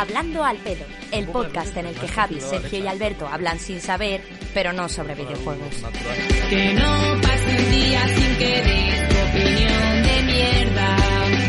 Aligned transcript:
Hablando 0.00 0.42
al 0.42 0.56
pedo, 0.56 0.86
el 1.12 1.26
podcast 1.26 1.76
en 1.76 1.84
el 1.84 1.94
que 1.94 2.08
Javi, 2.08 2.40
Sergio 2.40 2.78
y 2.78 2.86
Alberto 2.86 3.28
hablan 3.28 3.60
sin 3.60 3.82
saber, 3.82 4.22
pero 4.54 4.72
no 4.72 4.88
sobre 4.88 5.14
videojuegos. 5.14 5.74
Que 6.48 6.72
no 6.72 7.20
pase 7.20 7.56
un 7.58 7.70
día 7.70 8.08
sin 8.08 8.36
que 8.38 8.62
des 8.62 9.08
tu 9.10 9.16
opinión 9.28 10.02
de 10.02 10.22
mierda. 10.22 11.39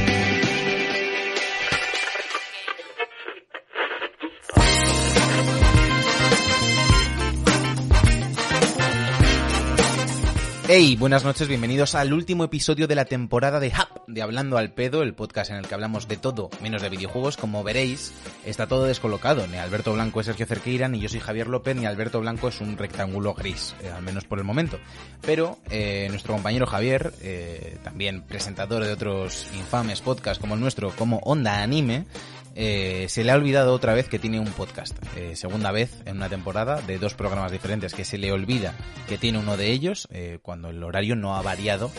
Hey, 10.74 10.96
buenas 10.96 11.26
noches, 11.26 11.50
bienvenidos 11.50 11.96
al 11.96 12.14
último 12.14 12.46
episodio 12.46 12.88
de 12.88 12.96
la 12.96 13.04
temporada 13.04 13.60
de 13.60 13.74
Hub, 13.78 14.06
de 14.08 14.22
Hablando 14.22 14.58
al 14.58 14.72
Pedo, 14.72 15.04
el 15.04 15.14
podcast 15.14 15.52
en 15.52 15.58
el 15.58 15.68
que 15.68 15.74
hablamos 15.74 16.08
de 16.08 16.16
todo 16.16 16.50
menos 16.62 16.82
de 16.82 16.88
videojuegos. 16.88 17.36
Como 17.36 17.62
veréis, 17.62 18.14
está 18.46 18.68
todo 18.68 18.86
descolocado. 18.86 19.46
Ni 19.48 19.58
Alberto 19.58 19.92
Blanco 19.92 20.22
es 20.22 20.28
Sergio 20.28 20.46
Cerqueira, 20.46 20.88
ni 20.88 21.02
yo 21.02 21.10
soy 21.10 21.20
Javier 21.20 21.50
López, 21.50 21.76
ni 21.76 21.86
Alberto 21.86 22.22
Blanco 22.22 22.48
es 22.48 22.62
un 22.62 22.78
rectángulo 22.78 23.34
gris, 23.34 23.76
eh, 23.84 23.90
al 23.90 24.02
menos 24.02 24.24
por 24.24 24.38
el 24.38 24.46
momento. 24.46 24.80
Pero 25.20 25.58
eh, 25.70 26.08
nuestro 26.10 26.36
compañero 26.36 26.66
Javier, 26.66 27.12
eh, 27.22 27.78
también 27.84 28.22
presentador 28.22 28.86
de 28.86 28.94
otros 28.94 29.50
infames 29.54 30.00
podcasts 30.00 30.40
como 30.40 30.56
el 30.56 30.62
nuestro, 30.62 30.92
como 30.92 31.18
Onda 31.18 31.62
Anime, 31.62 32.06
eh, 32.56 33.06
se 33.10 33.24
le 33.24 33.32
ha 33.32 33.36
olvidado 33.36 33.74
otra 33.74 33.94
vez 33.94 34.08
que 34.08 34.20
tiene 34.20 34.40
un 34.40 34.52
podcast. 34.52 34.98
Eh, 35.16 35.36
segunda 35.36 35.72
vez 35.72 36.02
en 36.06 36.18
una 36.18 36.30
temporada 36.30 36.82
de 36.82 36.98
dos 36.98 37.14
programas 37.14 37.52
diferentes 37.52 37.94
que 37.94 38.06
se 38.06 38.18
le 38.18 38.32
olvida 38.32 38.74
que 39.08 39.18
tiene 39.18 39.40
uno 39.40 39.58
de 39.58 39.72
ellos 39.72 40.08
eh, 40.12 40.40
cuando 40.42 40.70
el 40.70 40.84
horario 40.84 41.16
no 41.16 41.36
ha 41.36 41.42
variado 41.42 41.92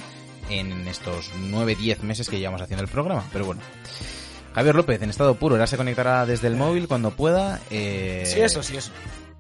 en 0.50 0.86
estos 0.88 1.32
9-10 1.50 2.00
meses 2.00 2.28
que 2.28 2.38
llevamos 2.38 2.60
haciendo 2.62 2.82
el 2.84 2.90
programa. 2.90 3.24
Pero 3.32 3.46
bueno. 3.46 3.60
Javier 4.54 4.74
López, 4.74 5.00
en 5.00 5.08
estado 5.08 5.34
puro, 5.36 5.54
ahora 5.54 5.66
se 5.66 5.78
conectará 5.78 6.26
desde 6.26 6.48
el 6.48 6.56
móvil 6.56 6.86
cuando 6.88 7.10
pueda. 7.12 7.60
Eh, 7.70 8.24
Sí, 8.26 8.40
eso, 8.40 8.62
sí, 8.62 8.76
eso. 8.76 8.90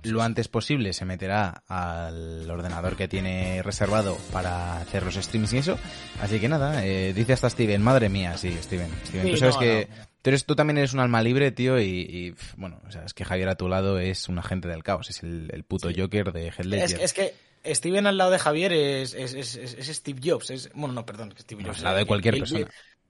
lo 0.04 0.22
antes 0.22 0.48
posible 0.48 0.94
se 0.94 1.04
meterá 1.04 1.62
al 1.68 2.50
ordenador 2.50 2.96
que 2.96 3.08
tiene 3.08 3.62
reservado 3.62 4.16
para 4.32 4.78
hacer 4.78 5.02
los 5.02 5.16
streams 5.16 5.52
y 5.52 5.58
eso. 5.58 5.78
Así 6.22 6.40
que 6.40 6.48
nada, 6.48 6.86
eh, 6.86 7.12
dice 7.12 7.34
hasta 7.34 7.50
Steven, 7.50 7.82
madre 7.82 8.08
mía, 8.08 8.38
sí, 8.38 8.56
Steven. 8.62 8.88
Steven, 9.04 9.26
Sí, 9.26 9.30
tú 9.32 9.36
sabes 9.36 9.54
no, 9.56 9.60
que 9.60 9.88
tú, 10.22 10.30
eres, 10.30 10.44
tú 10.46 10.54
también 10.56 10.78
eres 10.78 10.92
un 10.94 11.00
alma 11.00 11.20
libre, 11.22 11.50
tío, 11.52 11.78
y, 11.80 11.84
y, 11.84 12.34
bueno, 12.56 12.80
o 12.86 12.90
sea, 12.90 13.04
es 13.04 13.12
que 13.14 13.24
Javier 13.24 13.48
a 13.48 13.56
tu 13.56 13.68
lado 13.68 13.98
es 13.98 14.28
un 14.28 14.38
agente 14.38 14.68
del 14.68 14.82
caos, 14.82 15.10
es 15.10 15.22
el, 15.22 15.50
el 15.52 15.64
puto 15.64 15.88
Joker 15.94 16.32
de 16.32 16.46
Heath 16.46 16.60
Es, 16.60 16.66
Ledger. 16.66 17.00
es 17.00 17.12
que 17.12 17.34
Steven 17.64 18.06
al 18.06 18.16
lado 18.18 18.30
de 18.30 18.38
Javier 18.38 18.72
es, 18.72 19.14
es, 19.14 19.34
es, 19.34 19.56
es- 19.56 19.74
es 19.74 19.96
Steve 19.96 20.20
Jobs. 20.24 20.50
Es, 20.50 20.70
bueno, 20.74 20.94
no, 20.94 21.04
perdón, 21.06 21.34
Steve 21.38 21.62
No, 21.62 21.68
Jobs. 21.68 21.78
al 21.78 21.84
lado 21.84 21.96
de 21.98 22.06
cualquier 22.06 22.34
Bill- 22.34 22.42
persona. 22.42 22.66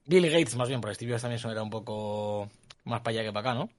Bill, 0.07 0.23
Bill 0.23 0.31
Gates, 0.33 0.57
más 0.57 0.69
bien, 0.69 0.81
porque 0.81 0.95
Steve 0.97 1.13
Jobs 1.13 1.23
también 1.23 1.41
era 1.51 1.63
un 1.63 1.71
poco 1.71 2.51
más 2.85 3.01
para 3.01 3.15
allá 3.17 3.25
que 3.29 3.33
para 3.33 3.51
acá, 3.51 3.59
¿no? 3.59 3.71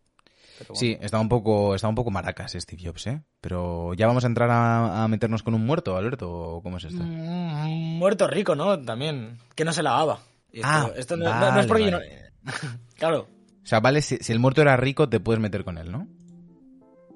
Bueno. 0.60 0.76
Sí, 0.76 0.96
está 1.02 1.20
un 1.20 1.28
poco, 1.30 1.74
está 1.76 1.88
un 1.88 1.96
poco 1.96 2.12
maracas 2.12 2.54
Steve 2.54 2.82
Jobs, 2.86 3.08
¿eh? 3.08 3.22
Pero 3.42 3.94
ya 3.96 4.06
vamos 4.08 4.24
a 4.24 4.28
entrar 4.28 4.50
a, 4.52 5.04
a 5.04 5.08
meternos 5.08 5.42
con 5.44 5.56
un 5.56 5.66
muerto, 5.66 5.98
Alberto, 5.98 6.32
¿o 6.32 6.62
¿cómo 6.62 6.78
es 6.78 6.84
esto? 6.86 7.04
Mm, 7.04 7.98
muerto 7.98 8.28
rico, 8.28 8.56
¿no? 8.56 8.80
También. 8.80 9.40
Que 9.56 9.66
no 9.66 9.74
se 9.74 9.82
lavaba. 9.84 10.20
Esto, 10.52 10.68
Ah, 10.70 10.92
esto 10.96 11.18
no, 11.18 11.26
no- 11.26 11.34
no 11.34 11.40
vale, 11.42 11.62
es 11.62 11.66
porque 11.68 11.86
yo 11.86 11.92
vale. 11.98 12.32
no... 12.44 12.52
claro, 13.08 13.28
O 13.64 13.66
sea, 13.66 13.80
vale, 13.80 14.02
si, 14.02 14.18
si 14.18 14.32
el 14.34 14.40
muerto 14.40 14.62
era 14.62 14.76
rico, 14.78 15.08
te 15.10 15.20
puedes 15.20 15.42
meter 15.42 15.64
con 15.64 15.78
él, 15.78 15.92
¿no? 15.92 16.08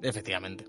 efectivamente. 0.02 0.64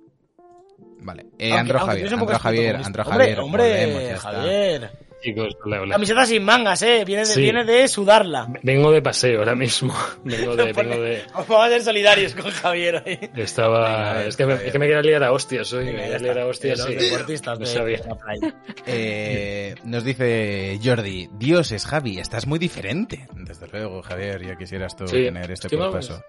Vale. 1.01 1.27
Eh, 1.37 1.51
Aunque- 1.51 1.59
Andro 1.59 1.79
aunque 1.79 1.91
Javier, 1.91 2.13
Andro 2.13 2.39
Javier, 2.39 2.75
Andro. 2.77 3.03
Javier. 3.03 3.39
Hombre, 3.39 3.63
volvemos, 3.63 3.95
hombre. 4.01 4.17
Javier. 4.17 5.08
Chicos, 5.21 5.57
hola, 5.65 5.81
hola. 5.81 5.95
Camiseta 5.95 6.25
sin 6.25 6.43
mangas, 6.43 6.81
¿eh? 6.81 7.03
Viene 7.05 7.21
de, 7.21 7.25
Sí. 7.25 7.41
viene 7.41 7.65
de 7.65 7.87
sudarla. 7.89 8.47
Vengo 8.63 8.89
de 8.91 9.01
paseo 9.01 9.39
ahora 9.39 9.53
mismo. 9.53 9.93
Vengo 10.23 10.55
de, 10.55 10.71
vengo 10.71 10.97
de. 10.97 11.21
Vamos 11.33 11.65
a 11.65 11.69
ser 11.69 11.81
solidarios 11.83 12.33
con 12.35 12.49
Javier 12.49 13.03
hoy. 13.05 13.19
Estaba. 13.35 14.23
Es 14.23 14.37
que, 14.37 14.45
me, 14.45 14.53
es 14.53 14.71
que 14.71 14.79
me 14.79 14.85
quería 14.87 15.01
liar 15.01 15.23
a 15.25 15.33
hostias 15.33 15.73
hoy. 15.73 15.85
Me 15.85 15.91
Venga, 15.91 16.07
ya 16.07 16.17
quería 16.17 16.33
liar 16.33 16.39
a 16.45 16.47
hostias. 16.47 16.81
Sí. 16.83 16.95
deportistas 16.95 17.59
No 17.59 17.65
de- 17.65 17.71
sabía. 17.73 17.97
de 17.97 18.07
la 18.07 18.15
playa. 18.15 18.55
Eh, 18.91 19.75
nos 19.83 20.03
dice 20.03 20.79
Jordi, 20.83 21.29
Dios 21.33 21.71
es 21.73 21.85
Javi, 21.85 22.17
estás 22.19 22.47
muy 22.47 22.57
diferente. 22.57 23.27
Desde 23.35 23.67
luego, 23.67 24.01
Javier, 24.01 24.41
ya 24.45 24.55
quisieras 24.55 24.95
tú 24.95 25.07
Sí, 25.07 25.23
tener 25.25 25.51
este 25.51 25.67
estoy 25.67 25.91
paso. 25.91 26.23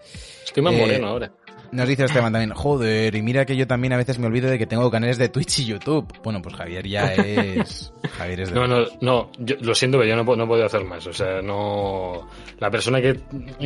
Estoy 0.44 0.62
más 0.62 0.74
Eh, 0.74 0.78
moreno 0.78 1.06
ahora. 1.08 1.32
Nos 1.72 1.88
dice 1.88 2.04
Esteban 2.04 2.32
también, 2.32 2.52
joder, 2.52 3.14
y 3.14 3.22
mira 3.22 3.44
que 3.44 3.56
yo 3.56 3.66
también 3.66 3.92
a 3.92 3.96
veces 3.96 4.18
me 4.18 4.26
olvido 4.26 4.50
de 4.50 4.58
que 4.58 4.66
tengo 4.66 4.90
canales 4.90 5.18
de 5.18 5.28
Twitch 5.28 5.60
y 5.60 5.66
YouTube. 5.66 6.06
Bueno, 6.22 6.42
pues 6.42 6.54
Javier 6.56 6.86
ya 6.86 7.12
es... 7.14 7.92
Javier 8.18 8.40
es 8.40 8.48
de... 8.50 8.54
No, 8.54 8.66
no, 8.66 8.84
no. 9.00 9.30
Yo, 9.38 9.56
lo 9.60 9.74
siento, 9.74 9.98
pero 9.98 10.08
yo 10.10 10.16
no, 10.16 10.24
puedo- 10.24 10.36
no 10.38 10.46
puedo 10.48 10.64
hacer 10.64 10.84
más. 10.84 11.06
O 11.06 11.12
sea, 11.12 11.40
no. 11.42 12.28
La 12.58 12.70
persona 12.70 13.00
que, 13.00 13.20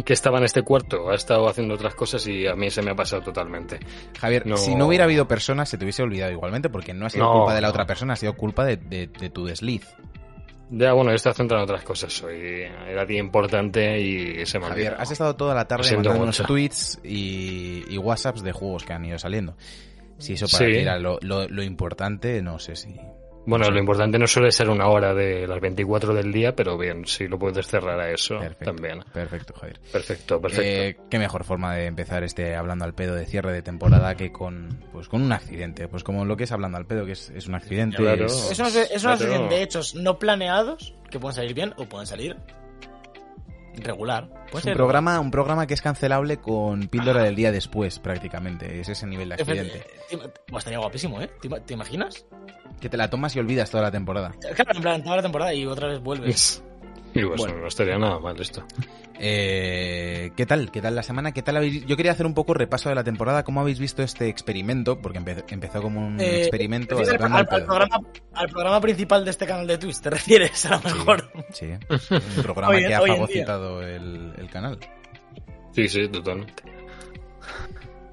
que 0.05 0.13
estaba 0.13 0.39
en 0.39 0.45
este 0.45 0.63
cuarto 0.63 1.11
ha 1.11 1.15
estado 1.15 1.49
haciendo 1.49 1.75
otras 1.75 1.95
cosas 1.95 2.27
y 2.27 2.47
a 2.47 2.55
mí 2.55 2.71
se 2.71 2.83
me 2.83 2.91
ha 2.91 2.95
pasado 2.95 3.23
totalmente. 3.23 3.81
Javier, 4.21 4.47
no. 4.47 4.57
si 4.57 4.75
no 4.75 4.87
hubiera 4.87 5.05
habido 5.05 5.27
personas, 5.27 5.69
se 5.69 5.79
te 5.79 5.85
hubiese 5.85 6.03
olvidado 6.03 6.33
igualmente, 6.33 6.69
porque 6.69 6.93
no 6.95 7.07
ha 7.07 7.11
sido 7.11 7.25
No, 7.25 7.33
culpa 7.39 7.55
de 7.55 7.61
la 7.61 7.71
otra 7.71 7.87
persona, 7.87 8.13
ha 8.13 8.17
sido 8.17 8.35
culpa 8.35 8.65
de, 8.65 8.77
de- 8.77 9.07
de 9.07 9.31
tu 9.31 9.45
desliz. 9.47 9.87
Ya, 10.71 10.93
bueno, 10.93 11.11
yo 11.11 11.17
estaba 11.17 11.35
centrado 11.35 11.63
en 11.63 11.71
otras 11.71 11.85
cosas 11.85 12.23
hoy. 12.23 12.63
Era 12.89 13.05
día 13.05 13.19
importante 13.21 14.01
y 14.01 14.45
se 14.47 14.59
me 14.59 14.67
Javier, 14.67 14.97
has 14.99 15.11
estado 15.11 15.37
toda 15.37 15.55
la 15.55 15.67
tarde 15.69 15.95
mandando 15.95 16.23
unos 16.23 16.39
tweets 16.43 17.01
y, 17.05 17.85
y 17.89 17.99
WhatsApps 17.99 18.43
de 18.43 18.53
juegos 18.53 18.85
que 18.85 18.93
han 18.93 19.05
ido 19.05 19.19
saliendo. 19.19 19.57
Si 20.19 20.33
eso 20.35 20.47
para 20.49 20.65
Sí. 20.67 20.73
ti 20.73 20.79
era 20.79 20.99
lo, 20.99 21.19
lo- 21.21 21.49
lo 21.49 21.63
importante, 21.63 22.41
no 22.43 22.59
sé 22.59 22.77
si... 22.77 22.97
Bueno, 23.47 23.69
lo 23.71 23.79
importante 23.79 24.19
no 24.19 24.27
suele 24.27 24.51
ser 24.53 24.71
una 24.71 24.87
hora 24.89 25.13
de 25.15 25.47
las 25.47 25.61
24 25.61 26.15
del 26.15 26.33
día, 26.33 26.57
pero 26.57 26.79
bien, 26.79 27.07
si 27.07 27.29
lo 27.29 27.39
puedes 27.39 27.67
cerrar 27.67 28.01
a 28.01 28.11
eso 28.11 28.39
Perfecto, 28.39 28.65
también. 28.65 29.05
perfecto, 29.13 29.55
Javier. 29.55 29.81
Perfecto, 29.93 30.41
perfecto. 30.41 30.63
Eh, 30.65 30.97
qué 31.11 31.19
mejor 31.19 31.45
forma 31.45 31.75
de 31.75 31.87
empezar 31.87 32.25
este 32.25 32.55
hablando 32.57 32.85
al 32.85 32.95
pedo 32.95 33.15
de 33.15 33.27
cierre 33.27 33.53
de 33.53 33.63
temporada 33.63 34.15
que 34.15 34.33
con 34.33 34.81
pues 34.93 35.09
con 35.09 35.23
un 35.23 35.33
accidente, 35.33 35.89
pues 35.89 36.03
como 36.05 36.25
lo 36.25 36.37
que 36.37 36.45
es 36.45 36.53
hablando 36.53 36.79
al 36.79 36.87
pedo, 36.87 37.05
que 37.05 37.13
es, 37.13 37.31
es 37.31 37.47
un 37.47 37.55
accidente. 37.55 37.97
Claro. 37.99 38.27
es- 38.27 38.51
Es 38.53 38.59
una, 38.59 38.69
es 38.69 39.03
Claro. 39.03 39.19
sucesión 39.19 39.49
de 39.49 39.63
hechos 39.63 39.95
no 39.95 40.19
planeados 40.19 40.95
que 41.11 41.19
pueden 41.21 41.35
salir 41.37 41.55
bien 41.55 41.75
o 41.77 41.85
pueden 41.87 42.07
salir 42.07 42.37
regular. 43.77 44.29
Puede 44.29 44.45
es 44.49 44.55
un 44.55 44.61
ser 44.63 44.77
programa, 44.77 45.19
un 45.21 45.31
programa 45.31 45.67
que 45.67 45.75
es 45.75 45.83
cancelable 45.83 46.37
con 46.39 46.89
píldora 46.89 47.23
del 47.23 47.35
día 47.35 47.51
después, 47.53 47.99
prácticamente. 47.99 48.81
Es 48.81 48.89
ese 48.89 49.07
nivel 49.07 49.29
de 49.31 49.35
accidente. 49.37 49.85
Te- 50.11 50.17
Pues 50.47 50.61
estaría 50.61 50.79
guapísimo, 50.79 51.21
¿eh? 51.21 51.31
¿Te, 51.41 51.49
te 51.49 51.75
imaginas? 51.75 52.25
Que 52.81 52.89
te 52.89 52.97
la 52.97 53.09
tomas 53.11 53.35
y 53.37 53.39
olvidas 53.41 53.71
toda 53.71 53.83
la 53.85 53.91
temporada. 53.91 54.33
Claro, 54.55 54.73
en 54.77 54.83
plan, 54.83 55.03
toda 55.03 55.17
la 55.17 55.23
temporada 55.23 55.55
y 55.55 55.67
otra 55.67 55.89
vez 55.89 56.01
vuelves. 56.01 56.63
Y 57.15 57.25
pues 57.25 57.41
bueno. 57.41 57.59
no 57.61 57.67
estaría 57.69 57.97
nada 57.99 58.19
mal 58.19 58.41
esto. 58.41 58.65
Eh, 59.19 60.33
¿Qué 60.37 60.45
tal? 60.47 60.71
¿Qué 60.73 60.83
tal 60.83 60.95
la 60.97 61.03
semana? 61.05 61.33
¿Qué 61.33 61.43
tal 61.43 61.57
habéis... 61.57 61.87
Yo 61.87 61.97
quería 61.97 62.13
hacer 62.13 62.27
un 62.27 62.35
poco 62.35 62.53
repaso 62.55 62.89
de 62.89 62.97
la 62.97 63.05
temporada. 63.05 63.45
¿Cómo 63.45 63.61
habéis 63.61 63.79
visto 63.79 64.03
este 64.03 64.29
experimento? 64.29 64.99
Porque 65.01 65.21
empe- 65.21 65.45
empezó 65.49 65.81
como 65.81 66.05
un 66.07 66.21
Eh, 66.21 66.41
experimento. 66.43 66.97
¿Te 66.97 67.03
refieres 67.03 67.23
hablando 67.23 67.39
al, 67.39 67.47
al 67.47 67.53
al 67.55 67.57
pedo. 67.61 67.67
programa, 67.67 68.09
al 68.35 68.49
programa 68.49 68.81
principal 68.81 69.25
de 69.25 69.31
este 69.31 69.47
canal 69.47 69.67
de 69.67 69.79
Twitch, 69.79 70.01
¿te 70.01 70.11
refieres? 70.11 70.67
A 70.67 70.71
lo 70.77 70.81
mejor. 70.83 71.31
Sí, 71.53 71.67
un 72.37 72.43
programa 72.43 72.75
Hoy 72.75 72.85
que 72.87 72.95
ha 72.95 73.01
fagocitado 73.01 73.83
el, 73.83 74.33
el 74.37 74.51
canal. 74.51 74.79
Sí, 75.73 75.89
sí, 75.89 76.09
totalmente. 76.09 76.63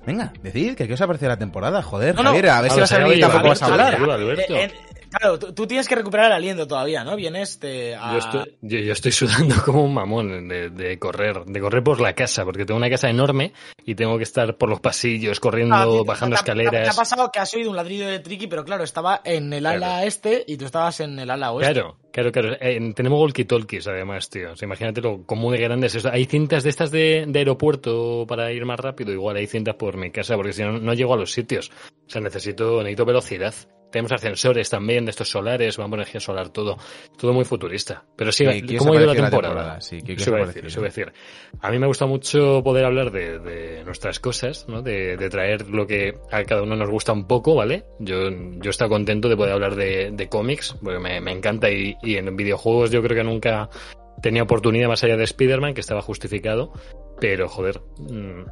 Venga, 0.05 0.33
decid 0.41 0.75
que 0.75 0.87
qué 0.87 0.93
os 0.93 1.01
ha 1.01 1.05
parecido 1.07 1.29
la 1.29 1.37
temporada, 1.37 1.81
joder, 1.83 2.15
No, 2.15 2.23
no. 2.23 2.29
Javier, 2.29 2.49
a 2.49 2.61
ver 2.61 2.71
A 2.71 2.73
si 2.73 2.79
vas 2.81 2.91
a 2.91 2.97
venir 2.99 3.19
tampoco 3.21 3.47
vas 3.49 3.61
a 3.61 3.65
hablar. 3.67 3.95
Alberto. 3.95 4.13
Alberto. 4.13 4.55
Eh, 4.55 4.63
eh, 4.65 5.00
claro, 5.11 5.37
tú, 5.37 5.53
tú 5.53 5.67
tienes 5.67 5.87
que 5.87 5.95
recuperar 5.95 6.27
el 6.27 6.31
aliento 6.33 6.65
todavía, 6.67 7.03
¿no? 7.03 7.15
Vienes 7.15 7.59
a... 7.63 8.11
Yo 8.13 8.17
estoy, 8.17 8.57
yo, 8.61 8.79
yo 8.79 8.93
estoy 8.93 9.11
sudando 9.11 9.55
como 9.63 9.83
un 9.83 9.93
mamón 9.93 10.47
de, 10.47 10.69
de 10.71 10.97
correr, 10.97 11.45
de 11.45 11.59
correr 11.61 11.83
por 11.83 11.99
la 12.01 12.13
casa, 12.13 12.43
porque 12.45 12.65
tengo 12.65 12.77
una 12.77 12.89
casa 12.89 13.09
enorme 13.09 13.53
y 13.85 13.95
tengo 13.95 14.17
que 14.17 14.23
estar 14.23 14.57
por 14.57 14.69
los 14.69 14.79
pasillos, 14.79 15.39
corriendo, 15.39 15.75
Ah, 15.75 16.03
bajando 16.05 16.35
te- 16.37 16.41
te- 16.41 16.45
Te 16.45 16.51
ha 16.51 16.63
escaleras. 16.63 16.95
pasado 16.95 17.29
que 17.31 17.39
has 17.39 17.53
oído 17.53 17.69
un 17.69 17.75
ladrido 17.75 18.07
de 18.07 18.19
Tricky, 18.19 18.47
pero 18.47 18.63
claro, 18.65 18.83
estaba 18.83 19.21
en 19.23 19.51
el 19.53 19.65
ala 19.65 19.77
Claro. 19.77 20.07
este 20.07 20.43
y 20.47 20.57
tú 20.57 20.65
estabas 20.65 20.99
en 21.01 21.19
el 21.19 21.29
ala 21.29 21.51
oeste. 21.51 21.73
Claro, 21.73 21.97
claro, 22.11 22.31
claro. 22.31 22.53
Eh, 22.61 22.93
tenemos 22.95 23.19
walkie-talkies 23.19 23.87
además, 23.87 24.29
tío. 24.29 24.51
O 24.51 24.55
sea, 24.55 24.65
imagínate 24.65 25.01
lo 25.01 25.23
común 25.25 25.53
de 25.53 25.59
grande 25.61 25.87
es. 25.87 26.05
Hay 26.05 26.25
cintas 26.25 26.63
de 26.63 26.69
estas 26.69 26.91
de, 26.91 27.25
de 27.27 27.39
aeropuerto 27.39 28.25
para 28.27 28.51
ir 28.51 28.65
más 28.65 28.79
rápido. 28.79 29.11
Igual 29.11 29.37
hay 29.37 29.47
cintas 29.47 29.75
por 29.75 29.97
mi 29.97 30.11
casa, 30.11 30.35
porque 30.35 30.53
si 30.53 30.63
no, 30.63 30.73
no 30.79 30.93
llego 30.93 31.13
a 31.13 31.17
los 31.17 31.31
sitios. 31.31 31.71
O 32.07 32.09
sea, 32.09 32.21
necesito, 32.21 32.77
necesito 32.79 33.05
velocidad. 33.05 33.53
Tenemos 33.91 34.11
ascensores 34.11 34.69
también 34.69 35.05
de 35.05 35.11
estos 35.11 35.29
solares, 35.29 35.77
vamos 35.77 35.93
a 35.93 36.01
energía 36.01 36.19
solar, 36.21 36.49
todo, 36.49 36.77
todo 37.17 37.33
muy 37.33 37.45
futurista. 37.45 38.03
Pero 38.15 38.31
sí, 38.31 38.45
¿Qué- 38.45 38.65
qué 38.65 38.75
os 38.75 38.79
¿cómo 38.79 38.93
ha 38.93 38.97
ido 38.97 39.05
la 39.07 39.13
temporada? 39.13 39.53
temporada? 39.53 39.81
Sí, 39.81 40.01
¿qué- 40.01 40.13
Eso 40.13 40.29
iba 40.31 40.43
a 40.43 40.47
decir, 40.47 40.65
eso 40.65 40.79
iba 40.79 40.87
a 40.87 40.89
decir. 40.89 41.13
A 41.59 41.71
mí 41.71 41.79
me 41.79 41.87
gusta 41.87 42.05
mucho 42.05 42.61
poder 42.63 42.85
hablar 42.85 43.11
de, 43.11 43.39
de 43.39 43.83
nuestras 43.83 44.19
cosas, 44.19 44.65
¿no? 44.67 44.81
De, 44.81 45.17
de 45.17 45.29
traer 45.29 45.69
lo 45.69 45.85
que 45.85 46.13
a 46.31 46.43
cada 46.43 46.63
uno 46.63 46.75
nos 46.75 46.89
gusta 46.89 47.11
un 47.11 47.27
poco, 47.27 47.55
¿vale? 47.55 47.83
Yo, 47.99 48.29
yo 48.29 48.69
estoy 48.69 48.87
contento 48.89 49.27
de 49.29 49.35
poder 49.37 49.53
hablar 49.53 49.75
de, 49.75 50.11
de 50.11 50.29
cómics, 50.29 50.75
porque 50.81 50.99
me, 50.99 51.19
me 51.21 51.31
encanta 51.31 51.69
y, 51.69 51.95
y 52.01 52.15
en 52.15 52.35
videojuegos 52.35 52.91
yo 52.91 53.01
creo 53.03 53.17
que 53.17 53.23
nunca 53.23 53.69
tenía 54.21 54.43
oportunidad 54.43 54.87
más 54.87 55.03
allá 55.03 55.17
de 55.17 55.23
Spider-Man, 55.25 55.73
que 55.73 55.81
estaba 55.81 56.01
justificado, 56.01 56.71
pero 57.19 57.49
joder, 57.49 57.81
mm, 57.97 58.45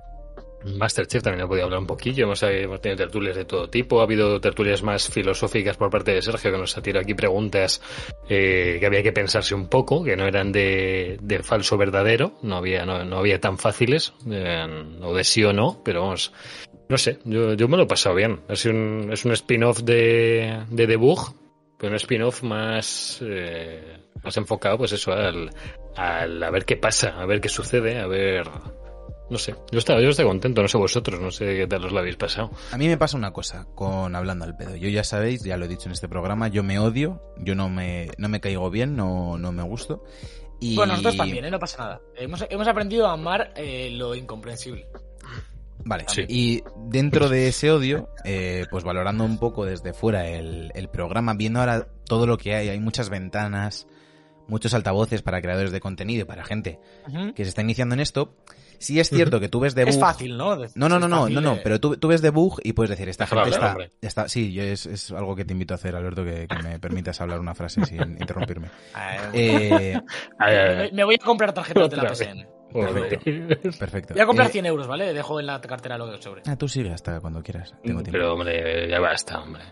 Masterchef 0.65 1.23
también 1.23 1.45
he 1.45 1.47
podido 1.47 1.65
hablar 1.65 1.79
un 1.79 1.88
poquillo, 1.88 2.25
hemos, 2.25 2.44
eh, 2.44 2.63
hemos 2.63 2.81
tenido 2.81 2.97
tertulias 2.97 3.35
de 3.35 3.45
todo 3.45 3.69
tipo, 3.69 4.00
ha 4.00 4.03
habido 4.03 4.39
tertulias 4.41 4.83
más 4.83 5.09
filosóficas 5.09 5.77
por 5.77 5.89
parte 5.89 6.13
de 6.13 6.21
Sergio 6.21 6.51
que 6.51 6.57
nos 6.57 6.77
ha 6.77 6.81
tirado 6.81 7.03
aquí 7.03 7.13
preguntas 7.13 7.81
eh, 8.27 8.77
que 8.79 8.85
había 8.85 9.03
que 9.03 9.11
pensarse 9.11 9.56
un 9.56 9.67
poco, 9.67 10.03
que 10.03 10.15
no 10.15 10.25
eran 10.25 10.51
de, 10.51 11.17
de 11.21 11.44
falso 11.44 11.77
verdadero, 11.77 12.33
no 12.41 12.57
había, 12.57 12.85
no, 12.85 13.03
no 13.06 13.17
había 13.17 13.39
tan 13.39 13.57
fáciles, 13.57 14.13
o 15.01 15.13
de 15.13 15.23
sí 15.23 15.44
o 15.44 15.53
no, 15.53 15.81
pero 15.83 16.01
vamos, 16.01 16.33
no 16.89 16.97
sé, 16.97 17.19
yo, 17.23 17.53
yo 17.53 17.67
me 17.67 17.77
lo 17.77 17.83
he 17.83 17.88
pasado 17.88 18.15
bien. 18.15 18.41
Es 18.50 18.65
un, 18.65 19.09
es 19.12 19.23
un 19.23 19.31
spin-off 19.33 19.81
de, 19.81 20.65
de 20.69 20.88
Debug, 20.88 21.33
pero 21.77 21.91
un 21.91 21.95
spin-off 21.95 22.44
más, 22.44 23.19
eh, 23.21 23.97
más 24.23 24.35
enfocado, 24.38 24.79
pues 24.79 24.91
eso, 24.91 25.13
al, 25.13 25.50
al 25.95 26.44
a 26.44 26.50
ver 26.50 26.65
qué 26.65 26.77
pasa, 26.77 27.21
a 27.21 27.25
ver 27.25 27.39
qué 27.39 27.50
sucede, 27.50 28.00
a 28.00 28.07
ver 28.07 28.47
no 29.29 29.37
sé, 29.37 29.55
yo 29.71 29.79
estaba, 29.79 30.01
yo 30.01 30.09
estoy 30.09 30.25
contento, 30.25 30.61
no 30.61 30.67
sé 30.67 30.77
vosotros, 30.77 31.19
no 31.19 31.31
sé 31.31 31.55
qué 31.55 31.67
tal 31.67 31.85
os 31.85 31.91
lo 31.91 31.99
habéis 31.99 32.15
pasado. 32.15 32.51
A 32.71 32.77
mí 32.77 32.87
me 32.87 32.97
pasa 32.97 33.17
una 33.17 33.31
cosa 33.31 33.67
con 33.75 34.15
hablando 34.15 34.45
al 34.45 34.55
pedo. 34.57 34.75
Yo 34.75 34.89
ya 34.89 35.03
sabéis, 35.03 35.43
ya 35.43 35.57
lo 35.57 35.65
he 35.65 35.67
dicho 35.67 35.87
en 35.87 35.93
este 35.93 36.07
programa, 36.09 36.47
yo 36.47 36.63
me 36.63 36.79
odio, 36.79 37.21
yo 37.37 37.55
no 37.55 37.69
me, 37.69 38.09
no 38.17 38.29
me 38.29 38.39
caigo 38.39 38.69
bien, 38.69 38.95
no, 38.95 39.37
no 39.37 39.51
me 39.51 39.63
gusto. 39.63 40.03
Y... 40.59 40.75
Bueno, 40.75 40.93
nosotros 40.93 41.17
también, 41.17 41.45
¿eh? 41.45 41.51
no 41.51 41.59
pasa 41.59 41.83
nada. 41.83 42.01
Hemos, 42.17 42.45
hemos 42.49 42.67
aprendido 42.67 43.07
a 43.07 43.13
amar 43.13 43.53
eh, 43.55 43.89
lo 43.91 44.15
incomprensible. 44.15 44.87
Vale, 45.85 46.03
Sí. 46.09 46.25
y 46.27 46.63
dentro 46.89 47.29
de 47.29 47.47
ese 47.47 47.71
odio, 47.71 48.09
eh, 48.25 48.65
pues 48.69 48.83
valorando 48.83 49.23
un 49.23 49.37
poco 49.37 49.65
desde 49.65 49.93
fuera 49.93 50.27
el, 50.27 50.71
el 50.75 50.89
programa, 50.89 51.33
viendo 51.35 51.61
ahora 51.61 51.87
todo 52.05 52.27
lo 52.27 52.37
que 52.37 52.53
hay, 52.53 52.67
hay 52.67 52.79
muchas 52.81 53.09
ventanas, 53.09 53.87
muchos 54.49 54.73
altavoces 54.73 55.21
para 55.21 55.41
creadores 55.41 55.71
de 55.71 55.79
contenido 55.79 56.23
y 56.23 56.25
para 56.25 56.43
gente 56.43 56.79
que 57.33 57.43
se 57.45 57.49
está 57.49 57.61
iniciando 57.61 57.95
en 57.95 58.01
esto. 58.01 58.35
Sí 58.79 58.99
es 58.99 59.09
cierto 59.09 59.39
que 59.39 59.49
tú 59.49 59.59
ves 59.59 59.75
debug... 59.75 59.89
Es 59.93 59.99
fácil, 59.99 60.37
¿no? 60.37 60.55
De- 60.57 60.69
No, 60.75 60.89
no, 60.89 60.99
no, 60.99 61.07
no, 61.07 61.29
no, 61.29 61.41
no, 61.41 61.53
eh. 61.55 61.61
pero 61.63 61.79
tú, 61.79 61.97
tú 61.97 62.07
ves 62.07 62.21
debug 62.21 62.59
y 62.63 62.73
puedes 62.73 62.89
decir, 62.89 63.07
esta 63.09 63.27
gente 63.27 63.49
está, 63.49 63.77
está... 64.01 64.29
Sí, 64.29 64.53
yo 64.53 64.63
es, 64.63 64.85
es 64.85 65.11
algo 65.11 65.35
que 65.35 65.45
te 65.45 65.53
invito 65.53 65.73
a 65.73 65.75
hacer, 65.75 65.95
Alberto, 65.95 66.23
que, 66.23 66.47
que 66.47 66.63
me 66.63 66.79
permitas 66.79 67.19
hablar 67.21 67.39
una 67.39 67.53
frase 67.55 67.85
sin 67.85 68.01
interrumpirme. 68.19 68.69
Eh, 69.33 69.99
Eh, 70.47 70.89
me, 70.93 71.03
voy 71.03 71.15
a 71.15 71.23
comprar 71.23 71.53
tarjetas 71.53 71.89
de 71.89 71.97
la. 71.97 72.15
PSN. 72.15 72.47
Joder. 72.71 73.19
perfecto. 73.79 74.13
Voy 74.13 74.21
a 74.21 74.25
comprar 74.25 74.47
Eh, 74.47 74.51
100 74.51 74.65
euros, 74.67 74.87
¿vale? 74.87 75.11
Dejo 75.13 75.39
en 75.39 75.47
la 75.47 75.59
cartera 75.59 75.97
lo 75.97 76.11
que 76.11 76.21
sobre. 76.21 76.43
ah, 76.45 76.55
tú 76.55 76.67
sigue 76.67 76.91
hasta 76.93 77.19
cuando 77.19 77.41
quieras. 77.41 77.71
Tengo 77.83 78.01
tiempo. 78.01 78.11
Pero 78.11 78.33
hombre, 78.33 78.87
ya 78.89 78.99
basta, 78.99 79.39
hombre. 79.41 79.63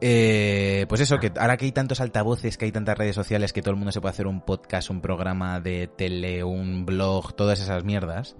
Eh, 0.00 0.86
pues 0.88 1.00
eso, 1.00 1.18
que 1.18 1.32
ahora 1.38 1.56
que 1.56 1.66
hay 1.66 1.72
tantos 1.72 2.00
altavoces, 2.00 2.58
que 2.58 2.64
hay 2.64 2.72
tantas 2.72 2.98
redes 2.98 3.14
sociales, 3.14 3.52
que 3.52 3.62
todo 3.62 3.70
el 3.70 3.76
mundo 3.76 3.92
se 3.92 4.00
puede 4.00 4.12
hacer 4.12 4.26
un 4.26 4.40
podcast, 4.40 4.90
un 4.90 5.00
programa 5.00 5.60
de 5.60 5.86
tele, 5.86 6.44
un 6.44 6.84
blog, 6.84 7.34
todas 7.34 7.60
esas 7.60 7.84
mierdas, 7.84 8.36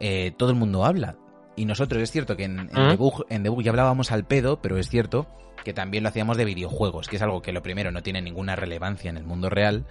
eh, 0.00 0.32
todo 0.36 0.50
el 0.50 0.56
mundo 0.56 0.84
habla. 0.84 1.16
Y 1.56 1.66
nosotros 1.66 2.02
es 2.02 2.10
cierto 2.10 2.36
que 2.36 2.44
en, 2.44 2.58
en 2.58 2.86
¿Mm? 2.86 2.88
debug, 2.90 3.26
en 3.28 3.42
debug 3.42 3.62
ya 3.62 3.70
hablábamos 3.70 4.10
al 4.10 4.24
pedo, 4.24 4.60
pero 4.60 4.76
es 4.76 4.88
cierto 4.88 5.26
que 5.64 5.72
también 5.72 6.02
lo 6.02 6.10
hacíamos 6.10 6.36
de 6.36 6.44
videojuegos, 6.44 7.08
que 7.08 7.16
es 7.16 7.22
algo 7.22 7.42
que 7.42 7.52
lo 7.52 7.62
primero 7.62 7.90
no 7.90 8.02
tiene 8.02 8.20
ninguna 8.20 8.56
relevancia 8.56 9.10
en 9.10 9.16
el 9.16 9.24
mundo 9.24 9.48
real. 9.50 9.86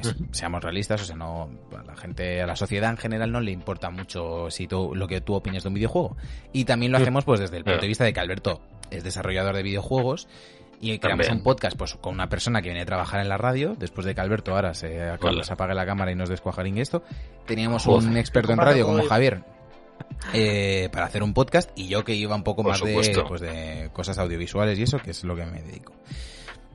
Es-. 0.00 0.14
Seamos 0.32 0.62
realistas, 0.62 1.02
o 1.02 1.04
sea, 1.04 1.16
no 1.16 1.48
a 1.78 1.82
la 1.84 1.96
gente, 1.96 2.42
a 2.42 2.46
la 2.46 2.56
sociedad 2.56 2.90
en 2.90 2.96
general 2.96 3.30
no 3.32 3.40
le 3.40 3.52
importa 3.52 3.90
mucho 3.90 4.50
si 4.50 4.66
tú, 4.66 4.92
lo 4.94 5.06
que 5.08 5.20
tú 5.20 5.34
opines 5.34 5.62
de 5.62 5.68
un 5.68 5.74
videojuego. 5.74 6.16
Y 6.52 6.64
también 6.64 6.92
lo 6.92 6.98
Mm. 6.98 7.02
hacemos 7.02 7.24
pues 7.24 7.40
desde 7.40 7.56
el 7.58 7.64
punto 7.64 7.78
Ah. 7.78 7.82
de 7.82 7.88
vista 7.88 8.04
de 8.04 8.12
que 8.12 8.20
Alberto 8.20 8.60
es 8.90 9.02
desarrollador 9.04 9.54
de 9.56 9.62
videojuegos 9.62 10.28
y 10.80 10.98
creamos 10.98 11.26
También. 11.26 11.38
un 11.38 11.44
podcast 11.44 11.76
pues 11.78 11.94
con 11.94 12.14
una 12.14 12.28
persona 12.28 12.60
que 12.60 12.68
viene 12.68 12.82
a 12.82 12.86
trabajar 12.86 13.20
en 13.20 13.28
la 13.28 13.38
radio, 13.38 13.74
después 13.78 14.04
de 14.06 14.14
que 14.14 14.20
Alberto 14.20 14.54
ahora 14.54 14.74
se, 14.74 15.00
acabe- 15.02 15.34
Hola. 15.36 15.44
se 15.44 15.52
apague 15.52 15.74
la 15.74 15.86
cámara 15.86 16.12
y 16.12 16.14
nos 16.14 16.28
descuajaringue 16.28 16.82
esto. 16.82 17.02
Teníamos 17.46 17.84
Joder. 17.84 18.08
un 18.10 18.16
experto 18.16 18.52
en 18.52 18.58
radio 18.58 18.84
como. 18.86 19.02
Javier 19.04 19.42
eh, 20.32 20.88
para 20.92 21.06
hacer 21.06 21.22
un 21.22 21.32
podcast 21.32 21.70
y 21.76 21.86
yo 21.88 22.04
que 22.04 22.14
iba 22.14 22.34
un 22.34 22.42
poco 22.42 22.62
Por 22.62 22.72
más 22.72 22.82
de, 22.82 22.92
pues, 23.28 23.40
de 23.40 23.90
cosas 23.92 24.18
audiovisuales 24.18 24.78
y 24.78 24.82
eso, 24.82 24.98
que 24.98 25.10
es 25.12 25.22
lo 25.24 25.36
que 25.36 25.46
me 25.46 25.62
dedico. 25.62 25.92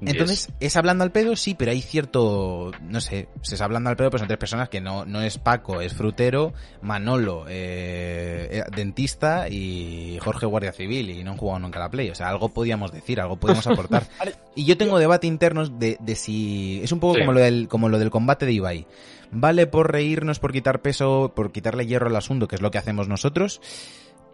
Yes. 0.01 0.11
Entonces, 0.11 0.49
¿es 0.61 0.77
hablando 0.77 1.03
al 1.03 1.11
pedo? 1.11 1.35
Sí, 1.35 1.55
pero 1.55 1.71
hay 1.71 1.81
cierto, 1.81 2.71
no 2.81 3.01
sé, 3.01 3.27
se 3.41 3.55
es 3.55 3.61
hablando 3.61 3.89
al 3.89 3.97
pedo, 3.97 4.09
pero 4.09 4.19
son 4.19 4.27
tres 4.27 4.39
personas 4.39 4.69
que 4.69 4.79
no, 4.79 5.03
no 5.05 5.21
es 5.21 5.37
Paco, 5.37 5.81
es 5.81 5.93
Frutero, 5.93 6.53
Manolo, 6.81 7.45
eh, 7.49 8.47
eh, 8.49 8.63
dentista 8.75 9.49
y 9.49 10.17
Jorge 10.21 10.45
Guardia 10.45 10.71
Civil 10.71 11.09
y 11.09 11.23
no 11.23 11.31
han 11.31 11.37
jugado 11.37 11.59
nunca 11.59 11.79
a 11.79 11.83
la 11.83 11.89
Play. 11.91 12.09
O 12.09 12.15
sea, 12.15 12.29
algo 12.29 12.49
podíamos 12.49 12.91
decir, 12.93 13.19
algo 13.19 13.35
podíamos 13.37 13.67
aportar. 13.67 14.07
Y 14.55 14.65
yo 14.65 14.77
tengo 14.77 14.99
debate 14.99 15.27
interno 15.27 15.67
de, 15.67 15.97
de 15.99 16.15
si... 16.15 16.79
Es 16.83 16.91
un 16.93 16.99
poco 17.01 17.15
Sí. 17.15 17.19
como, 17.21 17.33
lo 17.33 17.39
del, 17.41 17.67
como 17.67 17.89
lo 17.89 17.99
del 17.99 18.09
combate 18.09 18.45
de 18.45 18.53
Ibai. 18.53 18.87
¿Vale 19.31 19.67
por 19.67 19.91
reírnos, 19.91 20.39
por 20.39 20.53
quitar 20.53 20.81
peso, 20.81 21.33
por 21.35 21.51
quitarle 21.51 21.85
hierro 21.85 22.07
al 22.07 22.15
asunto, 22.15 22.47
que 22.47 22.55
es 22.55 22.61
lo 22.61 22.71
que 22.71 22.77
hacemos 22.77 23.07
nosotros? 23.07 23.61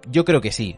Yo 0.10 0.26
creo 0.26 0.42
que 0.42 0.52
sí. 0.52 0.78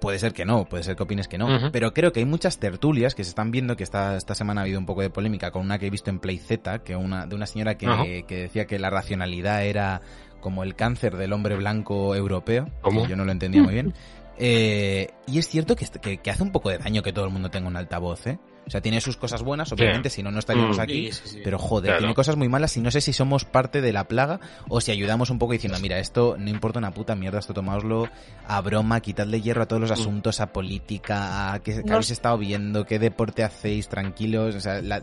Puede 0.00 0.18
ser 0.18 0.32
que 0.32 0.44
no, 0.44 0.64
puede 0.64 0.82
ser 0.82 0.96
que 0.96 1.02
opines 1.02 1.28
que 1.28 1.38
no. 1.38 1.70
Pero 1.72 1.92
creo 1.92 2.12
que 2.12 2.20
hay 2.20 2.26
muchas 2.26 2.58
tertulias 2.58 3.14
que 3.14 3.24
se 3.24 3.30
están 3.30 3.50
viendo, 3.50 3.76
que 3.76 3.84
esta, 3.84 4.16
esta 4.16 4.34
semana 4.34 4.62
ha 4.62 4.64
habido 4.64 4.78
un 4.78 4.86
poco 4.86 5.02
de 5.02 5.10
polémica 5.10 5.50
con 5.50 5.62
una 5.62 5.78
que 5.78 5.86
he 5.86 5.90
visto 5.90 6.10
en 6.10 6.18
Play 6.18 6.38
Z, 6.38 6.80
que 6.80 6.96
una, 6.96 7.26
de 7.26 7.34
una 7.34 7.46
señora 7.46 7.76
que, 7.76 8.24
que 8.26 8.36
decía 8.36 8.66
que 8.66 8.78
la 8.78 8.90
racionalidad 8.90 9.64
era 9.64 10.00
como 10.40 10.62
el 10.62 10.74
cáncer 10.74 11.16
del 11.16 11.32
hombre 11.32 11.56
blanco 11.56 12.14
europeo. 12.14 12.66
¿Cómo? 12.80 13.02
que 13.02 13.10
yo 13.10 13.16
no 13.16 13.24
lo 13.24 13.32
entendía 13.32 13.62
muy 13.62 13.74
bien. 13.74 13.94
Eh, 14.42 15.08
y 15.26 15.38
es 15.38 15.46
cierto 15.48 15.76
que, 15.76 15.86
que, 16.00 16.16
que 16.16 16.30
hace 16.30 16.42
un 16.42 16.50
poco 16.50 16.70
de 16.70 16.78
daño 16.78 17.02
que 17.02 17.12
todo 17.12 17.26
el 17.26 17.30
mundo 17.30 17.50
tenga 17.50 17.68
un 17.68 17.76
altavoz, 17.76 18.26
¿eh? 18.26 18.38
O 18.66 18.70
sea, 18.70 18.80
tiene 18.80 19.00
sus 19.00 19.16
cosas 19.16 19.42
buenas, 19.42 19.72
obviamente, 19.72 20.10
si 20.10 20.22
no, 20.22 20.30
no 20.30 20.38
estaríamos 20.38 20.78
Mm. 20.78 20.80
aquí. 20.80 21.10
Sí, 21.12 21.20
sí, 21.24 21.28
sí. 21.34 21.40
Pero 21.42 21.58
joder, 21.58 21.86
Claro. 21.88 21.98
tiene 22.00 22.14
cosas 22.14 22.36
muy 22.36 22.48
malas 22.48 22.76
y 22.76 22.80
no 22.80 22.90
sé 22.92 23.00
si 23.00 23.12
somos 23.12 23.44
parte 23.44 23.80
de 23.80 23.92
la 23.92 24.04
plaga 24.04 24.38
o 24.68 24.80
si 24.80 24.92
ayudamos 24.92 25.30
un 25.30 25.40
poco 25.40 25.54
diciendo, 25.54 25.78
mira, 25.80 25.98
esto 25.98 26.36
no 26.38 26.48
importa 26.50 26.78
una 26.78 26.92
puta 26.92 27.16
mierda, 27.16 27.40
esto 27.40 27.52
tomaoslo 27.52 28.08
a 28.46 28.60
broma, 28.60 29.00
quitadle 29.00 29.40
hierro 29.40 29.62
a 29.62 29.66
todos 29.66 29.80
los 29.82 29.90
asuntos, 29.90 30.40
a 30.40 30.52
política, 30.52 31.52
a 31.52 31.58
qué, 31.60 31.76
qué 31.76 31.82
No 31.82 31.94
habéis 31.94 32.10
estado 32.12 32.38
viendo, 32.38 32.84
qué 32.86 32.98
deporte 33.00 33.42
hacéis, 33.42 33.88
tranquilos, 33.88 34.54
o 34.54 34.60
sea, 34.60 34.80
la- 34.82 35.02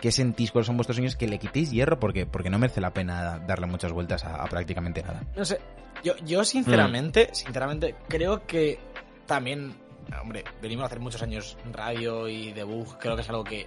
qué 0.00 0.10
sentís, 0.10 0.50
cuáles 0.50 0.66
son 0.66 0.76
vuestros 0.78 0.96
sueños, 0.96 1.14
que 1.16 1.28
le 1.28 1.38
quitéis 1.38 1.70
hierro 1.70 2.00
porque, 2.00 2.24
porque 2.24 2.48
no 2.48 2.58
merece 2.58 2.80
la 2.80 2.94
pena 2.94 3.38
darle 3.46 3.66
muchas 3.66 3.92
vueltas 3.92 4.24
a, 4.24 4.36
a 4.42 4.46
prácticamente 4.46 5.02
nada. 5.02 5.22
No 5.36 5.44
sé, 5.44 5.58
yo, 6.02 6.14
yo 6.24 6.44
sinceramente, 6.44 7.28
Mm. 7.30 7.34
sinceramente, 7.34 7.94
creo 8.08 8.46
que 8.46 8.78
también, 9.26 9.74
hombre, 10.20 10.44
venimos 10.60 10.82
a 10.84 10.86
hacer 10.86 11.00
muchos 11.00 11.22
años 11.22 11.56
radio 11.72 12.28
y 12.28 12.52
debug, 12.52 12.98
creo 12.98 13.14
que 13.16 13.22
es 13.22 13.28
algo 13.30 13.44
que, 13.44 13.66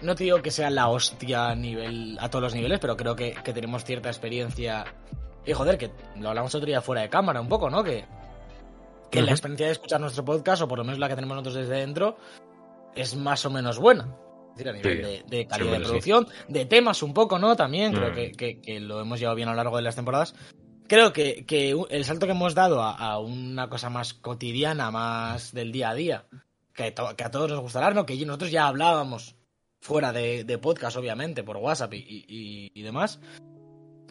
no 0.00 0.14
te 0.14 0.24
digo 0.24 0.40
que 0.42 0.50
sea 0.50 0.70
la 0.70 0.88
hostia 0.88 1.48
a, 1.50 1.54
nivel, 1.54 2.16
a 2.20 2.28
todos 2.30 2.42
los 2.42 2.54
niveles, 2.54 2.78
pero 2.80 2.96
creo 2.96 3.14
que, 3.16 3.32
que 3.44 3.52
tenemos 3.52 3.84
cierta 3.84 4.08
experiencia, 4.08 4.84
y 5.44 5.52
joder, 5.52 5.78
que 5.78 5.90
lo 6.16 6.28
hablamos 6.30 6.54
otro 6.54 6.66
día 6.66 6.80
fuera 6.80 7.02
de 7.02 7.08
cámara 7.08 7.40
un 7.40 7.48
poco, 7.48 7.68
¿no? 7.70 7.82
Que, 7.84 8.04
que 9.10 9.20
la 9.22 9.32
experiencia 9.32 9.66
de 9.66 9.72
escuchar 9.72 10.00
nuestro 10.00 10.24
podcast, 10.24 10.62
o 10.62 10.68
por 10.68 10.78
lo 10.78 10.84
menos 10.84 10.98
la 10.98 11.08
que 11.08 11.14
tenemos 11.14 11.36
nosotros 11.36 11.54
desde 11.66 11.80
dentro, 11.80 12.16
es 12.94 13.14
más 13.14 13.44
o 13.44 13.50
menos 13.50 13.78
buena. 13.78 14.16
Es 14.56 14.56
decir, 14.64 14.68
a 14.68 14.72
nivel 14.72 14.96
Sí, 14.96 15.02
de, 15.02 15.36
de 15.36 15.46
calidad 15.46 15.72
de 15.72 15.78
sí. 15.78 15.84
producción, 15.84 16.28
de 16.48 16.64
temas 16.66 17.02
un 17.02 17.14
poco, 17.14 17.38
¿no? 17.38 17.56
También 17.56 17.92
creo 17.92 18.10
Mm. 18.10 18.60
que 18.62 18.80
lo 18.80 19.00
hemos 19.00 19.18
llevado 19.18 19.36
bien 19.36 19.48
a 19.48 19.52
lo 19.52 19.56
largo 19.56 19.76
de 19.76 19.82
las 19.82 19.96
temporadas. 19.96 20.34
Creo 20.92 21.10
que, 21.14 21.46
que 21.46 21.74
el 21.88 22.04
salto 22.04 22.26
que 22.26 22.32
hemos 22.32 22.54
dado 22.54 22.82
a, 22.82 22.92
a 22.94 23.18
una 23.18 23.70
cosa 23.70 23.88
más 23.88 24.12
cotidiana, 24.12 24.90
más 24.90 25.54
del 25.54 25.72
día 25.72 25.88
a 25.88 25.94
día, 25.94 26.26
que, 26.74 26.90
to- 26.90 27.16
que 27.16 27.24
a 27.24 27.30
todos 27.30 27.48
nos 27.50 27.60
gustará, 27.60 27.92
¿no? 27.92 28.04
Que 28.04 28.14
nosotros 28.26 28.50
ya 28.50 28.66
hablábamos 28.66 29.34
fuera 29.80 30.12
de, 30.12 30.44
de 30.44 30.58
podcast, 30.58 30.98
obviamente, 30.98 31.44
por 31.44 31.56
WhatsApp 31.56 31.94
y, 31.94 32.26
y- 32.28 32.72
y 32.74 32.82
demás. 32.82 33.20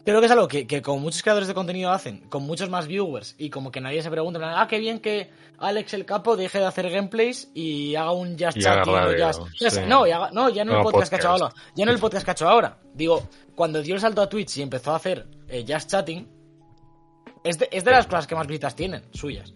Creo 0.04 0.18
que 0.18 0.26
es 0.26 0.32
algo 0.32 0.48
que, 0.48 0.66
que 0.66 0.82
como 0.82 0.98
muchos 0.98 1.22
creadores 1.22 1.46
de 1.46 1.54
contenido 1.54 1.92
hacen, 1.92 2.28
con 2.28 2.42
muchos 2.42 2.68
más 2.68 2.88
viewers, 2.88 3.36
y 3.38 3.48
como 3.50 3.70
que 3.70 3.80
nadie 3.80 4.02
se 4.02 4.10
pregunta, 4.10 4.40
ah, 4.60 4.66
qué 4.66 4.80
bien 4.80 4.98
que 4.98 5.30
Alex 5.58 5.94
el 5.94 6.04
Capo 6.04 6.34
deje 6.36 6.58
de 6.58 6.66
hacer 6.66 6.90
gameplays 6.90 7.48
y 7.54 7.94
haga 7.94 8.10
un 8.10 8.36
Just 8.36 8.58
sí. 9.70 9.80
No, 9.86 10.04
y 10.04 10.10
haga- 10.10 10.32
no, 10.32 10.48
ya 10.48 10.64
no 10.64 10.72
el 10.72 10.78
No, 10.78 10.82
podcast, 10.82 11.10
que 11.10 11.14
ha 11.14 11.18
hecho 11.20 11.28
podcast. 11.28 11.42
ahora. 11.56 11.72
Ya 11.76 11.84
no 11.86 11.92
el 11.92 12.00
podcast 12.00 12.24
que 12.24 12.30
ha 12.32 12.34
hecho 12.34 12.48
ahora. 12.48 12.76
Digo, 12.92 13.22
cuando 13.54 13.80
dio 13.82 13.94
el 13.94 14.00
salto 14.00 14.20
a 14.20 14.28
Twitch 14.28 14.56
y 14.58 14.62
empezó 14.62 14.90
a 14.90 14.96
hacer 14.96 15.28
eh, 15.46 15.64
Just 15.64 15.88
Chatting, 15.88 16.41
es 17.44 17.58
de, 17.58 17.68
es 17.72 17.84
de 17.84 17.90
las 17.90 18.06
cosas 18.06 18.26
que 18.26 18.34
más 18.34 18.46
visitas 18.46 18.74
tienen, 18.76 19.02
suyas. 19.12 19.54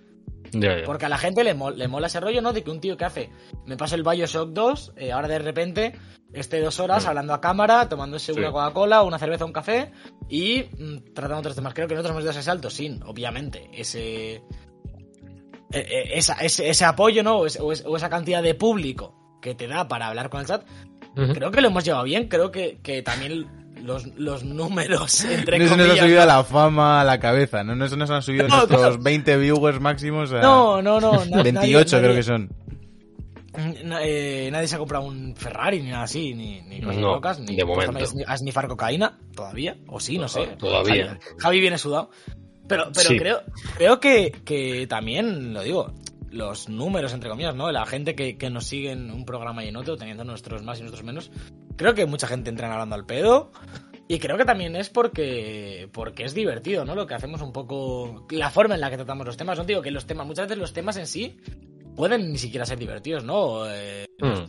Ya, 0.52 0.78
ya. 0.78 0.84
Porque 0.84 1.06
a 1.06 1.08
la 1.08 1.18
gente 1.18 1.42
le, 1.42 1.54
mol- 1.56 1.74
le 1.74 1.88
mola 1.88 2.06
ese 2.06 2.20
rollo, 2.20 2.40
¿no? 2.40 2.52
De 2.52 2.62
que 2.62 2.70
un 2.70 2.80
tío 2.80 2.96
que 2.96 3.04
hace, 3.04 3.30
me 3.66 3.76
paso 3.76 3.96
el 3.96 4.02
Bioshock 4.04 4.50
2, 4.50 4.92
eh, 4.96 5.12
ahora 5.12 5.26
de 5.28 5.38
repente 5.40 5.92
esté 6.32 6.60
dos 6.60 6.78
horas 6.80 7.04
Mm. 7.04 7.08
hablando 7.08 7.34
a 7.34 7.40
cámara, 7.40 7.88
tomándose 7.88 8.32
Sí. 8.32 8.38
una 8.38 8.52
Coca-Cola, 8.52 9.02
una 9.02 9.18
cerveza, 9.18 9.44
un 9.44 9.52
café 9.52 9.90
y 10.28 10.62
mm, 10.78 11.12
tratando 11.14 11.38
otros 11.40 11.56
temas. 11.56 11.74
Creo 11.74 11.88
que 11.88 11.94
nosotros 11.94 12.12
hemos 12.12 12.24
dado 12.24 12.30
ese 12.38 12.42
salto 12.44 12.70
sin, 12.70 13.02
obviamente, 13.02 13.68
ese. 13.72 14.34
eh, 14.34 14.42
eh, 15.72 16.10
esa- 16.14 16.34
ese, 16.40 16.68
ese 16.70 16.84
apoyo, 16.84 17.22
¿no? 17.24 17.38
O, 17.38 17.46
es- 17.46 17.58
o 17.84 17.96
esa 17.96 18.08
cantidad 18.08 18.42
de 18.42 18.54
público 18.54 19.38
que 19.42 19.54
te 19.54 19.66
da 19.66 19.88
para 19.88 20.06
hablar 20.08 20.30
con 20.30 20.40
el 20.40 20.46
chat. 20.46 20.64
Creo 21.14 21.50
que 21.50 21.60
lo 21.60 21.68
hemos 21.68 21.82
llevado 21.84 22.04
bien. 22.04 22.28
Creo 22.28 22.50
que, 22.50 22.78
que 22.82 23.02
también 23.02 23.46
los, 23.82 24.06
los 24.16 24.44
números, 24.44 25.24
entre 25.30 25.58
No 25.58 25.64
se 25.68 25.70
nos 25.76 25.86
ha 25.86 25.88
comillas, 25.88 26.04
subido 26.04 26.22
a 26.22 26.26
la 26.26 26.44
fama 26.44 27.00
a 27.00 27.04
la 27.04 27.18
cabeza, 27.20 27.62
¿no? 27.64 27.74
No 27.76 27.88
se 27.88 27.96
nos 27.96 28.10
han 28.10 28.22
subido 28.22 28.48
No, 28.48 28.56
nuestros 28.56 28.80
claro. 28.80 28.98
20 28.98 29.36
viewers 29.36 29.80
máximos 29.80 30.32
a 30.32 30.40
No, 30.40 30.82
no, 30.82 31.00
no. 31.00 31.24
na- 31.26 31.42
28 31.42 31.52
nadie- 31.52 31.84
creo 31.88 32.00
nadie- 32.00 32.14
que 32.16 32.22
son. 32.22 32.50
Na- 33.84 34.00
eh, 34.04 34.50
nadie 34.52 34.68
se 34.68 34.74
ha 34.74 34.78
comprado 34.78 35.06
un 35.06 35.34
Ferrari 35.34 35.80
ni 35.80 35.88
nada 35.90 36.02
así, 36.04 36.34
ni, 36.34 36.60
ni 36.62 36.80
cosas 36.82 37.00
No, 37.00 37.12
locas, 37.14 37.40
ni 37.40 37.56
de 37.56 37.64
momento. 37.64 37.96
a 37.96 38.00
sni- 38.02 38.24
a 38.26 38.36
snifar 38.36 38.68
cocaína, 38.68 39.18
todavía, 39.34 39.78
o 39.88 39.98
sí, 39.98 40.18
no 40.18 40.28
sé. 40.28 40.46
Todavía. 40.58 41.06
Javi, 41.08 41.20
Javi 41.38 41.60
viene 41.60 41.78
sudado. 41.78 42.10
Pero, 42.68 42.90
pero 42.92 43.08
Sí. 43.08 43.16
creo, 43.16 43.40
creo 43.78 43.98
que, 44.00 44.32
que 44.44 44.86
también, 44.88 45.54
lo 45.54 45.62
digo, 45.62 45.94
los 46.36 46.68
números, 46.68 47.12
entre 47.12 47.30
comillas, 47.30 47.54
¿no? 47.54 47.70
La 47.72 47.86
gente 47.86 48.14
que, 48.14 48.36
que 48.38 48.50
nos 48.50 48.66
sigue 48.66 48.92
en 48.92 49.10
un 49.10 49.24
programa 49.24 49.64
y 49.64 49.68
en 49.68 49.76
otro, 49.76 49.96
teniendo 49.96 50.24
nuestros 50.24 50.62
más 50.62 50.78
y 50.78 50.82
nuestros 50.82 51.04
menos, 51.04 51.30
creo 51.76 51.94
que 51.94 52.06
mucha 52.06 52.26
gente 52.26 52.50
entra 52.50 52.66
en 52.66 52.72
hablando 52.72 52.94
al 52.94 53.06
pedo. 53.06 53.50
Y 54.08 54.20
creo 54.20 54.36
que 54.36 54.44
también 54.44 54.76
es 54.76 54.88
porque, 54.88 55.88
porque 55.92 56.24
es 56.24 56.32
divertido, 56.34 56.84
¿no? 56.84 56.94
Lo 56.94 57.06
que 57.06 57.14
hacemos 57.14 57.42
un 57.42 57.52
poco. 57.52 58.24
La 58.30 58.50
forma 58.50 58.76
en 58.76 58.80
la 58.80 58.90
que 58.90 58.96
tratamos 58.96 59.26
los 59.26 59.36
temas. 59.36 59.58
No 59.58 59.64
digo 59.64 59.82
que 59.82 59.90
los 59.90 60.06
temas, 60.06 60.26
muchas 60.26 60.46
veces 60.46 60.58
los 60.58 60.72
temas 60.72 60.96
en 60.96 61.08
sí 61.08 61.36
pueden 61.96 62.30
ni 62.30 62.38
siquiera 62.38 62.64
ser 62.64 62.78
divertidos, 62.78 63.24
¿no? 63.24 63.68
Eh, 63.68 64.06
Mm. 64.18 64.48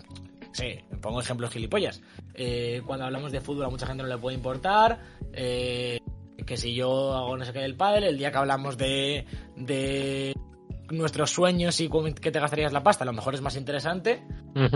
Sí, 0.51 0.79
pongo 1.01 1.19
ejemplos 1.19 1.51
gilipollas. 1.51 2.01
Eh, 2.33 2.81
cuando 2.85 3.05
hablamos 3.05 3.31
de 3.31 3.41
fútbol 3.41 3.65
a 3.65 3.69
mucha 3.69 3.85
gente 3.85 4.03
no 4.03 4.09
le 4.09 4.17
puede 4.17 4.35
importar. 4.35 4.99
eh, 5.33 5.99
que 6.45 6.55
si 6.55 6.73
yo 6.73 7.13
hago 7.13 7.35
no 7.35 7.43
sé 7.43 7.51
qué 7.51 7.59
del 7.59 7.75
pádel, 7.75 8.05
el 8.05 8.17
día 8.17 8.31
que 8.31 8.37
hablamos 8.37 8.77
de, 8.77 9.25
de 9.57 10.33
nuestros 10.91 11.31
sueños 11.31 11.79
y 11.81 11.89
qué 12.21 12.31
te 12.31 12.39
gastarías 12.39 12.71
la 12.73 12.83
pasta, 12.83 13.03
a 13.03 13.05
lo 13.07 13.13
mejor 13.13 13.33
es 13.35 13.41
más 13.41 13.55
interesante. 13.55 14.23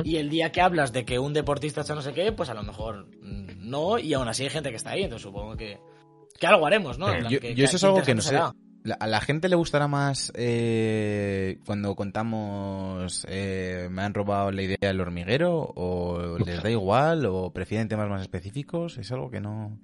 Y 0.04 0.18
el 0.18 0.30
día 0.30 0.52
que 0.52 0.62
hablas 0.62 0.94
de 0.94 1.06
que 1.06 1.20
un 1.20 1.34
deportista 1.34 1.82
ha 1.82 1.84
hecho 1.84 1.96
no 1.96 2.02
sé 2.02 2.14
qué, 2.14 2.32
pues 2.32 2.50
a 2.50 2.54
lo 2.54 2.64
mejor 2.64 3.08
no. 3.22 3.98
Y 4.00 4.14
aún 4.14 4.28
así 4.28 4.44
hay 4.44 4.50
gente 4.50 4.70
que 4.70 4.76
está 4.76 4.92
ahí, 4.92 5.04
entonces 5.04 5.24
supongo 5.24 5.56
que, 5.58 5.80
que 6.40 6.48
algo 6.48 6.66
haremos, 6.68 6.98
¿no? 7.00 7.08
Plan, 7.08 7.28
Yo, 7.30 7.40
que- 7.40 7.50
yo 7.50 7.56
que 7.56 7.64
eso 7.64 7.76
es 7.78 7.84
algo 7.84 8.02
que 8.04 8.16
no 8.16 8.22
sé. 8.22 8.36
La- 8.84 8.96
a 8.96 9.06
la 9.06 9.22
gente 9.22 9.48
le 9.48 9.56
gustará 9.56 9.88
más 9.88 10.32
eh, 10.36 11.60
cuando 11.68 11.94
contamos 11.96 13.26
eh, 13.30 13.88
me 13.92 14.02
han 14.02 14.14
robado 14.16 14.52
la 14.52 14.64
idea 14.64 14.78
del 14.82 15.00
hormiguero 15.02 15.72
o 15.76 16.38
les 16.44 16.64
da 16.64 16.70
igual 16.72 17.26
o 17.28 17.52
prefieren 17.54 17.88
temas 17.88 18.10
más 18.10 18.22
específicos. 18.24 18.98
Es 18.98 19.12
algo 19.12 19.30
que 19.30 19.40
no... 19.40 19.80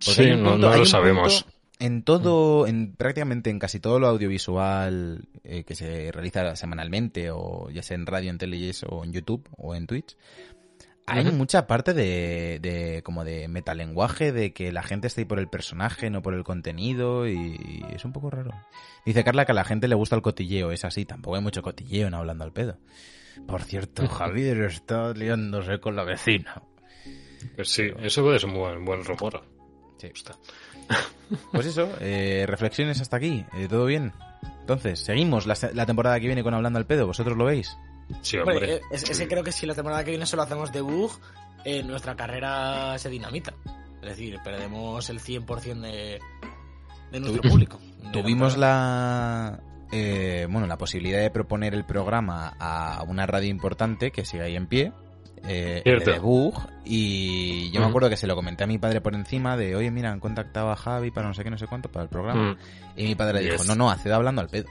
Sí, 0.00 0.30
no, 0.30 0.50
punto- 0.52 0.58
no 0.66 0.72
hay 0.72 0.78
lo 0.80 0.84
sabemos. 0.86 1.46
En 1.80 2.02
todo, 2.04 2.66
en 2.66 2.94
prácticamente 2.94 3.50
en 3.50 3.58
casi 3.58 3.80
todo 3.80 3.98
lo 3.98 4.06
audiovisual 4.06 5.26
eh, 5.42 5.64
que 5.64 5.74
se 5.74 6.12
realiza 6.12 6.54
semanalmente, 6.54 7.30
o 7.30 7.68
ya 7.70 7.82
sea 7.82 7.96
en 7.96 8.06
radio, 8.06 8.30
en 8.30 8.38
tele 8.38 8.72
o 8.88 9.04
en 9.04 9.12
YouTube 9.12 9.48
o 9.56 9.74
en 9.74 9.86
Twitch, 9.86 10.16
hay 11.06 11.24
mucha 11.32 11.66
parte 11.66 11.92
de, 11.92 12.58
de 12.62 13.02
como 13.02 13.24
de 13.24 13.48
metalenguaje, 13.48 14.32
de 14.32 14.52
que 14.52 14.72
la 14.72 14.82
gente 14.82 15.06
está 15.06 15.20
ahí 15.20 15.26
por 15.26 15.38
el 15.38 15.48
personaje, 15.48 16.08
no 16.08 16.22
por 16.22 16.32
el 16.34 16.44
contenido, 16.44 17.28
y 17.28 17.84
es 17.94 18.04
un 18.04 18.12
poco 18.12 18.30
raro. 18.30 18.52
Dice 19.04 19.22
Carla 19.22 19.44
que 19.44 19.52
a 19.52 19.54
la 19.54 19.64
gente 19.64 19.88
le 19.88 19.94
gusta 19.94 20.16
el 20.16 20.22
cotilleo, 20.22 20.70
es 20.70 20.84
así, 20.84 21.04
tampoco 21.04 21.36
hay 21.36 21.42
mucho 21.42 21.60
cotilleo 21.60 22.06
en 22.06 22.14
hablando 22.14 22.44
al 22.44 22.52
pedo. 22.52 22.78
Por 23.46 23.62
cierto, 23.62 24.08
Javier 24.08 24.62
está 24.62 25.12
liándose 25.12 25.78
con 25.78 25.96
la 25.96 26.04
vecina. 26.04 26.62
Pues 27.56 27.68
sí, 27.68 27.90
eso 27.98 28.22
puede 28.22 28.38
ser 28.38 28.48
un 28.48 28.56
buen, 28.56 28.84
buen 28.84 29.04
rumor. 29.04 29.44
Sí. 29.98 30.06
Está. 30.06 30.38
Pues 31.52 31.66
eso, 31.66 31.88
eh, 32.00 32.44
reflexiones 32.46 33.00
hasta 33.00 33.16
aquí, 33.16 33.44
eh, 33.56 33.66
¿todo 33.68 33.86
bien? 33.86 34.12
Entonces, 34.60 35.00
seguimos 35.00 35.46
la, 35.46 35.56
la 35.72 35.86
temporada 35.86 36.20
que 36.20 36.26
viene 36.26 36.42
con 36.42 36.54
Hablando 36.54 36.78
al 36.78 36.86
Pedo, 36.86 37.06
¿vosotros 37.06 37.36
lo 37.36 37.46
veis? 37.46 37.76
Sí, 38.20 38.36
Hombre, 38.36 38.54
hombre. 38.56 38.80
es, 38.90 39.08
es 39.08 39.18
que 39.18 39.26
creo 39.26 39.42
que 39.42 39.50
si 39.50 39.66
la 39.66 39.74
temporada 39.74 40.04
que 40.04 40.10
viene 40.10 40.26
solo 40.26 40.42
hacemos 40.42 40.70
debug, 40.72 41.10
eh, 41.64 41.82
nuestra 41.82 42.14
carrera 42.14 42.96
se 42.98 43.08
dinamita. 43.08 43.54
Es 44.02 44.10
decir, 44.10 44.38
perdemos 44.44 45.08
el 45.08 45.18
100% 45.18 45.80
de, 45.80 46.20
de 47.10 47.20
nuestro 47.20 47.40
Tu- 47.42 47.48
público. 47.48 47.78
de 48.02 48.10
Tuvimos 48.12 48.56
la 48.58 49.60
eh, 49.92 50.46
bueno 50.50 50.66
la 50.66 50.76
posibilidad 50.76 51.20
de 51.20 51.30
proponer 51.30 51.72
el 51.74 51.84
programa 51.84 52.54
a 52.60 53.02
una 53.08 53.26
radio 53.26 53.48
importante 53.48 54.10
que 54.10 54.24
sigue 54.26 54.42
ahí 54.44 54.56
en 54.56 54.66
pie, 54.66 54.92
eh, 55.46 55.82
de 55.84 56.18
Bug, 56.18 56.54
y 56.84 57.70
yo 57.70 57.80
me 57.80 57.86
acuerdo 57.86 58.08
que 58.08 58.16
se 58.16 58.26
lo 58.26 58.34
comenté 58.34 58.64
a 58.64 58.66
mi 58.66 58.78
padre 58.78 59.00
por 59.00 59.14
encima 59.14 59.56
de, 59.56 59.76
oye, 59.76 59.90
mira, 59.90 60.10
han 60.10 60.20
contactado 60.20 60.70
a 60.70 60.76
Javi 60.76 61.10
para 61.10 61.28
no 61.28 61.34
sé 61.34 61.44
qué, 61.44 61.50
no 61.50 61.58
sé 61.58 61.66
cuánto, 61.66 61.90
para 61.90 62.04
el 62.04 62.08
programa. 62.08 62.52
Mm. 62.52 62.56
Y 62.96 63.04
mi 63.04 63.14
padre 63.14 63.40
dijo, 63.40 63.56
Yes. 63.56 63.66
no, 63.68 63.74
no, 63.74 63.90
haced 63.90 64.10
hablando 64.10 64.40
al 64.40 64.48
pedo. 64.48 64.66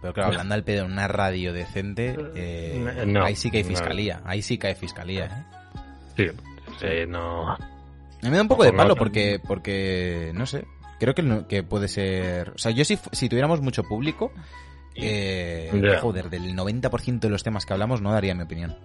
Pero 0.00 0.12
claro, 0.12 0.30
hablando 0.30 0.54
al 0.54 0.64
pedo 0.64 0.84
en 0.84 0.92
una 0.92 1.08
radio 1.08 1.52
decente, 1.52 2.16
eh, 2.34 3.04
No, 3.06 3.24
ahí 3.24 3.36
sí 3.36 3.50
que 3.50 3.58
hay 3.58 3.62
no. 3.62 3.70
fiscalía, 3.70 4.20
ahí 4.24 4.42
sí 4.42 4.58
que 4.58 4.66
hay 4.68 4.74
fiscalía, 4.74 5.24
¿eh? 5.26 5.44
Sí, 6.16 6.26
sí, 6.80 7.06
no. 7.08 7.50
A 7.52 7.58
mí 8.22 8.30
me 8.30 8.36
da 8.36 8.42
un 8.42 8.48
poco 8.48 8.64
de 8.64 8.72
palo 8.72 8.96
porque, 8.96 9.40
porque 9.46 10.30
no 10.34 10.46
sé, 10.46 10.66
creo 11.00 11.14
que, 11.14 11.44
que 11.48 11.62
puede 11.62 11.88
ser... 11.88 12.50
O 12.50 12.58
sea, 12.58 12.70
yo 12.70 12.84
si, 12.84 12.98
si 13.12 13.28
tuviéramos 13.28 13.60
mucho 13.60 13.82
público, 13.82 14.32
eh, 14.94 15.98
joder, 16.00 16.30
del 16.30 16.54
90% 16.56 17.18
de 17.20 17.28
los 17.28 17.42
temas 17.42 17.66
que 17.66 17.72
hablamos 17.72 18.00
no 18.00 18.12
daría 18.12 18.34
mi 18.34 18.42
opinión. 18.44 18.76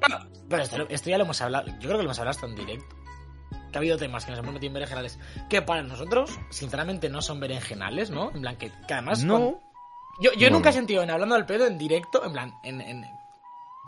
Pero 0.49 0.63
esto, 0.63 0.85
esto 0.89 1.09
ya 1.09 1.17
lo 1.17 1.25
hemos 1.25 1.41
hablado. 1.41 1.67
Yo 1.67 1.73
creo 1.87 1.91
que 1.91 1.97
lo 1.97 2.03
hemos 2.03 2.19
hablado 2.19 2.31
hasta 2.37 2.47
en 2.47 2.55
directo. 2.55 2.95
Que 3.71 3.77
ha 3.77 3.79
habido 3.79 3.97
temas 3.97 4.25
que 4.25 4.31
nos 4.31 4.39
hemos 4.39 4.53
metido 4.53 4.69
en 4.69 4.73
berenjenales. 4.73 5.19
Que 5.49 5.61
para 5.61 5.83
nosotros, 5.83 6.39
sinceramente, 6.49 7.09
no 7.09 7.21
son 7.21 7.39
berenjenales, 7.39 8.09
¿no? 8.09 8.31
En 8.31 8.41
plan, 8.41 8.55
que, 8.57 8.71
que 8.87 8.93
además. 8.93 9.19
cuando- 9.19 9.39
No, 9.39 9.61
Yo, 10.21 10.33
yo 10.33 10.49
No. 10.49 10.57
nunca 10.57 10.69
he 10.69 10.73
sentido 10.73 11.01
en 11.03 11.11
hablando 11.11 11.35
al 11.35 11.45
pedo 11.45 11.65
en 11.67 11.77
directo, 11.77 12.25
en 12.25 12.33
plan, 12.33 12.53
en, 12.63 12.81
en- 12.81 13.05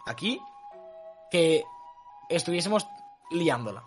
aquí, 0.05 0.39
que 1.31 1.63
estuviésemos 2.29 2.87
liándola. 3.31 3.83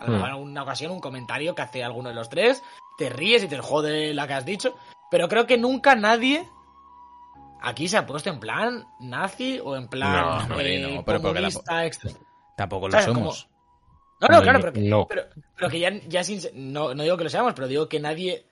A 0.00 0.04
lo 0.06 0.12
mejor 0.12 0.18
Hmm. 0.20 0.24
en 0.30 0.32
alguna 0.32 0.62
ocasión 0.62 0.92
un 0.92 1.00
comentario 1.00 1.54
que 1.54 1.62
hace 1.62 1.84
alguno 1.84 2.08
de 2.08 2.14
los 2.14 2.28
tres, 2.28 2.62
te 2.98 3.08
ríes 3.08 3.42
y 3.44 3.48
te 3.48 3.58
jode 3.58 4.14
la 4.14 4.26
que 4.26 4.34
has 4.34 4.44
dicho, 4.44 4.74
pero 5.10 5.28
creo 5.28 5.46
que 5.46 5.58
nunca 5.58 5.94
nadie 5.94 6.48
aquí 7.62 7.88
se 7.88 7.96
ha 7.96 8.06
puesto 8.06 8.30
en 8.30 8.40
plan 8.40 8.84
nazi 9.00 9.60
o 9.62 9.76
en 9.76 9.88
plan 9.88 10.12
No, 10.12 10.54
hombre, 10.54 10.76
eh, 10.76 10.80
no, 10.96 11.04
pero 11.04 11.20
porque 11.20 11.40
la- 11.40 11.48
comunista 11.50 11.84
extra- 11.84 12.10
tampoco 12.56 12.88
lo 12.88 12.92
¿Sabes? 12.92 13.06
somos. 13.06 13.48
No, 14.20 14.28
no, 14.28 14.36
No, 14.36 14.42
claro, 14.42 14.60
pero 14.60 14.72
que, 14.72 14.80
no. 14.80 15.06
pero, 15.06 15.22
pero 15.56 15.68
que 15.70 15.78
ya, 15.78 15.90
ya 16.08 16.24
sin, 16.24 16.40
no, 16.72 16.94
no 16.94 17.02
digo 17.02 17.16
que 17.18 17.24
lo 17.24 17.30
seamos, 17.30 17.52
pero 17.54 17.68
digo 17.68 17.88
que 17.88 18.00
nadie 18.00 18.46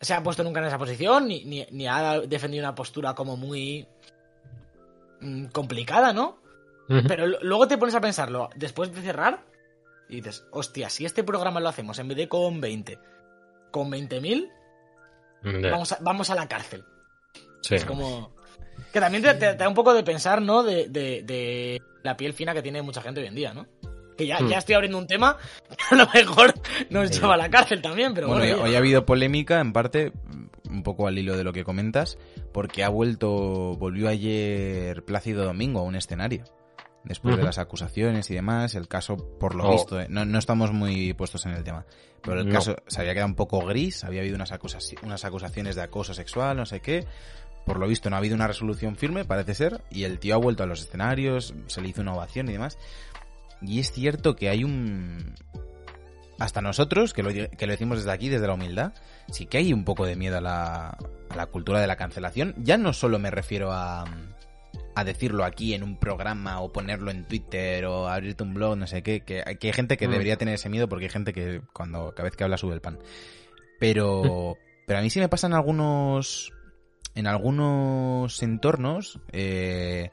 se 0.00 0.14
ha 0.14 0.22
puesto 0.22 0.42
nunca 0.42 0.60
en 0.60 0.66
esa 0.66 0.78
posición, 0.78 1.28
ni, 1.28 1.44
ni, 1.44 1.66
ni 1.72 1.86
ha 1.86 2.20
defendido 2.20 2.64
una 2.64 2.74
postura 2.74 3.14
como 3.14 3.36
muy 3.36 3.86
mm, 5.20 5.46
complicada, 5.46 6.12
¿no? 6.12 6.38
Pero 7.06 7.24
luego 7.42 7.68
te 7.68 7.78
pones 7.78 7.94
a 7.94 8.00
pensarlo, 8.00 8.50
después 8.56 8.92
de 8.92 9.00
cerrar, 9.00 9.44
y 10.08 10.16
dices, 10.16 10.44
hostia, 10.50 10.90
si 10.90 11.04
este 11.04 11.22
programa 11.22 11.60
lo 11.60 11.68
hacemos 11.68 11.96
en 12.00 12.08
vez 12.08 12.16
de 12.16 12.28
con 12.28 12.60
20, 12.60 12.98
con 13.70 13.88
20.000, 13.92 14.50
Ya, 15.62 15.70
vamos 15.70 15.92
a, 15.92 15.98
vamos 16.00 16.30
a 16.30 16.34
la 16.34 16.48
cárcel. 16.48 16.84
sí. 17.62 17.76
Es 17.76 17.84
como... 17.84 18.34
Que 18.92 19.00
también 19.00 19.22
te, 19.22 19.34
te- 19.34 19.52
te 19.52 19.56
da 19.56 19.68
un 19.68 19.74
poco 19.74 19.94
de 19.94 20.02
pensar, 20.02 20.42
¿no? 20.42 20.62
De, 20.62 20.88
de- 20.88 21.22
de 21.22 21.80
la 22.02 22.16
piel 22.16 22.32
fina 22.32 22.54
que 22.54 22.62
tiene 22.62 22.82
mucha 22.82 23.02
gente 23.02 23.20
hoy 23.20 23.26
en 23.26 23.34
día, 23.34 23.52
¿no? 23.54 23.66
Que 24.16 24.26
ya, 24.26 24.38
Hmm. 24.40 24.48
ya 24.48 24.58
estoy 24.58 24.74
abriendo 24.74 24.98
un 24.98 25.06
tema 25.06 25.36
que 25.68 25.76
a 25.94 25.98
lo 25.98 26.06
mejor 26.12 26.54
nos 26.90 27.10
lleva 27.10 27.34
a 27.34 27.36
la 27.36 27.48
cárcel 27.50 27.80
también, 27.82 28.12
pero 28.14 28.28
bueno, 28.28 28.42
bueno. 28.44 28.62
hoy, 28.64 28.74
ha 28.74 28.78
habido 28.78 29.06
polémica, 29.06 29.60
en 29.60 29.72
parte, 29.72 30.12
un 30.68 30.82
poco 30.82 31.06
al 31.06 31.18
hilo 31.18 31.36
de 31.36 31.44
lo 31.44 31.52
que 31.52 31.64
comentas, 31.64 32.18
porque 32.52 32.82
ha 32.84 32.88
vuelto, 32.88 33.76
volvió 33.76 34.08
ayer 34.08 35.04
Plácido 35.04 35.44
Domingo 35.44 35.80
a 35.80 35.84
un 35.84 35.94
escenario. 35.96 36.44
Después 37.02 37.38
de 37.38 37.42
las 37.44 37.56
acusaciones 37.56 38.30
y 38.30 38.34
demás, 38.34 38.74
el 38.74 38.86
caso, 38.86 39.16
por 39.16 39.54
lo 39.54 39.64
Oh. 39.68 39.72
visto, 39.72 39.98
eh, 39.98 40.06
no, 40.10 40.26
no 40.26 40.38
estamos 40.38 40.70
muy 40.72 41.14
puestos 41.14 41.46
en 41.46 41.52
el 41.52 41.64
tema, 41.64 41.86
pero 42.20 42.40
el 42.40 42.48
No. 42.48 42.52
caso 42.52 42.76
se 42.88 43.00
había 43.00 43.14
quedado 43.14 43.28
un 43.28 43.36
poco 43.36 43.64
gris, 43.64 44.04
había 44.04 44.20
habido 44.20 44.36
unas, 44.36 44.52
acusa- 44.52 44.80
unas 45.02 45.24
acusaciones 45.24 45.76
de 45.76 45.82
acoso 45.82 46.12
sexual, 46.12 46.58
no 46.58 46.66
sé 46.66 46.80
qué, 46.80 47.06
por 47.66 47.78
lo 47.78 47.86
visto 47.86 48.10
no 48.10 48.16
ha 48.16 48.18
habido 48.18 48.34
una 48.34 48.46
resolución 48.46 48.96
firme, 48.96 49.24
parece 49.24 49.54
ser, 49.54 49.82
y 49.90 50.04
el 50.04 50.18
tío 50.18 50.34
ha 50.34 50.38
vuelto 50.38 50.62
a 50.62 50.66
los 50.66 50.80
escenarios, 50.82 51.54
se 51.66 51.80
le 51.80 51.88
hizo 51.88 52.00
una 52.02 52.14
ovación 52.14 52.48
y 52.48 52.52
demás, 52.52 52.78
y 53.62 53.78
es 53.80 53.92
cierto 53.92 54.36
que 54.36 54.48
hay 54.48 54.64
un... 54.64 55.34
Hasta 56.38 56.62
nosotros, 56.62 57.12
que 57.12 57.22
lo, 57.22 57.30
que 57.30 57.66
lo 57.66 57.72
decimos 57.72 57.98
desde 57.98 58.12
aquí, 58.12 58.30
desde 58.30 58.46
la 58.46 58.54
humildad, 58.54 58.94
sí 59.30 59.44
que 59.44 59.58
hay 59.58 59.74
un 59.74 59.84
poco 59.84 60.06
de 60.06 60.16
miedo 60.16 60.38
a 60.38 60.40
la, 60.40 60.88
a 61.28 61.36
la 61.36 61.46
cultura 61.46 61.80
de 61.82 61.86
la 61.86 61.96
cancelación. 61.96 62.54
Ya 62.56 62.78
no 62.78 62.94
solo 62.94 63.18
me 63.18 63.30
refiero 63.30 63.72
a, 63.72 64.06
a 64.94 65.04
decirlo 65.04 65.44
aquí 65.44 65.74
en 65.74 65.82
un 65.82 65.98
programa 65.98 66.62
o 66.62 66.72
ponerlo 66.72 67.10
en 67.10 67.26
Twitter 67.26 67.84
o 67.84 68.08
abrirte 68.08 68.42
un 68.42 68.54
blog, 68.54 68.78
no 68.78 68.86
sé 68.86 69.02
qué, 69.02 69.20
que, 69.20 69.44
que 69.60 69.66
hay 69.66 69.72
gente 69.74 69.98
que 69.98 70.08
Mm. 70.08 70.12
debería 70.12 70.36
tener 70.36 70.54
ese 70.54 70.70
miedo 70.70 70.88
porque 70.88 71.04
hay 71.04 71.10
gente 71.10 71.34
que 71.34 71.60
cuando 71.74 72.12
cada 72.14 72.24
vez 72.24 72.36
que 72.36 72.44
habla 72.44 72.56
sube 72.56 72.72
el 72.72 72.80
pan. 72.80 72.98
Pero, 73.78 74.56
pero 74.86 74.98
a 74.98 75.02
mí 75.02 75.10
sí 75.10 75.20
me 75.20 75.28
pasan 75.28 75.52
algunos, 75.52 76.54
en 77.14 77.26
algunos 77.26 78.42
entornos, 78.42 79.18
eh, 79.32 80.10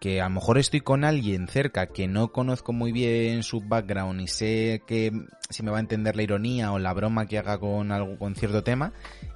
que 0.00 0.20
a 0.20 0.24
lo 0.28 0.30
mejor 0.36 0.58
estoy 0.58 0.80
con 0.80 1.04
alguien 1.04 1.48
cerca 1.48 1.86
que 1.88 2.06
no 2.06 2.28
conozco 2.32 2.72
muy 2.72 2.92
bien 2.92 3.42
su 3.42 3.60
background 3.60 4.20
y 4.20 4.28
sé 4.28 4.82
que 4.86 5.10
si 5.50 5.62
me 5.64 5.70
va 5.72 5.78
a 5.78 5.80
entender 5.80 6.14
la 6.14 6.22
ironía 6.22 6.70
o 6.72 6.78
la 6.78 6.92
broma 6.92 7.26
que 7.26 7.38
haga 7.38 7.58
con 7.58 7.90
algo 7.90 8.16
con 8.16 8.36
cierto 8.36 8.62
tema 8.62 8.92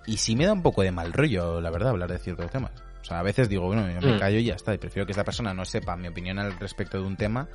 y 0.07 0.19
sí 0.19 0.37
me 0.37 0.47
da 0.47 0.53
un 0.53 0.63
poco 0.63 0.83
de 0.83 0.93
mal 0.93 1.13
rollo, 1.13 1.61
la 1.61 1.71
verdad, 1.71 1.91
hablar 1.91 2.13
de 2.13 2.19
ciertos 2.19 2.51
temas. 2.51 2.71
O 3.01 3.05
sea, 3.05 3.19
a 3.19 3.23
veces 3.25 3.49
digo, 3.49 3.67
bueno, 3.67 3.89
yo 3.91 4.01
me 4.07 4.15
Mm. 4.15 4.21
callo 4.21 4.39
y 4.39 4.45
ya 4.45 4.55
está, 4.55 4.73
y 4.73 4.79
prefiero 4.79 5.05
que 5.07 5.11
esta 5.13 5.25
persona 5.25 5.53
no 5.53 5.65
sepa 5.65 5.97
mi 5.97 6.07
opinión 6.07 6.39
al 6.39 6.57
respecto 6.61 7.01
de 7.01 7.07
un 7.09 7.17
tema 7.17 7.49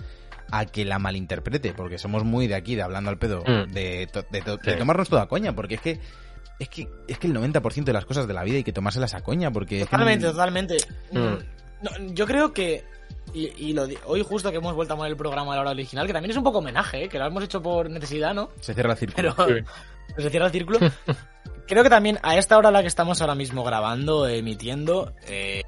a 0.51 0.65
que 0.65 0.83
la 0.83 0.99
malinterprete, 0.99 1.73
porque 1.73 1.97
somos 1.97 2.25
muy 2.25 2.47
de 2.47 2.55
aquí, 2.55 2.75
de 2.75 2.81
hablando 2.81 3.09
al 3.09 3.17
pedo, 3.17 3.43
Mm. 3.47 3.71
de, 3.71 4.09
to- 4.11 4.25
de 4.29 4.41
to- 4.41 4.57
de 4.57 4.75
tomarnos 4.75 5.07
toda 5.07 5.27
coña, 5.29 5.55
porque 5.55 5.75
es 5.75 5.81
que 5.81 5.99
es 6.59 6.69
que 6.69 6.87
es 7.07 7.17
que 7.19 7.27
el 7.27 7.35
90% 7.35 7.83
de 7.83 7.93
las 7.93 8.05
cosas 8.05 8.27
de 8.27 8.33
la 8.33 8.43
vida 8.43 8.57
hay 8.57 8.63
que 8.63 8.73
tomárselas 8.73 9.13
a 9.13 9.21
coña, 9.21 9.51
porque 9.51 9.81
es 9.81 9.85
que- 9.85 9.91
Totalmente, 9.91 10.25
totalmente. 10.27 10.77
Mm. 11.11 11.19
No, 11.83 11.91
yo 12.13 12.25
creo 12.25 12.53
que. 12.53 12.83
Y, 13.33 13.51
y 13.57 13.73
lo 13.73 13.87
hoy, 14.05 14.23
justo 14.23 14.49
que 14.51 14.57
hemos 14.57 14.73
vuelto 14.73 14.93
a 14.93 14.97
poner 14.97 15.11
el 15.11 15.17
programa 15.17 15.51
a 15.53 15.55
la 15.55 15.61
hora 15.61 15.71
original, 15.71 16.07
que 16.07 16.13
también 16.13 16.31
es 16.31 16.37
un 16.37 16.43
poco 16.43 16.59
homenaje, 16.59 17.03
¿eh? 17.03 17.09
que 17.09 17.19
lo 17.19 17.25
hemos 17.27 17.43
hecho 17.43 17.61
por 17.61 17.89
necesidad, 17.89 18.33
¿no? 18.33 18.49
se 18.61 18.73
cierra 18.73 18.93
el 18.93 18.97
círculo. 18.97 19.35
Pero 19.35 19.57
Sí. 20.15 20.21
se 20.23 20.29
cierra 20.29 20.45
el 20.47 20.51
círculo. 20.51 20.79
creo 21.67 21.83
que 21.83 21.89
también 21.89 22.17
a 22.23 22.37
esta 22.37 22.57
hora 22.57 22.69
a 22.69 22.71
la 22.71 22.81
que 22.81 22.87
estamos 22.87 23.21
ahora 23.21 23.35
mismo 23.35 23.63
grabando, 23.63 24.27
emitiendo, 24.27 25.13
eh, 25.27 25.61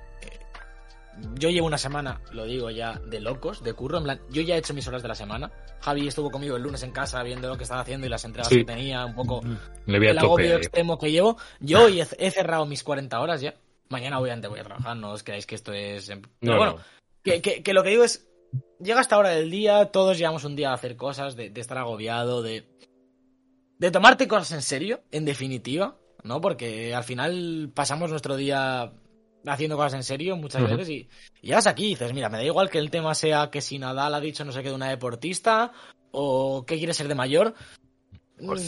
yo 1.36 1.50
llevo 1.50 1.68
una 1.68 1.78
semana, 1.78 2.22
lo 2.32 2.46
digo 2.46 2.70
ya, 2.70 3.00
de 3.08 3.20
locos, 3.20 3.64
de 3.64 3.74
curro. 3.74 3.98
En 3.98 4.04
plan, 4.04 4.22
yo 4.30 4.42
ya 4.42 4.56
he 4.56 4.60
hecho 4.60 4.74
mis 4.74 4.88
horas 4.88 5.02
de 5.02 5.08
la 5.08 5.16
semana. 5.16 5.52
Javi 5.82 6.08
estuvo 6.08 6.30
conmigo 6.32 6.56
el 6.58 6.64
lunes 6.64 6.84
en 6.84 6.92
casa 6.92 7.24
viendo 7.24 7.48
lo 7.48 7.58
que 7.58 7.64
estaba 7.64 7.82
haciendo 7.82 8.06
y 8.08 8.10
las 8.10 8.26
entregas 8.26 8.50
Sí. 8.50 8.58
que 8.58 8.66
tenía, 8.66 9.06
un 9.06 9.16
poco 9.16 9.42
Le 9.86 10.00
vi 10.00 10.08
a 10.08 10.12
el 10.12 10.20
agobio 10.20 10.56
extremo 10.58 10.98
que 10.98 11.12
llevo. 11.12 11.38
Yo 11.60 11.84
hoy 11.86 12.02
he, 12.02 12.08
he 12.18 12.32
cerrado 12.32 12.66
mis 12.66 12.84
40 12.84 13.20
horas 13.20 13.42
ya. 13.42 13.56
Mañana 13.90 14.20
obviamente 14.20 14.48
voy 14.48 14.60
a 14.60 14.64
trabajar, 14.64 14.96
no 14.98 15.12
os 15.12 15.24
creáis 15.24 15.46
que 15.46 15.56
esto 15.56 15.74
es... 15.74 16.08
Pero 16.08 16.22
No, 16.42 16.58
bueno, 16.58 16.74
no. 16.78 16.84
Que, 17.24 17.42
que- 17.42 17.64
que 17.64 17.74
lo 17.74 17.82
que 17.84 17.90
digo 17.90 18.04
es, 18.04 18.28
llega 18.80 19.02
esta 19.02 19.18
hora 19.18 19.30
del 19.30 19.50
día, 19.50 19.86
todos 19.86 20.18
llevamos 20.18 20.44
un 20.44 20.56
día 20.56 20.72
a 20.72 20.74
hacer 20.76 20.96
cosas, 20.96 21.36
de, 21.36 21.50
de 21.50 21.60
estar 21.62 21.78
agobiado, 21.78 22.42
de, 22.44 22.68
de 23.78 23.92
tomarte 23.92 24.28
cosas 24.28 24.52
en 24.52 24.62
serio, 24.62 25.02
en 25.12 25.26
definitiva, 25.26 25.98
¿no? 26.24 26.40
Porque 26.42 26.94
al 26.94 27.04
final 27.04 27.72
pasamos 27.74 28.10
nuestro 28.12 28.36
día 28.36 28.92
haciendo 29.46 29.78
cosas 29.78 29.94
en 29.96 30.04
serio 30.04 30.36
muchas 30.36 30.64
veces 30.70 30.90
y, 30.90 31.10
y 31.42 31.48
llegas 31.48 31.68
aquí 31.68 31.86
y 31.86 31.90
dices, 31.90 32.14
mira, 32.14 32.30
me 32.30 32.38
da 32.38 32.44
igual 32.44 32.70
que 32.70 32.78
el 32.78 32.90
tema 32.92 33.14
sea 33.16 33.50
que 33.50 33.62
si 33.62 33.80
Nadal 33.80 34.14
ha 34.14 34.20
dicho 34.20 34.44
no 34.46 34.52
sé 34.52 34.62
qué 34.62 34.70
de 34.70 34.76
una 34.76 34.90
deportista 34.90 35.72
o 36.12 36.66
qué 36.66 36.78
quiere 36.78 36.94
ser 36.94 37.08
de 37.08 37.16
mayor. 37.16 37.54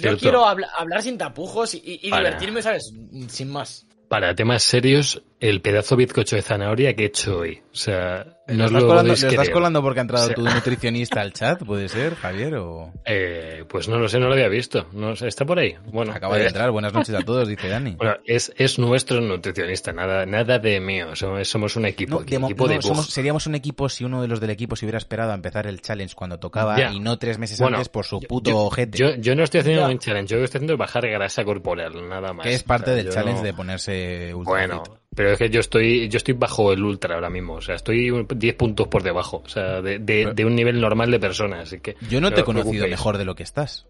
Yo 0.02 0.18
quiero 0.18 0.46
habla- 0.46 0.70
hablar 0.78 1.02
sin 1.02 1.18
tapujos 1.18 1.74
y, 1.76 1.78
y- 1.78 2.08
y 2.08 2.10
Para. 2.10 2.24
divertirme, 2.26 2.62
¿sabes? 2.62 2.94
Sin 3.30 3.50
más. 3.50 3.86
Para 4.10 4.36
temas 4.36 4.64
serios, 4.64 5.22
el 5.42 5.62
pedazo 5.62 5.96
bizcocho 5.98 6.36
de 6.38 6.44
zanahoria 6.44 6.96
que 6.96 7.04
he 7.04 7.08
hecho 7.08 7.40
hoy. 7.40 7.62
O 7.74 7.76
sea, 7.76 8.26
no 8.48 8.56
¿Lo 8.56 8.64
os 8.66 8.70
estás, 8.70 8.72
lo 8.82 8.88
colando, 8.88 9.02
podéis 9.14 9.24
lo 9.24 9.30
estás 9.30 9.50
colando 9.50 9.82
porque 9.82 10.00
ha 10.00 10.02
entrado 10.02 10.28
Sí. 10.28 10.34
tu 10.36 10.42
nutricionista 10.44 11.22
al 11.22 11.34
chat? 11.34 11.64
¿Puede 11.66 11.90
ser, 11.90 12.16
Javier? 12.16 12.56
O... 12.56 12.94
Eh, 13.06 13.66
pues 13.68 13.88
no 13.90 13.98
lo 13.98 14.08
sé, 14.08 14.20
no 14.20 14.28
lo 14.28 14.34
había 14.34 14.50
visto. 14.50 14.88
No 14.94 15.16
sé, 15.16 15.28
¿Está 15.28 15.44
por 15.46 15.58
ahí? 15.58 15.76
Bueno, 15.86 16.12
Acaba 16.14 16.38
de 16.38 16.44
eh, 16.44 16.48
entrar. 16.48 16.70
Buenas 16.72 16.94
noches 16.94 17.16
a 17.16 17.22
todos, 17.22 17.48
dice 17.48 17.68
Dani. 17.68 17.96
Bueno, 17.98 18.16
es, 18.26 18.54
es 18.56 18.78
nuestro 18.78 19.20
nutricionista, 19.20 19.92
nada, 19.92 20.26
nada 20.28 20.60
de 20.60 20.80
mío. 20.80 21.16
Somos, 21.16 21.48
somos 21.48 21.76
un 21.76 21.86
equipo, 21.86 22.16
No, 22.16 22.22
aquí, 22.22 22.38
de 22.38 22.44
equipo 22.46 22.68
de 22.68 22.76
no, 22.76 22.82
bug. 22.82 22.88
somos- 22.88 23.10
seríamos 23.10 23.48
un 23.48 23.56
equipo 23.56 23.90
si 23.90 24.04
uno 24.04 24.22
de 24.22 24.28
los 24.28 24.40
del 24.40 24.52
equipo 24.52 24.76
se 24.76 24.86
hubiera 24.86 25.00
esperado 25.00 25.32
a 25.32 25.36
empezar 25.36 25.66
el 25.66 25.82
challenge 25.82 26.14
cuando 26.14 26.38
tocaba 26.40 26.92
y 26.92 27.00
no 27.00 27.18
tres 27.18 27.40
meses 27.40 27.60
Bueno, 27.60 27.78
antes 27.78 27.90
por 27.90 28.06
su 28.06 28.20
yo- 28.22 28.28
puto 28.28 28.52
yo, 28.52 28.58
ojete. 28.60 28.96
Yo, 28.98 29.16
yo 29.16 29.36
no 29.36 29.44
estoy 29.44 29.62
haciendo 29.62 29.82
Ya. 29.82 29.88
un 29.90 29.98
challenge, 29.98 30.30
yo 30.30 30.36
lo 30.38 30.42
que 30.42 30.46
estoy 30.46 30.60
haciendo 30.60 30.74
es 30.74 30.80
bajar 30.80 31.08
grasa 31.10 31.44
corporal, 31.44 32.08
nada 32.08 32.32
más. 32.32 32.46
que 32.46 32.54
es 32.54 32.62
parte 32.64 32.92
O 32.92 32.94
sea, 32.94 33.04
del 33.04 33.12
challenge 33.12 33.40
no- 33.40 33.46
de 33.48 33.54
ponerse 33.54 34.34
ultra 34.36 34.52
Bueno, 34.54 34.84
fit. 34.86 34.94
Pero 35.16 35.32
es 35.32 35.38
que 35.38 35.50
yo 35.50 35.60
estoy, 35.60 36.08
yo 36.10 36.18
estoy 36.18 36.34
bajo 36.34 36.72
el 36.74 36.84
ultra 36.84 37.16
ahora 37.16 37.30
mismo, 37.30 37.56
o 37.56 37.62
sea, 37.62 37.76
estoy 37.76 38.10
un- 38.12 38.28
10 38.28 38.56
puntos 38.56 38.88
por 38.88 39.04
debajo, 39.04 39.42
o 39.46 39.50
sea, 39.50 39.82
de, 39.82 40.00
de- 40.00 40.34
de 40.34 40.46
un 40.46 40.56
nivel 40.56 40.80
normal 40.80 41.12
de 41.12 41.20
persona, 41.20 41.62
así 41.62 41.80
que... 41.80 41.96
Yo 42.10 42.22
no 42.22 42.32
te 42.32 42.42
he 42.42 42.44
conocido 42.44 42.86
mejor 42.88 43.18
de 43.18 43.26
lo 43.26 43.36
que 43.36 43.44
estás. 43.44 43.88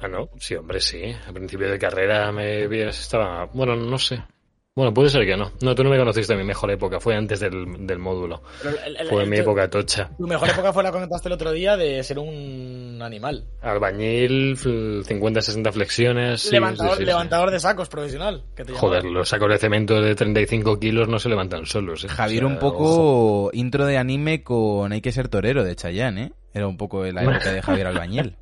Ah, 0.00 0.08
no, 0.08 0.28
sí, 0.38 0.54
hombre, 0.54 0.80
sí. 0.80 1.00
Al 1.26 1.32
principio 1.32 1.70
de 1.70 1.78
carrera 1.78 2.30
me 2.30 2.64
estaba, 2.88 3.46
bueno, 3.46 3.76
no 3.76 3.98
sé. 3.98 4.22
Bueno, 4.76 4.92
puede 4.92 5.08
ser 5.08 5.24
que 5.24 5.38
no. 5.38 5.52
No, 5.62 5.74
tú 5.74 5.82
no 5.82 5.88
me 5.88 5.96
conociste 5.96 6.34
en 6.34 6.38
mi 6.38 6.44
mejor 6.44 6.70
época, 6.70 7.00
fue 7.00 7.16
antes 7.16 7.40
del, 7.40 7.86
del 7.86 7.98
módulo. 7.98 8.42
Pero 8.62 8.76
el- 8.84 8.96
el- 8.98 9.06
Fue 9.08 9.22
el- 9.22 9.30
mi 9.30 9.38
época 9.38 9.70
tocha. 9.70 10.10
Tu 10.18 10.26
mejor 10.26 10.50
época 10.50 10.70
fue 10.74 10.82
la 10.82 10.90
que 10.90 10.92
comentaste 10.92 11.28
el 11.30 11.32
otro 11.32 11.50
día 11.52 11.78
de 11.78 12.02
ser 12.04 12.18
un 12.18 13.00
animal. 13.02 13.46
Albañil, 13.62 14.58
50-60 14.58 15.72
flexiones. 15.72 16.52
levantador, 16.52 16.90
sí, 16.92 16.96
sí, 16.98 17.02
sí. 17.04 17.06
levantador 17.06 17.50
de 17.50 17.58
sacos 17.58 17.88
profesional. 17.88 18.44
Que 18.54 18.66
te 18.66 18.74
Joder, 18.74 19.04
los 19.06 19.30
sacos 19.30 19.48
de 19.48 19.56
cemento 19.56 20.02
de 20.02 20.14
35 20.14 20.78
kilos 20.78 21.08
no 21.08 21.18
se 21.18 21.30
levantan 21.30 21.64
solos. 21.64 22.04
¿eh? 22.04 22.08
Javier, 22.08 22.44
O 22.44 22.48
sea, 22.48 22.54
un 22.54 22.60
poco 22.60 23.50
intro 23.54 23.86
de 23.86 23.96
anime 23.96 24.42
con 24.42 24.92
Hay 24.92 25.00
que 25.00 25.10
ser 25.10 25.28
torero 25.28 25.64
de 25.64 25.74
Chayanne, 25.74 26.22
¿eh? 26.22 26.32
Era 26.52 26.68
un 26.68 26.76
poco 26.76 27.02
la 27.02 27.22
época 27.40 27.50
de 27.50 27.62
Javier 27.62 27.86
Albañil. 27.86 28.36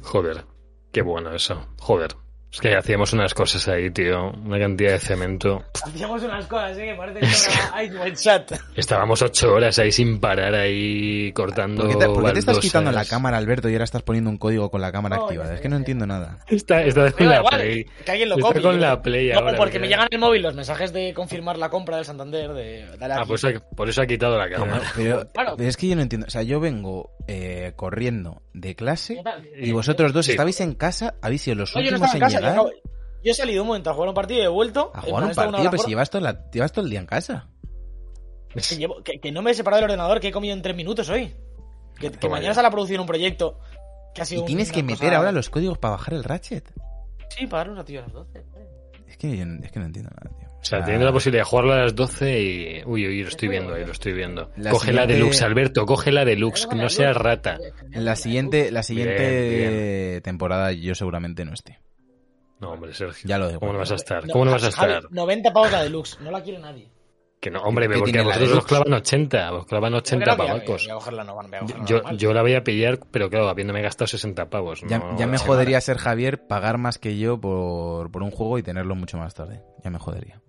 Joder, 0.00 0.44
qué 0.90 1.02
bueno 1.02 1.34
eso. 1.34 1.66
Joder. 1.78 2.12
Es 2.52 2.60
que 2.60 2.74
hacíamos 2.74 3.12
unas 3.12 3.32
cosas 3.32 3.68
ahí, 3.68 3.90
tío. 3.90 4.32
Una 4.44 4.58
cantidad 4.58 4.90
de 4.92 4.98
cemento. 4.98 5.62
Hacíamos 5.86 6.20
unas 6.24 6.46
cosas, 6.46 6.76
¿eh? 6.78 6.86
Que 6.86 6.94
parece 6.94 7.20
que 7.20 7.26
era 7.26 7.84
Ice 7.84 7.96
White 7.96 8.16
Chat. 8.16 8.52
Estábamos 8.76 9.22
ocho 9.22 9.52
horas 9.54 9.78
ahí 9.78 9.92
sin 9.92 10.18
parar, 10.18 10.54
ahí 10.56 11.32
cortando. 11.32 11.82
¿Por 11.84 11.92
qué 11.92 11.96
te, 11.96 12.06
por 12.06 12.24
qué 12.26 12.32
te 12.32 12.38
estás 12.40 12.58
quitando 12.58 12.90
la 12.90 13.04
cámara, 13.04 13.36
Alberto, 13.38 13.68
y 13.68 13.74
ahora 13.74 13.84
estás 13.84 14.02
poniendo 14.02 14.30
un 14.30 14.36
código 14.36 14.68
con 14.68 14.80
la 14.80 14.90
cámara 14.90 15.16
No, 15.16 15.24
activada? 15.26 15.54
Es 15.54 15.60
que 15.60 15.68
no 15.68 15.76
entiendo 15.76 16.06
nada. 16.08 16.38
Está, 16.48 16.82
está 16.82 17.12
con 17.12 17.28
la 17.28 17.36
igual, 17.36 17.54
Play. 17.60 17.84
que 18.04 18.10
alguien 18.10 18.28
lo 18.30 18.34
Está 18.34 18.48
copie. 18.48 18.62
con 18.62 18.80
la. 18.80 19.00
Play 19.00 19.28
No, 19.32 19.38
ahora, 19.38 19.56
porque 19.56 19.72
que- 19.74 19.78
me 19.78 19.86
llegan 19.88 20.06
en 20.10 20.14
el 20.14 20.18
móvil 20.20 20.42
los 20.42 20.54
mensajes 20.56 20.92
de 20.92 21.14
confirmar 21.14 21.56
la 21.56 21.70
compra 21.70 21.96
del 21.98 22.04
Santander. 22.04 22.52
De, 22.52 22.84
dale 22.98 23.14
Ah, 23.14 23.24
pues 23.28 23.46
por 23.76 23.88
eso 23.88 24.02
ha 24.02 24.06
quitado 24.06 24.36
la 24.36 24.50
cámara. 24.50 24.82
pero- 24.96 25.28
Claro. 25.32 25.54
pero 25.56 25.68
es 25.68 25.76
que 25.76 25.86
yo 25.86 25.94
no 25.94 26.02
entiendo. 26.02 26.26
O 26.26 26.30
sea, 26.30 26.42
yo 26.42 26.58
vengo 26.58 27.12
eh, 27.28 27.74
corriendo 27.76 28.42
de 28.54 28.74
clase 28.74 29.22
y 29.56 29.70
vosotros 29.70 30.12
dos 30.12 30.26
Sí. 30.26 30.32
estabais 30.32 30.60
en 30.60 30.74
casa, 30.74 31.14
habéis 31.22 31.42
sido 31.42 31.54
los 31.54 31.74
No, 31.76 31.80
yo 31.80 31.90
no 31.92 31.96
últimos 31.98 32.14
en 32.14 32.20
casa. 32.20 32.39
Yo, 32.40 32.48
llegar 32.48 32.52
acabo- 32.58 32.70
yo 33.22 33.30
he 33.30 33.34
salido 33.34 33.62
un 33.62 33.68
momento 33.68 33.90
a 33.90 33.94
jugar 33.94 34.08
un 34.08 34.14
partido 34.14 34.40
y 34.40 34.44
he 34.44 34.48
vuelto. 34.48 34.90
a 34.94 35.00
jugar 35.02 35.24
un 35.24 35.34
partido, 35.34 35.52
pero 35.52 35.70
si 35.70 35.76
fuera, 35.76 35.88
llevas 35.88 36.10
todo, 36.10 36.22
la- 36.22 36.50
llevas 36.50 36.72
todo 36.72 36.84
el 36.84 36.90
día 36.90 37.00
en 37.00 37.06
casa. 37.06 37.48
que, 38.54 38.76
llevo- 38.76 39.02
que- 39.04 39.20
que 39.20 39.30
no 39.30 39.42
me 39.42 39.52
he 39.52 39.54
separado 39.54 39.80
del 39.82 39.90
ordenador, 39.90 40.18
que 40.20 40.28
he 40.28 40.32
comido 40.32 40.54
en 40.54 40.62
tres 40.62 40.74
minutos 40.74 41.08
hoy. 41.08 41.32
Que, 41.98 42.10
que 42.10 42.16
Toma 42.16 42.36
mañana 42.36 42.54
sale 42.54 42.66
a 42.68 42.70
producir 42.70 42.98
un 42.98 43.06
proyecto 43.06 43.58
que 44.14 44.22
ha 44.22 44.24
sido 44.24 44.42
Y 44.42 44.46
tienes 44.46 44.72
que 44.72 44.82
meter 44.82 45.14
ahora 45.14 45.30
los 45.32 45.50
códigos 45.50 45.78
para 45.78 45.92
bajar 45.92 46.14
el 46.14 46.24
ratchet. 46.24 46.68
Sí, 47.28 47.46
para 47.46 47.58
dar 47.64 47.70
un 47.70 47.76
ratillo 47.76 48.00
a 48.00 48.02
las 48.02 48.12
12. 48.12 48.44
Es 49.06 49.16
que, 49.16 49.36
yo- 49.36 49.44
es 49.62 49.70
que 49.70 49.78
no 49.78 49.84
entiendo 49.86 50.10
nada, 50.10 50.36
tío. 50.36 50.48
O 50.60 50.64
sea, 50.64 50.80
teniendo 50.84 51.06
la 51.06 51.12
posibilidad 51.12 51.42
de 51.44 51.48
jugarla 51.48 51.74
a 51.74 51.82
las 51.84 51.94
12 51.94 52.40
y... 52.40 52.82
Uy, 52.84 53.06
uy, 53.06 53.22
lo 53.22 53.28
estoy 53.28 53.48
viendo 53.48 53.74
ahí, 53.74 53.84
lo 53.84 53.92
estoy 53.92 54.12
viendo. 54.12 54.50
La 54.56 54.70
coge 54.70 54.92
la 54.92 55.02
siguiente- 55.02 55.14
deluxe, 55.14 55.42
Alberto, 55.42 55.86
coge 55.86 56.12
la 56.12 56.24
deluxe, 56.24 56.66
que 56.66 56.74
no 56.76 56.88
seas 56.88 57.16
rata. 57.16 57.58
En 57.92 58.04
la 58.04 58.16
siguiente, 58.16 58.70
la 58.72 58.82
siguiente 58.82 60.10
Bien, 60.12 60.22
temporada 60.22 60.72
yo 60.72 60.94
seguramente 60.94 61.44
no 61.44 61.54
esté. 61.54 61.78
No, 62.60 62.72
hombre, 62.72 62.92
Sergio. 62.94 63.26
Ya 63.28 63.38
lo 63.38 63.46
dejo. 63.48 63.60
¿Cómo 63.60 63.72
no 63.72 63.78
vas 63.78 63.90
a 63.92 63.94
estar? 63.96 64.28
¿Cómo 64.30 64.44
no 64.44 64.50
vas 64.52 64.64
a 64.64 64.70
Javi, 64.72 64.92
estar? 64.94 65.10
90 65.12 65.52
pavos 65.52 65.72
la 65.72 65.82
deluxe, 65.82 66.20
no 66.20 66.30
la 66.30 66.42
quiere 66.42 66.58
nadie. 66.58 66.90
Que 67.40 67.50
no, 67.50 67.62
hombre, 67.62 67.88
¿Qué 67.88 67.94
porque 67.98 68.18
a 68.18 68.22
vosotros 68.22 68.52
os 68.52 68.66
clavan 68.66 68.92
80, 68.92 69.52
os 69.54 69.64
clavan 69.66 69.94
80 69.94 70.24
Creo 70.24 70.36
que 70.36 70.42
ya- 70.42 70.48
pavacos. 70.52 70.82
voy 70.84 70.90
a 70.90 70.94
cogerla 70.94 71.24
no- 71.24 71.34
voy 71.36 71.46
a 71.46 71.60
cogerla 71.60 71.84
Yo, 71.86 72.02
yo 72.12 72.34
la 72.34 72.42
voy 72.42 72.54
a 72.54 72.62
pillar, 72.62 73.00
pero 73.10 73.30
claro, 73.30 73.48
habiéndome 73.48 73.80
gastado 73.80 74.06
60 74.08 74.50
pavos. 74.50 74.82
Ya, 74.86 74.98
no- 74.98 75.16
ya 75.18 75.26
me 75.26 75.38
jodería 75.38 75.80
ser 75.80 75.96
Javier 75.96 76.46
pagar 76.46 76.76
más 76.76 76.98
que 76.98 77.16
yo 77.16 77.40
por, 77.40 78.10
por 78.10 78.22
un 78.22 78.30
juego 78.30 78.58
y 78.58 78.62
tenerlo 78.62 78.94
mucho 78.94 79.16
más 79.16 79.34
tarde. 79.34 79.62
Ya 79.82 79.88
me 79.88 79.98
jodería. 79.98 80.42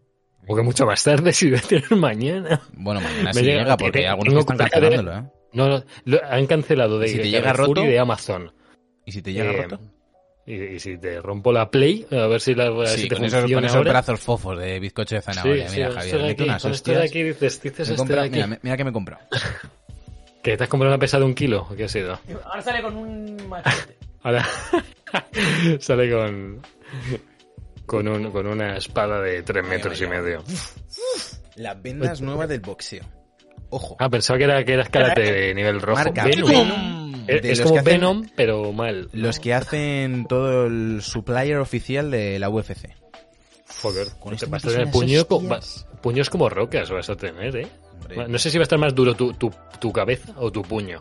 Porque 0.45 0.63
mucho 0.63 0.85
más 0.85 1.01
tarde 1.01 1.31
si 1.33 1.49
voy 1.49 1.59
a 1.59 1.61
tener 1.61 1.91
mañana. 1.95 2.59
Bueno, 2.73 2.99
mañana 2.99 3.23
Me 3.23 3.33
sí 3.35 3.41
llega- 3.41 3.59
llega, 3.63 3.77
porque 3.77 4.07
algunos 4.09 4.33
están 4.35 4.57
cancelándolo, 4.57 5.13
¿eh? 5.17 5.23
No, 5.53 5.69
no, 5.69 5.83
lo- 6.03 6.19
han 6.29 6.45
cancelado 6.45 6.99
de, 6.99 7.05
¿Y 7.05 7.09
si 7.11 7.15
te 7.17 7.23
de 7.23 7.29
llega 7.29 7.53
roto? 7.53 7.85
y 7.85 7.87
de 7.87 7.99
Amazon. 7.99 8.53
¿Y 9.05 9.13
si 9.13 9.21
te 9.21 9.31
llega 9.31 9.51
Eh, 9.51 9.61
roto? 9.63 9.79
Y, 10.45 10.55
y 10.55 10.79
si 10.79 10.97
te 10.97 11.21
rompo 11.21 11.51
la 11.53 11.69
Play, 11.69 12.05
a 12.11 12.27
ver 12.27 12.41
si, 12.41 12.55
la, 12.55 12.67
a 12.69 12.87
Sí, 12.87 13.03
si 13.03 13.07
te 13.09 13.15
con 13.15 13.25
esos, 13.25 13.51
con 13.51 13.63
esos 13.63 13.77
ahora. 13.77 13.91
brazos 13.91 14.19
fofos 14.19 14.57
de 14.59 14.79
bizcocho 14.79 15.15
de 15.15 15.21
zanahoria. 15.21 15.69
Sí, 15.69 15.75
mira, 15.77 15.89
sí, 15.89 15.95
Javier, 16.11 16.31
aquí, 16.31 16.43
unas 16.43 16.61
con 16.63 16.71
esto 16.71 16.91
de 16.91 16.97
hostias. 16.97 17.11
aquí 17.11 17.23
dices, 17.23 17.61
dices 17.61 17.87
Me 17.89 17.93
este 17.95 17.95
compra- 17.95 18.21
aquí. 18.23 18.31
mira, 18.35 18.59
mira 18.61 18.77
que 18.77 18.83
me 18.83 18.89
he 18.89 18.93
comprado. 18.93 19.21
¿Que 20.43 20.57
te 20.57 20.63
has 20.63 20.69
comprado 20.69 20.93
una 20.95 20.99
pesa 20.99 21.19
de 21.19 21.25
un 21.25 21.35
kilo? 21.35 21.67
¿O 21.69 21.75
¿Qué 21.75 21.83
ha 21.83 21.87
sido? 21.87 22.19
Ahora 22.45 22.61
sale 22.63 22.81
con 22.81 22.97
un 22.97 23.47
machete. 23.47 23.97
Ahora 24.23 24.45
sale 25.79 26.11
con 26.11 26.61
con, 27.85 28.07
un, 28.07 28.31
con 28.31 28.47
una 28.47 28.77
espada 28.77 29.21
de 29.21 29.43
tres 29.43 29.63
metros 29.65 30.01
y 30.01 30.07
medio. 30.07 30.43
Las 31.57 31.81
vendas 31.81 32.21
nuevas 32.21 32.49
del 32.49 32.61
boxeo. 32.61 33.03
Ojo. 33.71 33.95
Ah, 33.99 34.09
pensaba 34.09 34.37
que 34.37 34.43
era 34.43 34.63
que 34.63 34.73
eras 34.73 34.89
karate 34.89 35.21
de 35.21 35.53
nivel 35.55 35.81
rojo. 35.81 35.97
Marca 36.03 36.25
Venom. 36.25 36.49
Venom. 36.49 37.13
Es, 37.27 37.41
De 37.41 37.51
es 37.51 37.59
los 37.59 37.67
como 37.67 37.73
que 37.75 37.79
hacen- 37.89 37.99
Venom, 38.01 38.27
pero 38.35 38.71
mal. 38.73 39.09
Los 39.13 39.39
que 39.39 39.53
hacen 39.53 40.25
todo 40.27 40.67
el 40.67 41.01
supplier 41.01 41.57
oficial 41.57 42.11
de 42.11 42.37
la 42.39 42.49
UFC. 42.49 42.89
Joder, 43.81 44.07
Con 44.19 44.31
te 44.31 44.35
esto 44.35 44.49
vas 44.49 44.65
a 44.65 44.67
tener 44.69 44.91
puño 44.91 45.25
puños 46.01 46.29
como 46.29 46.49
rocas 46.49 46.89
vas 46.91 47.09
a 47.09 47.15
tener, 47.15 47.55
¿eh? 47.55 47.67
Hombre. 48.01 48.27
No 48.27 48.37
sé 48.37 48.49
si 48.51 48.57
va 48.57 48.63
a 48.63 48.63
estar 48.63 48.77
más 48.79 48.93
duro 48.93 49.15
tu, 49.15 49.33
tu, 49.33 49.51
tu 49.79 49.91
cabeza 49.93 50.33
o 50.37 50.51
tu 50.51 50.61
puño. 50.63 50.99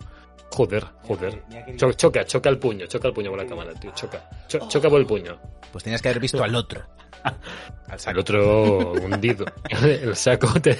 Joder, 0.50 0.84
joder. 1.02 1.42
Cho- 1.76 1.92
choca, 1.92 2.24
choca 2.24 2.48
el 2.50 2.58
puño, 2.58 2.86
choca 2.86 3.08
el 3.08 3.14
puño 3.14 3.30
con 3.30 3.38
la 3.38 3.46
cámara, 3.46 3.72
tío. 3.74 3.92
Choca. 3.94 4.28
Cho- 4.48 4.68
choca 4.68 4.88
por 4.90 5.00
el 5.00 5.06
puño. 5.06 5.38
Pues 5.72 5.84
tenías 5.84 6.02
que 6.02 6.08
haber 6.08 6.20
visto 6.20 6.42
al 6.42 6.54
otro. 6.54 6.82
Al 7.22 7.94
El 7.94 7.98
saco. 8.00 8.20
otro 8.20 8.92
hundido. 8.92 9.44
El 9.82 10.16
saco 10.16 10.48
te... 10.60 10.78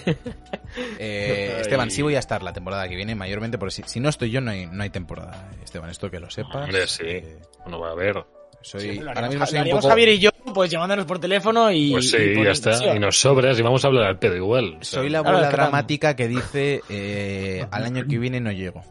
Eh. 0.98 1.58
Esteban, 1.60 1.90
sí 1.90 2.02
voy 2.02 2.14
a 2.14 2.18
estar 2.18 2.42
la 2.42 2.52
temporada 2.52 2.88
que 2.88 2.96
viene, 2.96 3.14
mayormente 3.14 3.58
porque 3.58 3.72
si, 3.72 3.82
si 3.84 4.00
no 4.00 4.08
estoy 4.08 4.30
yo 4.30 4.40
no 4.40 4.50
hay, 4.52 4.66
no 4.66 4.82
hay 4.82 4.90
temporada, 4.90 5.50
Esteban, 5.62 5.90
esto 5.90 6.10
que 6.10 6.20
lo 6.20 6.30
sepas. 6.30 6.64
Hombre, 6.64 6.86
sí. 6.86 7.02
Eh, 7.04 7.38
No 7.66 7.80
va 7.80 7.90
a 7.90 7.94
ver. 7.94 8.24
soy, 8.62 9.00
Lo 9.00 9.08
ahora 9.10 9.28
mismo 9.28 9.44
soy 9.46 9.58
un 9.60 9.70
poco... 9.70 9.88
Javier 9.88 10.08
y 10.10 10.18
yo, 10.20 10.30
pues 10.54 10.70
llamándonos 10.70 11.04
por 11.04 11.18
teléfono 11.18 11.70
y. 11.70 11.92
Pues 11.92 12.10
sí, 12.10 12.16
y 12.18 12.42
ya 12.44 12.50
está. 12.52 12.94
Y 12.94 12.98
nos 12.98 13.18
sobras 13.20 13.58
y 13.58 13.62
vamos 13.62 13.84
a 13.84 13.88
hablar 13.88 14.04
al 14.04 14.18
pedo 14.18 14.36
igual. 14.36 14.78
O 14.80 14.84
sea, 14.84 15.00
Soy 15.00 15.10
la 15.10 15.20
Claro, 15.22 15.36
abuela 15.38 15.52
tam- 15.52 15.56
dramática 15.56 16.16
que 16.16 16.28
dice 16.28 16.80
eh, 16.88 17.66
al 17.70 17.84
año 17.84 18.04
que 18.08 18.18
viene 18.18 18.40
no 18.40 18.50
llego. 18.52 18.82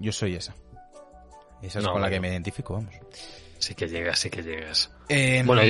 Yo 0.00 0.12
soy 0.12 0.34
esa. 0.36 0.54
Esa 1.62 1.78
es 1.78 1.84
No, 1.84 1.92
con 1.92 2.00
la 2.02 2.08
que 2.10 2.20
me 2.20 2.28
identifico, 2.28 2.74
vamos. 2.74 2.94
Sí 3.58 3.74
que 3.74 3.86
llegas, 3.86 4.18
sí 4.18 4.30
que 4.30 4.42
llegas. 4.42 4.90
Eh, 5.10 5.42
Bueno, 5.44 5.60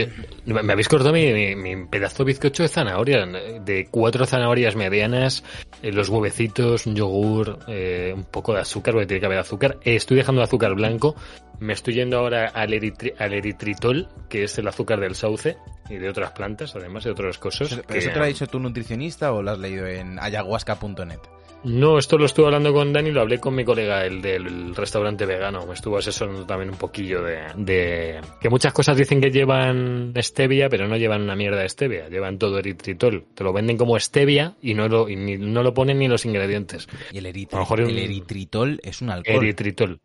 me 0.44 0.72
habéis 0.72 0.86
cortado 0.88 1.12
mi, 1.12 1.32
mi- 1.32 1.56
mi 1.56 1.86
pedazo 1.86 2.18
de 2.22 2.28
bizcocho 2.28 2.62
de 2.62 2.68
zanahoria, 2.68 3.26
de 3.26 3.88
cuatro 3.90 4.24
zanahorias 4.26 4.76
medianas, 4.76 5.42
eh, 5.82 5.90
los 5.90 6.08
huevecitos, 6.08 6.86
un 6.86 6.94
yogur, 6.94 7.58
eh, 7.66 8.12
un 8.14 8.22
poco 8.22 8.54
de 8.54 8.60
azúcar, 8.60 8.94
porque 8.94 9.06
tiene 9.08 9.18
que 9.20 9.26
haber 9.26 9.38
azúcar. 9.40 9.78
Eh, 9.84 9.96
estoy 9.96 10.16
dejando 10.18 10.40
azúcar 10.42 10.74
blanco, 10.76 11.16
me 11.60 11.72
estoy 11.74 11.94
yendo 11.94 12.18
ahora 12.18 12.48
al, 12.48 12.70
eritri- 12.72 13.14
al 13.18 13.32
eritritol, 13.34 14.08
que 14.28 14.44
es 14.44 14.58
el 14.58 14.66
azúcar 14.68 14.98
del 15.00 15.14
sauce 15.14 15.56
y 15.88 15.94
de 15.96 16.08
otras 16.08 16.32
plantas, 16.32 16.74
además 16.74 17.04
de 17.04 17.10
otras 17.10 17.38
cosas. 17.38 17.68
¿Pero 17.70 17.82
que- 17.86 17.98
eso 17.98 18.10
te 18.10 18.18
lo 18.18 18.24
ha 18.24 18.28
dicho 18.28 18.46
tu 18.46 18.58
nutricionista 18.58 19.32
o 19.32 19.42
lo 19.42 19.50
has 19.52 19.58
leído 19.58 19.86
en 19.86 20.18
ayahuasca.net? 20.18 21.18
No, 21.62 21.98
esto 21.98 22.16
lo 22.16 22.24
estuve 22.24 22.46
hablando 22.46 22.72
con 22.72 22.90
Dani, 22.90 23.10
lo 23.10 23.20
hablé 23.20 23.38
con 23.38 23.54
mi 23.54 23.66
colega, 23.66 24.06
el 24.06 24.22
del 24.22 24.74
restaurante 24.74 25.26
vegano. 25.26 25.66
Me 25.66 25.74
estuvo 25.74 25.98
asesorando 25.98 26.46
también 26.46 26.70
un 26.70 26.78
poquillo 26.78 27.22
de, 27.22 27.42
de- 27.56 28.20
Que 28.40 28.48
muchas 28.48 28.72
cosas 28.72 28.96
dicen 28.96 29.20
que 29.20 29.30
llevan 29.30 30.14
stevia, 30.22 30.70
pero 30.70 30.88
no 30.88 30.96
llevan 30.96 31.20
una 31.20 31.36
mierda 31.36 31.60
de 31.60 31.68
stevia. 31.68 32.08
Llevan 32.08 32.38
todo 32.38 32.58
eritritol. 32.58 33.26
Te 33.34 33.44
lo 33.44 33.52
venden 33.52 33.76
como 33.76 33.98
stevia 34.00 34.54
y 34.62 34.72
no 34.72 34.88
lo, 34.88 35.06
y 35.10 35.16
ni- 35.16 35.36
no 35.36 35.62
lo 35.62 35.74
ponen 35.74 35.98
ni 35.98 36.08
los 36.08 36.24
ingredientes. 36.24 36.88
Y 37.12 37.18
el, 37.18 37.26
eritri- 37.26 37.52
A 37.52 37.56
lo 37.56 37.60
mejor 37.64 37.80
el 37.80 37.86
un- 37.88 37.98
eritritol 37.98 38.80
es 38.82 39.02
un 39.02 39.10
alcohol. 39.10 39.36
Eritritol. 39.44 40.00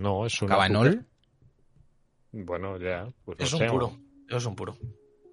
No, 0.00 0.26
es 0.26 0.40
un 0.42 0.48
¿Cabanol? 0.48 1.06
Bueno, 2.32 2.78
ya. 2.78 3.08
Pues 3.24 3.38
no 3.38 3.44
Es 3.44 3.52
un 3.52 3.58
sé, 3.58 3.66
puro. 3.66 3.92
Es 4.28 4.44
un 4.46 4.54
puro. 4.56 4.76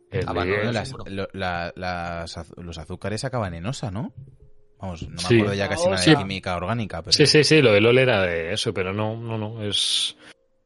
el 0.10 0.20
de- 0.22 0.26
Cabanol, 0.26 0.74
las- 0.74 0.88
seguro. 0.90 1.06
lo- 1.12 1.28
la- 1.34 1.74
las 1.76 2.38
az- 2.38 2.54
los 2.58 2.78
azúcares 2.78 3.24
acaban 3.26 3.54
en 3.54 3.66
osa, 3.66 3.92
¿no? 3.92 4.13
Vamos, 4.80 5.04
no 5.04 5.10
me 5.16 5.18
Sí. 5.20 5.36
acuerdo 5.36 5.54
ya 5.56 5.68
casi 5.70 5.86
nada 5.86 5.98
Sí. 5.98 6.12
de 6.12 6.18
química 6.18 6.56
orgánica, 6.56 7.02
pero... 7.02 7.12
Sí, 7.12 7.26
sí, 7.26 7.44
sí, 7.44 7.62
lo 7.62 7.72
del 7.74 7.86
OL 7.86 7.98
era 8.02 8.22
de 8.22 8.54
eso, 8.54 8.74
pero 8.74 8.94
no, 8.94 9.18
no, 9.18 9.38
no, 9.38 9.63
es, 9.63 10.16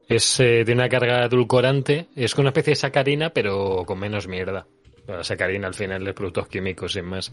es 0.07 0.39
eh, 0.41 0.63
tiene 0.65 0.81
una 0.81 0.89
carga 0.89 1.25
edulcorante, 1.25 2.09
es 2.15 2.35
una 2.37 2.49
especie 2.49 2.71
de 2.71 2.75
sacarina, 2.75 3.31
pero 3.31 3.83
con 3.85 3.99
menos 3.99 4.27
mierda. 4.27 4.67
La 5.07 5.23
sacarina 5.23 5.67
al 5.67 5.73
final 5.73 6.07
es 6.07 6.13
productos 6.13 6.47
químicos 6.47 6.93
sin 6.93 7.05
más. 7.05 7.31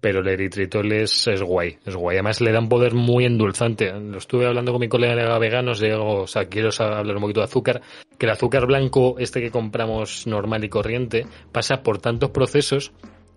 Pero 0.00 0.20
el 0.20 0.28
eritritol 0.28 0.90
es, 0.92 1.26
es 1.28 1.42
guay, 1.42 1.76
es 1.84 1.94
guay. 1.94 2.16
Además 2.16 2.40
le 2.40 2.52
da 2.52 2.60
un 2.60 2.68
poder 2.70 2.94
muy 2.94 3.26
endulzante. 3.26 3.92
Lo 3.92 4.16
estuve 4.18 4.46
hablando 4.46 4.72
con 4.72 4.80
mi 4.80 4.88
colega 4.88 5.38
vegano, 5.38 5.74
digo, 5.74 6.22
o 6.22 6.26
sea, 6.26 6.46
quiero 6.46 6.70
hablar 6.78 7.16
un 7.16 7.22
poquito 7.22 7.40
de 7.40 7.44
azúcar, 7.44 7.82
que 8.16 8.24
el 8.26 8.32
azúcar 8.32 8.66
blanco, 8.66 9.16
este 9.18 9.40
que 9.42 9.50
compramos 9.50 10.26
normal 10.26 10.64
y 10.64 10.70
corriente, 10.70 11.26
pasa 11.52 11.82
por 11.82 11.98
tantos 11.98 12.30
procesos 12.30 12.92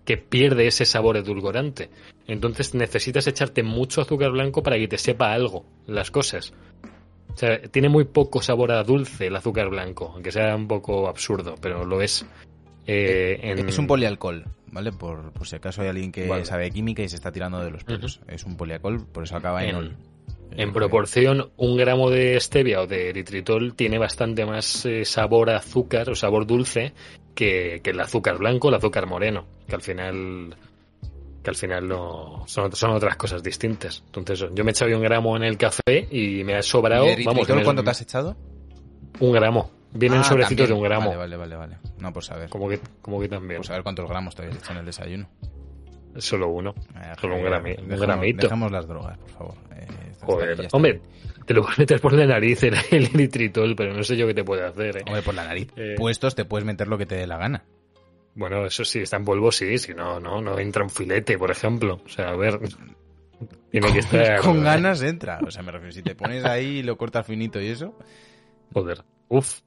que 0.06 0.16
pierde 0.16 0.66
ese 0.66 0.86
sabor 0.86 1.18
edulcorante. 1.18 1.90
Entonces 2.26 2.74
necesitas 2.74 3.26
echarte 3.26 3.62
mucho 3.62 4.00
azúcar 4.00 4.30
blanco 4.32 4.62
para 4.62 4.78
que 4.78 4.88
te 4.88 4.96
sepa 4.98 5.32
algo 5.34 5.66
las 5.86 6.10
cosas. 6.10 6.54
O 7.32 7.36
sea, 7.36 7.60
tiene 7.60 7.88
muy 7.90 8.04
poco 8.04 8.40
sabor 8.40 8.72
a 8.72 8.82
dulce 8.84 9.26
el 9.26 9.36
azúcar 9.36 9.68
blanco, 9.68 10.12
aunque 10.14 10.30
sea 10.32 10.54
un 10.56 10.68
poco 10.68 11.08
absurdo, 11.08 11.56
pero 11.60 11.84
lo 11.84 12.00
es. 12.00 12.24
Eh, 12.86 13.38
en- 13.42 13.68
Es 13.68 13.78
un 13.78 13.86
polialcohol, 13.86 14.44
¿vale? 14.74 14.92
Por, 14.92 15.32
por 15.32 15.46
si 15.46 15.56
acaso 15.56 15.80
hay 15.80 15.88
alguien 15.88 16.12
que 16.12 16.28
Vale. 16.28 16.44
sabe 16.44 16.70
química 16.70 17.02
y 17.02 17.08
se 17.08 17.16
está 17.16 17.32
tirando 17.32 17.60
de 17.64 17.70
los 17.70 17.84
pelos. 17.84 18.20
Es 18.28 18.44
un 18.44 18.56
polialcohol, 18.56 19.06
por 19.06 19.22
eso 19.24 19.36
acaba 19.36 19.62
en, 19.64 19.70
En- 19.70 19.76
ol. 19.76 19.96
En 20.56 20.72
proporción, 20.72 21.50
un 21.56 21.76
gramo 21.76 22.10
de 22.10 22.38
stevia 22.38 22.82
o 22.82 22.86
de 22.86 23.08
eritritol 23.08 23.74
tiene 23.74 23.98
bastante 23.98 24.44
más 24.46 24.84
eh, 24.86 25.04
sabor 25.04 25.50
a 25.50 25.56
azúcar 25.56 26.10
o 26.10 26.14
sabor 26.14 26.46
dulce 26.46 26.92
que, 27.34 27.80
que 27.82 27.90
el 27.90 27.98
azúcar 28.00 28.38
blanco 28.38 28.68
o 28.68 28.70
el 28.70 28.76
azúcar 28.76 29.06
moreno, 29.06 29.46
que 29.66 29.74
al 29.74 29.82
final 29.82 30.54
que 31.42 31.50
al 31.50 31.56
final 31.56 31.88
no 31.88 32.44
son, 32.46 32.72
son 32.72 32.92
otras 32.92 33.16
cosas 33.16 33.42
distintas. 33.42 34.02
Entonces, 34.06 34.46
yo 34.54 34.64
me 34.64 34.70
he 34.70 34.72
echado 34.72 34.94
un 34.96 35.02
gramo 35.02 35.36
en 35.36 35.42
el 35.42 35.58
café 35.58 36.06
y 36.10 36.42
me 36.44 36.54
ha 36.56 36.62
sobrado, 36.62 37.04
¿Y 37.04 37.08
vamos, 37.24 37.42
eritritol 37.42 37.56
me- 37.58 37.64
cuánto 37.64 37.82
te 37.84 37.90
has 37.90 38.00
echado? 38.00 38.36
un 39.20 39.32
gramo. 39.32 39.70
Vienen 39.94 40.20
Ah, 40.20 40.24
sobrecitos 40.24 40.68
también. 40.68 40.68
de 40.68 40.74
un 40.74 40.82
gramo. 40.82 41.16
Vale, 41.16 41.36
vale, 41.36 41.36
vale, 41.36 41.56
vale. 41.56 41.78
No, 42.00 42.12
pues 42.12 42.30
a 42.30 42.36
ver. 42.36 42.48
Como 42.50 42.68
que, 42.68 42.80
como 43.00 43.20
que 43.20 43.28
también. 43.28 43.60
Pues 43.60 43.70
a 43.70 43.74
ver 43.74 43.82
cuántos 43.82 44.08
gramos 44.08 44.34
te 44.34 44.42
habéis 44.42 44.58
echado 44.58 44.72
en 44.74 44.78
el 44.80 44.86
desayuno. 44.86 45.28
Solo 46.16 46.48
uno. 46.48 46.74
Eh, 46.96 47.12
Solo 47.20 47.36
un 47.36 47.42
gramito. 47.44 48.42
Dejamos 48.42 48.70
las 48.70 48.86
drogas, 48.86 49.18
por 49.18 49.30
favor. 49.30 49.54
Eh, 49.76 49.86
Joder. 50.20 50.68
Hombre, 50.72 50.92
bien. 50.92 51.44
te 51.46 51.54
lo 51.54 51.66
a 51.68 51.72
meter 51.76 52.00
por 52.00 52.12
la 52.12 52.26
nariz 52.26 52.62
el, 52.62 52.74
el 52.90 53.04
eritritol, 53.06 53.74
pero 53.76 53.92
no 53.94 54.02
sé 54.04 54.16
yo 54.16 54.26
qué 54.26 54.34
te 54.34 54.44
puede 54.44 54.64
hacer, 54.64 54.98
¿eh? 54.98 55.02
Hombre, 55.06 55.22
por 55.22 55.34
la 55.34 55.44
nariz. 55.44 55.68
Puestos 55.96 56.34
te 56.34 56.44
puedes 56.44 56.64
meter 56.64 56.86
lo 56.88 56.98
que 56.98 57.06
te 57.06 57.16
dé 57.16 57.26
la 57.26 57.36
gana. 57.38 57.64
Bueno, 58.36 58.64
eso 58.66 58.84
sí, 58.84 59.00
está 59.00 59.16
en 59.16 59.24
polvo, 59.24 59.52
sí, 59.52 59.78
si 59.78 59.94
no, 59.94 60.18
no, 60.18 60.40
no 60.40 60.58
entra 60.58 60.82
un 60.82 60.90
filete, 60.90 61.38
por 61.38 61.50
ejemplo. 61.52 62.00
O 62.04 62.08
sea, 62.08 62.30
a 62.30 62.36
ver. 62.36 62.58
Tiene 63.70 63.92
que 63.92 63.98
estar. 64.00 64.40
Con 64.40 64.62
ganas 64.64 65.02
entra. 65.02 65.38
O 65.46 65.50
sea, 65.50 65.62
me 65.62 65.70
refiero, 65.72 65.92
si 65.92 66.02
te 66.02 66.14
pones 66.14 66.44
ahí 66.44 66.78
y 66.78 66.82
lo 66.82 66.96
cortas 66.96 67.26
finito 67.26 67.60
y 67.60 67.68
eso. 67.68 67.96
Joder. 68.72 69.02
Uf. 69.28 69.60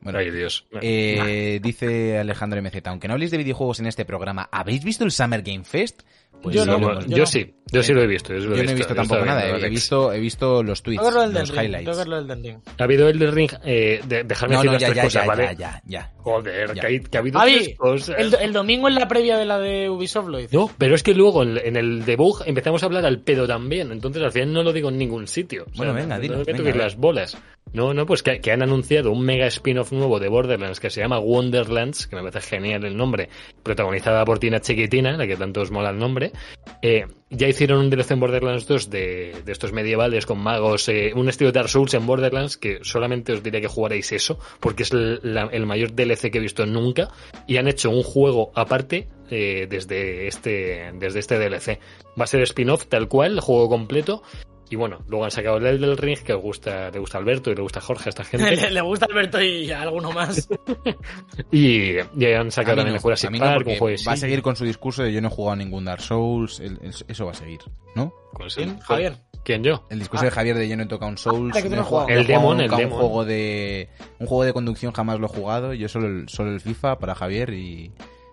Bueno, 0.00 0.18
Ay, 0.18 0.30
Dios. 0.30 0.66
eh, 0.80 1.60
dice 1.62 2.18
Alejandro 2.18 2.60
MZ, 2.62 2.86
aunque 2.86 3.06
no 3.06 3.14
habléis 3.14 3.30
de 3.30 3.38
videojuegos 3.38 3.80
en 3.80 3.86
este 3.86 4.04
programa, 4.04 4.48
¿habéis 4.50 4.82
visto 4.82 5.04
el 5.04 5.10
Summer 5.12 5.42
Game 5.42 5.64
Fest? 5.64 6.02
Pues 6.42 6.56
Yo 6.56 6.64
sí, 6.64 6.70
no, 6.70 6.78
lo 6.78 7.00
yo, 7.02 7.06
yo 7.08 7.16
no. 7.18 7.26
sí, 7.26 7.54
yo 7.70 7.82
sí 7.82 7.92
lo 7.92 8.02
he 8.02 8.06
visto. 8.06 8.32
Yo, 8.32 8.40
Yo 8.54 8.62
no 8.64 8.70
he 8.70 8.74
visto 8.74 8.94
tampoco 8.94 9.24
nada, 9.24 9.46
eh, 9.46 9.60
he 9.62 9.68
visto, 9.68 10.12
he 10.12 10.18
visto 10.20 10.62
los 10.62 10.82
tweets, 10.82 11.02
el 11.06 11.14
del 11.14 11.32
los 11.34 11.50
ring. 11.50 11.60
highlights. 11.64 11.96
Del 11.98 12.42
Ring. 12.42 12.56
Ha 12.78 12.84
habido 12.84 13.08
el 13.08 13.18
de 13.18 13.30
Ring. 13.30 13.50
Eh, 13.64 14.00
de, 14.06 14.24
dejadme 14.24 14.54
No, 14.56 14.62
decir 14.62 14.66
no, 14.66 14.72
las 14.72 14.80
ya, 14.80 14.86
tres 14.88 14.96
ya, 14.96 15.02
cosas, 15.02 15.22
ya, 15.22 15.28
¿vale? 15.28 15.42
ya, 15.44 15.52
ya, 15.54 15.82
ya. 15.86 16.12
Joder, 16.16 16.74
Ya. 16.74 16.80
que, 16.80 16.86
hay- 16.86 17.00
que 17.00 17.16
ha 17.16 17.20
habido 17.20 17.38
Javi, 17.38 17.54
tres 17.58 17.76
cosas. 17.78 18.16
el, 18.18 18.34
el 18.40 18.52
domingo 18.52 18.88
en 18.88 18.94
la 18.94 19.06
previa 19.08 19.36
de 19.38 19.44
la 19.46 19.58
de 19.58 19.88
Ubisoft 19.90 20.28
lo 20.28 20.40
hice. 20.40 20.56
No, 20.56 20.70
pero 20.78 20.94
es 20.94 21.02
que 21.02 21.14
luego 21.14 21.42
en 21.42 21.58
en 21.58 21.76
el 21.76 22.04
debug 22.04 22.42
empezamos 22.46 22.82
a 22.82 22.86
hablar 22.86 23.04
al 23.06 23.20
pedo 23.20 23.46
también, 23.46 23.92
entonces 23.92 24.22
al 24.22 24.32
final 24.32 24.52
no 24.52 24.62
lo 24.62 24.72
digo 24.72 24.88
en 24.88 24.98
ningún 24.98 25.26
sitio. 25.26 25.62
O 25.64 25.66
sea, 25.66 25.76
Bueno, 25.76 25.94
venga, 25.94 26.16
no- 26.16 26.20
dilo, 26.22 26.38
no 26.38 26.44
venga, 26.44 26.58
toques 26.58 26.72
a 26.74 26.76
ver. 26.76 26.84
las 26.84 26.96
bolas. 26.96 27.36
No, 27.72 27.94
no, 27.94 28.04
pues 28.04 28.22
que, 28.24 28.40
que 28.40 28.50
han 28.50 28.62
anunciado 28.62 29.12
un 29.12 29.22
mega 29.24 29.46
spin-off 29.46 29.92
nuevo 29.92 30.18
de 30.18 30.28
Borderlands 30.28 30.80
que 30.80 30.90
se 30.90 31.00
llama 31.02 31.20
Wonderlands, 31.20 32.08
que 32.08 32.16
me 32.16 32.22
parece 32.22 32.40
genial 32.40 32.84
el 32.84 32.96
nombre, 32.96 33.28
protagonizada 33.62 34.24
por 34.24 34.38
Tina 34.40 34.60
Chiquitina, 34.60 35.16
la 35.16 35.26
que 35.26 35.36
tanto 35.36 35.60
os 35.60 35.70
mola 35.70 35.90
el 35.90 35.98
nombre. 35.98 36.29
Eh, 36.82 37.06
ya 37.30 37.48
hicieron 37.48 37.78
un 37.78 37.90
DLC 37.90 38.12
en 38.12 38.20
Borderlands 38.20 38.66
2 38.66 38.90
de, 38.90 39.42
de 39.44 39.52
estos 39.52 39.72
medievales 39.72 40.26
con 40.26 40.38
magos, 40.38 40.88
eh, 40.88 41.12
un 41.14 41.28
estilo 41.28 41.52
Dark 41.52 41.68
Souls 41.68 41.94
en 41.94 42.06
Borderlands, 42.06 42.56
que 42.56 42.80
solamente 42.82 43.32
os 43.32 43.42
diré 43.42 43.60
que 43.60 43.68
jugaréis 43.68 44.12
eso, 44.12 44.38
porque 44.58 44.82
es 44.82 44.92
el, 44.92 45.66
mayor 45.66 45.94
DLC 45.94 46.30
que 46.30 46.38
he 46.38 46.40
visto 46.40 46.66
nunca, 46.66 47.08
y 47.46 47.58
han 47.58 47.68
hecho 47.68 47.90
un 47.90 48.02
juego 48.02 48.50
aparte 48.54 49.08
eh, 49.30 49.66
desde 49.70 50.26
este 50.26 50.90
desde 50.94 51.20
este 51.20 51.38
DLC. 51.38 51.78
Va 52.18 52.24
a 52.24 52.26
ser 52.26 52.42
spin-off 52.42 52.86
tal 52.86 53.08
cual, 53.08 53.38
juego 53.40 53.68
completo. 53.68 54.22
Y 54.72 54.76
bueno, 54.76 55.00
luego 55.08 55.24
han 55.24 55.32
sacado 55.32 55.56
el 55.56 55.66
Elden 55.66 55.96
Ring, 55.96 56.18
que 56.20 56.32
os 56.32 56.40
gusta, 56.40 56.90
le 56.90 56.98
gusta 57.00 57.18
a 57.18 57.20
Alberto 57.20 57.50
y 57.50 57.56
le 57.56 57.62
gusta 57.62 57.80
a 57.80 57.82
Jorge 57.82 58.08
a 58.08 58.10
esta 58.10 58.22
gente. 58.24 58.54
Le, 58.56 58.70
le 58.70 58.80
gusta 58.80 59.06
Alberto 59.06 59.42
y 59.42 59.70
a 59.72 59.82
alguno 59.82 60.12
más. 60.12 60.48
y, 61.50 61.96
y 61.96 62.26
han 62.32 62.50
sacado 62.50 62.76
también 62.76 62.92
no, 62.94 62.96
el 62.98 63.02
Jurassic 63.02 63.30
no, 63.32 63.38
Park, 63.40 63.54
porque 63.56 63.72
un 63.72 63.78
juego 63.78 63.96
de 63.98 64.04
va 64.06 64.12
a 64.12 64.16
seguir 64.16 64.42
con 64.42 64.56
su 64.56 64.64
discurso 64.64 65.02
de 65.02 65.12
yo 65.12 65.20
no 65.20 65.28
he 65.28 65.30
jugado 65.30 65.52
a 65.54 65.56
ningún 65.56 65.84
Dark 65.84 66.00
Souls, 66.02 66.60
el- 66.60 66.78
el- 66.82 66.94
eso 67.08 67.24
va 67.26 67.32
a 67.32 67.34
seguir, 67.34 67.58
¿no? 67.94 68.12
¿Cuál 68.32 68.48
es 68.48 68.56
el- 68.58 68.64
¿Quién? 68.66 68.78
Javier. 68.80 69.16
¿Quién 69.42 69.64
yo? 69.64 69.86
El 69.90 69.98
discurso 69.98 70.24
de 70.26 70.30
Javier 70.30 70.56
de 70.56 70.68
yo 70.68 70.76
no 70.76 70.82
he 70.84 70.86
tocado 70.86 71.10
un 71.10 71.18
Souls, 71.18 71.56
Ah, 71.56 71.60
no 71.68 71.82
jugado. 71.82 72.08
he 72.10 72.14
El 72.14 72.26
Demon, 72.26 72.60
el 72.60 72.66
nunca 72.70 72.76
un 72.76 72.80
Demon. 72.82 72.98
juego 73.00 73.24
de 73.24 73.88
un 74.18 74.26
juego 74.26 74.44
de 74.44 74.52
conducción 74.52 74.92
jamás 74.92 75.18
lo 75.18 75.26
he 75.26 75.30
jugado, 75.30 75.72
yo 75.74 75.88
solo 75.88 76.06
el, 76.06 76.28
solo 76.28 76.52
el 76.52 76.60
FIFA 76.60 76.98
para 76.98 77.14
Javier 77.14 77.50
y 77.54 77.90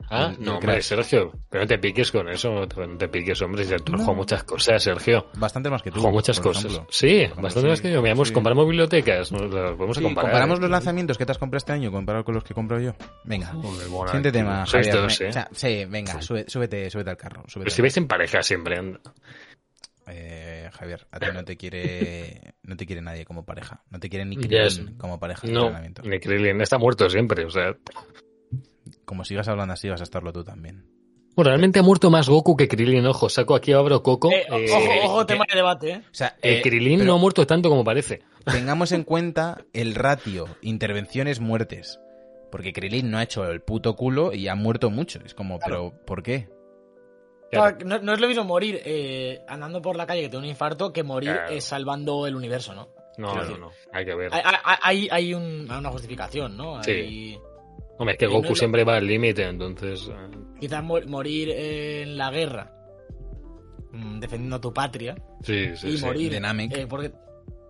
Ah, 0.10 0.28
el- 0.34 0.40
el 0.40 0.46
no, 0.46 0.56
hombre. 0.58 0.82
Sergio, 0.82 1.34
pero 1.50 1.64
no 1.64 1.68
te 1.68 1.78
piques 1.80 2.12
con 2.12 2.30
eso, 2.30 2.50
no 2.52 2.68
te, 2.68 2.88
no 2.88 2.98
piques, 3.10 3.42
hombre, 3.42 3.64
si 3.66 3.76
tú 3.78 3.94
has 3.96 4.00
jugado 4.02 4.14
muchas 4.16 4.44
cosas, 4.44 4.82
Sergio. 4.82 5.28
bastante 5.38 5.70
más 5.70 5.82
que 5.82 5.92
tú. 5.92 6.00
Juego 6.00 6.16
muchas 6.16 6.40
cosas. 6.40 6.66
ejemplo. 6.66 6.88
Sí, 6.90 7.08
ejemplo, 7.18 7.42
bastante 7.44 7.70
más 7.70 7.80
sí, 7.80 7.84
que 7.84 7.92
yo. 7.94 8.02
Miramos, 8.02 8.28
sí. 8.30 8.34
comparamos 8.34 8.66
bibliotecas, 8.68 9.32
nos 9.32 9.42
las 9.54 9.72
podemos 9.76 9.98
Sí, 9.98 10.04
comparar. 10.04 10.30
comparamos 10.32 10.60
¿eh? 10.60 10.62
los 10.62 10.72
lanzamientos 10.72 11.18
que 11.18 11.26
te 11.26 11.32
has 11.34 11.38
comprado 11.38 11.58
este 11.58 11.74
año 11.74 11.92
comparado 11.92 12.24
con 12.24 12.36
los 12.36 12.44
que 12.44 12.54
he 12.54 12.56
comprado 12.56 12.82
yo. 12.84 12.96
Venga. 13.26 13.48
Joder, 13.48 13.88
Siguiente 14.08 14.32
tema, 14.32 14.66
Javier. 14.66 14.94
todos, 14.96 15.22
¿eh? 15.22 15.28
o 15.28 15.34
sea, 15.34 15.50
sí, 15.52 15.86
venga, 15.90 16.22
sube- 16.22 16.46
súbete, 16.48 16.90
súbete 16.90 17.10
al 17.10 17.18
carro. 17.18 17.44
súbete 17.48 17.66
Pero 17.66 17.76
si 17.76 17.82
vais 17.82 17.98
en 17.98 18.08
pareja 18.08 18.42
siempre. 18.44 18.78
anda. 18.78 19.00
carro. 19.04 19.16
Eh, 20.10 20.70
Javier, 20.72 21.06
a 21.12 21.20
ti 21.20 21.26
no 21.34 21.44
te 21.44 21.58
quiere 21.58 22.54
no 22.64 22.78
te 22.78 22.86
quiere 22.86 23.02
nadie 23.02 23.26
como 23.26 23.44
pareja. 23.46 23.84
No 23.90 24.00
te 24.00 24.10
quiere 24.10 24.24
ni 24.24 24.38
Krillin 24.38 24.62
es- 24.62 24.82
como 24.98 25.20
pareja 25.20 25.46
No, 25.48 25.70
ni 26.04 26.20
Krillin 26.22 26.62
está 26.62 26.78
muerto 26.78 27.10
siempre, 27.10 27.44
o 27.44 27.50
sea. 27.50 27.76
Como 29.08 29.24
sigas 29.24 29.48
hablando 29.48 29.74
así 29.74 29.88
vas 29.88 30.02
a 30.02 30.04
estarlo 30.04 30.34
tú 30.34 30.44
también. 30.44 30.86
Bueno, 31.34 31.50
realmente 31.52 31.80
ha 31.80 31.84
muerto 31.84 32.10
más 32.10 32.28
Goku 32.28 32.58
que 32.58 32.68
Krillin, 32.68 33.06
ojo. 33.08 33.30
Saco 33.30 33.56
aquí, 33.56 33.72
abro 33.72 34.04
Coco. 34.04 34.30
Eh, 34.32 34.46
eh, 34.50 34.68
ojo, 34.72 35.08
ojo, 35.14 35.26
tema 35.26 35.46
de 35.50 35.56
debate, 35.56 35.92
¿eh? 35.92 36.02
O 36.12 36.14
sea, 36.14 36.36
eh, 36.42 36.58
eh, 36.58 36.62
Krillin 36.62 37.00
pero 37.00 37.12
no 37.12 37.16
ha 37.16 37.20
muerto 37.20 37.48
tanto 37.48 37.70
como 37.70 37.84
parece. 37.86 38.22
tengamos 38.46 38.92
en 38.92 39.04
cuenta 39.04 39.64
el 39.72 39.96
ratio 39.96 40.48
intervenciones 40.62 41.40
muertes. 41.40 42.00
Porque 42.52 42.74
Krillin 42.74 43.10
no 43.10 43.18
ha 43.18 43.24
hecho 43.24 43.50
el 43.50 43.62
puto 43.62 43.96
culo 43.96 44.34
y 44.34 44.50
ha 44.50 44.56
muerto 44.56 44.90
mucho. 44.90 45.20
Es 45.26 45.34
como, 45.34 45.58
pero 45.60 45.94
¿por 46.06 46.22
qué? 46.22 46.50
Claro. 47.52 47.78
No, 47.86 48.00
no 48.00 48.14
es 48.14 48.20
lo 48.20 48.28
mismo 48.28 48.44
morir 48.44 48.82
eh, 48.84 49.40
andando 49.48 49.82
por 49.82 49.96
la 49.96 50.06
calle 50.06 50.24
que 50.24 50.28
te 50.30 50.34
da 50.34 50.40
un 50.40 50.46
infarto 50.50 50.92
que 50.92 51.04
morir 51.04 51.32
Claro. 51.32 51.54
eh, 51.54 51.62
salvando 51.62 52.28
el 52.28 52.36
universo, 52.36 52.74
¿no? 52.76 52.90
No, 53.18 53.34
no, 53.36 53.58
no. 53.58 53.72
Hay 53.94 54.06
que 54.06 54.14
ver. 54.16 54.34
Hay, 54.34 54.42
hay- 54.44 54.78
hay- 54.84 55.08
hay 55.12 55.34
un- 55.34 55.66
hay 55.70 55.78
una 55.80 55.90
justificación, 55.92 56.58
¿no? 56.58 56.84
Sí. 56.84 56.92
Hay- 56.92 57.40
Hombre, 58.00 58.14
es 58.14 58.20
que 58.20 58.26
no 58.28 58.34
Goku 58.34 58.50
lo- 58.50 58.56
siempre 58.56 58.84
va 58.84 58.98
al 58.98 59.08
límite, 59.08 59.44
entonces. 59.44 60.08
eh, 60.10 60.38
quizás 60.60 60.84
mo- 60.84 61.02
morir 61.08 61.50
en 61.50 62.18
la 62.18 62.30
guerra 62.32 62.74
mm, 63.92 64.20
defendiendo 64.20 64.58
a 64.58 64.62
tu 64.62 64.74
patria 64.74 65.16
Sí, 65.44 65.76
sí, 65.76 65.88
y 65.90 65.98
sí. 65.98 66.06
morir 66.06 66.34
eh, 66.34 66.88
porque- 66.88 67.12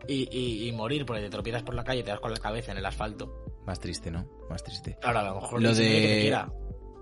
y, 0.08 0.28
y- 0.32 0.68
y 0.68 0.72
morir 0.72 1.06
porque 1.06 1.22
te 1.24 1.30
tropiezas 1.30 1.64
por 1.64 1.76
la 1.76 1.84
calle 1.84 2.00
y 2.00 2.04
te 2.04 2.12
das 2.12 2.20
con 2.20 2.32
la 2.32 2.40
cabeza 2.40 2.72
en 2.72 2.78
el 2.78 2.86
asfalto 2.86 3.44
Más 3.66 3.80
triste, 3.82 4.10
¿no? 4.12 4.26
Más 4.50 4.64
triste. 4.64 4.98
Ahora, 5.04 5.20
a 5.22 5.24
lo 5.26 5.36
mejor 5.42 5.62
Lo 5.62 5.74
de-. 5.76 6.34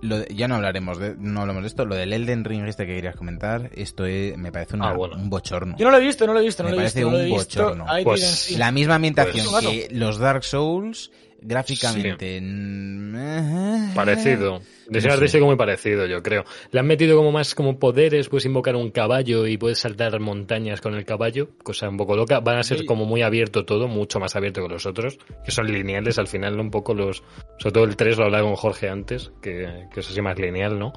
Lo 0.02 0.24
ya 0.28 0.48
no 0.48 0.56
hablaremos 0.56 0.98
de, 1.00 1.16
no 1.18 1.42
hablamos 1.42 1.62
de 1.64 1.68
esto. 1.68 1.86
Lo 1.86 1.96
del 1.96 2.12
Elden 2.12 2.44
Ring 2.44 2.68
este 2.68 2.86
que 2.88 2.96
querías 2.96 3.16
comentar, 3.16 3.70
esto 3.76 4.06
es- 4.06 4.36
me 4.38 4.52
parece 4.52 4.76
una- 4.76 4.90
Ah, 4.90 4.94
bueno. 4.94 5.16
un 5.16 5.30
bochorno. 5.30 5.76
Yo 5.78 5.86
no 5.86 5.92
lo 5.92 5.98
he 5.98 6.02
visto, 6.02 6.26
no 6.28 6.34
lo 6.34 6.40
he 6.40 6.44
visto, 6.44 6.64
no 6.64 6.70
Me 6.70 6.76
lo 6.76 6.82
he 6.82 6.84
parece 6.84 7.00
visto. 7.00 7.12
no 7.12 7.18
lo 7.18 7.24
he 7.24 7.32
un 7.32 7.38
visto. 7.38 7.64
bochorno. 7.64 8.00
I 8.00 8.04
Pues. 8.04 8.58
La 8.58 8.72
misma 8.72 8.96
ambientación 8.96 9.46
Pues- 9.50 9.66
que 9.66 9.88
los 9.92 10.18
Dark 10.20 10.44
Souls, 10.44 11.12
gráficamente. 11.42 12.40
mm, 12.42 13.16
eh, 13.16 13.92
Parecido. 13.96 14.62
De 14.88 15.02
ser 15.02 15.20
No 15.20 15.28
sé. 15.28 15.42
muy 15.42 15.56
parecido, 15.56 16.06
yo 16.06 16.22
creo. 16.22 16.44
Le 16.72 16.80
han 16.80 16.86
metido 16.86 17.18
como 17.18 17.32
más 17.32 17.56
como 17.56 17.80
poderes, 17.80 18.30
puedes 18.30 18.46
invocar 18.46 18.76
un 18.76 18.92
caballo 18.92 19.48
y 19.48 19.58
puedes 19.58 19.80
saltar 19.80 20.20
montañas 20.20 20.82
con 20.82 20.94
el 20.94 21.06
caballo, 21.06 21.50
cosa 21.64 21.90
un 21.90 21.98
poco 21.98 22.16
loca. 22.16 22.40
Van 22.40 22.58
a 22.58 22.64
ser 22.64 22.86
como 22.86 23.06
muy 23.06 23.22
abierto 23.24 23.66
todo, 23.66 23.88
mucho 23.88 24.20
más 24.20 24.36
abierto 24.36 24.62
que 24.62 24.70
los 24.70 24.86
otros, 24.86 25.18
que 25.44 25.52
son 25.52 25.72
lineales 25.72 26.20
al 26.20 26.28
final, 26.28 26.56
¿no? 26.56 26.64
un 26.64 26.72
poco 26.72 26.94
los... 26.94 27.24
Sobre 27.58 27.74
todo 27.74 27.84
el 27.86 27.96
3 27.96 28.18
lo 28.18 28.26
hablaba 28.26 28.44
con 28.46 28.56
Jorge 28.56 28.90
antes, 28.90 29.32
que, 29.42 29.88
que 29.94 30.00
es 30.00 30.10
así 30.10 30.22
más 30.22 30.38
lineal, 30.38 30.78
¿no? 30.78 30.94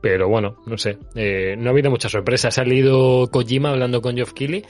Pero 0.00 0.28
bueno, 0.28 0.62
no 0.66 0.78
sé. 0.78 0.98
Eh, 1.16 1.56
no 1.58 1.70
ha 1.70 1.72
habido 1.72 1.90
mucha 1.90 2.08
sorpresa. 2.08 2.48
Ha 2.48 2.52
salido 2.52 3.28
Kojima 3.32 3.70
hablando 3.70 4.00
con 4.00 4.14
Geoff 4.14 4.32
Keighley 4.32 4.64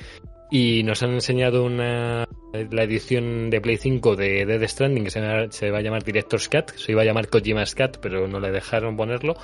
y 0.50 0.82
nos 0.82 1.02
han 1.02 1.12
enseñado 1.12 1.64
una 1.64 2.26
la 2.52 2.82
edición 2.82 3.50
de 3.50 3.60
Play 3.60 3.76
5 3.76 4.16
de 4.16 4.46
Dead 4.46 4.66
Stranding 4.66 5.04
que 5.04 5.10
se 5.10 5.20
va, 5.20 5.50
se 5.50 5.70
va 5.70 5.78
a 5.78 5.82
llamar 5.82 6.02
Director's 6.02 6.48
Cut, 6.48 6.70
se 6.76 6.92
iba 6.92 7.02
a 7.02 7.04
llamar 7.04 7.28
Kojima's 7.28 7.74
Cut, 7.74 7.98
pero 8.00 8.26
no 8.26 8.40
le 8.40 8.50
dejaron 8.50 8.96
ponerlo. 8.96 9.36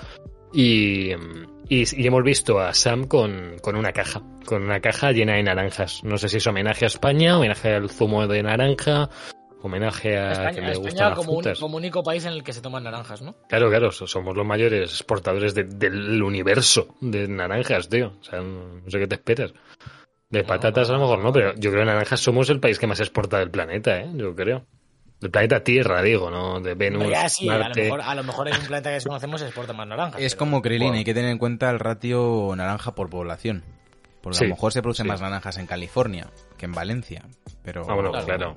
Y, 0.52 1.10
y, 1.68 1.82
y 2.02 2.06
hemos 2.06 2.22
visto 2.22 2.60
a 2.60 2.72
Sam 2.72 3.04
con, 3.06 3.56
con 3.60 3.76
una 3.76 3.92
caja, 3.92 4.22
con 4.46 4.62
una 4.62 4.80
caja 4.80 5.10
llena 5.12 5.34
de 5.34 5.42
naranjas. 5.42 6.02
No 6.04 6.16
sé 6.16 6.28
si 6.28 6.36
es 6.38 6.46
homenaje 6.46 6.84
a 6.84 6.88
España, 6.88 7.36
homenaje 7.36 7.74
al 7.74 7.90
zumo 7.90 8.26
de 8.28 8.42
naranja, 8.42 9.10
homenaje 9.62 10.16
a 10.16 10.28
que 10.28 10.32
España, 10.32 10.60
le 10.68 10.72
España 10.72 10.78
gustan 10.78 11.08
las 11.10 11.18
como, 11.18 11.32
un, 11.32 11.44
como 11.60 11.76
único 11.76 12.02
país 12.04 12.24
en 12.24 12.32
el 12.34 12.44
que 12.44 12.52
se 12.52 12.60
toman 12.62 12.84
naranjas, 12.84 13.20
¿no? 13.20 13.34
Claro, 13.48 13.68
claro, 13.68 13.90
so- 13.90 14.06
somos 14.06 14.36
los 14.36 14.46
mayores 14.46 14.90
exportadores 14.92 15.54
de- 15.54 15.64
del 15.64 16.22
universo 16.22 16.94
de 17.00 17.26
naranjas, 17.26 17.88
tío. 17.88 18.12
O 18.20 18.24
sea, 18.24 18.40
no 18.40 18.80
sé 18.88 18.98
qué 19.00 19.06
te 19.08 19.16
esperas. 19.16 19.52
De 20.34 20.44
patatas 20.44 20.90
a 20.90 20.94
lo 20.94 20.98
mejor 21.00 21.18
no, 21.20 21.32
pero 21.32 21.54
yo 21.54 21.70
creo 21.70 21.82
que 21.82 21.86
naranjas 21.86 22.20
somos 22.20 22.50
el 22.50 22.58
país 22.60 22.78
que 22.78 22.86
más 22.86 22.98
exporta 23.00 23.38
del 23.38 23.50
planeta, 23.50 23.98
¿eh? 24.00 24.10
Yo 24.14 24.34
creo. 24.34 24.64
Del 25.20 25.30
planeta 25.30 25.62
Tierra, 25.62 26.02
digo, 26.02 26.28
¿no? 26.30 26.60
De 26.60 26.74
Venus, 26.74 27.08
Ya, 27.08 27.28
sí, 27.28 27.48
a 27.48 27.54
lo, 27.56 27.64
Marte. 27.64 27.82
mejor, 27.84 28.00
a 28.02 28.14
lo 28.14 28.24
mejor 28.24 28.48
en 28.48 28.54
un 28.60 28.66
planeta 28.66 28.90
que 28.90 28.94
desconocemos 28.94 29.40
exporta 29.42 29.72
más 29.72 29.86
naranjas. 29.86 30.20
Es 30.20 30.34
pero- 30.34 30.38
como 30.40 30.60
Krillin, 30.60 30.88
Bueno. 30.88 30.98
hay 30.98 31.04
que 31.04 31.14
tener 31.14 31.30
en 31.30 31.38
cuenta 31.38 31.70
el 31.70 31.78
ratio 31.78 32.52
naranja 32.56 32.94
por 32.94 33.08
población. 33.08 33.62
Porque 34.22 34.38
a 34.38 34.42
lo 34.42 34.48
mejor 34.50 34.72
se 34.72 34.82
producen 34.82 35.04
sí. 35.04 35.08
más 35.08 35.20
naranjas 35.20 35.56
en 35.58 35.66
California 35.66 36.28
que 36.58 36.64
en 36.66 36.72
Valencia. 36.72 37.22
Pero 37.62 37.86
Ah, 37.88 37.94
bueno, 37.94 38.10
Claro. 38.10 38.26
claro. 38.26 38.54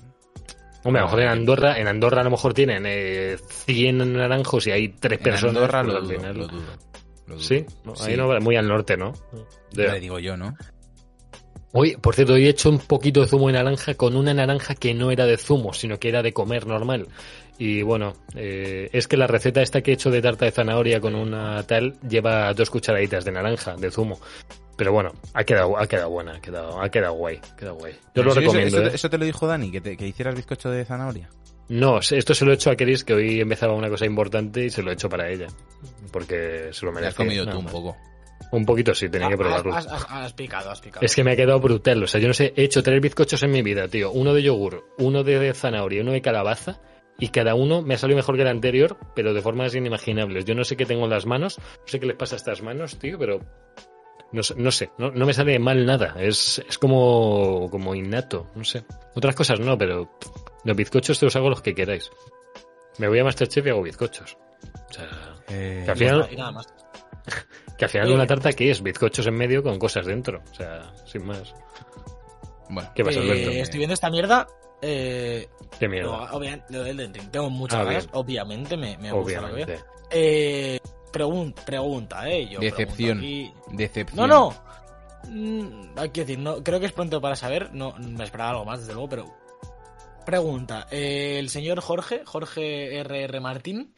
Hombre, 0.84 1.00
a 1.02 1.04
lo 1.04 1.08
mejor 1.08 1.20
en 1.22 1.28
Andorra, 1.28 1.78
en 1.80 1.88
Andorra 1.88 2.22
a 2.22 2.24
lo 2.24 2.32
mejor 2.32 2.54
tienen 2.54 2.84
eh, 2.88 3.38
100 3.66 4.14
naranjos 4.14 4.66
y 4.68 4.72
hay 4.72 4.90
tres 4.90 5.20
En 5.20 5.24
personas. 5.24 5.56
Andorra 5.58 5.84
pues 5.84 5.94
lo 5.94 6.00
al 6.00 6.08
dudo, 6.08 6.34
lo 6.34 6.48
dudo, 6.48 6.64
lo 7.28 7.36
dudo. 7.36 7.42
Sí, 7.42 7.66
no, 7.84 7.96
Sí. 7.96 8.12
ahí 8.12 8.18
no, 8.18 8.40
muy 8.40 8.56
al 8.56 8.68
norte, 8.68 8.96
¿no? 8.98 9.12
Le 9.74 10.00
digo 10.00 10.18
yo, 10.20 10.38
¿no? 10.38 10.56
Hoy, 11.74 11.96
por 11.98 12.16
cierto, 12.16 12.34
hoy 12.34 12.46
he 12.46 12.50
hecho 12.50 12.70
un 12.70 12.80
poquito 12.80 13.22
de 13.22 13.28
zumo 13.28 13.48
de 13.48 13.54
naranja 13.54 13.94
con 13.96 14.16
una 14.16 14.34
naranja 14.34 14.74
que 14.74 14.94
no 14.94 15.12
era 15.12 15.26
de 15.26 15.38
zumo, 15.38 15.74
sino 15.74 16.00
que 16.00 16.10
era 16.10 16.24
de 16.24 16.32
comer 16.34 16.66
normal. 16.66 17.08
Y 17.60 17.82
bueno, 17.82 18.14
eh, 18.36 18.90
es 18.94 19.08
que 19.08 19.18
la 19.18 19.28
receta 19.28 19.62
esta 19.62 19.82
que 19.82 19.92
he 19.92 19.94
hecho 19.96 20.10
de 20.10 20.22
tarta 20.22 20.46
de 20.46 20.52
zanahoria 20.52 21.02
con 21.02 21.14
una 21.16 21.62
tal 21.64 22.00
lleva 22.08 22.54
dos 22.54 22.70
cucharaditas 22.70 23.26
de 23.26 23.32
naranja, 23.32 23.76
de 23.76 23.92
zumo. 23.92 24.20
Pero 24.78 24.94
bueno, 24.94 25.12
ha 25.34 25.44
quedado, 25.44 25.78
ha 25.78 25.88
quedado 25.88 26.10
buena, 26.12 26.36
ha 26.36 26.40
quedado, 26.42 26.82
ha 26.82 26.90
quedado 26.90 27.14
guay, 27.16 27.40
ha 27.52 27.56
quedado 27.56 27.76
guay. 27.78 27.96
Yo 28.16 28.24
lo 28.24 28.34
recomiendo, 28.34 28.78
¿Eso, 28.78 28.88
¿eh? 28.88 28.92
eso 28.94 29.10
te 29.10 29.18
lo 29.18 29.26
dijo 29.26 29.46
Dani? 29.48 29.72
¿Que, 29.72 29.82
te- 29.82 29.98
que 29.98 30.08
hicieras 30.08 30.36
bizcocho 30.36 30.70
de 30.70 30.86
zanahoria? 30.86 31.30
No, 31.70 32.00
esto 32.00 32.34
se 32.34 32.46
lo 32.46 32.52
he 32.52 32.56
hecho 32.56 32.70
a 32.72 32.76
Keris, 32.76 33.04
que 33.04 33.14
hoy 33.14 33.42
empezaba 33.42 33.74
una 33.74 33.90
cosa 33.90 34.06
importante 34.06 34.66
y 34.66 34.70
se 34.70 34.82
lo 34.84 34.92
he 34.92 34.94
hecho 34.94 35.10
para 35.10 35.30
ella. 35.30 35.48
Porque 36.12 36.70
se 36.72 36.86
lo 36.86 36.92
Te 36.92 36.96
merece. 36.96 37.08
has 37.10 37.16
comido 37.16 37.46
tú 37.48 37.58
un 37.60 37.66
poco. 37.66 37.98
Un 38.52 38.66
poquito 38.66 38.94
sí, 38.96 39.10
tenía 39.10 39.28
que 39.28 39.34
Ah, 39.34 39.38
probarlo. 39.38 39.74
Has, 39.76 39.88
has- 39.88 40.06
has 40.10 40.34
picado, 40.34 40.72
has 40.72 40.80
picado. 40.80 41.06
Es 41.06 41.16
que 41.16 41.24
me 41.24 41.32
ha 41.34 41.36
quedado 41.36 41.60
brutal. 41.60 42.02
O 42.04 42.08
sea, 42.08 42.22
yo 42.22 42.28
no 42.28 42.34
sé, 42.34 42.54
he 42.56 42.64
hecho 42.64 42.82
tres 42.84 43.02
bizcochos 43.02 43.44
en 43.44 43.52
mi 43.52 43.62
vida, 43.62 43.88
tío. 43.88 44.12
Uno 44.12 44.34
de 44.34 44.42
yogur, 44.44 44.86
uno 45.00 45.24
de 45.24 45.54
zanahoria, 45.54 46.02
uno 46.02 46.14
de 46.14 46.22
calabaza. 46.22 46.80
Y 47.20 47.30
cada 47.30 47.56
uno 47.56 47.82
me 47.82 47.96
ha 47.96 47.98
salido 47.98 48.16
mejor 48.18 48.36
que 48.36 48.44
el 48.44 48.48
anterior, 48.48 48.96
pero 49.16 49.34
de 49.34 49.42
formas 49.42 49.74
inimaginables. 49.76 50.46
Yo 50.46 50.54
no 50.56 50.64
sé 50.64 50.78
qué 50.78 50.86
tengo 50.86 51.06
en 51.06 51.10
las 51.10 51.26
manos, 51.26 51.58
no 51.58 51.64
sé 51.88 52.00
qué 52.00 52.06
les 52.06 52.16
pasa 52.16 52.36
a 52.36 52.38
estas 52.38 52.62
manos, 52.62 53.00
tío, 53.00 53.18
pero 53.18 53.40
no 54.32 54.44
sé, 54.44 54.54
no, 54.56 54.70
sé, 54.72 54.92
no, 55.00 55.10
no 55.12 55.26
me 55.26 55.34
sale 55.34 55.58
mal 55.58 55.84
nada. 55.86 56.14
Es, 56.20 56.60
es 56.70 56.78
como, 56.78 57.70
como 57.72 57.96
innato, 57.96 58.52
no 58.56 58.64
sé. 58.64 58.86
Otras 59.16 59.36
cosas 59.36 59.60
no, 59.60 59.76
pero 59.80 60.12
los 60.64 60.78
bizcochos 60.78 61.20
te 61.20 61.26
os 61.26 61.36
hago 61.36 61.50
los 61.50 61.62
que 61.64 61.74
queráis. 61.74 62.12
Me 63.00 63.08
voy 63.08 63.18
a 63.20 63.24
Masterchef 63.24 63.66
y 63.66 63.70
hago 63.72 63.82
bizcochos. 63.82 64.38
O 64.90 64.94
sea, 64.94 65.10
Eh, 65.50 65.82
Que 65.86 65.92
al 65.92 65.98
final- 65.98 66.28
Y 66.32 66.36
nada 66.36 66.52
más. 66.52 66.68
que 67.78 67.86
al 67.86 67.90
final 67.92 68.08
Oye. 68.08 68.16
una 68.16 68.28
tarta 68.28 68.52
que 68.54 68.70
es 68.72 68.82
bizcochos 68.82 69.28
en 69.28 69.36
medio 69.36 69.62
con 69.64 69.78
cosas 69.80 70.06
dentro. 70.06 70.42
O 70.52 70.56
sea, 70.56 70.92
sin 71.06 71.26
más. 71.26 71.54
Bueno, 72.70 72.90
¿Qué 72.96 73.04
pasa, 73.04 73.20
Eh, 73.20 73.22
Alberto? 73.24 73.52
estoy 73.52 73.78
viendo 73.78 73.94
esta 73.94 74.10
mierda. 74.10 74.48
Eh, 74.82 75.48
Qué 75.80 75.86
lo, 75.86 75.92
mierda. 75.92 76.64
lo 76.70 76.84
del. 76.84 77.12
Tengo 77.32 77.50
muchas 77.50 77.80
Ah, 77.80 77.84
ganas. 77.84 78.10
Obviamente 78.14 78.76
me, 78.78 78.98
me 78.98 79.12
gusta 79.12 79.42
lo 79.42 79.48
que 79.48 79.54
veo. 79.54 79.64
Obviamente. 79.66 79.86
Eh, 80.12 80.80
pregun- 81.14 81.54
pregunta, 81.66 82.30
eh. 82.30 82.48
Yo 82.50 82.60
Decepción. 82.60 83.18
aquí- 83.20 83.52
decepción. 83.72 84.28
No, 84.30 84.52
no. 84.52 84.68
Mm, 85.30 85.98
hay 85.98 86.10
que 86.10 86.22
decir, 86.22 86.40
no, 86.40 86.64
creo 86.64 86.80
que 86.80 86.86
es 86.88 86.92
pronto 86.94 87.20
para 87.22 87.36
saber. 87.36 87.74
No, 87.74 87.94
me 88.00 88.24
esperaba 88.24 88.52
algo 88.52 88.66
más, 88.66 88.80
desde 88.82 88.94
luego, 88.94 89.10
pero. 89.10 89.26
Pregunta. 90.26 90.88
eh, 90.92 91.38
el 91.40 91.50
señor 91.50 91.80
Jorge, 91.80 92.24
Jorge 92.26 93.00
RR 93.00 93.40
Martín, 93.40 93.94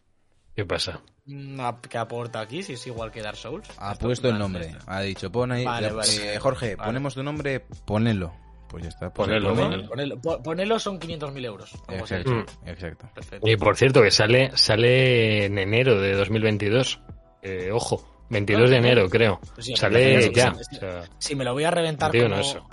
¿Qué 0.56 0.64
pasa? 0.66 1.02
Mm, 1.30 1.60
¿qué 1.90 1.98
aporta 1.98 2.40
aquí? 2.42 2.64
Si 2.64 2.74
es 2.74 2.88
igual 2.88 3.12
que 3.12 3.22
Dark 3.22 3.38
Souls. 3.38 3.68
Ha 3.78 3.94
Esto 3.94 4.08
puesto 4.08 4.28
es 4.28 4.34
el 4.34 4.40
nombre. 4.40 4.68
esto. 4.68 4.84
Ha 4.88 5.02
dicho, 5.02 5.32
pon 5.32 5.52
ahí. 5.52 5.64
Vale, 5.66 5.88
eh, 5.88 5.92
vale. 5.92 6.40
Jorge, 6.40 6.76
Vale. 6.76 6.88
ponemos 6.90 7.14
tu 7.14 7.24
nombre, 7.24 7.62
ponelo. 7.86 8.34
Pues 8.68 8.84
ya 8.84 8.90
está. 8.90 9.10
pues 9.12 9.28
Ponelo, 9.28 9.50
lo 9.50 9.56
pone. 9.56 9.68
ponelo. 9.70 9.90
Ponelo, 9.90 10.22
po- 10.22 10.44
ponelo 10.44 10.78
son 10.80 11.00
500.000 11.00 11.44
euros. 11.46 11.72
Exacto, 11.88 12.32
Mm. 12.32 12.46
exacto. 12.68 13.10
Perfecto. 13.16 13.48
Y 13.50 13.58
por 13.58 13.76
cierto, 13.76 14.02
que 14.04 14.12
sale, 14.12 14.52
sale 14.56 15.46
en 15.46 15.58
enero 15.58 16.00
de 16.00 16.14
2022. 16.14 17.02
Eh, 17.42 17.72
ojo, 17.72 18.26
22 18.30 18.70
de 18.70 18.76
enero, 18.76 19.10
creo. 19.10 19.40
Pues 19.56 19.66
sí, 19.66 19.76
sale 19.76 20.22
sí, 20.22 20.32
ya. 20.36 20.54
sí, 20.54 20.64
sí. 20.70 20.76
O 20.76 20.80
sea, 20.82 21.04
Si 21.18 21.36
me 21.36 21.44
lo 21.46 21.54
voy 21.54 21.64
a 21.64 21.72
reventar 21.72 22.12
como... 22.12 22.28
no, 22.28 22.40
eso. 22.40 22.68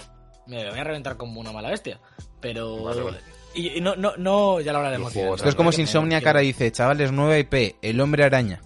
Me 0.47 0.62
lo 0.64 0.71
voy 0.71 0.81
a 0.81 0.85
reventar 0.85 1.16
como 1.16 1.40
una 1.40 1.51
mala 1.53 1.71
bestia. 1.71 1.99
Pero... 2.40 2.85
Vale, 2.85 3.01
vale. 3.03 3.19
Y, 3.57 3.79
y 3.79 3.81
no, 3.81 3.97
no, 3.97 4.12
no, 4.16 4.61
ya 4.61 4.71
lo 4.73 4.79
hablaremos. 4.79 5.12
Bien. 5.14 5.35
Esto 5.35 5.49
es 5.49 5.55
como 5.55 5.73
si 5.73 5.81
Insomnia 5.81 6.21
Cara 6.21 6.40
dice, 6.40 6.71
chavales, 6.71 7.11
nueva 7.11 7.38
IP, 7.38 7.77
El 7.83 8.01
Hombre 8.01 8.25
Araña. 8.25 8.61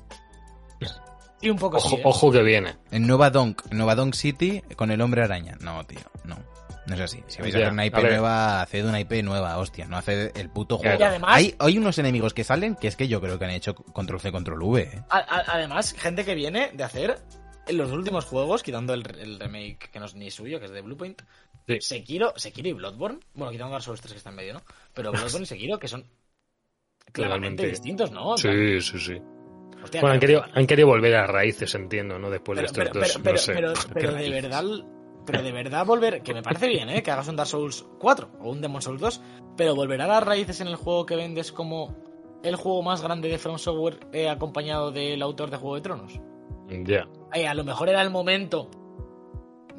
Sí, 1.41 1.49
un 1.49 1.57
poco 1.57 1.79
ojo, 1.79 1.89
sí, 1.89 1.97
¿eh? 1.97 2.03
ojo 2.05 2.31
que 2.31 2.43
viene. 2.43 2.75
En 2.91 3.07
Nueva 3.07 3.31
Donk, 3.31 3.63
en 3.71 3.79
Nueva 3.79 3.95
Donk 3.95 4.15
City 4.15 4.63
con 4.77 4.91
El 4.91 5.01
Hombre 5.01 5.23
Araña. 5.23 5.57
No, 5.61 5.83
tío, 5.87 6.01
no. 6.25 6.37
No 6.87 6.95
es 6.97 7.01
así. 7.01 7.23
Si 7.29 7.41
vais 7.41 7.55
a 7.55 7.59
hacer 7.59 7.73
una 7.73 7.87
IP 7.87 7.95
nueva, 7.95 8.61
haced 8.63 8.85
una 8.85 9.01
IP 9.01 9.23
nueva, 9.23 9.57
hostia. 9.59 9.87
No 9.87 9.97
haced 9.97 10.37
el 10.37 10.51
puto 10.51 10.77
juego. 10.77 10.99
Y 10.99 11.03
además- 11.03 11.31
Hay, 11.35 11.55
hay 11.59 11.79
unos 11.79 11.99
enemigos 11.99 12.35
que 12.35 12.45
salen 12.45 12.75
que 12.75 12.89
es 12.89 12.97
que 12.97 13.07
yo 13.09 13.21
creo 13.23 13.39
que 13.39 13.45
han 13.47 13.53
hecho 13.53 13.75
control 13.75 14.21
C, 14.21 14.33
control 14.33 14.63
V. 14.63 14.83
¿eh? 14.83 15.03
A- 15.09 15.19
a- 15.19 15.45
además, 15.55 15.95
gente 15.97 16.25
que 16.27 16.35
viene 16.35 16.73
de 16.75 16.85
hacer 16.85 17.19
en 17.67 17.77
los 17.79 17.91
últimos 17.93 18.25
juegos, 18.27 18.63
quitando 18.63 18.93
el, 18.93 19.03
el 19.19 19.39
remake 19.41 19.89
que 19.91 19.99
no 20.01 20.07
es 20.07 20.15
ni 20.15 20.31
suyo, 20.31 20.59
que 20.59 20.67
es 20.67 20.73
de 20.73 20.81
Bluepoint, 20.83 21.23
Sí. 21.67 21.79
Sekiro, 21.81 22.33
Sekiro 22.37 22.69
y 22.69 22.73
Bloodborne, 22.73 23.21
bueno, 23.35 23.53
quitando 23.53 23.73
Dark 23.73 23.85
Souls 23.85 24.01
3 24.01 24.13
que 24.13 24.19
está 24.19 24.31
en 24.31 24.37
medio, 24.37 24.55
¿no? 24.55 24.63
Pero 24.95 25.11
Bloodborne 25.13 25.43
y 25.45 25.47
Sekiro 25.47 25.79
que 25.79 25.89
son 25.89 26.05
claramente 27.13 27.63
Totalmente. 27.63 27.67
distintos, 27.69 28.11
¿no? 28.13 28.37
Sí, 28.37 28.81
sí, 28.81 28.99
sí. 28.99 29.21
hostia, 29.83 30.01
Bueno, 30.01 30.15
han 30.15 30.21
querido, 30.21 30.45
han 30.53 30.67
querido 30.67 30.89
volver 30.89 31.15
a 31.17 31.27
raíces, 31.27 31.75
entiendo, 31.75 32.19
¿no? 32.19 32.31
Después 32.31 32.59
de 32.59 32.67
estos 32.67 32.79
pero, 32.85 33.01
dos. 33.01 33.19
pero, 33.23 33.23
pero, 33.23 33.69
no 33.71 33.77
sé. 33.77 33.93
pero- 33.95 34.15
de 34.15 34.31
verdad, 34.31 34.65
pero 35.27 35.43
de 35.43 35.53
verdad 35.53 35.87
volver, 35.87 36.23
que 36.23 36.35
me 36.35 36.43
parece 36.43 36.69
bien, 36.69 36.89
¿eh? 36.89 37.03
Que 37.03 37.11
hagas 37.11 37.29
un 37.29 37.37
Dark 37.37 37.49
Souls 37.49 37.87
4 37.99 38.31
o 38.41 38.51
un 38.51 38.61
Demon 38.61 38.83
Souls 38.83 39.01
2, 39.01 39.21
pero 39.57 39.75
volver 39.75 40.01
a 40.03 40.07
las 40.07 40.23
raíces 40.23 40.61
en 40.61 40.69
el 40.69 40.77
juego 40.77 41.05
que 41.07 41.17
vendes 41.17 41.53
como 41.53 41.95
el 42.43 42.57
juego 42.57 42.83
más 42.83 43.03
grande 43.03 43.29
de 43.29 43.39
From 43.39 43.59
Software 43.59 44.01
eh, 44.13 44.29
acompañado 44.29 44.91
del 44.91 45.21
autor 45.23 45.51
de 45.51 45.59
Juego 45.59 45.75
de 45.77 45.83
Tronos. 45.83 46.21
Ya. 46.69 47.07
Ay, 47.33 47.45
a 47.45 47.53
lo 47.55 47.65
mejor 47.65 47.89
era 47.91 48.01
el 48.03 48.11
momento 48.11 48.71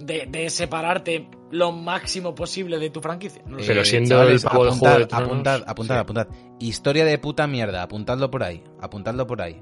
de, 0.06 0.28
de 0.30 0.50
separarte 0.50 1.28
lo 1.52 1.72
máximo 1.72 2.34
posible 2.36 2.80
de 2.80 2.90
tu 2.90 3.02
franquicia. 3.02 3.42
No 3.46 3.58
lo 3.58 3.64
sé. 3.64 3.68
Pero 3.68 3.82
Eh, 3.82 3.86
siendo 3.86 4.10
chavales, 4.10 4.44
el 4.44 4.50
pavo 4.50 4.66
del 4.66 4.74
Juego 4.74 4.98
de 4.98 5.04
apuntad, 5.04 5.18
Tronos, 5.18 5.32
apuntad, 5.34 5.64
apuntad, 5.68 5.96
sí. 5.96 6.00
apuntad. 6.00 6.28
Historia 6.60 7.06
de 7.06 7.18
puta 7.18 7.48
mierda, 7.48 7.84
apuntadlo 7.84 8.32
por 8.32 8.44
ahí, 8.44 8.64
apuntadlo 8.80 9.28
por 9.28 9.42
ahí. 9.42 9.62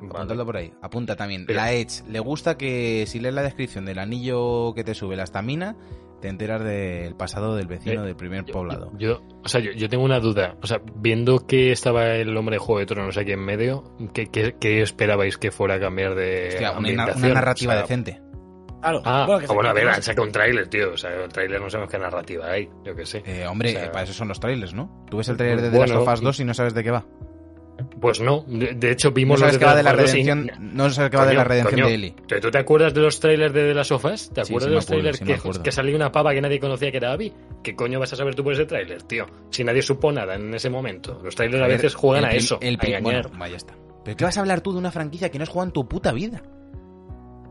Vale. 0.00 0.10
Apuntadlo 0.14 0.46
por 0.46 0.56
ahí. 0.56 0.72
Apunta 0.80 1.16
también. 1.16 1.44
Pero- 1.46 1.56
La 1.56 1.72
Edge. 1.72 2.04
Le 2.08 2.20
gusta 2.20 2.56
que 2.56 3.04
si 3.08 3.18
lees 3.18 3.34
la 3.34 3.42
descripción 3.42 3.84
del 3.84 3.98
anillo 3.98 4.72
que 4.74 4.84
te 4.84 4.94
sube 4.94 5.16
la 5.16 5.24
estamina, 5.24 5.76
te 6.20 6.28
enteras 6.28 6.62
del 6.62 7.14
pasado 7.16 7.56
del 7.56 7.66
vecino 7.66 8.02
Eh, 8.02 8.06
del 8.06 8.16
primer 8.16 8.44
Yo- 8.44 8.52
poblado. 8.52 8.92
Yo, 8.96 9.20
o 9.42 9.48
sea, 9.48 9.60
yo, 9.60 9.72
yo 9.72 9.88
tengo 9.88 10.04
una 10.04 10.20
duda. 10.20 10.56
O 10.62 10.66
sea, 10.68 10.80
viendo 10.96 11.46
que 11.48 11.72
estaba 11.72 12.14
el 12.14 12.36
hombre 12.36 12.54
de 12.56 12.58
Juego 12.58 12.78
de 12.78 12.86
Tronos 12.86 13.16
aquí 13.16 13.32
en 13.32 13.44
medio, 13.44 13.92
¿qué, 14.14 14.26
qué, 14.26 14.54
qué 14.60 14.82
esperabais 14.82 15.36
que 15.36 15.50
fuera 15.50 15.74
a 15.76 15.80
cambiar 15.80 16.14
de 16.14 16.48
Hostia, 16.48 16.78
una, 16.78 17.06
narrativa 17.06 17.72
O 17.72 17.76
sea, 17.76 17.82
decente. 17.82 18.20
Claro. 18.80 19.02
Ah, 19.04 19.24
bueno, 19.26 19.40
que 19.40 19.46
ah, 19.48 19.54
bueno, 19.54 19.70
a 19.70 19.72
ver, 19.72 19.84
que- 19.84 19.90
han 19.90 20.02
sacado 20.02 20.26
un 20.26 20.32
tráiler, 20.32 20.68
tío. 20.68 20.92
O 20.92 20.96
sea, 20.96 21.10
el 21.24 21.28
tráiler 21.32 21.60
no 21.60 21.68
sabemos 21.70 21.90
qué 21.90 21.98
narrativa 21.98 22.50
hay, 22.50 22.68
yo 22.84 22.94
qué 22.94 23.04
sé. 23.06 23.22
Eh, 23.26 23.46
hombre, 23.46 23.70
O 23.70 23.72
sea, 23.72 23.84
eh, 23.86 23.90
para 23.90 24.04
eso 24.04 24.12
son 24.12 24.28
los 24.28 24.38
trailers, 24.40 24.72
¿no? 24.74 25.04
Tú 25.10 25.16
ves 25.18 25.28
el 25.28 25.36
trailer 25.36 25.60
de 25.62 25.70
The 25.70 25.76
Bueno, 25.76 25.94
Last 25.94 26.06
of 26.08 26.14
Us 26.14 26.20
2 26.22 26.40
y 26.40 26.44
no 26.44 26.54
sabes 26.54 26.74
de 26.74 26.84
qué 26.84 26.90
va. 26.90 27.04
Pues 28.00 28.20
no, 28.20 28.44
de, 28.48 28.74
de 28.74 28.90
hecho 28.90 29.10
No 29.10 29.14
vimos 29.14 29.38
sabes 29.38 29.54
los 29.54 29.58
qué 29.60 29.64
va 29.64 29.76
de 29.76 29.82
la 29.84 29.92
y- 29.92 29.96
redención, 29.96 30.50
no 30.58 30.90
sabes 30.90 31.10
qué 31.12 31.16
va 31.16 31.26
de 31.26 31.34
la 31.34 31.44
redención 31.44 31.74
coño. 31.74 31.86
de 31.86 31.94
Ellie. 31.94 32.14
¿Tú 32.26 32.40
tú 32.40 32.50
te 32.50 32.58
acuerdas 32.58 32.92
de 32.92 33.00
los 33.00 33.20
trailers 33.20 33.54
de 33.54 33.68
The 33.68 33.74
Last 33.74 33.92
of 33.92 34.04
Us? 34.04 34.30
¿Te 34.30 34.40
acuerdas 34.40 34.46
sí 34.64 34.68
de 34.68 34.74
los 34.74 34.84
acuerdo, 34.84 34.86
trailers 34.86 35.18
sí 35.18 35.24
que, 35.58 35.62
que 35.62 35.72
salía 35.72 35.94
una 35.94 36.10
pava 36.10 36.32
que 36.34 36.40
nadie 36.40 36.58
conocía 36.58 36.90
que 36.90 36.96
era 36.96 37.12
Abby? 37.12 37.32
¿Qué 37.62 37.76
coño 37.76 38.00
vas 38.00 38.12
a 38.12 38.16
saber 38.16 38.34
tú 38.34 38.42
por 38.42 38.52
ese 38.52 38.66
trailer, 38.66 39.02
tío? 39.04 39.26
Si 39.50 39.62
nadie 39.62 39.82
supo 39.82 40.10
nada 40.10 40.34
en 40.34 40.52
ese 40.54 40.70
momento. 40.70 41.20
Los 41.22 41.36
trailers 41.36 41.62
a, 41.62 41.66
ver, 41.68 41.76
veces 41.76 41.94
juegan 41.94 42.24
el 42.24 42.30
a 42.30 42.34
eso, 42.34 42.58
el 42.60 42.74
a 42.74 42.78
prim- 42.78 42.94
engañar. 42.96 43.22
Bueno, 43.28 43.38
vaya 43.38 43.56
está. 43.56 43.74
¿Pero 44.04 44.16
qué 44.16 44.24
vas 44.24 44.36
a 44.36 44.40
hablar 44.40 44.60
tú 44.60 44.72
de 44.72 44.78
una 44.78 44.90
franquicia 44.90 45.30
que 45.30 45.38
no 45.38 45.44
has 45.44 45.48
jugado 45.48 45.68
en 45.68 45.72
tu 45.72 45.86
puta 45.88 46.10
vida? 46.12 46.42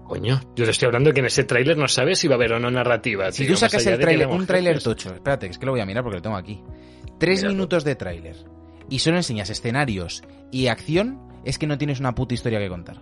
Coño, 0.08 0.40
yo 0.56 0.66
te 0.66 0.72
estoy 0.72 0.86
hablando 0.86 1.12
que 1.12 1.20
en 1.20 1.26
ese 1.26 1.44
tráiler 1.44 1.78
no 1.78 1.88
sabes 1.88 2.20
si 2.20 2.28
va 2.28 2.36
a 2.36 2.38
haber 2.38 2.54
o 2.54 2.60
no 2.60 2.72
narrativa. 2.72 3.32
Si 3.32 3.44
tío, 3.44 3.54
tú 3.54 3.60
sacas 3.60 3.86
el 3.86 3.98
de 4.00 4.06
vemos 4.06 4.38
un 4.38 4.46
tráiler 4.48 4.82
tocho, 4.82 5.14
espérate, 5.14 5.48
es 5.48 5.58
que 5.58 5.66
lo 5.66 5.74
voy 5.74 5.82
a 5.82 5.86
mirar 5.86 6.04
porque 6.04 6.18
lo 6.18 6.22
tengo 6.22 6.38
aquí. 6.38 6.64
Tres 7.20 7.44
minutos 7.44 7.84
de 7.84 7.96
tráiler 7.96 8.36
y 8.90 9.00
solo 9.00 9.18
enseñas 9.18 9.50
escenarios 9.50 10.24
y 10.52 10.68
acción, 10.68 11.20
es 11.44 11.58
que 11.58 11.68
no 11.68 11.78
tienes 11.78 12.00
una 12.00 12.16
puta 12.16 12.34
historia 12.34 12.60
que 12.60 12.70
contar. 12.70 13.02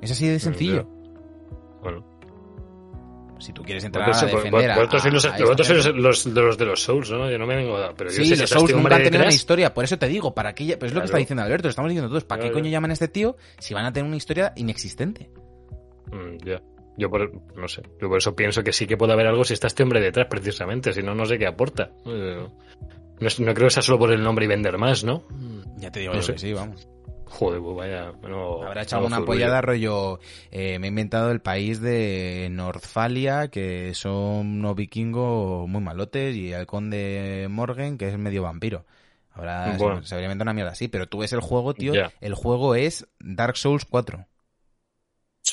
Es 0.00 0.12
así 0.12 0.28
de 0.28 0.38
sencillo. 0.38 0.88
Bueno, 1.82 2.04
Si 3.40 3.52
tú 3.52 3.62
quieres 3.62 3.82
entrar 3.84 4.08
eso, 4.10 4.26
a 4.26 4.28
defender 4.28 4.74
vosotros 4.74 5.02
sois 5.02 5.14
los, 5.14 5.24
los, 5.96 5.96
los 5.96 6.34
de 6.34 6.40
los 6.40 6.58
de 6.58 6.66
los 6.66 6.82
Souls, 6.82 7.10
¿no? 7.10 7.28
Yo 7.30 7.38
no 7.38 7.46
me 7.46 7.56
vengo 7.56 7.76
a... 7.76 7.94
Pero 7.94 8.10
yo 8.10 8.16
Sí, 8.16 8.26
sé 8.26 8.36
los 8.36 8.48
si 8.48 8.54
Souls 8.54 8.70
este 8.70 8.80
nunca 8.80 8.96
han 8.96 9.02
tenido 9.02 9.22
una 9.24 9.32
historia. 9.32 9.74
Por 9.74 9.84
eso 9.84 9.98
te 9.98 10.06
digo, 10.06 10.34
¿para 10.34 10.54
qué? 10.54 10.76
Pero 10.76 10.86
es 10.86 10.94
lo 10.94 11.00
que 11.00 11.06
está 11.06 11.18
diciendo 11.18 11.42
Alberto, 11.42 11.66
lo 11.66 11.70
estamos 11.70 11.88
diciendo 11.90 12.08
todos. 12.08 12.24
¿Para 12.24 12.42
qué 12.44 12.52
coño 12.52 12.70
llaman 12.70 12.90
a 12.90 12.94
este 12.94 13.08
tío 13.08 13.36
si 13.58 13.74
van 13.74 13.86
a 13.86 13.92
tener 13.92 14.06
una 14.06 14.16
historia 14.16 14.52
inexistente? 14.56 15.30
Mm, 16.12 16.38
ya. 16.44 16.60
Yo 16.96 17.08
por, 17.10 17.30
no 17.56 17.68
sé, 17.68 17.82
yo 18.00 18.08
por 18.08 18.18
eso 18.18 18.34
pienso 18.34 18.64
que 18.64 18.72
sí 18.72 18.86
que 18.86 18.96
puede 18.96 19.12
haber 19.12 19.28
algo 19.28 19.44
si 19.44 19.54
está 19.54 19.68
este 19.68 19.84
hombre 19.84 20.00
detrás, 20.00 20.26
precisamente. 20.28 20.92
Si 20.92 21.02
no, 21.02 21.14
no 21.14 21.26
sé 21.26 21.38
qué 21.38 21.46
aporta. 21.46 21.90
Eh, 22.06 22.46
No, 23.20 23.28
no 23.46 23.54
creo 23.54 23.66
que 23.68 23.70
sea 23.70 23.82
solo 23.82 23.98
por 23.98 24.10
el 24.12 24.22
nombre 24.22 24.44
y 24.44 24.48
vender 24.48 24.78
más, 24.78 25.04
¿no? 25.04 25.22
Ya 25.76 25.90
te 25.92 26.00
digo 26.00 26.12
No 26.14 26.18
yo 26.20 26.26
sé. 26.26 26.32
que 26.34 26.38
sí, 26.40 26.52
vamos. 26.52 26.88
Joder, 27.26 27.60
pues 27.60 27.76
vaya. 27.76 28.12
No, 28.28 28.62
Habrá 28.64 28.80
alguna 28.82 29.16
furullo. 29.18 29.22
apoyada 29.22 29.60
rollo. 29.60 30.18
eh, 30.50 30.78
me 30.78 30.86
he 30.86 30.90
inventado 30.90 31.30
el 31.30 31.40
país 31.40 31.80
de 31.80 32.48
Northalia, 32.50 33.48
que 33.48 33.92
son 33.94 34.46
unos 34.58 34.74
vikingos 34.74 35.68
muy 35.68 35.80
malotes, 35.82 36.34
y 36.34 36.52
el 36.52 36.66
conde 36.66 37.46
Morgan, 37.50 37.98
que 37.98 38.08
es 38.08 38.18
medio 38.18 38.42
vampiro. 38.42 38.86
Ahora 39.34 39.72
se- 39.76 39.78
Bueno. 39.84 40.02
se, 40.02 40.14
habría 40.14 40.26
inventado 40.26 40.46
una 40.46 40.54
mierda 40.54 40.72
así, 40.72 40.88
pero 40.88 41.06
tú 41.06 41.18
ves 41.18 41.32
el 41.32 41.40
juego, 41.40 41.74
tío. 41.74 41.92
El 42.20 42.34
juego 42.34 42.74
es 42.74 43.06
Dark 43.20 43.56
Souls 43.56 43.84
4. 43.84 44.24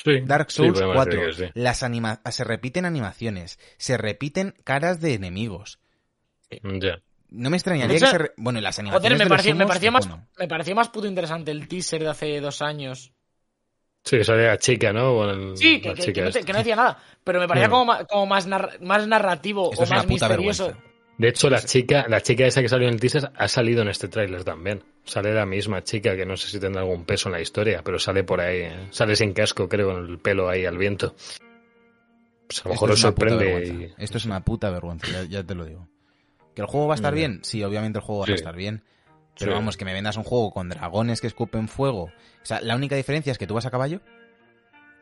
Sí, 0.05 0.21
Dark 0.21 0.51
sí, 0.51 0.57
Souls 0.57 0.73
podemos 0.73 0.95
4. 0.95 1.19
decir 1.21 1.35
que 1.47 1.47
sí. 1.47 1.59
Las 1.59 1.83
anima 1.83 2.21
se 2.29 2.43
repiten 2.45 2.85
animaciones, 2.85 3.59
se 3.77 3.97
repiten 3.97 4.53
caras 4.63 5.01
de 5.01 5.15
enemigos. 5.15 5.79
Ya. 6.49 7.01
No 7.31 7.49
me 7.49 7.57
extrañaría 7.57 7.97
hecho, 7.97 8.05
que 8.05 8.11
se... 8.11 8.17
re- 8.19 8.31
Bueno, 8.37 8.59
y 8.59 8.61
las 8.61 8.77
animaciones 8.79 9.01
Joder, 9.01 9.11
me 9.13 9.17
de 9.17 9.23
los 9.25 9.29
pareció, 9.29 9.55
me, 9.55 9.63
humos, 9.63 9.67
pareció 9.69 9.91
más, 9.91 10.09
me 10.37 10.47
pareció 10.47 10.75
más 10.75 10.89
puto 10.89 11.07
interesante 11.07 11.51
el 11.51 11.67
teaser 11.67 12.03
de 12.03 12.09
hace 12.09 12.39
dos 12.39 12.61
años. 12.61 13.11
Sí, 14.03 14.23
sale 14.23 14.45
la 14.45 14.57
chica, 14.59 14.93
¿no? 14.93 15.27
El- 15.27 15.57
Sí, 15.57 15.81
que, 15.81 15.95
que- 15.95 16.13
que 16.13 16.21
no, 16.21 16.29
te- 16.29 16.37
esta. 16.39 16.45
que 16.45 16.53
no 16.53 16.59
decía 16.59 16.75
nada. 16.75 16.99
Pero 17.23 17.39
me 17.39 17.47
parecía 17.47 17.69
como, 17.69 18.27
más, 18.27 18.47
nar- 18.47 18.79
más 18.81 19.07
narrativo 19.07 19.71
Esto 19.71 19.81
o 19.81 19.83
es 19.85 19.89
una 19.89 19.97
más 19.97 20.05
puta 20.05 20.27
misterioso. 20.29 20.65
vergüenza. 20.67 20.94
De 21.17 21.29
hecho, 21.29 21.49
la 21.49 21.61
chica, 21.61 22.05
la 22.09 22.19
chica 22.21 22.45
esa 22.45 22.61
que 22.61 22.67
salió 22.69 22.87
en 22.89 22.95
el 22.95 22.99
teaser 22.99 23.31
ha 23.35 23.47
salido 23.47 23.81
en 23.81 23.87
este 23.87 24.07
tráiler 24.09 24.43
también. 24.43 24.83
Sale 25.05 25.33
la 25.33 25.45
misma 25.45 25.81
chica 25.83 26.15
que 26.15 26.25
no 26.25 26.35
sé 26.35 26.49
si 26.49 26.59
tendrá 26.59 26.81
algún 26.81 27.05
peso 27.05 27.29
en 27.29 27.33
la 27.33 27.41
historia, 27.41 27.81
pero 27.85 27.99
sale 27.99 28.23
por 28.25 28.41
ahí. 28.41 28.59
¿eh? 28.63 28.87
Sale 28.91 29.15
sin 29.15 29.33
casco, 29.33 29.69
creo, 29.69 29.93
con 29.93 30.05
el 30.09 30.19
pelo 30.19 30.49
ahí 30.49 30.65
al 30.65 30.77
viento. 30.77 31.15
Pues 32.47 32.63
a 32.65 32.69
lo 32.69 32.73
mejor 32.73 32.91
Esto 32.91 32.93
os 32.93 32.99
es 32.99 33.03
una 33.05 33.11
puta 33.15 33.29
sorprende. 33.29 33.93
y- 33.97 34.03
Esto 34.03 34.17
es 34.17 34.25
una 34.25 34.39
puta 34.43 34.69
vergüenza, 34.69 35.07
ya, 35.11 35.23
ya 35.23 35.43
te 35.43 35.55
lo 35.55 35.65
digo. 35.65 35.87
¿Que 36.53 36.61
el 36.61 36.67
juego 36.67 36.87
va 36.87 36.93
a 36.93 36.95
estar 36.95 37.13
Mm. 37.13 37.15
bien? 37.15 37.39
Sí, 37.43 37.63
obviamente 37.63 37.99
el 37.99 38.03
juego 38.05 38.21
va 38.21 38.31
a 38.31 38.35
estar 38.35 38.55
bien. 38.55 38.83
Pero 39.37 39.51
Sí. 39.51 39.55
vamos, 39.55 39.77
que 39.77 39.85
me 39.85 39.93
vendas 39.93 40.15
un 40.17 40.23
juego 40.23 40.51
con 40.51 40.69
dragones 40.69 41.21
que 41.21 41.27
escupen 41.27 41.67
fuego. 41.67 42.03
O 42.03 42.11
sea, 42.45 42.61
la 42.61 42.75
única 42.75 42.95
diferencia 42.95 43.31
es 43.31 43.37
que 43.37 43.47
tú 43.47 43.53
vas 43.53 43.65
a 43.65 43.71
caballo. 43.71 43.99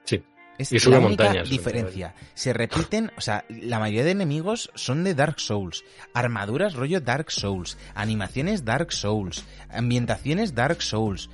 Sí. 0.05 0.23
Es 0.57 0.71
Y 0.71 0.79
sube 0.79 0.99
la 0.99 1.05
única 1.05 1.23
montañas, 1.23 1.49
diferencia. 1.49 2.13
Se 2.35 2.53
repiten, 2.53 3.11
o 3.17 3.21
sea, 3.21 3.45
la 3.49 3.79
mayoría 3.79 4.03
de 4.03 4.11
enemigos 4.11 4.71
son 4.75 5.03
de 5.03 5.15
Dark 5.15 5.39
Souls. 5.39 5.83
Armaduras 6.13 6.75
rollo 6.75 7.01
Dark 7.01 7.31
Souls. 7.31 7.77
Animaciones 7.95 8.63
Dark 8.63 8.91
Souls. 8.91 9.43
Ambientaciones 9.69 10.53
Dark 10.53 10.81
Souls. 10.81 11.29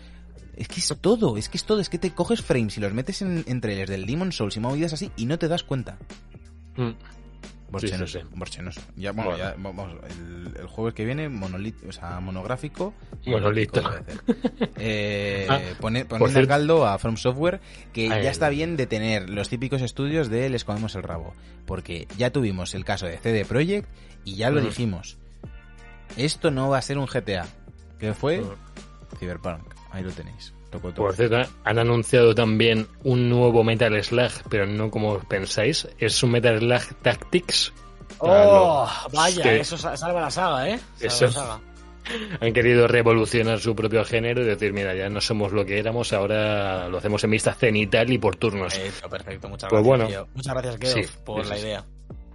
Es 0.55 0.67
que 0.67 0.79
es 0.79 0.93
todo, 1.01 1.37
es 1.37 1.49
que 1.49 1.57
es 1.57 1.65
todo. 1.65 1.79
Es 1.79 1.89
que 1.89 1.97
te 1.97 2.11
coges 2.11 2.41
frames 2.41 2.77
y 2.77 2.81
los 2.81 2.93
metes 2.93 3.21
en, 3.21 3.43
en 3.47 3.61
trailers 3.61 3.89
del 3.89 4.05
Demon 4.05 4.31
Souls 4.31 4.55
y 4.55 4.59
movidas 4.59 4.93
así 4.93 5.11
y 5.17 5.25
no 5.25 5.37
te 5.37 5.47
das 5.47 5.63
cuenta. 5.63 5.97
Mm. 6.77 6.91
Borchenoso, 7.71 8.05
Sí, 8.07 8.19
sí, 8.19 8.25
sí. 8.29 8.35
borchenoso. 8.37 8.81
Ya, 8.95 9.11
bueno, 9.11 9.31
Bueno. 9.31 9.43
ya, 9.45 9.55
vamos, 9.57 9.91
el, 10.09 10.53
el 10.59 10.67
jueves 10.67 10.93
que 10.95 11.05
viene, 11.05 11.29
monolito, 11.29 11.87
o 11.87 11.91
sea, 11.91 12.19
monográfico. 12.19 12.93
Monolito. 13.25 13.81
Eh, 14.81 15.45
Ah, 15.49 15.59
pone- 15.79 16.05
caldo 16.47 16.85
a 16.87 16.97
From 16.99 17.17
Software, 17.17 17.59
que 17.93 18.09
Ay, 18.11 18.23
ya 18.23 18.31
está 18.31 18.49
bien 18.49 18.77
de 18.77 18.87
tener 18.87 19.29
los 19.29 19.49
típicos 19.49 19.81
estudios 19.81 20.29
de 20.29 20.49
les 20.49 20.63
comemos 20.63 20.95
el 20.95 21.03
rabo. 21.03 21.33
Porque 21.65 22.07
ya 22.17 22.31
tuvimos 22.31 22.73
el 22.75 22.85
caso 22.85 23.05
de 23.05 23.17
CD 23.17 23.45
Projekt 23.45 23.87
y 24.25 24.35
ya 24.35 24.49
lo 24.49 24.61
dijimos. 24.61 25.17
Esto 26.17 26.49
no 26.51 26.69
va 26.69 26.77
a 26.79 26.81
ser 26.81 26.97
un 26.97 27.05
GTA. 27.05 27.45
¿Qué 27.99 28.13
fue? 28.13 28.41
Cyberpunk. 29.19 29.73
Ahí 29.91 30.03
lo 30.03 30.11
tenéis. 30.11 30.53
Por 30.95 31.15
cierto, 31.15 31.41
han 31.63 31.79
anunciado 31.79 32.35
también 32.35 32.87
un 33.03 33.29
nuevo 33.29 33.63
Metal 33.63 34.03
Slug, 34.03 34.31
pero 34.49 34.65
no 34.67 34.91
como 34.91 35.17
pensáis. 35.19 35.87
Es 35.97 36.21
un 36.23 36.31
Metal 36.31 36.59
Slug 36.59 36.95
Tactics. 37.01 37.73
Oh, 38.19 38.27
Claro. 38.27 38.87
vaya, 39.13 39.43
Que- 39.43 39.59
eso 39.61 39.77
sa- 39.77 39.95
salva 39.97 40.21
la 40.21 40.31
saga, 40.31 40.69
¿eh? 40.69 40.79
Salva 40.97 41.07
Eso. 41.13 41.25
la 41.25 41.31
saga. 41.31 41.59
Han 42.41 42.53
querido 42.53 42.87
revolucionar 42.87 43.59
su 43.59 43.75
propio 43.75 44.03
género 44.03 44.41
y 44.41 44.45
decir, 44.45 44.73
mira, 44.73 44.95
ya 44.95 45.09
no 45.09 45.21
somos 45.21 45.51
lo 45.51 45.65
que 45.65 45.77
éramos, 45.79 46.11
ahora 46.13 46.87
lo 46.89 46.97
hacemos 46.97 47.23
en 47.23 47.31
vista 47.31 47.53
cenital 47.53 48.11
y 48.11 48.17
por 48.17 48.35
turnos. 48.35 48.73
Perfecto, 48.73 49.09
perfecto. 49.09 49.49
Muchas 49.49 49.69
Pues 49.69 49.83
gracias, 49.83 49.87
bueno. 49.87 50.07
Keo. 50.07 50.27
Muchas 50.35 50.53
gracias, 50.55 50.93
Sí, 50.93 51.01
por 51.23 51.45
la 51.45 51.57
idea. 51.57 51.85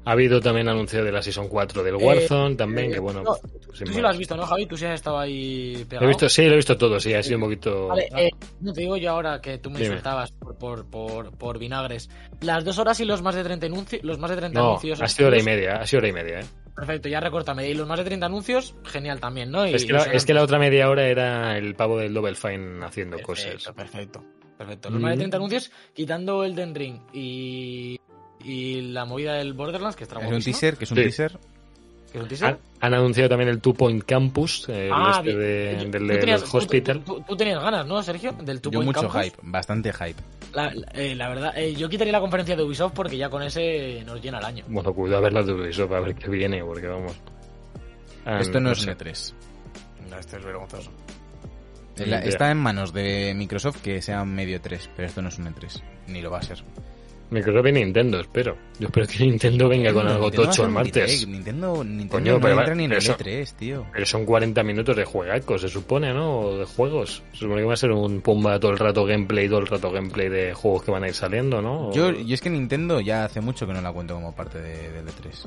Ha 0.07 0.13
habido 0.13 0.41
también 0.41 0.69
anuncio 0.69 1.03
de 1.03 1.11
la 1.11 1.23
Season 1.23 1.49
4 1.49 1.83
del 1.83 1.95
Warzone 1.97 2.57
también, 2.57 2.91
eh, 2.91 2.95
que 2.95 3.01
bueno... 3.01 3.23
no, 3.23 3.35
sin 3.73 3.87
Tú 3.87 3.87
sí 3.87 3.93
más. 3.95 3.97
lo 4.03 4.09
has 4.09 4.19
visto, 4.19 4.37
¿no, 4.37 4.45
Javi? 4.47 4.67
Tú 4.67 4.77
sí 4.77 4.85
has 4.85 4.95
estado 4.95 5.19
ahí 5.19 5.77
Lo 5.79 5.87
pegado. 5.89 6.05
he 6.05 6.09
visto, 6.09 6.29
sí, 6.29 6.45
lo 6.45 6.53
he 6.53 6.57
visto 6.57 6.77
todo, 6.77 7.01
sí, 7.01 7.15
ha 7.15 7.23
sido 7.23 7.37
un 7.39 7.45
poquito... 7.45 7.89
Vale, 7.89 8.09
eh, 8.17 8.31
no 8.61 8.73
te 8.75 8.83
digo 8.83 8.97
yo 8.99 9.11
ahora 9.13 9.41
que 9.41 9.57
tú 9.59 9.71
me 9.71 9.79
Dime. 9.79 9.89
insultabas 9.91 10.31
por, 10.33 10.57
por, 10.59 10.85
por, 10.91 11.37
por 11.39 11.59
vinagres. 11.59 12.11
Las 12.43 12.65
dos 12.65 12.79
horas 12.79 13.01
y 13.01 13.05
los 13.07 13.23
más 13.23 13.35
de 13.35 13.45
30 13.45 13.67
anuncios. 13.67 14.03
Los 14.05 14.19
más 14.19 14.31
de 14.31 14.37
30 14.37 14.59
No, 14.61 14.67
anuncios. 14.69 15.01
ha 15.01 15.09
sido 15.09 15.29
hora 15.29 15.39
y 15.39 15.43
media, 15.43 15.77
ha 15.77 15.87
sido 15.87 16.01
hora 16.01 16.09
y 16.09 16.13
media, 16.13 16.41
¿eh? 16.41 16.45
Perfecto, 16.77 17.09
ya 17.09 17.21
recórtame. 17.21 17.69
Y 17.71 17.75
los 17.75 17.87
más 17.89 17.99
de 17.99 18.05
30 18.05 18.27
anuncios, 18.27 18.75
genial 18.85 19.21
también, 19.21 19.51
¿no? 19.51 19.67
Y- 19.67 19.75
Es 19.75 19.85
que, 19.87 19.93
la, 19.95 20.03
es 20.05 20.27
que 20.27 20.35
la 20.35 20.43
otra 20.43 20.59
media 20.59 20.91
hora 20.91 21.07
era 21.09 21.57
el 21.57 21.75
pavo 21.77 21.97
del 21.99 22.13
Double 22.13 22.35
Fine 22.35 22.85
haciendo 22.85 23.17
Perfecto, 23.17 23.53
cosas. 23.57 23.75
perfecto. 23.75 24.25
Perfecto. 24.59 24.91
Los 24.91 25.01
más 25.01 25.11
de 25.13 25.17
Mm. 25.17 25.19
30 25.21 25.37
anuncios, 25.39 25.73
quitando 25.95 26.45
el 26.45 26.55
Den 26.55 26.75
Ring 26.75 27.01
y, 27.13 27.99
y 28.45 28.81
la 28.93 29.05
movida 29.05 29.35
del 29.35 29.53
Borderlands, 29.55 29.97
que 29.97 30.05
está 30.05 30.21
Es 30.21 30.31
un 30.33 30.43
teaser, 30.43 30.77
que 30.77 30.85
es 30.85 30.91
un 30.91 30.97
Sí. 30.99 31.03
teaser. 31.05 31.39
que 32.13 32.19
es 32.19 32.23
un 32.23 32.29
teaser. 32.29 32.49
Han, 32.49 32.59
han 32.81 32.95
anunciado 32.95 33.29
también 33.29 33.49
el 33.51 33.61
Two 33.61 33.75
Point 33.75 34.05
Campus, 34.05 34.69
el 34.69 34.89
Ah, 34.93 35.15
este 35.19 35.35
de- 35.37 35.75
del, 35.77 35.91
tenías- 35.91 36.43
del 36.43 36.51
tú- 36.51 36.57
hospital. 36.59 37.03
Tú, 37.05 37.15
tú- 37.17 37.25
tú 37.27 37.37
tenías 37.37 37.61
ganas, 37.61 37.87
¿no, 37.89 38.01
Sergio? 38.05 38.31
Del 38.41 38.61
Two 38.61 38.71
Yo 38.71 38.79
Point 38.79 38.87
mucho 38.97 39.09
Campus. 39.09 39.23
hype, 39.33 39.37
bastante 39.43 39.93
hype. 39.93 40.23
La, 40.53 40.73
la- 40.73 40.87
eh, 40.95 41.15
la 41.17 41.29
verdad, 41.29 41.53
eh, 41.59 41.75
yo 41.75 41.89
quitaría 41.89 42.13
la 42.13 42.21
conferencia 42.21 42.55
de 42.55 42.63
Ubisoft 42.63 42.93
porque 42.95 43.17
ya 43.17 43.29
con 43.29 43.43
ese 43.43 44.05
nos 44.07 44.23
llena 44.23 44.39
el 44.39 44.45
año. 44.45 44.65
Bueno, 44.69 44.93
cuidado 44.95 45.19
a 45.19 45.23
ver 45.23 45.33
las 45.33 45.47
de 45.47 45.55
Ubisoft, 45.55 45.91
a 45.93 45.99
ver 46.01 46.15
qué 46.15 46.31
viene, 46.31 46.63
porque 46.65 46.87
vamos. 46.87 47.13
Ah, 48.25 48.39
Esto 48.39 48.61
no, 48.61 48.71
es 48.71 48.79
un 48.79 48.85
sé. 48.85 48.91
E3. 48.97 49.35
No, 50.09 50.17
esto 50.19 50.37
es 50.37 50.45
vergonzoso. 50.45 50.93
La-. 51.97 52.21
Está 52.21 52.51
en 52.51 52.59
manos 52.59 52.93
de 52.93 53.35
Microsoft 53.35 53.83
que 53.83 54.01
sea 54.03 54.25
medio 54.25 54.61
3, 54.61 54.89
pero 54.95 55.09
esto 55.09 55.21
no 55.21 55.29
es 55.31 55.39
un 55.39 55.47
E3. 55.47 55.83
Ni 56.07 56.23
lo 56.23 56.31
va 56.31 56.39
a 56.39 56.43
ser. 56.43 56.63
Microsoft 57.31 57.67
y 57.67 57.73
Nintendo, 57.73 58.21
espero. 58.21 58.57
Yo 58.79 58.87
espero 58.89 59.07
que 59.07 59.19
Nintendo 59.25 59.69
venga 59.69 59.93
con 59.93 60.07
algo 60.07 60.25
Nintendo 60.27 60.49
tocho 60.51 60.65
el 60.65 60.71
martes. 60.71 61.27
Nintendo, 61.27 61.83
Nintendo 61.85 62.13
Coño, 62.13 62.33
no 62.35 62.41
pero 62.41 62.59
entra 62.61 62.75
ni 62.75 62.85
en 62.85 62.93
el 62.93 62.99
eso- 62.99 63.17
E3, 63.17 63.53
tío. 63.57 63.87
Pero 63.93 64.07
son 64.07 64.25
40 64.25 64.63
minutos 64.63 64.97
de 64.97 65.05
juegacos, 65.05 65.61
se 65.63 65.69
supone, 65.69 66.13
¿no? 66.15 66.41
O 66.41 66.59
de 66.59 66.65
juegos. 66.65 67.23
Se 67.33 67.39
supone 67.41 67.63
que 67.63 67.67
va 67.67 67.75
a 67.75 67.77
ser 67.79 67.91
un 67.93 68.21
pumba 68.21 68.61
todo 68.61 68.71
el 68.73 68.79
rato 68.79 69.05
gameplay, 69.05 69.49
todo 69.49 69.59
el 69.61 69.67
rato 69.67 69.91
gameplay 69.91 70.29
de 70.29 70.55
juegos 70.55 70.83
que 70.85 70.91
van 70.91 71.05
a 71.05 71.09
ir 71.09 71.15
saliendo, 71.15 71.61
¿no? 71.61 71.89
O- 71.89 71.93
Yo, 71.93 72.13
yo 72.13 72.35
es 72.35 72.41
que 72.41 72.51
Nintendo 72.51 73.01
ya 73.01 73.25
hace 73.25 73.41
mucho 73.41 73.67
que 73.67 73.73
no 73.73 73.81
la 73.81 73.93
cuento 73.93 74.15
como 74.15 74.35
parte 74.35 74.59
de, 74.61 74.91
del 74.93 75.07
E3. 75.07 75.47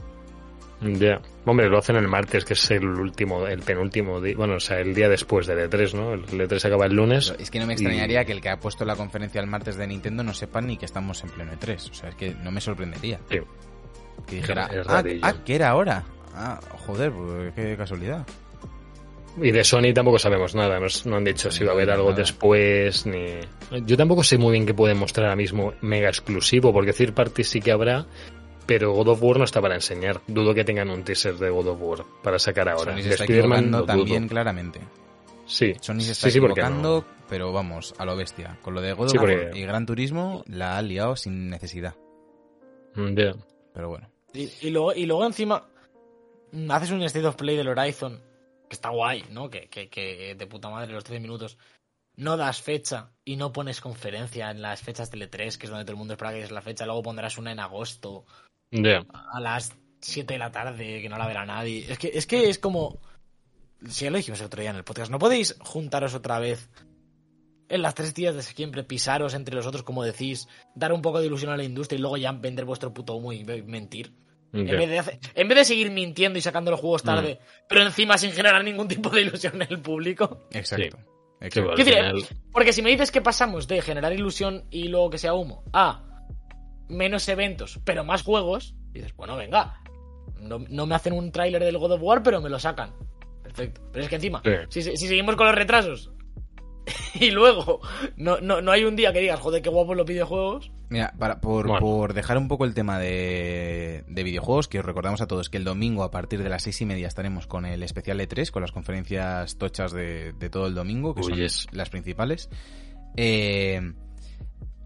Ya. 0.81 1.21
Hombre, 1.45 1.69
lo 1.69 1.79
hacen 1.79 1.95
el 1.95 2.07
martes, 2.07 2.45
que 2.45 2.53
es 2.53 2.71
el 2.71 2.85
último, 2.85 3.47
el 3.47 3.61
penúltimo 3.61 4.21
día. 4.21 4.35
Bueno, 4.37 4.55
o 4.55 4.59
sea, 4.59 4.79
el 4.79 4.93
día 4.93 5.09
después 5.09 5.47
del 5.47 5.69
E3, 5.69 5.93
¿no? 5.93 6.13
El 6.13 6.25
E3 6.25 6.65
acaba 6.65 6.85
el 6.85 6.93
lunes. 6.93 7.33
Es 7.39 7.49
que 7.49 7.59
no 7.59 7.65
me 7.65 7.73
extrañaría 7.73 8.25
que 8.25 8.33
el 8.33 8.41
que 8.41 8.49
ha 8.49 8.59
puesto 8.59 8.85
la 8.85 8.95
conferencia 8.95 9.41
el 9.41 9.47
martes 9.47 9.75
de 9.75 9.87
Nintendo 9.87 10.23
no 10.23 10.33
sepa 10.33 10.61
ni 10.61 10.77
que 10.77 10.85
estamos 10.85 11.23
en 11.23 11.29
pleno 11.29 11.51
E3. 11.53 11.89
O 11.89 11.93
sea, 11.93 12.09
es 12.09 12.15
que 12.15 12.35
no 12.43 12.51
me 12.51 12.61
sorprendería. 12.61 13.19
Sí. 13.29 13.39
Que 14.27 14.35
dijera, 14.35 14.69
ah, 14.87 15.03
ah, 15.21 15.33
que 15.45 15.55
era 15.55 15.69
ahora. 15.69 16.03
Ah, 16.35 16.59
joder, 16.85 17.11
pues 17.11 17.53
qué 17.55 17.75
casualidad. 17.75 18.25
Y 19.41 19.51
de 19.51 19.63
Sony 19.63 19.93
tampoco 19.93 20.17
sabemos 20.17 20.55
nada, 20.55 20.79
no, 20.79 20.87
no 21.05 21.17
han 21.17 21.23
dicho 21.23 21.51
si 21.51 21.63
va 21.63 21.71
a 21.71 21.75
haber 21.75 21.91
algo 21.91 22.09
Nada. 22.09 22.21
después, 22.21 23.05
ni... 23.05 23.39
Yo 23.85 23.95
tampoco 23.95 24.23
sé 24.23 24.37
muy 24.39 24.53
bien 24.53 24.65
qué 24.65 24.73
pueden 24.73 24.97
mostrar 24.97 25.27
ahora 25.27 25.35
mismo 25.35 25.73
mega 25.81 26.09
exclusivo, 26.09 26.73
porque 26.73 26.91
Third 26.91 27.13
Party 27.13 27.43
sí 27.43 27.61
que 27.61 27.71
habrá, 27.71 28.07
pero 28.67 28.91
God 28.93 29.07
of 29.07 29.23
War 29.23 29.37
no 29.39 29.45
está 29.45 29.61
para 29.61 29.75
enseñar. 29.75 30.21
Dudo 30.27 30.53
que 30.53 30.63
tengan 30.63 30.89
un 30.89 31.03
teaser 31.03 31.35
de 31.37 31.49
God 31.49 31.67
of 31.69 31.81
War 31.81 32.05
para 32.21 32.37
sacar 32.37 32.69
ahora. 32.69 32.93
Sony 32.93 33.01
se 33.01 33.09
está 33.11 33.23
equivocando 33.23 33.77
dudo. 33.79 33.85
también 33.87 34.27
claramente. 34.27 34.79
Sí, 35.45 35.73
Sony 35.81 36.01
se 36.01 36.11
está 36.11 36.27
sí, 36.27 36.33
sí, 36.33 36.39
porque 36.41 36.59
equivocando, 36.59 37.05
no. 37.07 37.25
pero 37.29 37.53
vamos, 37.53 37.95
a 37.97 38.05
lo 38.05 38.15
bestia. 38.17 38.59
Con 38.61 38.73
lo 38.73 38.81
de 38.81 38.93
God 38.93 39.05
of 39.05 39.11
Sí, 39.11 39.17
War 39.17 39.25
porque- 39.45 39.57
y 39.59 39.61
Gran 39.63 39.85
Turismo 39.85 40.43
la 40.47 40.77
ha 40.77 40.81
liado 40.81 41.15
sin 41.15 41.49
necesidad. 41.49 41.95
Mm, 42.95 43.15
ya. 43.17 43.33
Pero 43.73 43.89
bueno. 43.89 44.09
Y, 44.33 44.51
y 44.61 44.69
luego, 44.71 44.93
y 44.93 45.05
luego 45.05 45.25
encima 45.25 45.65
mm, 46.51 46.69
haces 46.71 46.91
un 46.91 47.01
State 47.03 47.25
of 47.25 47.35
Play 47.37 47.55
del 47.55 47.69
Horizon, 47.69 48.19
que 48.67 48.73
está 48.75 48.89
guay, 48.89 49.23
¿no? 49.31 49.49
Que, 49.49 49.69
que, 49.69 49.87
que 49.89 50.35
de 50.35 50.47
puta 50.47 50.69
madre 50.69 50.91
los 50.91 51.03
13 51.05 51.21
minutos. 51.21 51.57
No 52.17 52.35
das 52.35 52.61
fecha 52.63 53.11
y 53.23 53.35
no 53.37 53.53
pones 53.53 53.79
conferencia 53.79 54.49
en 54.49 54.61
las 54.61 54.81
fechas 54.81 55.11
de 55.11 55.19
E3, 55.19 55.57
que 55.57 55.67
es 55.67 55.69
donde 55.69 55.85
todo 55.85 55.91
el 55.91 55.97
mundo 55.99 56.13
espera 56.15 56.31
que 56.31 56.41
es 56.41 56.51
la 56.51 56.61
fecha. 56.61 56.85
Luego 56.85 57.03
pondrás 57.03 57.37
una 57.37 57.51
en 57.51 57.59
agosto 57.59 58.25
A 59.31 59.39
las 59.39 59.73
7 60.01 60.33
de 60.33 60.37
la 60.39 60.51
tarde, 60.51 61.01
que 61.01 61.09
no 61.09 61.17
la 61.17 61.27
verá 61.27 61.45
nadie. 61.45 61.85
Es 61.89 61.97
que 61.97 62.11
es, 62.13 62.27
que 62.27 62.49
es 62.49 62.59
como... 62.59 62.99
Si 63.87 64.05
ya 64.05 64.11
lo 64.11 64.17
dijimos 64.17 64.39
el 64.39 64.47
otro 64.47 64.61
día 64.61 64.71
en 64.71 64.75
el 64.77 64.83
podcast, 64.83 65.11
no 65.11 65.19
podéis 65.19 65.55
juntaros 65.59 66.13
otra 66.15 66.39
vez 66.39 66.69
en 67.69 67.81
las 67.81 67.93
tres 67.95 68.13
días 68.13 68.33
de 68.33 68.41
siempre, 68.41 68.83
pisaros 68.83 69.33
entre 69.33 69.53
los 69.53 69.65
otros, 69.67 69.83
como 69.83 70.03
decís, 70.03 70.47
dar 70.73 70.93
un 70.93 71.01
poco 71.01 71.19
de 71.19 71.27
ilusión 71.27 71.51
a 71.51 71.57
la 71.57 71.63
industria 71.63 71.97
y 71.97 72.01
luego 72.01 72.17
ya 72.17 72.31
vender 72.31 72.65
vuestro 72.65 72.93
puto 72.93 73.13
humo 73.15 73.33
y 73.33 73.43
mentir. 73.43 74.13
En 74.53 74.65
vez, 74.65 74.89
de 74.89 74.99
hacer- 74.99 75.19
en 75.35 75.47
vez 75.49 75.57
de 75.57 75.65
seguir 75.65 75.91
mintiendo 75.91 76.39
y 76.39 76.41
sacando 76.41 76.71
los 76.71 76.79
juegos 76.79 77.03
tarde, 77.03 77.39
Mm. 77.41 77.65
pero 77.67 77.81
encima 77.83 78.17
sin 78.17 78.31
generar 78.31 78.63
ningún 78.63 78.87
tipo 78.87 79.09
de 79.09 79.21
ilusión 79.21 79.61
en 79.61 79.67
el 79.69 79.79
público. 79.81 80.47
Exacto. 80.51 80.97
Sí, 80.97 81.03
Exacto. 81.41 82.35
Porque 82.51 82.73
si 82.73 82.81
me 82.81 82.89
dices 82.89 83.11
que 83.11 83.21
pasamos 83.21 83.67
de 83.67 83.81
generar 83.81 84.13
ilusión 84.13 84.63
y 84.71 84.87
luego 84.87 85.09
que 85.11 85.17
sea 85.19 85.33
humo 85.33 85.63
a 85.73 86.03
menos 86.89 87.27
eventos, 87.29 87.79
pero 87.83 88.03
más 88.03 88.23
juegos, 88.23 88.75
dices, 88.91 89.15
bueno, 89.15 89.35
venga, 89.35 89.81
no, 90.39 90.59
no 90.69 90.85
me 90.85 90.95
hacen 90.95 91.13
un 91.13 91.31
tráiler 91.31 91.63
del 91.63 91.77
God 91.77 91.93
of 91.93 92.01
War, 92.01 92.23
pero 92.23 92.41
me 92.41 92.49
lo 92.49 92.59
sacan. 92.59 92.93
Perfecto. 93.43 93.81
Pero 93.91 94.03
es 94.03 94.09
que 94.09 94.15
encima, 94.15 94.41
Sí. 94.69 94.81
si, 94.81 94.97
si 94.97 95.07
seguimos 95.07 95.35
con 95.35 95.47
los 95.47 95.55
retrasos 95.55 96.11
y 97.19 97.31
luego 97.31 97.81
no, 98.15 98.39
no, 98.39 98.61
no 98.61 98.71
hay 98.71 98.83
un 98.85 98.95
día 98.95 99.11
que 99.11 99.19
digas, 99.19 99.39
joder, 99.39 99.61
qué 99.61 99.69
guapos 99.69 99.95
los 99.97 100.05
videojuegos. 100.05 100.71
Mira, 100.89 101.13
para, 101.19 101.41
por, 101.41 101.67
Bueno. 101.67 101.81
por 101.81 102.13
dejar 102.13 102.37
un 102.37 102.47
poco 102.47 102.63
el 102.63 102.73
tema 102.73 102.97
de, 102.97 104.05
de 104.07 104.23
videojuegos, 104.23 104.69
que 104.69 104.79
os 104.79 104.85
recordamos 104.85 105.19
a 105.19 105.27
todos 105.27 105.49
que 105.49 105.57
el 105.57 105.65
domingo 105.65 106.03
a 106.03 106.11
partir 106.11 106.41
de 106.43 106.49
las 106.49 106.63
seis 106.63 106.79
y 106.81 106.85
media 106.85 107.07
estaremos 107.07 107.45
con 107.45 107.65
el 107.65 107.83
especial 107.83 108.19
E3, 108.21 108.51
con 108.51 108.61
las 108.61 108.71
conferencias 108.71 109.57
tochas 109.57 109.91
de, 109.91 110.31
de 110.33 110.49
todo 110.49 110.67
el 110.67 110.75
domingo, 110.75 111.13
que 111.13 111.21
Uy, 111.21 111.27
son 111.29 111.37
yes. 111.39 111.67
las 111.73 111.89
principales. 111.89 112.49
Eh, 113.17 113.81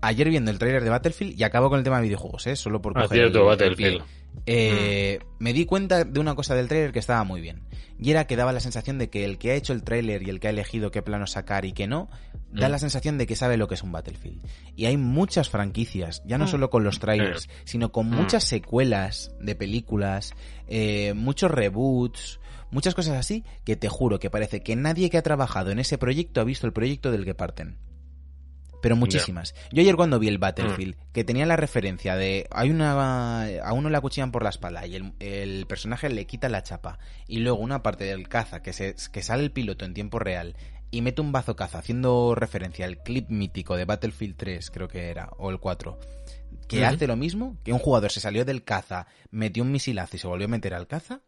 ayer 0.01 0.29
viendo 0.29 0.51
el 0.51 0.59
tráiler 0.59 0.83
de 0.83 0.89
Battlefield, 0.89 1.39
y 1.39 1.43
acabo 1.43 1.69
con 1.69 1.77
el 1.79 1.83
tema 1.83 1.97
de 1.97 2.03
videojuegos, 2.03 2.47
¿eh? 2.47 2.55
solo 2.55 2.81
por 2.81 2.93
Ah, 2.97 3.03
coger 3.03 3.17
cierto, 3.19 3.37
el- 3.39 3.43
el 3.43 3.49
Battlefield. 3.49 3.97
pie. 4.03 4.05
Eh, 4.45 5.19
Me 5.39 5.53
di 5.53 5.65
cuenta 5.65 6.03
de 6.03 6.19
una 6.19 6.35
cosa 6.35 6.55
del 6.55 6.67
tráiler 6.67 6.91
que 6.91 6.99
estaba 6.99 7.23
muy 7.23 7.41
bien. 7.41 7.63
Y 7.99 8.09
era 8.11 8.25
que 8.25 8.35
daba 8.35 8.51
la 8.53 8.59
sensación 8.59 8.97
de 8.97 9.09
que 9.09 9.25
el 9.25 9.37
que 9.37 9.51
ha 9.51 9.55
hecho 9.55 9.73
el 9.73 9.83
tráiler 9.83 10.23
y 10.23 10.29
el 10.29 10.39
que 10.39 10.47
ha 10.47 10.51
elegido 10.51 10.89
qué 10.91 11.01
plano 11.01 11.27
sacar 11.27 11.65
y 11.65 11.73
qué 11.73 11.85
no, 11.87 12.09
da 12.51 12.67
Mm. 12.67 12.71
la 12.71 12.79
sensación 12.79 13.17
de 13.17 13.27
que 13.27 13.35
sabe 13.35 13.57
lo 13.57 13.67
que 13.67 13.75
es 13.75 13.83
un 13.83 13.91
Battlefield. 13.91 14.41
Y 14.75 14.85
hay 14.85 14.97
muchas 14.97 15.49
franquicias, 15.49 16.21
ya 16.25 16.37
no 16.37 16.45
Mm. 16.45 16.47
solo 16.47 16.69
con 16.69 16.83
los 16.83 16.99
trailers, 16.99 17.49
sino 17.65 17.91
con 17.91 18.09
Mm. 18.09 18.13
muchas 18.15 18.43
secuelas 18.43 19.31
de 19.39 19.55
películas, 19.55 20.33
eh, 20.67 21.13
muchos 21.15 21.51
reboots, 21.51 22.39
muchas 22.71 22.95
cosas 22.95 23.17
así, 23.17 23.43
que 23.65 23.75
te 23.75 23.89
juro 23.89 24.17
que 24.19 24.29
parece 24.29 24.61
que 24.63 24.75
nadie 24.75 25.09
que 25.09 25.17
ha 25.17 25.21
trabajado 25.23 25.71
en 25.71 25.79
ese 25.79 25.97
proyecto 25.97 26.41
ha 26.41 26.45
visto 26.45 26.65
el 26.67 26.73
proyecto 26.73 27.11
del 27.11 27.25
que 27.25 27.35
parten. 27.35 27.77
Pero 28.81 28.95
muchísimas. 28.95 29.53
Yo 29.71 29.81
ayer 29.81 29.95
cuando 29.95 30.19
vi 30.19 30.27
el 30.27 30.37
Battlefield, 30.37 30.95
que 31.13 31.23
tenía 31.23 31.45
la 31.45 31.55
referencia 31.55 32.15
de 32.15 32.47
hay 32.51 32.69
una 32.69 33.43
a 33.63 33.73
uno 33.73 33.89
le 33.89 33.97
acuchillan 33.97 34.31
por 34.31 34.43
la 34.43 34.49
espalda 34.49 34.85
y 34.87 34.95
el, 34.95 35.13
el 35.19 35.65
personaje 35.67 36.09
le 36.09 36.25
quita 36.25 36.49
la 36.49 36.63
chapa 36.63 36.99
y 37.27 37.39
luego 37.39 37.59
una 37.59 37.83
parte 37.83 38.05
del 38.05 38.27
caza 38.27 38.61
que 38.61 38.73
se 38.73 38.95
que 39.11 39.21
sale 39.21 39.43
el 39.43 39.51
piloto 39.51 39.85
en 39.85 39.93
tiempo 39.93 40.19
real 40.19 40.55
y 40.91 41.01
mete 41.01 41.21
un 41.21 41.31
bazo 41.31 41.55
caza 41.55 41.79
haciendo 41.79 42.35
referencia 42.35 42.85
al 42.85 43.01
clip 43.01 43.29
mítico 43.29 43.77
de 43.77 43.85
Battlefield 43.85 44.35
3, 44.35 44.71
creo 44.71 44.87
que 44.89 45.09
era, 45.09 45.29
o 45.37 45.49
el 45.49 45.59
4, 45.59 45.97
que 46.67 46.85
hace 46.85 47.07
lo 47.07 47.15
mismo, 47.15 47.57
que 47.63 47.73
un 47.73 47.79
jugador 47.79 48.11
se 48.11 48.19
salió 48.19 48.45
del 48.45 48.63
caza, 48.63 49.07
metió 49.31 49.63
un 49.63 49.71
misilazo 49.71 50.17
y 50.17 50.19
se 50.19 50.27
volvió 50.27 50.45
a 50.45 50.49
meter 50.49 50.73
al 50.73 50.87
caza. 50.87 51.21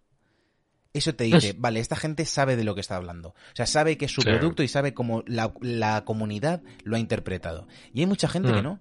Eso 0.93 1.15
te 1.15 1.23
dice, 1.23 1.55
vale, 1.57 1.79
esta 1.79 1.95
gente 1.95 2.23
sabe 2.25 2.55
de 2.55 2.63
lo 2.63 2.75
que 2.75 2.81
está 2.81 2.95
hablando. 2.95 3.29
O 3.29 3.55
sea, 3.55 3.65
sabe 3.65 3.97
que 3.97 4.05
es 4.05 4.11
su 4.11 4.21
Sí. 4.21 4.27
producto 4.29 4.61
y 4.61 4.67
sabe 4.67 4.93
cómo 4.93 5.23
la, 5.25 5.53
la 5.61 6.05
comunidad 6.05 6.61
lo 6.83 6.95
ha 6.95 6.99
interpretado. 6.99 7.67
Y 7.93 8.01
hay 8.01 8.05
mucha 8.05 8.27
gente 8.27 8.51
que 8.53 8.59
Mm. 8.61 8.63
no. 8.63 8.79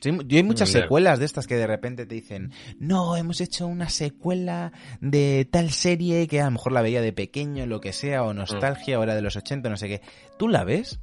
Sí, 0.00 0.10
y 0.28 0.36
hay 0.36 0.42
muchas 0.44 0.68
secuelas 0.68 1.18
de 1.18 1.24
estas 1.24 1.48
que 1.48 1.56
de 1.56 1.66
repente 1.66 2.06
te 2.06 2.14
dicen, 2.14 2.52
no, 2.78 3.16
hemos 3.16 3.40
hecho 3.40 3.66
una 3.66 3.88
secuela 3.88 4.72
de 5.00 5.48
tal 5.50 5.70
serie 5.70 6.28
que 6.28 6.40
a 6.40 6.44
lo 6.44 6.52
mejor 6.52 6.70
la 6.72 6.82
veía 6.82 7.00
de 7.02 7.12
pequeño, 7.12 7.66
lo 7.66 7.80
que 7.80 7.92
sea, 7.92 8.22
o 8.22 8.32
nostalgia, 8.32 8.98
o 8.98 9.02
era 9.02 9.16
de 9.16 9.22
los 9.22 9.34
80, 9.34 9.68
no 9.68 9.76
sé 9.76 9.88
qué. 9.88 10.00
Tú 10.38 10.46
la 10.48 10.62
ves 10.62 11.00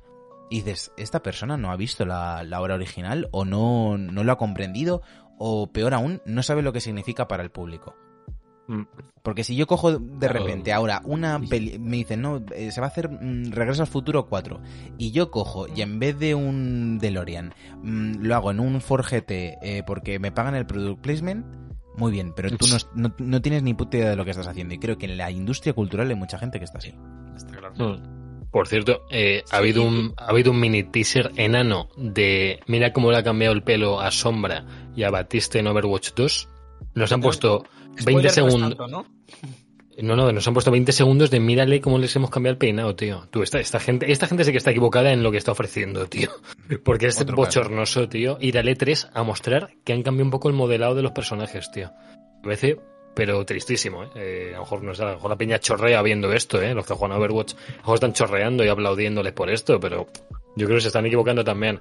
y 0.49 0.61
dices, 0.61 0.91
esta 0.97 1.21
persona 1.23 1.57
no 1.57 1.71
ha 1.71 1.75
visto 1.75 2.05
la, 2.05 2.43
la 2.45 2.61
obra 2.61 2.75
original, 2.75 3.27
o 3.31 3.43
no, 3.43 3.97
no 3.97 4.23
lo 4.23 4.31
ha 4.31 4.37
comprendido, 4.37 5.01
o 5.37 5.71
peor 5.73 5.93
aún, 5.93 6.21
no 6.25 6.41
sabe 6.43 6.61
lo 6.61 6.71
que 6.71 6.79
significa 6.79 7.27
para 7.27 7.43
el 7.43 7.51
público. 7.51 7.97
Mm. 8.67 8.81
Porque 9.21 9.43
si 9.43 9.55
yo 9.55 9.65
cojo 9.67 9.97
de 9.97 10.27
repente 10.27 10.71
ahora 10.73 11.01
una 11.05 11.39
peli, 11.39 11.79
me 11.79 11.97
dicen, 11.97 12.21
no, 12.21 12.43
eh, 12.53 12.71
se 12.71 12.79
va 12.81 12.87
a 12.87 12.89
hacer 12.89 13.09
mm, 13.09 13.51
Regreso 13.51 13.81
al 13.81 13.87
Futuro 13.87 14.27
4, 14.27 14.59
y 14.97 15.11
yo 15.11 15.31
cojo 15.31 15.67
y 15.67 15.81
en 15.81 15.99
vez 15.99 16.17
de 16.19 16.35
un 16.35 16.99
DeLorean 16.99 17.53
mm, 17.81 18.21
lo 18.21 18.35
hago 18.35 18.51
en 18.51 18.59
un 18.59 18.81
Ford 18.81 19.03
GT 19.05 19.31
eh, 19.61 19.83
porque 19.85 20.19
me 20.19 20.31
pagan 20.31 20.55
el 20.55 20.65
product 20.65 21.01
placement, 21.01 21.45
muy 21.97 22.11
bien, 22.11 22.33
pero 22.35 22.49
tú 22.57 22.65
no, 22.67 22.77
no- 23.07 23.15
no 23.17 23.41
tienes 23.41 23.63
ni 23.63 23.73
puta 23.73 23.97
idea 23.97 24.09
de 24.11 24.15
lo 24.15 24.25
que 24.25 24.31
estás 24.31 24.47
haciendo, 24.47 24.73
y 24.73 24.79
creo 24.79 24.97
que 24.97 25.05
en 25.05 25.17
la 25.17 25.31
industria 25.31 25.73
cultural 25.73 26.09
hay 26.09 26.15
mucha 26.15 26.37
gente 26.37 26.59
que 26.59 26.65
está 26.65 26.77
así. 26.79 26.93
Está 27.35 27.57
claro. 27.57 27.99
Por 28.51 28.67
cierto, 28.67 29.01
eh, 29.09 29.43
ha, 29.51 29.57
habido 29.57 29.83
un, 29.83 30.13
ha 30.17 30.27
habido 30.27 30.51
un 30.51 30.59
mini 30.61 30.83
teaser 30.83 31.31
enano 31.35 31.89
de 31.97 32.59
mira 32.67 32.93
cómo 32.93 33.11
le 33.11 33.17
ha 33.17 33.23
cambiado 33.23 33.53
el 33.53 33.63
pelo 33.63 33.99
a 33.99 34.11
Sombra 34.11 34.65
y 34.95 35.03
a 35.03 35.09
Batiste 35.09 35.59
en 35.59 35.67
Overwatch 35.67 36.11
2. 36.15 36.49
Nos 36.93 37.11
han 37.11 37.19
puesto 37.19 37.65
20 37.95 38.01
Spoiler 38.01 38.23
no 38.23 38.27
es 38.27 38.33
segundos. 38.33 38.91
¿no? 38.91 39.05
No, 39.97 40.15
no, 40.17 40.31
nos 40.31 40.45
han 40.45 40.53
puesto 40.53 40.71
20 40.71 40.91
segundos 40.91 41.31
de 41.31 41.39
mírale 41.39 41.79
cómo 41.79 41.97
les 41.97 42.13
hemos 42.15 42.29
cambiado 42.29 42.53
el 42.53 42.57
peinado, 42.57 42.95
tío. 42.95 43.27
Tú, 43.31 43.43
esta, 43.43 43.59
esta 43.59 43.79
gente, 43.79 44.11
esta 44.11 44.27
gente 44.27 44.43
sí 44.43 44.51
que 44.51 44.57
está 44.57 44.71
equivocada 44.71 45.13
en 45.13 45.23
lo 45.23 45.31
que 45.31 45.37
está 45.37 45.53
ofreciendo, 45.53 46.07
tío. 46.07 46.29
Porque 46.83 47.07
es 47.07 47.15
Otro 47.21 47.35
caso. 47.35 47.61
bochornoso, 47.61 48.09
tío, 48.09 48.37
ir 48.41 48.57
al 48.57 48.67
E3 48.67 49.11
a 49.13 49.23
mostrar 49.23 49.69
que 49.85 49.93
han 49.93 50.03
cambiado 50.03 50.25
un 50.25 50.31
poco 50.31 50.49
el 50.49 50.55
modelado 50.55 50.95
de 50.95 51.01
los 51.01 51.13
personajes, 51.13 51.71
tío. 51.71 51.91
A 52.43 52.47
veces, 52.47 52.75
pero 53.15 53.45
tristísimo, 53.45 54.03
¿eh? 54.03 54.09
Eh, 54.15 54.51
a 54.53 54.57
lo 54.57 54.63
mejor 54.63 54.83
no 54.83 54.93
sé, 54.93 55.03
a 55.03 55.07
lo 55.07 55.13
mejor 55.13 55.29
la 55.29 55.37
peña 55.37 55.59
chorrea 55.59 56.01
viendo 56.01 56.33
esto, 56.33 56.61
¿eh? 56.61 56.73
Los 56.73 56.85
que 56.85 56.93
juegan 56.93 57.15
a 57.15 57.19
Overwatch, 57.19 57.53
a 57.53 57.71
lo 57.71 57.77
mejor 57.77 57.93
están 57.95 58.13
chorreando 58.13 58.65
y 58.65 58.67
aplaudiéndoles 58.67 59.31
por 59.31 59.49
esto, 59.49 59.79
pero 59.79 60.07
yo 60.57 60.65
creo 60.65 60.77
que 60.77 60.81
se 60.81 60.87
están 60.87 61.05
equivocando 61.05 61.45
también 61.45 61.79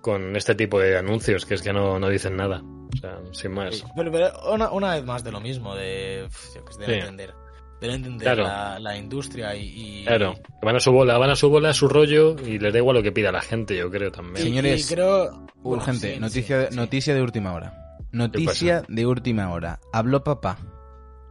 con 0.00 0.36
este 0.36 0.54
tipo 0.54 0.78
de 0.78 0.96
anuncios, 0.98 1.44
que 1.46 1.54
es 1.54 1.62
que 1.62 1.72
no, 1.72 1.98
no 1.98 2.08
dicen 2.08 2.36
nada. 2.36 2.62
O 2.62 2.96
sea, 2.96 3.18
sin 3.32 3.52
más. 3.52 3.76
Sí, 3.76 3.84
Pero, 3.94 4.10
pero 4.10 4.32
una, 4.52 4.70
una 4.70 4.94
vez 4.94 5.04
más 5.04 5.22
de 5.24 5.30
lo 5.32 5.40
mismo, 5.40 5.74
de, 5.74 6.26
que 6.66 6.72
sé, 6.72 6.80
de 6.80 6.86
no 6.86 6.92
Sí. 6.92 6.98
entender, 6.98 7.34
de 7.80 7.92
entender 7.92 8.22
Claro. 8.34 8.42
la, 8.42 8.78
la 8.80 8.96
industria 8.96 9.54
y, 9.54 10.00
y- 10.00 10.04
Claro, 10.04 10.34
que 10.34 10.66
van 10.66 10.76
a 10.76 10.80
su 10.80 10.90
bola, 10.92 11.16
van 11.18 11.30
a 11.30 11.36
su 11.36 11.48
bola, 11.48 11.70
a 11.70 11.74
su 11.74 11.88
rollo 11.88 12.34
y 12.44 12.58
les 12.58 12.72
da 12.72 12.78
igual 12.78 12.96
lo 12.96 13.02
que 13.02 13.12
pida 13.12 13.30
la 13.32 13.40
gente, 13.42 13.76
yo 13.76 13.90
creo 13.90 14.10
también. 14.10 14.44
Señores, 14.44 14.88
creo, 14.90 15.46
bueno, 15.56 15.82
Urgente, 15.82 16.14
sí, 16.14 16.20
noticia, 16.20 16.62
sí, 16.62 16.66
sí. 16.70 16.76
noticia 16.76 17.14
de 17.14 17.22
última 17.22 17.52
hora. 17.54 17.98
Noticia 18.12 18.82
de 18.88 19.06
última 19.06 19.52
hora. 19.52 19.78
Habló 19.92 20.24
papá. 20.24 20.58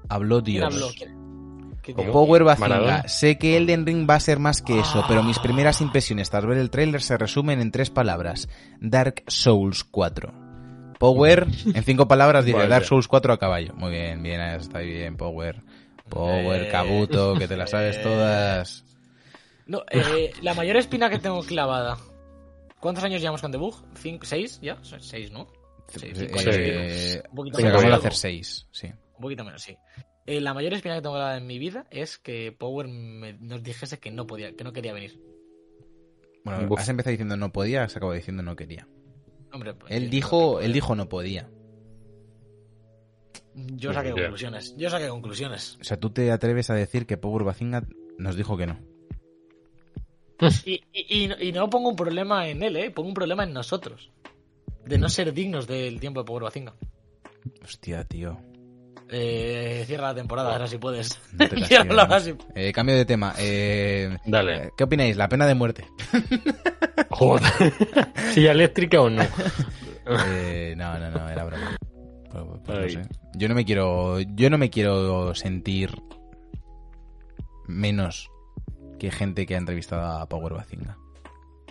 Habló 0.07 0.41
¿Quién 0.41 0.59
Dios. 0.61 0.73
habló? 0.73 0.87
¿Quién- 0.97 1.18
dijo? 1.93 2.11
Power 2.11 2.43
Bazinga, 2.43 3.07
sé 3.07 3.37
que 3.37 3.57
Elden 3.57 3.85
Ring 3.85 4.09
va 4.09 4.15
a 4.15 4.19
ser 4.19 4.39
más 4.39 4.61
que 4.61 4.79
eso, 4.79 5.03
pero 5.07 5.23
mis 5.23 5.37
Ah. 5.37 5.41
primeras 5.43 5.81
impresiones 5.81 6.29
tras 6.29 6.45
ver 6.45 6.57
el 6.57 6.69
tráiler 6.69 7.01
se 7.01 7.17
resumen 7.17 7.61
en 7.61 7.71
tres 7.71 7.89
palabras. 7.89 8.49
Dark 8.79 9.23
Souls 9.27 9.83
4. 9.83 10.33
Power, 10.99 11.47
en 11.73 11.83
cinco 11.83 12.07
palabras 12.07 12.43
dice 12.45 12.57
Vaya. 12.57 12.69
Dark 12.69 12.85
Souls 12.85 13.07
4 13.07 13.33
a 13.33 13.37
caballo. 13.39 13.73
Muy 13.75 13.91
bien, 13.91 14.21
bien, 14.21 14.41
está 14.41 14.79
bien, 14.79 15.15
Power. 15.15 15.61
Power, 16.09 16.69
Kabuto, 16.71 17.35
que 17.35 17.47
te 17.47 17.55
las 17.55 17.69
sabes 17.69 18.01
todas. 18.01 18.83
No, 19.67 19.83
eh, 19.91 20.31
la 20.41 20.53
mayor 20.55 20.75
espina 20.77 21.09
que 21.09 21.19
tengo 21.19 21.41
clavada. 21.43 21.97
¿Cuántos 22.79 23.03
años 23.03 23.21
llevamos 23.21 23.41
con 23.41 23.51
debug? 23.51 23.75
¿Cinco? 23.95 24.25
¿Seis? 24.25 24.59
¿Ya? 24.61 24.77
Seis, 24.81 25.31
¿no? 25.31 25.47
Sí, 25.87 26.07
cinco 26.15 26.39
años, 26.39 26.55
Eh, 26.57 27.23
Un 27.29 27.35
poquito 27.35 27.57
menos. 27.59 27.93
hacer 27.93 28.13
seis, 28.15 28.67
sí. 28.71 28.87
Un 28.87 29.21
poquito 29.21 29.43
menos, 29.43 29.61
sí. 29.61 29.75
Eh, 30.31 30.41
la 30.41 30.53
mayor 30.53 30.73
espina 30.73 30.93
que 30.95 31.01
tengo 31.01 31.19
en 31.31 31.47
mi 31.47 31.57
vida 31.57 31.87
es 31.89 32.19
que 32.19 32.51
Power 32.51 32.87
me- 32.87 33.33
nos 33.39 33.63
dijese 33.63 33.97
que 33.97 34.11
no 34.11 34.27
podía, 34.27 34.55
que 34.55 34.63
no 34.63 34.71
quería 34.71 34.93
venir. 34.93 35.19
Bueno, 36.45 36.67
Buf. 36.67 36.79
has 36.79 36.87
empezado 36.89 37.09
diciendo 37.11 37.35
no 37.35 37.51
podía, 37.51 37.83
has 37.83 37.95
acabado 37.95 38.15
diciendo 38.15 38.43
no 38.43 38.55
quería. 38.55 38.87
Hombre, 39.51 39.73
pues, 39.73 39.91
Él 39.91 40.11
dijo, 40.11 40.61
él 40.61 40.71
dijo 40.71 40.93
no 40.95 41.09
podía. 41.09 41.49
Yo 43.55 43.91
saqué 43.91 44.09
Ya. 44.09 44.15
conclusiones. 44.15 44.75
Yo 44.77 44.89
saqué 44.91 45.07
conclusiones. 45.09 45.77
O 45.81 45.83
sea, 45.83 45.99
tú 45.99 46.11
te 46.11 46.31
atreves 46.31 46.69
a 46.69 46.75
decir 46.75 47.07
que 47.07 47.17
Power 47.17 47.43
Bazinga 47.43 47.87
nos 48.19 48.35
dijo 48.35 48.55
que 48.55 48.67
no. 48.67 48.79
Y, 50.63 50.83
y- 50.93 51.23
y 51.23 51.27
no- 51.27 51.41
y 51.41 51.51
no 51.51 51.69
pongo 51.71 51.89
un 51.89 51.95
problema 51.95 52.47
en 52.47 52.61
él, 52.61 52.75
¿eh? 52.77 52.91
Pongo 52.91 53.09
un 53.09 53.15
problema 53.15 53.43
en 53.45 53.51
nosotros. 53.53 54.11
De 54.85 54.99
no 54.99 55.09
ser 55.09 55.33
dignos 55.33 55.65
del 55.67 55.99
tiempo 55.99 56.21
de 56.21 56.25
Power 56.27 56.43
Bacinga. 56.43 56.75
Hostia, 57.63 58.03
tío. 58.05 58.39
Eh, 59.11 59.83
cierra 59.87 60.07
la 60.09 60.15
temporada, 60.15 60.51
ahora 60.53 60.67
si 60.67 60.77
puedes. 60.77 61.19
No 61.33 61.47
te 61.49 61.55
ahora 61.77 62.21
Eh, 62.55 62.71
cambio 62.71 62.95
de 62.95 63.05
tema. 63.05 63.33
Eh, 63.39 64.15
Dale. 64.25 64.55
eh, 64.67 64.71
¿Qué 64.77 64.83
opináis? 64.83 65.17
¿La 65.17 65.27
pena 65.27 65.47
de 65.47 65.55
muerte? 65.55 65.85
Joder. 67.09 67.43
¿Silla 68.33 68.51
eléctrica 68.51 69.01
o 69.01 69.09
no? 69.09 69.23
Eh, 70.27 70.75
no, 70.77 70.99
no, 70.99 71.09
no, 71.11 71.29
era 71.29 71.43
broma. 71.43 71.77
Pues- 72.31 72.43
pues 72.63 72.77
no 72.77 72.83
Ay. 72.83 72.89
sé. 72.91 73.01
Yo 73.35 73.47
no 73.49 73.55
me 73.55 73.65
quiero. 73.65 74.19
Yo 74.19 74.49
no 74.49 74.57
me 74.59 74.69
quiero 74.69 75.33
sentir 75.33 75.91
menos 77.67 78.29
que 78.99 79.11
gente 79.11 79.45
que 79.45 79.55
ha 79.55 79.57
entrevistado 79.57 80.03
a 80.21 80.27
Power 80.27 80.53
Bacinga. 80.53 80.97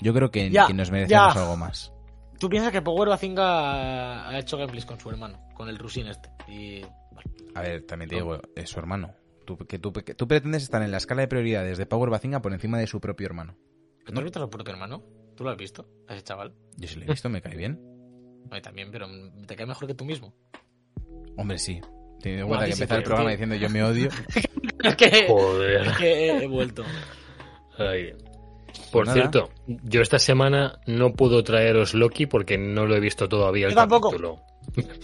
Yo 0.01 0.14
creo 0.14 0.30
que, 0.30 0.51
Ya, 0.51 0.66
que 0.66 0.74
nos 0.74 0.91
merecemos 0.91 1.34
ya. 1.34 1.41
algo 1.41 1.57
más. 1.57 1.93
Tú 2.39 2.49
piensas 2.49 2.72
que 2.72 2.82
Power 2.82 3.09
Bacinga 3.09 4.28
ha 4.28 4.39
hecho 4.39 4.57
gameplays 4.57 4.86
con 4.86 4.99
su 5.01 5.11
hermano, 5.11 5.39
con 5.55 5.68
el 5.68 5.78
Rusin 5.78 6.07
este. 6.07 6.30
Y. 6.47 6.82
vale. 6.82 7.30
A 7.55 7.62
ver, 7.62 7.82
también 7.84 8.09
te 8.09 8.16
digo, 8.16 8.41
es 8.55 8.70
su 8.70 8.78
hermano. 8.78 9.14
Tú, 9.45 9.57
que 9.57 9.78
tú, 9.78 9.93
que 9.93 10.14
tú 10.14 10.28
pretendes 10.28 10.62
estar 10.62 10.82
en 10.82 10.91
la 10.91 10.99
escala 10.99 11.22
de 11.22 11.28
prioridades 11.28 11.78
de 11.78 11.86
Power 11.86 12.11
Bacinga 12.11 12.41
por 12.43 12.53
encima 12.53 12.78
de 12.78 12.86
su 12.86 13.01
propio 13.01 13.26
hermano. 13.26 13.57
¿Tú 14.05 14.12
has 14.16 14.22
visto 14.24 14.39
a 14.39 14.43
su 14.43 14.51
propio 14.51 14.72
hermano? 14.72 15.03
¿Tú 15.36 15.45
lo 15.45 15.51
has 15.51 15.57
visto? 15.57 15.89
A 16.07 16.14
ese 16.14 16.22
chaval. 16.22 16.55
Yo 16.76 16.89
sí 16.89 16.97
lo 16.97 17.05
he 17.05 17.07
visto, 17.09 17.28
me 17.28 17.41
cae 17.41 17.57
bien. 17.57 17.80
A 18.51 18.55
mí 18.55 18.62
también, 18.62 18.91
pero 18.91 19.07
te 19.47 19.57
cae 19.57 19.66
mejor 19.66 19.86
que 19.86 19.95
tú 19.95 20.05
mismo. 20.07 20.34
Hombre, 21.36 21.59
sí. 21.59 21.80
Teniendo 22.20 22.45
en 22.45 22.49
Bueno, 22.49 22.61
cuenta 22.61 22.66
que 22.66 22.72
empezar 22.72 22.99
el 22.99 23.05
programa 23.05 23.30
diciendo 23.30 23.55
yo 23.57 23.68
me 23.70 23.82
odio. 23.82 24.09
Es 24.84 24.95
que, 24.95 25.26
Joder. 25.26 25.89
es 25.89 25.97
que 25.97 26.07
he, 26.07 26.45
he 26.45 26.47
vuelto. 26.47 26.84
Ay. 27.78 28.14
Por 28.93 29.07
Nada. 29.07 29.14
cierto, 29.19 29.51
yo 29.66 30.01
esta 30.03 30.19
semana 30.19 30.79
no 30.87 31.12
puedo 31.12 31.43
traeros 31.45 31.95
Loki 31.95 32.27
porque 32.27 32.57
no 32.59 32.87
lo 32.87 32.97
he 32.97 33.01
visto 33.01 33.29
todavía 33.29 33.66
el 33.66 33.73
Yo 33.73 33.77
tampoco. 33.77 34.11
capítulo. 34.11 34.41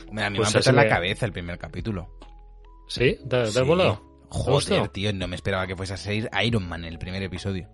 Hombre, 0.08 0.24
a 0.24 0.30
mí 0.30 0.36
Pues 0.38 0.54
me 0.54 0.58
ha 0.58 0.70
en 0.70 0.76
la 0.76 0.82
así 0.82 0.88
me- 0.88 0.88
cabeza 0.88 1.26
el 1.26 1.32
primer 1.32 1.58
capítulo. 1.58 2.08
¿Sí? 2.88 3.16
¿Te, 3.22 3.28
te 3.28 3.36
has 3.42 3.66
volado? 3.66 4.02
Joder, 4.28 4.88
tío, 4.88 5.12
no 5.12 5.28
me 5.28 5.36
esperaba 5.36 5.66
que 5.66 5.76
fuese 5.76 5.94
a 5.94 5.96
salir 5.96 6.28
Iron 6.44 6.68
Man 6.68 6.84
en 6.84 6.92
el 6.92 6.98
primer 6.98 7.22
episodio. 7.22 7.68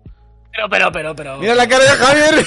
Pero, 0.53 0.67
pero, 0.69 0.91
pero, 0.91 1.15
pero. 1.15 1.37
¡Mira 1.39 1.55
la 1.55 1.67
cara 1.67 1.83
de 1.85 1.89
Javier! 1.91 2.45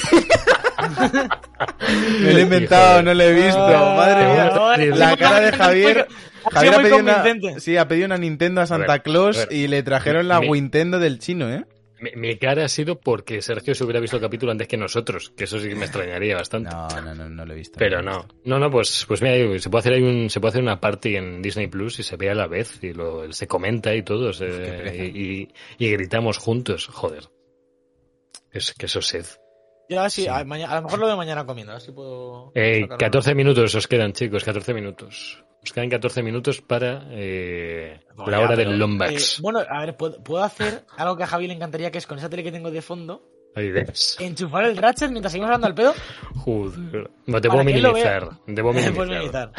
me 2.21 2.33
lo 2.33 2.37
he 2.39 2.41
inventado, 2.41 3.03
no 3.03 3.13
lo 3.13 3.23
he 3.23 3.33
visto. 3.33 3.59
Ah, 3.59 3.95
Madre 3.97 4.87
mía. 4.87 4.95
La 4.95 5.17
cara 5.17 5.39
de 5.41 5.51
Javier. 5.51 6.07
Javier 6.51 6.73
ha 6.75 6.77
pedido, 6.77 6.97
una, 6.97 7.23
sí, 7.59 7.75
ha 7.77 7.87
pedido 7.87 8.05
una 8.05 8.17
Nintendo 8.17 8.61
a 8.61 8.67
Santa 8.67 8.85
A 8.93 8.95
ver, 8.97 9.01
Claus 9.03 9.47
y 9.49 9.67
le 9.67 9.81
trajeron 9.81 10.27
la 10.27 10.39
Nintendo 10.39 10.99
del 10.99 11.17
chino, 11.19 11.49
¿eh? 11.49 11.65
Mi, 12.05 12.11
mi 12.15 12.37
cara 12.37 12.65
ha 12.65 12.69
sido 12.69 12.99
porque 12.99 13.41
Sergio 13.41 13.73
se 13.75 13.83
hubiera 13.83 13.99
visto 13.99 14.17
el 14.17 14.21
capítulo 14.21 14.51
antes 14.51 14.67
que 14.67 14.77
nosotros, 14.77 15.31
que 15.35 15.45
eso 15.45 15.59
sí 15.59 15.69
que 15.69 15.75
me 15.75 15.85
extrañaría 15.85 16.35
bastante. 16.35 16.69
No, 16.69 16.87
no, 17.01 17.15
no, 17.15 17.29
no 17.29 17.45
lo 17.45 17.53
he 17.53 17.57
visto. 17.57 17.77
Pero 17.79 18.01
no, 18.01 18.27
no, 18.43 18.59
no, 18.59 18.69
pues, 18.69 19.05
pues 19.07 19.21
mira, 19.21 19.59
se 19.59 19.69
puede 19.69 19.79
hacer 19.79 19.93
ahí 19.93 20.03
un, 20.03 20.29
se 20.29 20.39
puede 20.39 20.49
hacer 20.51 20.61
una 20.61 20.79
party 20.79 21.15
en 21.15 21.41
Disney 21.41 21.67
Plus 21.67 21.99
y 21.99 22.03
se 22.03 22.15
ve 22.17 22.29
a 22.29 22.35
la 22.35 22.47
vez 22.47 22.83
y 22.83 22.93
lo, 22.93 23.31
se 23.33 23.47
comenta 23.47 23.95
y 23.95 24.03
todo, 24.03 24.31
se- 24.33 25.11
y, 25.13 25.21
y- 25.79 25.85
y 25.85 25.91
gritamos 25.91 26.37
juntos, 26.37 26.87
joder. 26.87 27.23
Es 28.51 28.73
que 28.73 28.85
eso 28.85 29.01
sed. 29.01 29.25
Ya, 29.89 30.09
sí, 30.09 30.23
Sí. 30.23 30.27
A, 30.27 30.43
mañana- 30.43 30.71
a 30.73 30.75
lo 30.77 30.81
mejor 30.83 30.99
lo 30.99 31.05
veo 31.07 31.17
mañana 31.17 31.45
comiendo, 31.45 31.71
a 31.73 31.75
ver 31.75 31.81
si 31.81 31.91
puedo. 31.91 32.51
Eh, 32.55 32.81
sacarlo. 32.81 32.97
14 32.97 33.35
minutos 33.35 33.75
os 33.75 33.87
quedan, 33.87 34.13
chicos, 34.13 34.43
14 34.43 34.73
minutos. 34.73 35.43
Os 35.63 35.73
quedan 35.73 35.89
14 35.89 36.21
minutos 36.21 36.61
para 36.61 37.07
eh, 37.11 37.99
Bueno, 38.15 38.31
la 38.31 38.37
ya, 38.37 38.43
hora 38.45 38.55
pero, 38.55 38.69
del 38.69 38.79
Lombax. 38.79 39.39
eh, 39.39 39.41
bueno, 39.41 39.59
a 39.67 39.79
ver, 39.85 39.97
puedo, 39.97 40.23
puedo 40.23 40.43
hacer 40.43 40.85
algo 40.97 41.17
que 41.17 41.23
a 41.23 41.27
Javi 41.27 41.47
le 41.47 41.53
encantaría, 41.55 41.89
que 41.91 41.97
es 41.97 42.05
con 42.07 42.17
esa 42.19 42.29
tele 42.29 42.43
que 42.43 42.51
tengo 42.51 42.69
de 42.71 42.81
fondo, 42.83 43.23
Ahí 43.55 43.71
ves. 43.71 44.17
enchufar 44.19 44.65
el 44.65 44.77
Ratchet 44.77 45.09
mientras 45.11 45.31
seguimos 45.31 45.47
hablando 45.47 45.67
al 45.67 45.73
pedo. 45.75 45.93
Joder. 46.35 47.09
No, 47.25 47.37
él 47.37 47.43
lo 47.43 47.63
minimizar. 47.63 48.29
Debo 48.45 48.73
minimizar. 48.73 49.51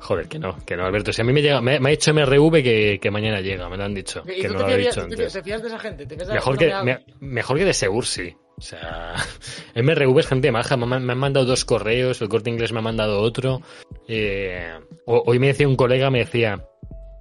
Joder, 0.00 0.28
que 0.28 0.38
no, 0.38 0.56
que 0.66 0.76
no, 0.76 0.84
Alberto. 0.84 1.12
Si 1.12 1.22
a 1.22 1.24
mí 1.24 1.32
me 1.32 1.40
llega, 1.42 1.60
me, 1.60 1.78
me 1.80 1.88
ha 1.88 1.92
dicho 1.92 2.12
MRV 2.12 2.62
que, 2.62 2.98
que 3.00 3.10
mañana 3.10 3.40
llega, 3.40 3.68
me 3.68 3.76
lo 3.76 3.84
han 3.84 3.94
dicho. 3.94 4.22
¿Y 4.26 4.42
Que 4.42 4.48
tú 4.48 4.54
no 4.54 4.60
te 4.60 4.64
lo 4.64 4.74
ha 4.74 4.76
fías, 4.76 4.94
dicho 4.94 5.06
tú 5.06 5.08
te- 5.08 5.14
antes. 5.22 5.32
te 5.32 5.42
fías 5.42 5.62
de 5.62 5.68
esa 5.68 5.78
gente? 5.78 6.06
¿Te 6.06 6.14
fías 6.16 6.28
de 6.28 6.34
Mejor 6.34 6.58
que, 6.58 6.72
me- 6.84 7.04
mejor 7.20 7.56
que 7.58 7.64
de 7.64 7.72
Segur, 7.72 8.04
sí. 8.04 8.34
O 8.62 8.64
sea, 8.64 9.14
MRV 9.74 10.20
es 10.20 10.26
gente 10.28 10.52
maja. 10.52 10.76
Me, 10.76 10.94
han- 10.94 11.04
mandado 11.18 11.44
dos 11.44 11.64
correos, 11.64 12.22
el 12.22 12.28
corte 12.28 12.48
inglés 12.48 12.70
me 12.72 12.78
ha 12.78 12.82
mandado 12.82 13.20
otro. 13.20 13.60
Eh, 14.06 14.70
ho- 15.04 15.24
hoy 15.26 15.40
me 15.40 15.48
decía 15.48 15.66
un 15.66 15.74
colega, 15.74 16.10
me 16.10 16.20
decía, 16.20 16.64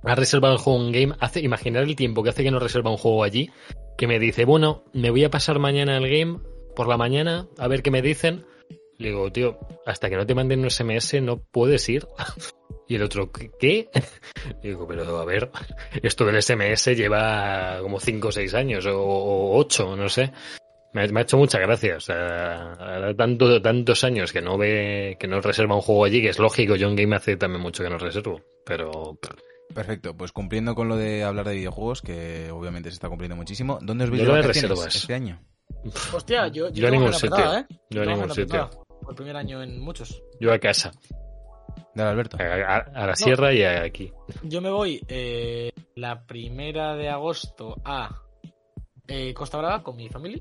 ha 0.03 0.15
reservado 0.15 0.53
el 0.53 0.59
juego 0.59 0.79
en 0.85 0.91
game. 0.91 1.15
Hace, 1.19 1.39
imaginar 1.41 1.81
el 1.81 1.95
tiempo 1.95 2.21
que 2.21 2.29
hace 2.29 2.43
que 2.43 2.51
no 2.51 2.59
reserva 2.59 2.91
un 2.91 2.97
juego 2.97 3.23
allí. 3.23 3.49
Que 3.97 4.05
me 4.05 4.19
dice, 4.19 4.45
bueno, 4.45 4.83
me 4.93 5.09
voy 5.09 5.23
a 5.23 5.31
pasar 5.31 5.57
mañana 5.57 5.97
el 5.97 6.07
game 6.09 6.39
por 6.75 6.87
la 6.87 6.95
mañana, 6.97 7.47
a 7.57 7.67
ver 7.67 7.81
qué 7.81 7.89
me 7.89 8.03
dicen. 8.03 8.45
Le 8.99 9.07
digo, 9.09 9.31
tío, 9.31 9.57
hasta 9.87 10.11
que 10.11 10.17
no 10.17 10.27
te 10.27 10.35
manden 10.35 10.59
un 10.59 10.69
SMS 10.69 11.19
no 11.23 11.41
puedes 11.41 11.89
ir. 11.89 12.05
Y 12.87 12.95
el 12.95 13.03
otro, 13.03 13.31
¿qué? 13.31 13.49
qué? 13.57 13.89
Y 14.63 14.67
digo, 14.69 14.85
pero 14.85 15.17
a 15.19 15.23
ver, 15.25 15.49
esto 16.03 16.25
del 16.25 16.41
SMS 16.41 16.87
lleva 16.93 17.77
como 17.81 18.01
5 18.01 18.27
o 18.27 18.31
6 18.33 18.53
años, 18.53 18.85
o 18.85 19.51
8, 19.55 19.95
no 19.95 20.09
sé. 20.09 20.33
Me 20.93 21.03
ha, 21.03 21.07
me 21.07 21.19
ha 21.21 21.23
hecho 21.23 21.37
mucha 21.37 21.59
gracia. 21.59 21.95
O 21.97 21.99
sea, 21.99 22.73
ahora 22.73 23.13
tanto, 23.15 23.61
tantos 23.61 24.03
años 24.03 24.31
que 24.33 24.41
no 24.41 24.57
ve, 24.57 25.15
que 25.19 25.27
no 25.27 25.39
reserva 25.41 25.75
un 25.75 25.81
juego 25.81 26.05
allí, 26.05 26.21
que 26.21 26.29
es 26.29 26.39
lógico, 26.39 26.75
John 26.79 26.95
Game 26.95 27.15
hace 27.15 27.37
también 27.37 27.61
mucho 27.61 27.83
que 27.83 27.89
no 27.89 27.97
reservo. 27.97 28.41
Pero, 28.65 29.17
Perfecto, 29.73 30.13
pues 30.17 30.33
cumpliendo 30.33 30.75
con 30.75 30.89
lo 30.89 30.97
de 30.97 31.23
hablar 31.23 31.47
de 31.47 31.55
videojuegos, 31.55 32.01
que 32.01 32.51
obviamente 32.51 32.89
se 32.89 32.95
está 32.95 33.07
cumpliendo 33.07 33.37
muchísimo. 33.37 33.79
¿Dónde 33.81 34.03
os 34.03 34.09
Yo 34.09 34.15
veis 34.17 34.27
de 34.27 34.41
reservas. 34.41 34.95
este 34.95 35.13
año? 35.13 35.41
Hostia, 36.13 36.47
yo, 36.49 36.67
yo 36.67 36.73
Yo 36.73 36.87
a 36.87 36.91
tengo 36.91 37.05
ningún 37.05 37.13
sitio. 37.13 37.35
apretada, 37.35 37.59
¿eh? 37.61 37.65
Yo 37.89 38.01
a 38.01 38.03
Tengo 38.05 38.17
ningún 38.17 38.35
sitio. 38.35 38.69
Por 39.01 39.15
primer 39.15 39.35
año 39.37 39.63
en 39.63 39.79
muchos. 39.79 40.21
yo 40.41 40.51
a 40.53 40.59
casa, 40.59 40.91
Dale, 41.95 42.09
Alberto. 42.11 42.37
a, 42.37 42.43
a- 42.43 42.77
a 43.03 43.07
la 43.07 43.15
sierra 43.15 43.53
y 43.53 43.63
a 43.63 43.83
aquí. 43.83 44.11
Yo 44.43 44.59
me 44.61 44.69
voy 44.69 45.01
eh, 45.07 45.71
la 45.95 46.25
primera 46.25 46.95
de 46.97 47.07
agosto 47.09 47.75
a 47.85 48.09
eh, 49.07 49.33
Costa 49.33 49.57
Brava 49.57 49.83
con 49.83 49.95
mi 49.95 50.09
familia. 50.09 50.39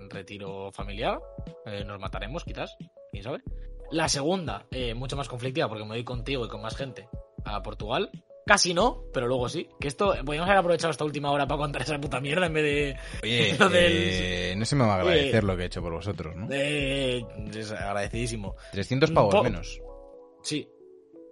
Un 0.00 0.10
retiro 0.10 0.70
familiar. 0.72 1.18
Eh, 1.66 1.84
nos 1.84 1.98
mataremos, 2.00 2.44
quizás. 2.44 2.76
¿Quién 3.10 3.24
sabe? 3.24 3.42
La 3.90 4.08
segunda, 4.08 4.66
eh, 4.70 4.94
mucho 4.94 5.16
más 5.16 5.28
conflictiva 5.28 5.68
porque 5.68 5.84
me 5.84 5.90
voy 5.90 6.04
contigo 6.04 6.44
y 6.44 6.48
con 6.48 6.62
más 6.62 6.76
gente 6.76 7.08
a 7.44 7.62
Portugal. 7.62 8.10
Casi 8.46 8.74
no, 8.74 9.04
pero 9.12 9.26
luego 9.26 9.48
sí. 9.48 9.68
Que 9.80 9.88
esto, 9.88 10.14
podríamos 10.24 10.48
haber 10.50 10.58
aprovechado 10.58 10.90
esta 10.90 11.04
última 11.04 11.30
hora 11.30 11.46
para 11.46 11.58
contar 11.58 11.80
esa 11.82 11.98
puta 11.98 12.20
mierda 12.20 12.46
en 12.46 12.52
vez 12.52 12.62
de. 12.64 12.96
Oye, 13.22 13.56
lo 13.58 13.68
del- 13.70 13.92
eh, 13.94 14.54
no 14.56 14.64
se 14.66 14.76
me 14.76 14.84
va 14.84 14.96
a 14.96 15.00
agradecer 15.00 15.44
lo 15.44 15.56
que 15.56 15.62
he 15.62 15.66
hecho 15.66 15.80
por 15.82 15.92
vosotros, 15.92 16.34
¿no? 16.36 16.48
es 16.52 17.70
agradecidísimo. 17.72 18.54
300 18.72 19.10
pavos 19.12 19.34
po- 19.34 19.42
menos. 19.42 19.80
Sí. 20.42 20.68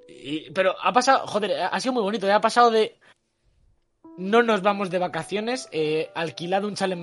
Y- 0.09 0.51
pero 0.53 0.75
ha 0.81 0.93
pasado, 0.93 1.27
joder, 1.27 1.53
ha 1.70 1.81
sido 1.81 1.93
muy 1.95 2.03
bonito. 2.03 2.33
Ha 2.33 2.41
pasado 2.41 2.70
de. 2.70 2.97
No 4.18 4.42
nos 4.42 4.62
vamos 4.62 4.90
de 4.90 4.98
vacaciones, 4.98 5.68
eh, 5.72 6.10
alquilado 6.14 6.68
un 6.68 6.74
chale 6.74 6.94
en 6.94 7.00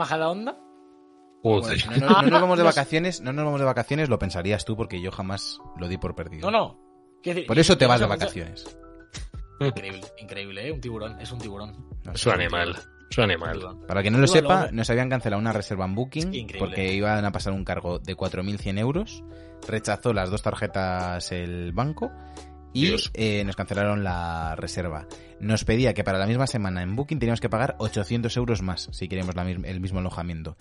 Joder. 1.42 1.80
si 1.80 1.88
no, 1.90 1.98
no- 2.08 2.22
no 2.22 2.30
nos 2.30 2.42
vamos 2.42 2.58
de 2.58 2.64
vacaciones, 2.64 3.22
no 3.22 3.34
nos 3.34 3.46
vamos 3.46 3.60
de 3.60 3.66
vacaciones, 3.66 4.10
lo 4.10 4.20
pensarías 4.20 4.66
tú 4.66 4.76
porque 4.76 5.02
yo 5.02 5.12
jamás 5.12 5.60
lo 5.78 5.88
di 5.88 5.98
por 5.98 6.16
perdido. 6.16 6.50
No, 6.52 6.58
no. 6.58 6.80
Decir, 7.24 7.48
Por 7.48 7.60
eso 7.60 7.78
te 7.78 7.86
vas 7.86 8.00
de 8.00 8.06
vacaciones. 8.06 8.78
Increíble, 9.60 10.02
increíble, 10.20 10.68
¿eh? 10.68 10.72
Un 10.72 10.80
tiburón, 10.80 11.20
es 11.20 11.32
un 11.34 11.40
tiburón. 11.40 11.86
No 12.06 12.14
Es 12.14 12.26
un 12.26 12.32
animal, 12.34 12.78
es 13.12 13.18
un 13.18 13.24
Un 13.26 13.32
animal. 13.32 13.78
Para 13.88 14.02
que 14.02 14.10
no 14.10 14.20
lo 14.20 14.28
sepa, 14.28 14.70
nos 14.72 14.90
habían 14.90 15.10
cancelado 15.10 15.42
una 15.42 15.52
reserva 15.52 15.84
en 15.86 15.96
Booking 15.96 16.34
Increíble. 16.34 16.60
porque 16.60 16.94
iban 16.94 17.26
a 17.26 17.32
pasar 17.34 17.52
un 17.52 17.66
cargo 17.66 18.00
de 18.00 18.16
4.100 18.16 18.78
euros. 18.80 19.24
Rechazó 19.68 20.14
las 20.14 20.30
dos 20.30 20.42
tarjetas 20.44 21.32
el 21.34 21.74
banco 21.74 22.10
y 22.74 22.94
eh, 23.14 23.44
nos 23.46 23.56
cancelaron 23.56 24.04
la 24.04 24.56
reserva. 24.56 25.08
Nos 25.40 25.64
pedía 25.66 25.94
que 25.94 26.04
para 26.04 26.18
la 26.20 26.28
misma 26.28 26.48
semana 26.48 26.82
en 26.84 26.96
Booking 26.96 27.20
teníamos 27.20 27.40
que 27.42 27.50
pagar 27.50 27.76
800 27.80 28.36
euros 28.38 28.62
más 28.62 28.90
si 28.92 29.08
queríamos 29.08 29.36
la 29.36 29.50
el 29.50 29.80
mismo 29.82 30.00
alojamiento. 30.00 30.56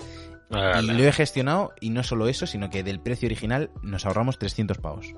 Y 0.51 0.87
lo 0.87 1.05
he 1.05 1.13
gestionado 1.13 1.73
y 1.81 1.91
no 1.91 2.03
solo 2.03 2.29
eso, 2.29 2.47
sino 2.47 2.71
que 2.71 2.83
del 2.83 3.01
precio 3.01 3.27
original 3.27 3.71
nos 3.83 4.07
ahorramos 4.07 4.39
300 4.39 4.79
pavos. 4.79 5.15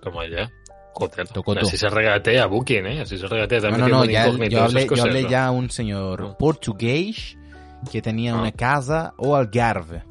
Toma 0.00 0.26
ya. 0.28 0.50
Joder, 0.94 1.26
así 1.60 1.76
se 1.76 1.88
regatea 1.88 2.46
Booking, 2.46 2.86
¿eh? 2.86 3.00
Así 3.00 3.18
se 3.18 3.26
regatea 3.26 3.58
No, 3.58 3.68
también. 3.70 3.88
no, 3.90 3.96
no, 3.96 4.02
un 4.02 4.08
ya, 4.10 4.26
yo 4.48 4.62
hablé, 4.62 4.82
yo 4.82 4.86
cosas, 4.88 5.04
hablé 5.06 5.22
¿no? 5.24 5.28
ya 5.28 5.46
a 5.46 5.50
un 5.50 5.68
señor 5.68 6.28
Ah. 6.30 6.36
portugués 6.38 7.36
que 7.90 8.00
tenía 8.00 8.32
Ah. 8.34 8.40
una 8.40 8.52
casa 8.52 9.12
o 9.18 9.34
Algarve. 9.34 10.04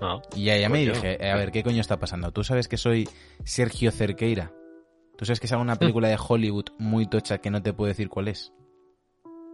Ah, 0.00 0.20
Y 0.34 0.44
ya, 0.44 0.56
ya 0.56 0.68
me 0.68 0.80
Coño. 0.84 0.94
dije, 0.94 1.24
eh, 1.26 1.30
a 1.30 1.36
ver, 1.36 1.50
¿qué 1.50 1.62
coño 1.62 1.80
está 1.80 1.98
pasando? 1.98 2.30
¿Tú 2.32 2.44
sabes 2.44 2.68
que 2.68 2.76
soy 2.76 3.08
Sergio 3.44 3.90
Cerqueira? 3.90 4.52
¿Tú 5.16 5.24
sabes 5.24 5.40
que 5.40 5.46
es 5.46 5.52
una 5.52 5.76
película 5.76 6.08
de 6.08 6.16
Hollywood 6.16 6.66
muy 6.78 7.06
tocha 7.06 7.38
que 7.38 7.50
no 7.50 7.60
te 7.62 7.72
puedo 7.72 7.88
decir 7.88 8.08
cuál 8.08 8.28
es? 8.28 8.52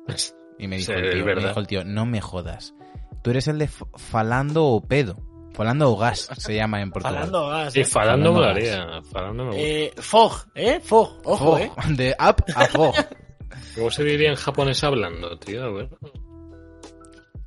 Y 0.57 0.68
me 0.68 0.76
dijo, 0.76 0.92
Sí, 0.92 0.99
el, 0.99 1.11
tío, 1.11 1.24
me 1.24 1.34
dijo 1.34 1.59
el 1.59 1.66
tío, 1.66 1.84
no 1.84 2.07
me 2.07 2.20
jodas. 2.20 2.74
Tú 3.22 3.30
eres 3.30 3.49
el 3.49 3.59
de 3.59 3.66
Falando 3.66 4.66
o 4.66 4.80
Pedo. 4.80 5.16
Falando 5.53 5.90
o 5.90 5.97
Gas 5.97 6.28
se 6.36 6.55
llama 6.55 6.80
en 6.80 6.90
Portugal. 6.92 7.14
Falando 7.16 7.49
gas. 7.49 7.72
Sí, 7.72 7.80
¿eh? 7.80 7.84
falando 7.84 8.32
me 8.32 8.38
Falando 8.40 8.61
molaría. 8.62 9.03
Falando 9.03 9.45
me 9.47 9.51
gusta. 9.51 9.62
Eh, 9.66 9.92
Fog, 9.97 10.32
¿eh? 10.55 10.80
Fog, 10.80 11.20
ojo, 11.24 11.45
Fog, 11.45 11.59
¿eh? 11.59 11.70
De 11.97 12.11
up 12.20 12.45
a 12.55 12.66
Fog. 12.66 12.95
¿Cómo 13.74 13.90
se 13.90 14.05
diría 14.05 14.30
en 14.30 14.36
japonés 14.36 14.84
hablando, 14.84 15.36
tío? 15.38 15.64
A 15.64 15.70
ver. 15.72 15.88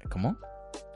¿Cómo? 0.10 0.38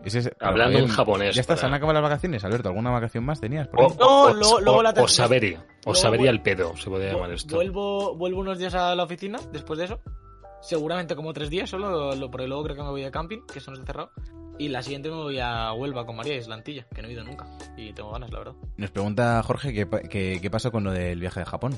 Ese 0.04 0.20
es- 0.20 0.32
Hablando 0.40 0.80
en 0.80 0.88
japonés, 0.88 1.36
Ya 1.36 1.42
está, 1.42 1.56
se 1.56 1.62
para- 1.62 1.68
han 1.70 1.74
acabado 1.76 1.94
las 1.94 2.04
vacaciones, 2.10 2.44
Alberto. 2.44 2.70
¿Alguna 2.70 2.90
vacación 2.92 3.24
más 3.24 3.40
tenías? 3.40 3.68
por 3.68 3.82
O? 3.86 3.96
No, 4.00 4.24
o- 4.24 4.34
luego- 4.34 4.82
la 4.84 4.90
o 4.92 5.08
sabería. 5.08 5.66
O 5.86 5.94
sabería 5.96 6.30
el 6.32 6.42
pedo, 6.42 6.76
se 6.78 6.90
podría 6.90 7.14
llamar 7.14 7.32
esto. 7.32 7.56
Vuelvo, 7.56 8.16
vuelvo 8.16 8.40
unos 8.42 8.58
días 8.58 8.74
a 8.76 8.96
la 8.96 9.04
oficina 9.04 9.40
después 9.52 9.78
de 9.80 9.86
eso. 9.86 10.00
Seguramente 10.62 11.16
como 11.16 11.34
tres 11.34 11.50
días 11.50 11.70
solo, 11.70 12.14
lo- 12.16 12.30
porque 12.32 12.48
luego 12.48 12.64
creo 12.64 12.76
que 12.76 12.84
me 12.84 12.90
voy 12.90 13.02
de 13.02 13.10
camping, 13.12 13.40
que 13.52 13.60
eso 13.60 13.72
no 13.72 13.78
está 13.78 13.88
cerrado. 13.94 14.12
Y 14.60 14.70
la 14.70 14.84
siguiente 14.84 15.10
me 15.10 15.16
voy 15.16 15.40
a 15.40 15.74
Huelva 15.74 16.06
con 16.06 16.16
María 16.16 16.36
Islantilla, 16.36 16.86
que 16.94 17.02
no 17.02 17.08
he 17.08 17.14
ido 17.14 17.24
nunca. 17.24 17.48
Y 17.78 17.94
tengo 17.94 18.12
ganas, 18.12 18.32
la 18.32 18.40
verdad. 18.40 18.54
Nos 18.78 18.92
pregunta 18.92 19.42
Jorge 19.44 19.74
qué, 19.74 19.88
qué- 20.10 20.40
qué 20.40 20.50
pasó 20.52 20.72
con 20.72 20.84
lo 20.84 20.92
del 20.92 21.20
viaje 21.20 21.40
de 21.40 21.46
Japón. 21.48 21.78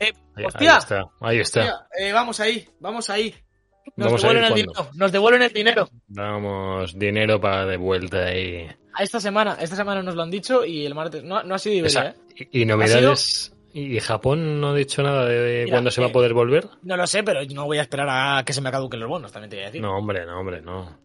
¡Eh! 0.00 0.12
Ahí, 0.34 0.44
¡Hostia! 0.46 0.72
ahí 0.72 0.78
está, 0.78 1.04
ahí 1.20 1.38
está. 1.40 1.60
Hostia, 1.60 1.86
eh, 1.98 2.12
vamos 2.12 2.40
ahí, 2.40 2.68
vamos 2.80 3.10
ahí. 3.10 3.34
Nos 3.96 4.06
Vamos 4.06 4.22
devuelven 4.22 4.44
el 4.44 4.54
dinero. 4.54 4.88
Nos 4.94 5.12
devuelven 5.12 5.42
el 5.42 5.52
dinero. 5.52 5.88
Damos 6.08 6.98
dinero 6.98 7.40
para 7.40 7.66
de 7.66 7.76
vuelta 7.76 8.24
ahí. 8.26 8.66
A 8.94 9.02
esta 9.02 9.20
semana, 9.20 9.56
esta 9.60 9.76
semana 9.76 10.02
nos 10.02 10.14
lo 10.14 10.22
han 10.22 10.30
dicho 10.30 10.64
y 10.64 10.86
el 10.86 10.94
martes. 10.94 11.22
No, 11.24 11.42
no 11.42 11.54
ha 11.54 11.58
sido 11.58 11.76
Iberia, 11.76 12.14
¿eh? 12.36 12.48
y, 12.52 12.62
y 12.62 12.64
novedades. 12.64 13.50
¿Y 13.76 13.98
Japón 13.98 14.60
no 14.60 14.68
ha 14.70 14.74
dicho 14.74 15.02
nada 15.02 15.26
de, 15.26 15.66
cuándo 15.68 15.90
se 15.90 16.00
va 16.00 16.06
eh, 16.06 16.10
a 16.10 16.12
poder 16.12 16.32
volver? 16.32 16.68
No 16.82 16.96
lo 16.96 17.06
sé, 17.08 17.24
pero 17.24 17.40
no 17.52 17.64
voy 17.66 17.78
a 17.78 17.82
esperar 17.82 18.06
a 18.08 18.44
que 18.44 18.52
se 18.52 18.60
me 18.60 18.70
caduquen 18.70 19.00
los 19.00 19.08
bonos, 19.08 19.32
también 19.32 19.50
te 19.50 19.56
voy 19.56 19.62
a 19.64 19.66
decir. 19.66 19.82
No, 19.82 19.96
hombre, 19.96 20.24
no, 20.24 20.38
hombre, 20.38 20.60
no. 20.62 20.96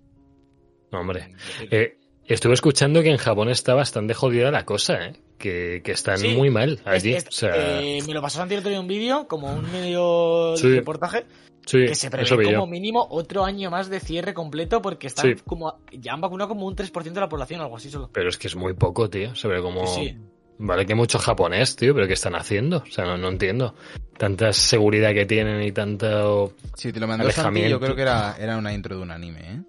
No, 0.91 0.99
hombre. 0.99 1.33
Eh, 1.71 1.97
estuve 2.25 2.53
escuchando 2.53 3.01
que 3.01 3.09
en 3.09 3.17
Japón 3.17 3.49
está 3.49 3.73
bastante 3.73 4.13
jodida 4.13 4.51
la 4.51 4.65
cosa, 4.65 5.03
¿eh? 5.07 5.13
Que, 5.39 5.81
que 5.83 5.93
están 5.93 6.19
Sí. 6.19 6.27
muy 6.35 6.51
mal 6.51 6.79
allí. 6.85 7.13
es- 7.15 7.27
o 7.27 7.31
sea, 7.31 7.81
eh, 7.81 8.03
me 8.05 8.13
lo 8.13 8.21
pasó 8.21 8.37
Santi 8.37 8.53
el 8.53 8.59
otro 8.59 8.69
día 8.69 8.79
un 8.79 8.87
vídeo, 8.87 9.27
como 9.27 9.51
un 9.51 9.71
medio 9.71 10.55
Sí. 10.55 10.69
reportaje, 10.75 11.25
sí, 11.69 11.85
que 11.85 11.95
se 11.95 12.09
prevé 12.09 12.27
como 12.29 12.49
yo. 12.51 12.67
mínimo 12.67 13.07
otro 13.09 13.45
año 13.45 13.69
más 13.69 13.89
de 13.89 13.99
cierre 13.99 14.33
completo 14.33 14.81
porque 14.81 15.07
están 15.07 15.35
Sí. 15.37 15.41
como 15.45 15.79
ya 15.91 16.13
han 16.13 16.21
vacunado 16.21 16.49
como 16.49 16.65
un 16.65 16.75
3% 16.75 17.03
de 17.13 17.19
la 17.21 17.29
población, 17.29 17.61
algo 17.61 17.77
así 17.77 17.89
solo. 17.89 18.09
Pero 18.11 18.29
es 18.29 18.37
que 18.37 18.47
es 18.47 18.55
muy 18.55 18.73
poco, 18.73 19.09
tío. 19.09 19.35
Se 19.35 19.47
ve 19.47 19.61
como... 19.61 19.85
Sí, 19.87 20.09
sí. 20.09 20.17
Vale 20.61 20.85
que 20.85 20.93
mucho 20.93 21.19
japonés, 21.19 21.77
tío, 21.77 21.93
pero 21.95 22.05
¿qué 22.05 22.13
están 22.15 22.35
haciendo? 22.35 22.77
O 22.79 22.91
sea, 22.91 23.05
no, 23.05 23.17
no 23.17 23.29
entiendo. 23.29 23.75
Tanta 24.17 24.51
seguridad 24.51 25.13
que 25.13 25.25
tienen 25.25 25.63
y 25.63 25.71
tanto... 25.71 26.53
Sí, 26.75 26.91
te 26.91 26.99
lo 26.99 27.07
mandó 27.07 27.31
Santi, 27.31 27.69
yo 27.69 27.79
creo 27.79 27.95
que 27.95 28.01
era, 28.01 28.35
era 28.37 28.57
una 28.57 28.73
intro 28.73 28.97
de 28.97 29.01
un 29.03 29.11
anime, 29.11 29.39
¿eh? 29.39 29.61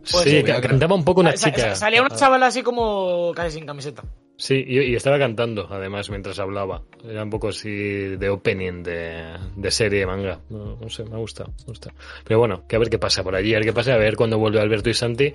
Pues 0.00 0.24
sí, 0.24 0.42
cantaba 0.42 0.94
un 0.94 1.04
poco 1.04 1.20
una 1.20 1.36
Sa- 1.36 1.50
chica. 1.50 1.74
salía 1.74 2.00
una 2.02 2.14
chavala 2.16 2.46
así 2.46 2.62
como 2.62 3.32
casi 3.34 3.58
sin 3.58 3.66
camiseta. 3.66 4.02
Sí, 4.36 4.64
y, 4.66 4.80
y 4.80 4.94
estaba 4.96 5.18
cantando, 5.18 5.68
además, 5.70 6.10
mientras 6.10 6.38
hablaba. 6.40 6.82
Era 7.08 7.22
un 7.22 7.30
poco 7.30 7.48
así 7.48 7.70
de 7.70 8.28
opening 8.30 8.82
de, 8.82 9.36
de 9.54 9.70
serie 9.70 10.00
de 10.00 10.06
manga. 10.06 10.40
No, 10.50 10.76
no 10.80 10.88
sé, 10.88 11.04
me 11.04 11.16
gusta, 11.18 11.44
me 11.44 11.64
gusta. 11.66 11.92
Pero 12.24 12.40
bueno, 12.40 12.66
que 12.66 12.74
a 12.74 12.78
ver 12.80 12.90
qué 12.90 12.98
pasa 12.98 13.22
por 13.22 13.36
allí, 13.36 13.54
a 13.54 13.58
ver 13.58 13.66
qué 13.66 13.72
pasa, 13.72 13.94
a 13.94 13.98
ver 13.98 14.16
cuando 14.16 14.38
vuelve 14.38 14.60
Alberto 14.60 14.90
y 14.90 14.94
Santi. 14.94 15.32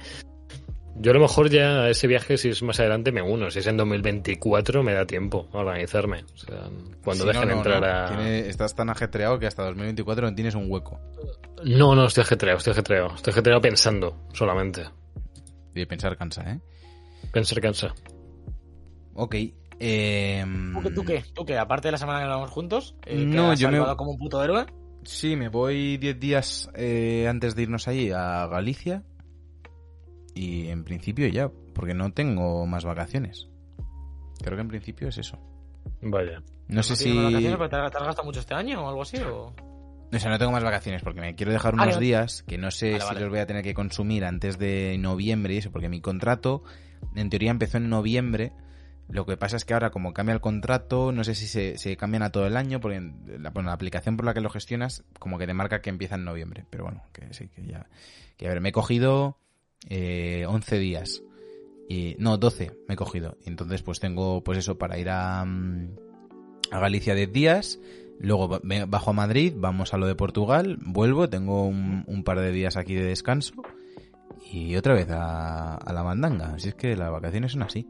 Yo 1.00 1.12
a 1.12 1.14
lo 1.14 1.20
mejor 1.20 1.50
ya 1.50 1.82
a 1.84 1.90
ese 1.90 2.08
viaje, 2.08 2.38
si 2.38 2.50
es 2.50 2.64
más 2.64 2.80
adelante, 2.80 3.12
me 3.12 3.22
uno. 3.22 3.52
Si 3.52 3.60
es 3.60 3.68
en 3.68 3.78
2024, 3.78 4.82
me 4.82 4.94
da 4.94 5.06
tiempo 5.06 5.48
a 5.54 5.58
organizarme. 5.60 6.24
O 6.34 6.38
sea, 6.38 6.64
cuando 7.04 7.24
Sí, 7.24 7.28
dejen 7.28 7.50
no, 7.50 7.54
no, 7.54 7.58
entrar 7.58 7.82
no. 7.82 7.88
a... 7.88 8.08
Tiene- 8.08 8.50
estás 8.50 8.74
tan 8.76 8.90
ajetreado 8.90 9.38
que 9.38 9.46
hasta 9.46 9.64
2024 9.64 10.28
no 10.30 10.36
tienes 10.36 10.56
un 10.56 10.72
hueco. 10.72 11.00
No, 11.64 11.94
no, 11.96 12.06
estoy 12.08 12.24
ajetreado, 12.24 12.58
estoy 12.58 12.72
ajetreado. 12.72 13.14
Estoy 13.16 13.32
ajetreado 13.32 13.62
pensando 13.62 14.18
solamente. 14.34 14.86
Y 15.76 15.86
pensar 15.86 16.18
cansa, 16.18 16.42
¿eh? 16.52 16.60
Pensar 17.32 17.62
cansa. 17.62 17.94
Ok. 19.14 19.36
em, 19.80 20.74
¿Tú, 20.74 20.82
qué- 20.82 20.92
tú 20.92 21.04
qué? 21.06 21.24
¿Tú 21.34 21.46
qué? 21.46 21.58
Aparte 21.60 21.90
de 21.90 21.92
la 21.92 21.98
semana 22.00 22.22
que 22.22 22.28
vamos 22.28 22.50
juntos, 22.50 22.96
eh, 23.06 23.24
No, 23.28 23.52
has 23.52 23.60
yo 23.60 23.70
me- 23.70 23.78
como 23.96 24.12
un 24.12 24.18
puto 24.18 24.44
héroe. 24.44 24.66
Sí, 25.04 25.36
me 25.36 25.50
voy 25.50 25.98
10 25.98 26.20
días 26.20 26.70
eh, 26.76 27.28
antes 27.30 27.56
de 27.56 27.62
irnos 27.62 27.88
allí 27.88 28.10
a 28.12 28.48
Galicia. 28.48 29.04
Y 30.38 30.70
en 30.70 30.84
principio 30.84 31.28
ya, 31.28 31.50
porque 31.74 31.94
no 31.94 32.12
tengo 32.14 32.66
más 32.68 32.86
vacaciones. 32.86 33.48
Creo 34.44 34.56
que 34.56 34.62
en 34.62 34.68
principio 34.68 35.08
es 35.08 35.18
eso. 35.18 35.38
Vaya. 36.02 36.44
No 36.68 36.84
sé 36.84 36.92
¿No 36.92 36.96
si... 36.96 37.04
tienes 37.06 37.24
vacaciones, 37.24 37.58
pero 37.58 37.70
te, 37.70 37.76
has- 37.78 37.92
te 37.92 37.98
has 37.98 38.04
gastado 38.04 38.26
mucho 38.26 38.40
este 38.42 38.54
año 38.54 38.86
o 38.86 38.90
algo 38.90 39.02
así? 39.02 39.18
O... 39.18 39.54
O 40.14 40.20
sea, 40.20 40.30
no 40.30 40.38
tengo 40.38 40.52
más 40.52 40.64
vacaciones 40.64 41.02
porque 41.02 41.20
me 41.22 41.36
quiero 41.36 41.52
dejar 41.52 41.74
Ah, 41.78 41.84
unos 41.84 41.96
no. 41.96 42.00
días 42.02 42.44
que 42.44 42.58
no 42.58 42.72
sé 42.72 42.92
Vale, 42.92 43.02
si 43.02 43.08
vale. 43.08 43.20
los 43.22 43.30
voy 43.30 43.40
a 43.40 43.46
tener 43.48 43.64
que 43.64 43.74
consumir 43.74 44.24
antes 44.26 44.58
de 44.58 44.96
noviembre 45.00 45.56
y 45.56 45.58
eso, 45.58 45.72
porque 45.72 45.90
mi 45.90 46.00
contrato 46.02 46.64
en 47.16 47.30
teoría 47.30 47.52
empezó 47.52 47.78
en 47.78 47.90
noviembre. 47.90 48.54
Lo 49.10 49.26
que 49.26 49.38
pasa 49.38 49.56
es 49.58 49.66
que 49.66 49.74
ahora 49.74 49.90
como 49.90 50.14
cambia 50.14 50.34
el 50.34 50.42
contrato, 50.42 51.12
no 51.14 51.24
sé 51.24 51.34
si 51.36 51.48
se, 51.48 51.78
se 51.78 51.96
cambian 51.98 52.24
a 52.24 52.30
todo 52.32 52.46
el 52.46 52.58
año, 52.58 52.80
porque 52.82 53.00
la, 53.40 53.50
bueno, 53.52 53.68
la 53.68 53.74
aplicación 53.74 54.18
por 54.18 54.26
la 54.26 54.34
que 54.34 54.42
lo 54.42 54.50
gestionas 54.50 55.04
como 55.20 55.38
que 55.38 55.48
te 55.48 55.54
marca 55.54 55.82
que 55.82 55.90
empieza 55.90 56.16
en 56.16 56.26
noviembre. 56.26 56.66
Pero 56.70 56.84
bueno, 56.84 57.04
que 57.14 57.34
sí, 57.34 57.48
que 57.50 57.66
ya... 57.66 57.88
Que 58.38 58.48
a 58.48 58.50
ver, 58.50 58.62
me 58.62 58.70
he 58.70 58.74
cogido 58.74 59.38
eh, 59.90 60.46
11 60.48 60.80
días. 60.80 61.24
Y, 61.90 62.16
no, 62.20 62.38
12 62.38 62.72
me 62.88 62.96
he 62.96 62.98
cogido. 62.98 63.38
Y 63.46 63.50
entonces 63.50 63.82
pues 63.82 64.00
tengo 64.00 64.44
pues 64.44 64.58
eso 64.58 64.78
para 64.78 64.98
ir 64.98 65.10
a, 65.10 65.44
mm, 65.46 65.96
a 66.72 66.80
Galicia 66.80 67.16
10 67.16 67.32
días. 67.32 67.80
Luego 68.20 68.60
bajo 68.88 69.10
a 69.12 69.14
Madrid, 69.14 69.54
vamos 69.56 69.94
a 69.94 69.98
lo 69.98 70.08
de 70.08 70.16
Portugal, 70.16 70.80
vuelvo, 70.82 71.30
tengo 71.30 71.68
un, 71.68 72.04
un 72.08 72.24
par 72.24 72.40
de 72.40 72.52
días 72.52 72.76
aquí 72.76 72.96
de 72.96 73.04
descanso 73.04 73.54
y 74.52 74.76
otra 74.76 74.94
vez 74.94 75.10
a, 75.12 75.76
a 75.76 75.94
la 75.94 76.04
mandanga. 76.04 76.54
Así 76.56 76.70
es 76.70 76.76
que 76.76 76.96
las 76.96 77.12
vacaciones 77.12 77.52
son 77.52 77.64
así. 77.64 77.88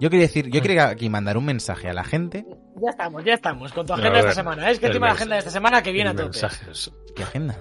Yo 0.00 0.10
quería 0.10 0.26
decir, 0.26 0.50
yo 0.50 0.60
quería 0.60 0.88
aquí 0.88 1.08
mandar 1.08 1.36
un 1.36 1.44
mensaje 1.44 1.88
a 1.88 1.92
la 1.92 2.04
gente. 2.04 2.44
Ya 2.76 2.90
estamos, 2.90 3.24
ya 3.24 3.34
estamos, 3.34 3.72
con 3.72 3.86
tu 3.86 3.92
agenda 3.94 4.12
de 4.12 4.20
esta 4.20 4.34
semana. 4.34 4.70
Es 4.70 4.78
que 4.78 4.86
encima 4.86 5.06
la 5.06 5.12
agenda 5.12 5.34
de 5.36 5.38
esta 5.38 5.50
semana 5.50 5.82
que 5.82 5.92
viene 5.92 6.10
a 6.10 6.12
tope. 6.12 6.24
Mensajes. 6.24 6.92
¿Qué 7.14 7.22
agenda? 7.22 7.58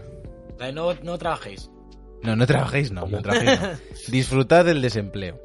No, 0.74 0.93
no 0.95 1.17
trabajéis. 1.17 1.72
No, 2.24 2.36
no 2.36 2.45
trabajéis, 2.45 2.91
no, 2.91 3.05
no 3.07 3.22
trabajéis, 3.22 3.59
no. 3.61 3.67
Disfrutad 4.07 4.65
del 4.65 4.82
desempleo. 4.82 5.39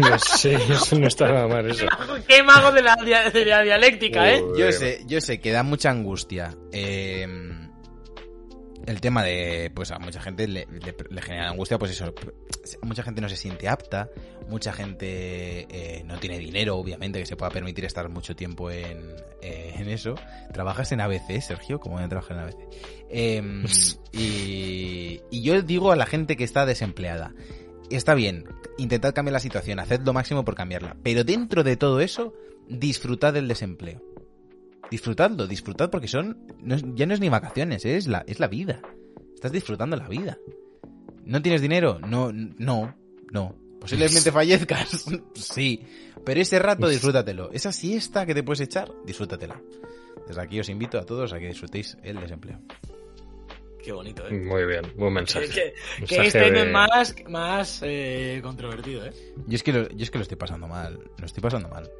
No 0.00 0.18
sé, 0.18 0.54
eso 0.54 0.98
no 0.98 1.06
está 1.06 1.28
nada 1.30 1.46
mal 1.48 1.70
eso. 1.70 1.86
Qué 2.28 2.42
mago 2.42 2.72
de 2.72 2.82
la, 2.82 2.96
dia- 2.96 3.30
de 3.30 3.44
la 3.44 3.62
dialéctica, 3.62 4.30
¿eh? 4.32 4.42
Yo 4.58 4.72
sé, 4.72 5.02
yo 5.06 5.20
sé 5.20 5.40
que 5.40 5.52
da 5.52 5.62
mucha 5.62 5.90
angustia. 5.90 6.56
eh, 6.72 7.26
el 8.86 9.00
tema 9.00 9.22
de, 9.22 9.70
pues 9.74 9.90
a 9.92 9.98
mucha 9.98 10.20
gente 10.20 10.48
le, 10.48 10.66
le- 10.70 10.96
le 11.10 11.22
genera 11.22 11.50
angustia, 11.50 11.78
pues 11.78 11.92
eso, 11.92 12.12
mucha 12.82 13.02
gente 13.02 13.20
no 13.20 13.28
se 13.28 13.36
siente 13.36 13.68
apta, 13.68 14.08
mucha 14.50 14.72
gente 14.72 15.66
eh, 15.70 16.02
no 16.04 16.18
tiene 16.18 16.38
dinero, 16.38 16.76
obviamente, 16.76 17.18
que 17.20 17.26
se 17.26 17.36
pueda 17.36 17.50
permitir 17.50 17.84
estar 17.86 18.08
mucho 18.08 18.36
tiempo 18.36 18.70
en, 18.70 18.98
eh, 19.40 19.74
en 19.76 19.88
eso. 19.88 20.16
¿Trabajas 20.52 20.92
en 20.92 21.00
ABC, 21.00 21.40
Sergio? 21.40 21.80
¿Cómo 21.80 21.94
voy 21.94 22.04
a 22.04 22.08
trabajar 22.08 22.36
en 22.36 22.42
ABC? 22.42 22.56
Eh, 23.08 23.64
y, 24.12 25.20
y 25.30 25.42
yo 25.42 25.62
digo 25.62 25.92
a 25.92 25.96
la 25.96 26.04
gente 26.04 26.36
que 26.36 26.44
está 26.44 26.66
desempleada, 26.66 27.32
está 27.88 28.14
bien, 28.14 28.44
intentad 28.76 29.14
cambiar 29.14 29.34
la 29.34 29.40
situación, 29.40 29.78
haced 29.78 30.00
lo 30.02 30.12
máximo 30.12 30.44
por 30.44 30.54
cambiarla, 30.54 30.96
pero 31.02 31.24
dentro 31.24 31.62
de 31.62 31.76
todo 31.76 32.00
eso, 32.00 32.34
disfrutad 32.68 33.32
del 33.32 33.48
desempleo. 33.48 34.02
Disfrutadlo, 34.90 35.46
disfrutad 35.46 35.88
porque 35.88 36.08
son. 36.08 36.46
no 36.60 36.76
ya 36.76 37.06
no 37.06 37.14
es 37.14 37.20
ni 37.20 37.28
vacaciones, 37.28 37.84
es 37.84 38.08
la, 38.08 38.24
es 38.26 38.40
la 38.40 38.48
vida. 38.48 38.82
Estás 39.34 39.52
disfrutando 39.52 39.96
la 39.96 40.08
vida. 40.08 40.36
¿No 41.24 41.40
tienes 41.40 41.62
dinero? 41.62 42.00
No, 42.00 42.32
no, 42.32 42.96
no. 43.30 43.54
Posiblemente 43.80 44.30
fallezcas, 44.30 45.06
sí. 45.34 45.84
Pero 46.24 46.40
ese 46.40 46.58
rato 46.58 46.86
disfrútatelo. 46.88 47.50
Esa 47.52 47.72
siesta 47.72 48.26
que 48.26 48.34
te 48.34 48.42
puedes 48.42 48.60
echar, 48.60 48.90
disfrútatela. 49.06 49.60
Desde 50.28 50.42
aquí 50.42 50.60
os 50.60 50.68
invito 50.68 50.98
a 50.98 51.06
todos 51.06 51.32
a 51.32 51.38
que 51.38 51.46
disfrutéis 51.48 51.96
el 52.02 52.20
desempleo. 52.20 52.58
Qué 53.82 53.92
bonito, 53.92 54.26
¿eh? 54.28 54.32
Muy 54.32 54.66
bien, 54.66 54.82
buen 54.96 55.14
mensaje. 55.14 55.48
que, 55.48 55.54
que 55.54 56.18
Mensaje 56.18 56.26
este 56.26 56.50
de- 56.50 56.62
es 56.66 56.70
más, 56.70 57.14
más 57.28 57.80
eh, 57.82 58.38
controvertido, 58.42 59.06
¿eh? 59.06 59.12
Yo 59.46 59.54
es 59.56 59.62
que 59.62 59.72
lo, 59.72 59.88
yo 59.88 60.02
es 60.02 60.10
que 60.10 60.18
lo 60.18 60.22
estoy 60.22 60.36
pasando 60.36 60.68
mal. 60.68 60.98
Lo 61.18 61.24
estoy 61.24 61.42
pasando 61.42 61.68
mal. 61.70 61.90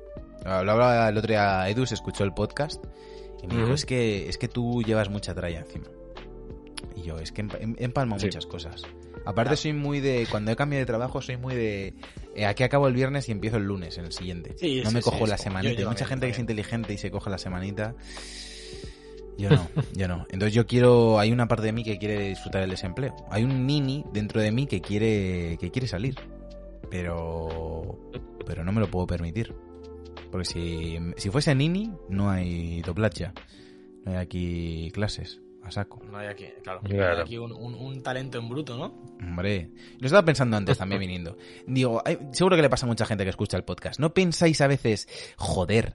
Lo 0.45 0.51
hablaba 0.51 1.09
el 1.09 1.17
otro 1.17 1.29
día 1.29 1.67
Edu, 1.71 1.87
se 1.87 1.95
escuchó 1.95 2.25
el 2.25 2.35
podcast 2.35 2.85
y 3.43 3.47
me 3.47 3.57
dijo, 3.57 3.73
es 3.73 3.87
que, 3.87 4.29
es 4.29 4.37
que 4.37 4.49
tú 4.49 4.83
llevas 4.83 5.09
mucha 5.09 5.35
tralla 5.35 5.61
encima. 5.61 5.87
Y 6.97 7.03
yo, 7.03 7.19
es 7.19 7.33
que 7.33 7.43
em- 7.43 7.77
empalmo 7.79 8.19
Sí. 8.19 8.27
muchas 8.27 8.47
cosas. 8.47 8.83
Aparte 9.25 9.57
soy 9.57 9.73
muy 9.73 10.01
de, 10.01 10.27
cuando 10.31 10.51
he 10.51 10.57
cambiado 10.57 10.81
de 10.81 10.87
trabajo, 10.87 11.21
soy 11.21 11.37
muy 11.37 11.55
de, 11.55 11.95
eh, 12.35 12.47
aquí 12.47 12.63
acabo 12.63 12.89
el 12.89 12.95
viernes 12.95 13.29
y 13.29 13.33
empiezo 13.33 13.59
el 13.59 13.65
lunes, 13.65 13.99
en 13.99 14.07
el 14.07 14.13
siguiente. 14.13 14.55
Sí, 14.57 14.81
no 14.83 14.91
me 14.91 15.03
cojo 15.03 15.27
la 15.27 15.37
semanita. 15.39 15.81
Hay 15.81 15.87
mucha 15.87 16.07
gente 16.07 16.27
que 16.27 16.33
es 16.33 16.39
inteligente 16.39 16.93
y 16.95 16.99
se 16.99 17.11
coge 17.11 17.29
la 17.31 17.39
semanita. 17.39 17.95
Yo 19.39 19.49
no, 19.51 19.69
yo 19.95 20.09
no. 20.09 20.27
Entonces 20.31 20.55
yo 20.55 20.67
quiero, 20.67 21.19
hay 21.19 21.33
una 21.33 21.49
parte 21.49 21.67
de 21.67 21.73
mí 21.73 21.83
que 21.85 21.99
quiere 21.99 22.29
disfrutar 22.29 22.63
del 22.63 22.71
desempleo. 22.71 23.15
Hay 23.31 23.45
un 23.45 23.67
nini 23.67 24.05
dentro 24.13 24.41
de 24.41 24.53
mí 24.53 24.67
que 24.67 24.81
quiere, 24.81 25.57
que 25.59 25.71
quiere 25.71 25.87
salir. 25.87 26.15
Pero, 26.91 28.11
pero 28.47 28.65
no 28.65 28.73
me 28.73 28.81
lo 28.81 28.91
puedo 28.91 29.07
permitir. 29.07 29.55
Porque 30.31 30.45
si, 30.45 30.99
si 31.17 31.31
fuese 31.31 31.55
nini, 31.55 31.93
no 32.09 32.31
hay 32.31 32.83
doblacha. 32.83 33.33
No 34.05 34.13
hay 34.13 34.19
aquí 34.19 34.91
clases, 34.93 35.41
a 35.71 35.73
saco. 35.73 36.01
No 36.11 36.19
hay 36.19 36.29
aquí, 36.29 36.47
claro. 36.63 36.81
Claro. 36.83 37.17
Hay 37.17 37.23
aquí 37.23 37.39
un, 37.39 37.53
un, 37.53 37.75
un 37.75 38.03
talento 38.03 38.39
en 38.39 38.49
bruto, 38.49 38.77
¿no? 38.77 38.87
Hombre, 39.21 39.71
lo 39.99 40.07
estaba 40.07 40.25
pensando 40.25 40.57
antes 40.57 40.77
también 40.79 41.01
viniendo. 41.01 41.37
Digo, 41.67 42.03
hay- 42.05 42.19
seguro 42.33 42.57
que 42.57 42.63
le 42.63 42.69
pasa 42.71 42.87
a 42.87 42.89
mucha 42.89 43.07
gente 43.07 43.25
que 43.25 43.31
escucha 43.31 43.57
el 43.57 43.65
podcast. 43.65 43.99
¿No 43.99 44.13
pensáis 44.13 44.61
a 44.61 44.67
veces, 44.67 45.09
joder, 45.37 45.95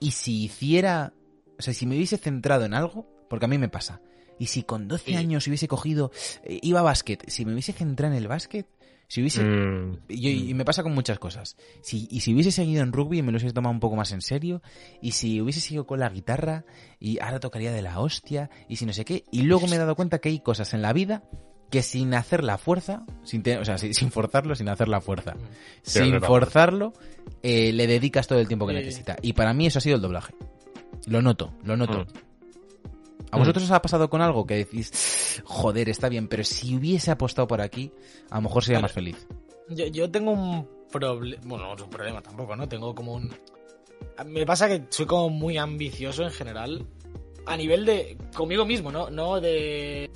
y 0.00 0.10
si 0.10 0.44
hiciera, 0.44 1.12
o 1.58 1.62
sea, 1.62 1.72
si 1.74 1.86
me 1.86 1.94
hubiese 1.96 2.18
centrado 2.18 2.64
en 2.64 2.74
algo, 2.74 3.06
porque 3.30 3.44
a 3.44 3.48
mí 3.48 3.56
me 3.58 3.68
pasa, 3.68 4.00
y 4.38 4.46
si 4.46 4.62
con 4.64 4.88
12 4.88 5.06
Sí. 5.12 5.14
años 5.14 5.46
hubiese 5.46 5.68
cogido, 5.68 6.10
eh, 6.42 6.58
iba 6.62 6.80
a 6.80 6.82
básquet, 6.82 7.24
si 7.28 7.44
me 7.44 7.52
hubiese 7.52 7.72
centrado 7.72 8.12
en 8.14 8.18
el 8.20 8.28
básquet, 8.28 8.66
si 9.12 9.20
hubiese... 9.20 9.44
Mm, 9.44 9.98
Y, 10.08 10.50
y 10.50 10.54
me 10.54 10.64
pasa 10.64 10.82
con 10.82 10.94
muchas 10.94 11.18
cosas. 11.18 11.58
Si, 11.82 12.08
y 12.10 12.20
si 12.20 12.32
hubiese 12.32 12.50
seguido 12.50 12.82
en 12.82 12.92
rugby 12.92 13.18
y 13.18 13.22
me 13.22 13.30
lo 13.30 13.36
hubiese 13.36 13.52
tomado 13.52 13.74
un 13.74 13.78
poco 13.80 13.94
más 13.94 14.10
en 14.12 14.22
serio, 14.22 14.62
y 15.02 15.12
si 15.12 15.38
hubiese 15.42 15.60
seguido 15.60 15.86
con 15.86 16.00
la 16.00 16.08
guitarra, 16.08 16.64
y 16.98 17.18
ahora 17.20 17.38
tocaría 17.38 17.72
de 17.72 17.82
la 17.82 18.00
hostia, 18.00 18.48
y 18.70 18.76
si 18.76 18.86
no 18.86 18.94
sé 18.94 19.04
qué, 19.04 19.24
y 19.30 19.42
luego 19.42 19.66
me 19.66 19.76
he 19.76 19.78
dado 19.78 19.96
cuenta 19.96 20.18
que 20.18 20.30
hay 20.30 20.40
cosas 20.40 20.72
en 20.72 20.80
la 20.80 20.94
vida 20.94 21.24
que 21.70 21.82
sin 21.82 22.14
hacer 22.14 22.42
la 22.42 22.56
fuerza, 22.56 23.04
sin 23.22 23.42
te- 23.42 23.58
o 23.58 23.64
sea, 23.66 23.76
sin, 23.76 23.92
sin 23.92 24.10
forzarlo, 24.10 24.54
sin 24.54 24.70
hacer 24.70 24.88
la 24.88 25.02
fuerza, 25.02 25.34
Sí, 25.82 25.98
sin 26.00 26.12
forzarlo, 26.28 26.94
eh, 27.42 27.70
le 27.74 27.86
dedicas 27.86 28.26
todo 28.26 28.38
el 28.40 28.48
tiempo 28.48 28.66
que 28.66 28.72
necesita. 28.86 29.16
Y 29.20 29.34
para 29.34 29.52
mí 29.52 29.66
eso 29.66 29.78
ha 29.78 29.82
sido 29.82 29.96
el 29.96 30.02
doblaje. 30.02 30.32
Lo 31.06 31.20
noto, 31.20 31.52
lo 31.64 31.76
noto. 31.76 32.06
Mm. 32.06 32.31
¿A 33.32 33.38
vosotros 33.38 33.64
os 33.64 33.70
ha 33.70 33.82
pasado 33.82 34.08
con 34.10 34.20
algo 34.20 34.46
que 34.46 34.54
decís, 34.56 35.42
joder, 35.44 35.88
está 35.88 36.08
bien, 36.08 36.28
pero 36.28 36.44
si 36.44 36.76
hubiese 36.76 37.10
apostado 37.10 37.48
por 37.48 37.60
aquí, 37.60 37.90
a 38.30 38.36
lo 38.36 38.42
mejor 38.42 38.62
sería 38.62 38.80
más 38.80 38.92
feliz? 38.92 39.26
Yo, 39.68 39.86
yo 39.86 40.10
tengo 40.10 40.30
un 40.32 40.68
problema. 40.90 41.42
Bueno, 41.46 41.66
no 41.68 41.74
es 41.74 41.82
un 41.82 41.90
problema 41.90 42.20
tampoco, 42.22 42.54
¿no? 42.54 42.68
Tengo 42.68 42.94
como 42.94 43.14
un. 43.14 43.34
Me 44.26 44.44
pasa 44.44 44.68
que 44.68 44.82
soy 44.90 45.06
como 45.06 45.30
muy 45.30 45.56
ambicioso 45.56 46.22
en 46.24 46.30
general. 46.30 46.84
A 47.46 47.56
nivel 47.56 47.86
de. 47.86 48.16
conmigo 48.34 48.64
mismo, 48.66 48.92
¿no? 48.92 49.08
No 49.10 49.40
de. 49.40 50.10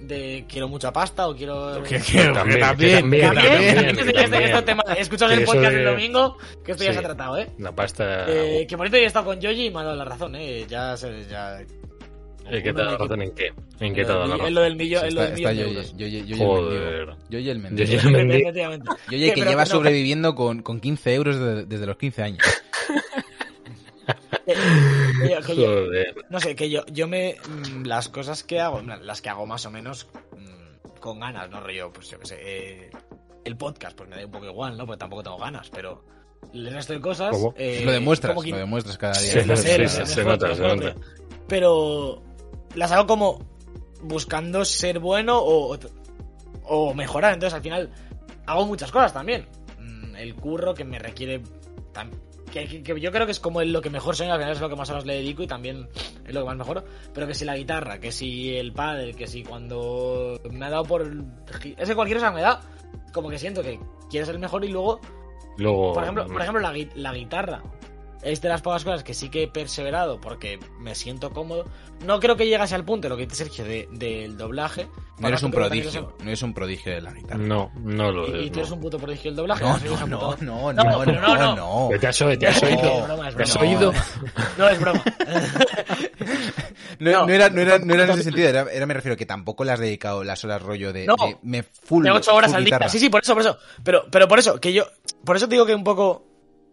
de 0.00 0.44
quiero 0.48 0.68
mucha 0.68 0.92
pasta 0.92 1.28
o 1.28 1.36
quiero. 1.36 1.82
Que- 1.82 2.00
que 2.00 2.24
también, 2.32 2.60
también, 2.60 2.60
También, 2.60 3.10
que 3.10 3.20
también, 3.20 4.14
también. 4.14 4.42
este 4.44 4.62
tema- 4.62 4.82
He 4.96 5.00
escuchado 5.02 5.32
el 5.32 5.40
eso 5.42 5.52
podcast 5.52 5.72
de- 5.72 5.78
el 5.80 5.84
domingo 5.84 6.36
que 6.64 6.72
esto 6.72 6.84
ya 6.84 6.92
se 6.94 6.98
ha 7.00 7.02
tratado, 7.02 7.36
¿eh? 7.38 7.50
La 7.58 7.74
pasta. 7.74 8.24
Eh, 8.28 8.66
que 8.66 8.76
por 8.78 8.88
yo 8.90 8.96
he 8.96 9.04
estado 9.04 9.26
con 9.26 9.38
Yoji 9.40 9.66
y 9.66 9.70
me 9.70 9.80
ha 9.80 9.84
dado 9.84 9.96
la 9.96 10.04
razón, 10.06 10.34
¿eh? 10.36 10.64
Ya 10.68 10.96
se. 10.96 11.26
Ya... 11.28 11.58
Eh, 12.50 12.62
¿Qué 12.62 12.72
te 12.72 12.82
da 12.82 12.96
razón 12.96 13.22
en 13.22 13.34
qué? 13.34 13.52
¿En 13.80 13.94
qué 13.94 14.04
te 14.04 14.12
da 14.12 14.18
la 14.20 14.26
lo- 14.26 14.32
razón? 14.32 14.46
en 14.48 14.54
lo 14.54 14.60
del 14.62 14.76
millón, 14.76 15.04
en 15.06 15.14
lo 15.14 15.22
del 15.22 15.34
millón. 15.34 16.38
Joder. 16.38 17.08
Yoye 17.28 17.50
el 17.50 17.58
mendigo. 17.58 17.90
Yoye 17.90 18.08
el 18.08 18.12
mendigo. 18.12 18.50
Yoye 19.10 19.28
Que- 19.28 19.34
que 19.34 19.44
lleva 19.48 19.66
sobreviviendo 19.66 20.34
con, 20.34 20.62
con 20.62 20.80
15 20.80 21.14
euros 21.14 21.38
de- 21.38 21.64
desde 21.66 21.86
los 21.86 21.96
15 21.96 22.22
años. 22.22 22.38
que- 24.46 24.54
que 24.54 25.30
yo- 25.30 25.40
que 25.46 25.56
yo- 25.56 25.66
Joder. 25.66 26.14
No 26.30 26.40
sé, 26.40 26.56
que 26.56 26.70
yo, 26.70 26.84
yo 26.86 27.06
me. 27.08 27.36
mm, 27.48 27.84
Las 27.86 28.08
cosas 28.08 28.42
que 28.44 28.60
hago, 28.60 28.78
en 28.80 28.86
plan, 28.86 29.06
las 29.06 29.20
que 29.20 29.28
hago 29.28 29.46
más 29.46 29.64
o 29.66 29.70
menos 29.70 30.06
mm, 30.36 30.98
con 31.00 31.20
ganas, 31.20 31.50
¿no? 31.50 31.60
Rollo, 31.60 31.92
pues 31.92 32.08
yo 32.10 32.18
qué 32.18 32.26
sé. 32.26 32.36
eh, 32.40 32.90
el 33.44 33.56
podcast, 33.56 33.96
pues 33.96 34.08
me 34.10 34.16
da 34.16 34.24
un 34.24 34.30
poco 34.30 34.46
igual, 34.46 34.76
¿no? 34.76 34.86
Porque 34.86 34.98
tampoco 34.98 35.22
tengo 35.22 35.38
ganas, 35.38 35.68
pero. 35.70 36.04
El 36.54 36.70
resto 36.72 36.92
de 36.92 37.00
cosas. 37.00 37.30
¿Cómo? 37.32 37.52
eh, 37.58 37.82
lo 37.84 37.90
demuestras, 37.92 38.40
que- 38.42 38.50
lo 38.50 38.58
demuestras 38.58 38.96
cada 38.96 39.20
día. 39.20 39.32
Sí, 39.32 39.40
sí, 39.56 39.88
sí, 39.88 40.06
se 40.06 40.24
nota, 40.24 40.54
se 40.54 40.62
nota. 40.62 40.94
Pero. 41.48 42.22
Las 42.74 42.92
hago 42.92 43.06
como 43.06 43.38
buscando 44.02 44.64
ser 44.64 44.98
bueno 45.00 45.38
o, 45.38 45.76
o 46.64 46.94
mejorar. 46.94 47.34
Entonces, 47.34 47.54
al 47.54 47.62
final, 47.62 47.90
hago 48.46 48.66
muchas 48.66 48.90
cosas 48.92 49.12
también. 49.12 49.46
Mm, 49.80 50.16
El 50.16 50.34
curro 50.34 50.74
que 50.74 50.84
me 50.84 50.98
requiere. 50.98 51.42
Que, 52.52 52.66
que- 52.66 52.82
que 52.82 52.98
yo 53.00 53.12
creo 53.12 53.26
que 53.26 53.32
es 53.32 53.40
como 53.40 53.62
lo 53.62 53.82
que 53.82 53.90
mejor 53.90 54.16
soy, 54.16 54.28
al 54.28 54.38
final 54.38 54.52
es 54.54 54.60
lo 54.60 54.70
que 54.70 54.76
más 54.76 54.88
horas 54.88 55.04
le 55.04 55.14
dedico 55.16 55.42
y 55.42 55.46
también 55.46 55.86
es 56.26 56.34
lo 56.34 56.40
que 56.40 56.46
más 56.46 56.56
mejoro. 56.56 56.82
Pero 57.12 57.26
que 57.26 57.34
si 57.34 57.44
la 57.44 57.56
guitarra, 57.56 57.98
que 58.00 58.10
si 58.10 58.56
el 58.56 58.72
padre, 58.72 59.12
que 59.12 59.26
si 59.26 59.42
cuando 59.44 60.40
me 60.50 60.64
ha 60.64 60.70
dado 60.70 60.84
por. 60.84 61.02
Es 61.76 61.88
que 61.88 61.94
cualquier 61.94 62.18
cosa 62.18 62.30
me 62.30 62.40
da. 62.40 62.60
Como 63.12 63.28
que 63.28 63.38
siento 63.38 63.62
que 63.62 63.78
quiero 64.08 64.24
ser 64.24 64.36
el 64.36 64.40
mejor 64.40 64.64
y 64.64 64.68
luego 64.68 64.98
Luego. 65.58 65.92
por 65.92 66.02
ejemplo, 66.04 66.26
por 66.26 66.40
ejemplo 66.40 66.62
la 66.94 67.12
guitarra. 67.12 67.62
Es 68.22 68.40
de 68.40 68.48
las 68.48 68.62
pocas 68.62 68.82
cosas 68.84 69.04
que 69.04 69.14
sí 69.14 69.28
que 69.28 69.44
he 69.44 69.48
perseverado 69.48 70.20
porque 70.20 70.58
me 70.80 70.94
siento 70.96 71.30
cómodo. 71.30 71.66
No 72.04 72.18
creo 72.20 72.36
que 72.36 72.46
llegase 72.46 72.74
al 72.74 72.84
punto, 72.84 73.08
lo 73.08 73.16
que 73.16 73.24
dice 73.26 73.36
Sergio, 73.44 73.64
de- 73.64 73.88
del 73.92 74.36
doblaje. 74.36 74.88
No 75.18 75.28
eres 75.28 75.42
un 75.42 75.50
prodigio, 75.52 76.14
no 76.18 76.24
eres 76.26 76.42
un 76.42 76.52
prodigio 76.54 76.92
de 76.94 77.00
la 77.00 77.12
guitarra. 77.12 77.38
No, 77.42 77.70
no 77.80 78.10
lo 78.12 78.26
es- 78.26 78.42
Y, 78.42 78.46
y 78.46 78.50
tú 78.50 78.58
eres 78.60 78.70
no. 78.70 78.76
un 78.76 78.82
puto 78.82 78.98
prodigio 78.98 79.30
del 79.30 79.36
doblaje. 79.36 79.64
No, 79.64 79.78
no, 79.78 80.06
no, 80.06 80.36
no, 80.40 80.72
No, 80.72 80.84
no, 80.84 80.98
pero 81.04 81.20
no, 81.20 81.36
no, 81.36 81.56
no. 81.90 81.98
Te 81.98 82.06
has, 82.08 82.20
oído- 82.22 82.38
te 82.38 82.46
has 82.48 82.62
No, 82.62 82.68
oído. 82.68 82.98
es 82.98 83.04
broma, 83.06 83.30
¿Te 83.32 83.42
has 83.42 83.56
oído? 83.56 83.92
No, 84.58 84.68
es 84.68 84.80
broma. 84.80 85.04
No, 86.98 87.10
No. 87.12 87.26
no 87.26 87.32
era, 87.32 87.48
no, 87.50 87.60
era, 87.60 87.78
no 87.78 87.94
era 87.94 88.04
en 88.04 88.10
ese 88.10 88.24
sentido, 88.24 88.48
era, 88.48 88.66
era 88.72 88.86
me 88.86 88.94
refiero 88.94 89.16
que 89.16 89.26
tampoco 89.26 89.62
le 89.64 89.72
has 89.72 89.78
dedicado 89.80 90.24
las 90.24 90.44
horas 90.44 90.60
rollo 90.62 90.92
de, 90.92 91.06
No. 91.06 91.14
de 91.20 91.36
me 91.42 91.62
full. 91.62 92.04
de 92.04 92.10
8 92.10 92.34
horas 92.34 92.50
full 92.50 92.58
al 92.58 92.64
día. 92.64 92.88
Sí, 92.88 92.98
sí, 92.98 93.08
por 93.08 93.22
eso, 93.22 93.32
por 93.34 93.42
eso. 93.42 93.58
Pero, 93.84 94.04
pero 94.10 94.26
por 94.26 94.38
eso, 94.40 94.60
que 94.60 94.72
yo. 94.72 94.84
Por 95.24 95.36
eso 95.36 95.48
te 95.48 95.54
digo 95.54 95.66
que 95.66 95.74
un 95.74 95.84
poco 95.84 96.27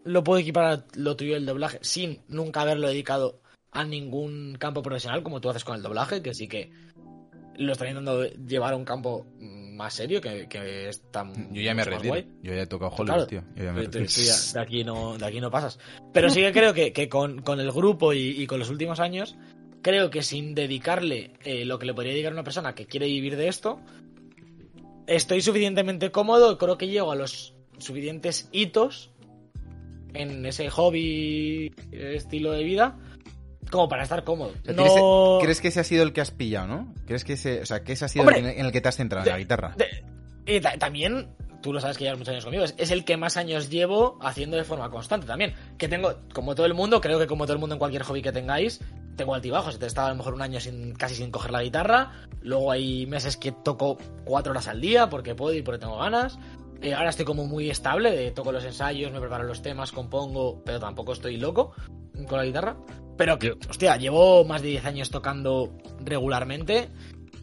lo 0.05 0.23
puedo 0.23 0.39
equiparar 0.39 0.71
a 0.73 0.85
lo 0.95 1.15
tuyo 1.17 1.33
del 1.33 1.45
doblaje, 1.45 1.79
sin 1.81 2.21
nunca 2.29 2.61
haberlo 2.61 2.87
dedicado 2.87 3.41
a 3.71 3.83
ningún 3.83 4.55
campo 4.57 4.81
profesional, 4.81 5.21
como 5.23 5.41
tú 5.41 5.49
haces 5.49 5.63
con 5.65 5.75
el 5.75 5.81
doblaje, 5.81 6.21
que 6.21 6.33
sí 6.33 6.47
que 6.47 6.71
lo 7.57 7.71
estás 7.73 7.87
intentando 7.89 8.23
llevar 8.25 8.73
a 8.73 8.77
un 8.77 8.85
campo 8.85 9.25
más 9.39 9.93
serio, 9.93 10.21
que, 10.21 10.47
que 10.47 10.87
está 10.87 11.25
Yo 11.51 11.61
ya 11.61 11.73
me 11.73 11.83
retiro. 11.83 12.15
Yo 12.41 12.53
ya 12.53 12.61
he 12.61 12.67
tocado 12.67 12.91
Claro. 12.95 13.23
Hollywood, 13.23 13.27
tío. 13.27 13.43
Yo 13.57 13.63
ya 13.65 13.73
me 13.73 13.83
Tú- 13.85 13.91
tú- 13.91 13.97
retiro. 13.99 14.13
tú 14.15 14.21
ya- 14.21 14.53
de 14.53 14.59
aquí 14.61 14.83
no 14.85 15.17
de 15.17 15.25
aquí 15.25 15.41
no 15.41 15.51
pasas 15.51 15.79
pero 16.13 16.29
sí 16.29 16.39
que 16.41 16.53
creo 16.53 16.73
que, 16.73 16.93
que 16.93 17.09
con, 17.09 17.41
con 17.41 17.59
el 17.59 17.71
grupo 17.73 18.13
y, 18.13 18.19
y 18.41 18.47
con 18.47 18.59
los 18.59 18.69
últimos 18.69 18.99
años 19.01 19.35
creo 19.81 20.09
que 20.09 20.21
sin 20.23 20.55
dedicarle 20.55 21.31
eh, 21.43 21.65
lo 21.65 21.77
que 21.79 21.85
le 21.87 21.93
podría 21.93 22.13
dedicar 22.13 22.31
a 22.31 22.35
una 22.35 22.43
persona 22.43 22.73
que 22.75 22.85
quiere 22.85 23.07
vivir 23.07 23.35
de 23.35 23.47
esto 23.49 23.81
estoy 25.07 25.41
suficientemente 25.41 26.11
cómodo 26.11 26.57
creo 26.57 26.77
que 26.77 26.87
llego 26.87 27.11
a 27.11 27.15
los 27.15 27.53
suficientes 27.77 28.47
hitos 28.51 29.11
en 30.15 30.45
ese 30.45 30.69
hobby 30.69 31.73
estilo 31.91 32.51
de 32.51 32.63
vida 32.63 32.97
como 33.71 33.89
para 33.89 34.03
estar 34.03 34.23
cómodo 34.23 34.51
no 34.65 34.73
¿crees, 34.75 34.93
e-, 34.95 35.37
crees 35.41 35.61
que 35.61 35.67
ese 35.69 35.79
ha 35.79 35.83
sido 35.83 36.03
el 36.03 36.13
que 36.13 36.21
has 36.21 36.31
pillado, 36.31 36.67
no? 36.67 36.93
¿Crees 37.07 37.23
que 37.23 37.33
ese, 37.33 37.61
o 37.61 37.65
sea, 37.65 37.83
que 37.83 37.93
ese 37.93 38.05
ha 38.05 38.07
sido 38.07 38.23
Hombre, 38.23 38.39
el 38.39 38.45
en 38.45 38.59
en 38.59 38.65
el 38.67 38.71
que 38.71 38.81
te 38.81 38.89
has 38.89 38.95
centrado, 38.97 39.25
en 39.25 39.31
la 39.31 39.37
guitarra? 39.39 39.75
De- 39.77 40.03
y 40.45 40.59
ta- 40.61 40.77
también, 40.77 41.29
tú 41.63 41.73
lo 41.73 41.79
sabes 41.81 41.97
que 41.97 42.03
llevas 42.03 42.19
muchos 42.19 42.31
años 42.33 42.43
conmigo, 42.43 42.63
es, 42.63 42.75
es 42.77 42.91
el 42.91 43.03
que 43.03 43.17
más 43.17 43.35
años 43.37 43.69
llevo 43.71 44.19
haciendo 44.21 44.55
de 44.57 44.63
forma 44.63 44.91
constante 44.91 45.25
también. 45.25 45.55
Que 45.79 45.87
tengo, 45.87 46.13
como 46.33 46.53
todo 46.53 46.67
el 46.67 46.75
mundo, 46.75 47.01
creo 47.01 47.17
que 47.17 47.25
como 47.25 47.45
todo 47.45 47.53
el 47.53 47.59
mundo 47.59 47.73
en 47.73 47.79
cualquier 47.79 48.03
hobby 48.03 48.21
que 48.21 48.31
tengáis, 48.31 48.79
tengo 49.15 49.33
altibajos. 49.33 49.79
Te 49.79 49.85
he 49.85 49.87
estado 49.87 50.07
a 50.07 50.09
lo 50.11 50.17
mejor 50.17 50.35
un 50.35 50.43
año 50.43 50.59
sin, 50.59 50.93
casi 50.93 51.15
sin 51.15 51.31
coger 51.31 51.49
la 51.51 51.63
guitarra, 51.63 52.11
luego 52.41 52.71
hay 52.71 53.07
meses 53.07 53.35
que 53.37 53.51
toco 53.51 53.97
cuatro 54.25 54.51
horas 54.51 54.67
al 54.67 54.79
día 54.79 55.09
porque 55.09 55.33
puedo 55.33 55.55
y 55.55 55.63
porque 55.63 55.79
tengo 55.79 55.97
ganas. 55.97 56.37
Eh, 56.81 56.93
ahora 56.93 57.09
estoy 57.09 57.25
como 57.25 57.45
muy 57.45 57.69
estable, 57.69 58.11
de 58.11 58.31
toco 58.31 58.51
los 58.51 58.63
ensayos, 58.65 59.11
me 59.11 59.19
preparo 59.19 59.43
los 59.45 59.61
temas, 59.61 59.91
compongo, 59.91 60.61
pero 60.65 60.79
tampoco 60.79 61.13
estoy 61.13 61.37
loco 61.37 61.73
con 62.27 62.37
la 62.37 62.45
guitarra. 62.45 62.77
Pero 63.17 63.39
que, 63.39 63.53
hostia, 63.69 63.97
llevo 63.97 64.43
más 64.45 64.61
de 64.61 64.69
10 64.69 64.85
años 64.85 65.09
tocando 65.09 65.71
regularmente 66.03 66.89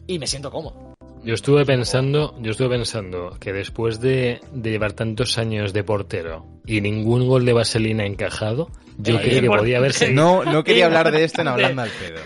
y 0.07 0.19
me 0.19 0.27
siento 0.27 0.51
cómodo. 0.51 0.93
Yo 1.23 1.33
estuve 1.33 1.65
pensando, 1.65 2.35
yo 2.41 2.51
estuve 2.51 2.69
pensando 2.69 3.37
que 3.39 3.53
después 3.53 4.01
de, 4.01 4.41
de 4.51 4.71
llevar 4.71 4.91
tantos 4.91 5.37
años 5.37 5.71
de 5.71 5.83
portero 5.83 6.45
y 6.65 6.81
ningún 6.81 7.27
gol 7.27 7.45
de 7.45 7.53
vaselina 7.53 8.05
encajado, 8.05 8.69
yo 8.97 9.17
Eh, 9.19 9.21
creo 9.23 9.41
que 9.41 9.47
podía 9.47 9.77
haber 9.77 9.93
sido. 9.93 10.11
No, 10.13 10.43
no 10.43 10.63
quería 10.63 10.87
hablar 10.87 11.11
de 11.11 11.23
esto 11.23 11.41
en 11.41 11.47
hablando 11.49 11.81
al 11.81 11.89
pedo. 11.89 12.19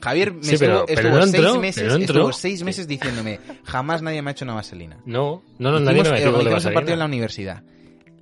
Javier 0.02 0.34
me 0.34 0.44
Sí, 0.44 0.54
estuvo, 0.56 0.70
pero- 0.70 0.86
pero 0.88 1.00
estuvo 1.00 1.16
no 1.18 1.22
seis 1.28 1.36
entró, 1.36 1.60
meses, 1.62 1.84
pero 1.84 1.98
no 1.98 2.04
estuvo 2.06 2.34
seis 2.34 2.64
meses 2.64 2.88
diciéndome, 2.88 3.40
jamás 3.64 4.02
nadie 4.02 4.22
me 4.22 4.30
ha 4.30 4.34
hecho 4.34 4.46
una 4.46 4.54
vaselina. 4.56 4.98
No, 5.06 5.44
no, 5.60 5.72
no, 5.72 5.80
nadie 5.80 6.04
me 6.04 6.12
metió 6.12 6.32
gol 6.32 6.44
de 6.44 6.50
organizamos 6.50 6.66
un 6.66 6.74
partido 6.74 6.94
en 6.94 7.00
la 7.00 7.06
vaselina. 7.06 7.06
universidad. 7.06 7.64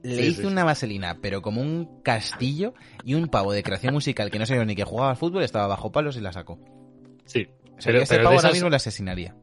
Le 0.02 0.16
Sí, 0.16 0.22
hice 0.30 0.42
sí, 0.44 0.48
una 0.48 0.64
vaselina, 0.64 1.18
pero 1.22 1.42
como 1.42 1.62
un 1.62 2.02
castillo 2.04 2.74
y 3.04 3.16
un 3.16 3.28
pavo 3.28 3.52
de 3.52 3.64
creación 3.64 3.94
musical 3.94 4.32
que 4.32 4.40
no 4.40 4.46
sabía 4.46 4.64
ni 4.64 4.76
que 4.76 4.86
jugaba 4.86 5.10
al 5.12 5.18
fútbol, 5.18 5.44
estaba 5.44 5.68
bajo 5.68 5.92
palos 5.92 6.16
y 6.16 6.22
la 6.22 6.32
sacó. 6.32 6.58
Sí, 7.26 7.48
O 7.50 7.82
sea, 7.82 7.92
pero, 7.92 7.98
que 8.00 8.04
ese 8.04 8.14
pero 8.16 8.24
pavo 8.24 8.32
de 8.32 8.36
ahora 8.38 8.48
esas- 8.48 8.54
mismo 8.54 8.70
le 8.70 8.76
asesinaría. 8.78 9.36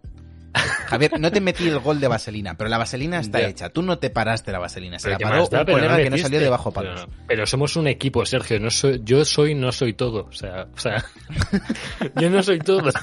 Javier, 0.86 1.20
no 1.20 1.30
te 1.30 1.40
metí 1.40 1.66
el 1.68 1.78
gol 1.78 2.00
de 2.00 2.08
vaselina, 2.08 2.56
pero 2.56 2.70
la 2.70 2.78
vaselina 2.78 3.18
está 3.20 3.40
Ya. 3.40 3.48
hecha. 3.48 3.68
Tú 3.70 3.82
no 3.82 3.98
te 3.98 4.10
paraste 4.10 4.52
la 4.52 4.58
vaselina, 4.58 4.98
se 4.98 5.04
pero 5.08 5.12
la 5.14 5.18
¿qué 5.18 5.24
paró 5.24 5.48
da? 5.48 5.60
un 5.60 5.66
colega 5.66 5.96
que 5.98 6.10
no 6.10 6.16
salió 6.16 6.22
metiste. 6.24 6.44
de 6.44 6.48
bajo 6.50 6.70
palos. 6.72 7.00
Pero, 7.06 7.24
pero 7.26 7.46
somos 7.46 7.76
un 7.76 7.86
equipo, 7.88 8.24
Sergio. 8.26 8.58
No 8.60 8.70
soy, 8.70 9.00
yo 9.04 9.24
soy, 9.24 9.54
no 9.54 9.72
soy 9.72 9.92
todo. 9.94 10.26
O 10.28 10.32
sea, 10.32 10.68
o 10.74 10.78
sea 10.78 11.04
yo 12.20 12.30
no 12.30 12.42
soy 12.42 12.58
todo. 12.60 12.90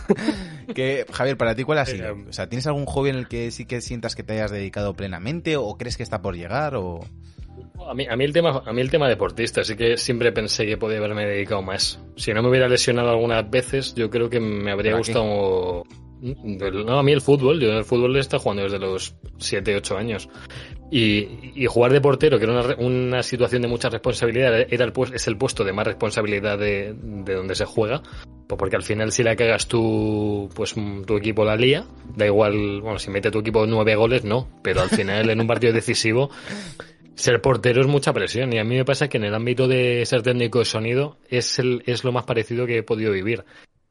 Que, 0.73 1.05
Javier, 1.11 1.35
para 1.37 1.55
ti, 1.55 1.63
¿cuál 1.63 1.79
ha 1.79 1.85
sido? 1.85 2.15
O 2.29 2.31
sea, 2.33 2.47
¿tienes 2.47 2.65
algún 2.67 2.85
hobby 2.85 3.09
en 3.09 3.17
el 3.17 3.27
que 3.27 3.51
sí 3.51 3.65
que 3.65 3.81
sientas 3.81 4.15
que 4.15 4.23
te 4.23 4.33
hayas 4.33 4.49
dedicado 4.49 4.93
plenamente 4.95 5.57
o 5.57 5.77
crees 5.77 5.97
que 5.97 6.03
está 6.03 6.21
por 6.21 6.35
llegar 6.35 6.75
o...? 6.75 7.01
A 7.87 7.93
mí, 7.93 8.07
a 8.09 8.15
mí 8.15 8.23
el 8.23 8.31
tema, 8.31 8.63
a 8.65 8.71
mí 8.71 8.79
el 8.81 8.89
tema 8.89 9.09
deportista, 9.09 9.63
sí 9.65 9.75
que 9.75 9.97
siempre 9.97 10.31
pensé 10.31 10.65
que 10.65 10.77
podía 10.77 10.99
haberme 10.99 11.25
dedicado 11.25 11.61
más. 11.61 11.99
Si 12.15 12.33
no 12.33 12.41
me 12.41 12.49
hubiera 12.49 12.69
lesionado 12.69 13.09
algunas 13.09 13.47
veces, 13.49 13.93
yo 13.93 14.09
creo 14.09 14.29
que 14.29 14.39
me 14.39 14.71
habría 14.71 14.95
gustado. 14.95 15.83
No, 16.23 16.99
a 16.99 17.03
mí 17.03 17.11
el 17.11 17.19
fútbol, 17.19 17.59
yo 17.59 17.69
el 17.77 17.83
fútbol 17.83 18.15
está 18.15 18.39
jugando 18.39 18.63
desde 18.63 18.79
los 18.79 19.13
7, 19.39 19.75
8 19.75 19.97
años. 19.97 20.29
Y, 20.89 21.51
y 21.55 21.65
jugar 21.65 21.91
de 21.91 21.99
portero, 21.99 22.37
que 22.37 22.45
era 22.45 22.53
una, 22.53 22.75
una 22.77 23.23
situación 23.23 23.61
de 23.63 23.67
mucha 23.67 23.89
responsabilidad, 23.89 24.67
era 24.69 24.85
el, 24.85 24.93
es 25.13 25.27
el 25.27 25.37
puesto 25.37 25.65
de 25.65 25.73
más 25.73 25.85
responsabilidad 25.85 26.57
de, 26.57 26.95
de 26.95 27.33
donde 27.33 27.55
se 27.55 27.65
juega. 27.65 28.01
Pues 28.47 28.57
porque 28.57 28.75
al 28.77 28.83
final 28.83 29.11
si 29.11 29.23
la 29.23 29.35
cagas 29.35 29.67
tú, 29.67 30.49
pues 30.55 30.77
mm, 30.77 31.03
tu 31.03 31.17
equipo 31.17 31.43
la 31.43 31.57
lía. 31.57 31.85
Da 32.15 32.25
igual, 32.25 32.81
bueno, 32.81 32.99
si 32.99 33.09
mete 33.09 33.29
tu 33.29 33.39
equipo 33.39 33.65
nueve 33.65 33.95
goles, 33.95 34.23
no. 34.23 34.47
Pero 34.61 34.81
al 34.81 34.89
final 34.89 35.29
en 35.29 35.41
un 35.41 35.47
partido 35.47 35.73
decisivo 35.73 36.29
ser 37.15 37.41
portero 37.41 37.81
es 37.81 37.87
mucha 37.87 38.11
presión 38.11 38.53
y 38.53 38.59
a 38.59 38.63
mí 38.63 38.75
me 38.75 38.85
pasa 38.85 39.07
que 39.07 39.17
en 39.17 39.25
el 39.25 39.35
ámbito 39.35 39.67
de 39.67 40.03
ser 40.05 40.23
técnico 40.23 40.59
de 40.59 40.65
sonido 40.65 41.17
es, 41.29 41.59
el, 41.59 41.83
es 41.85 42.03
lo 42.03 42.11
más 42.11 42.25
parecido 42.25 42.65
que 42.65 42.77
he 42.77 42.83
podido 42.83 43.11
vivir. 43.11 43.43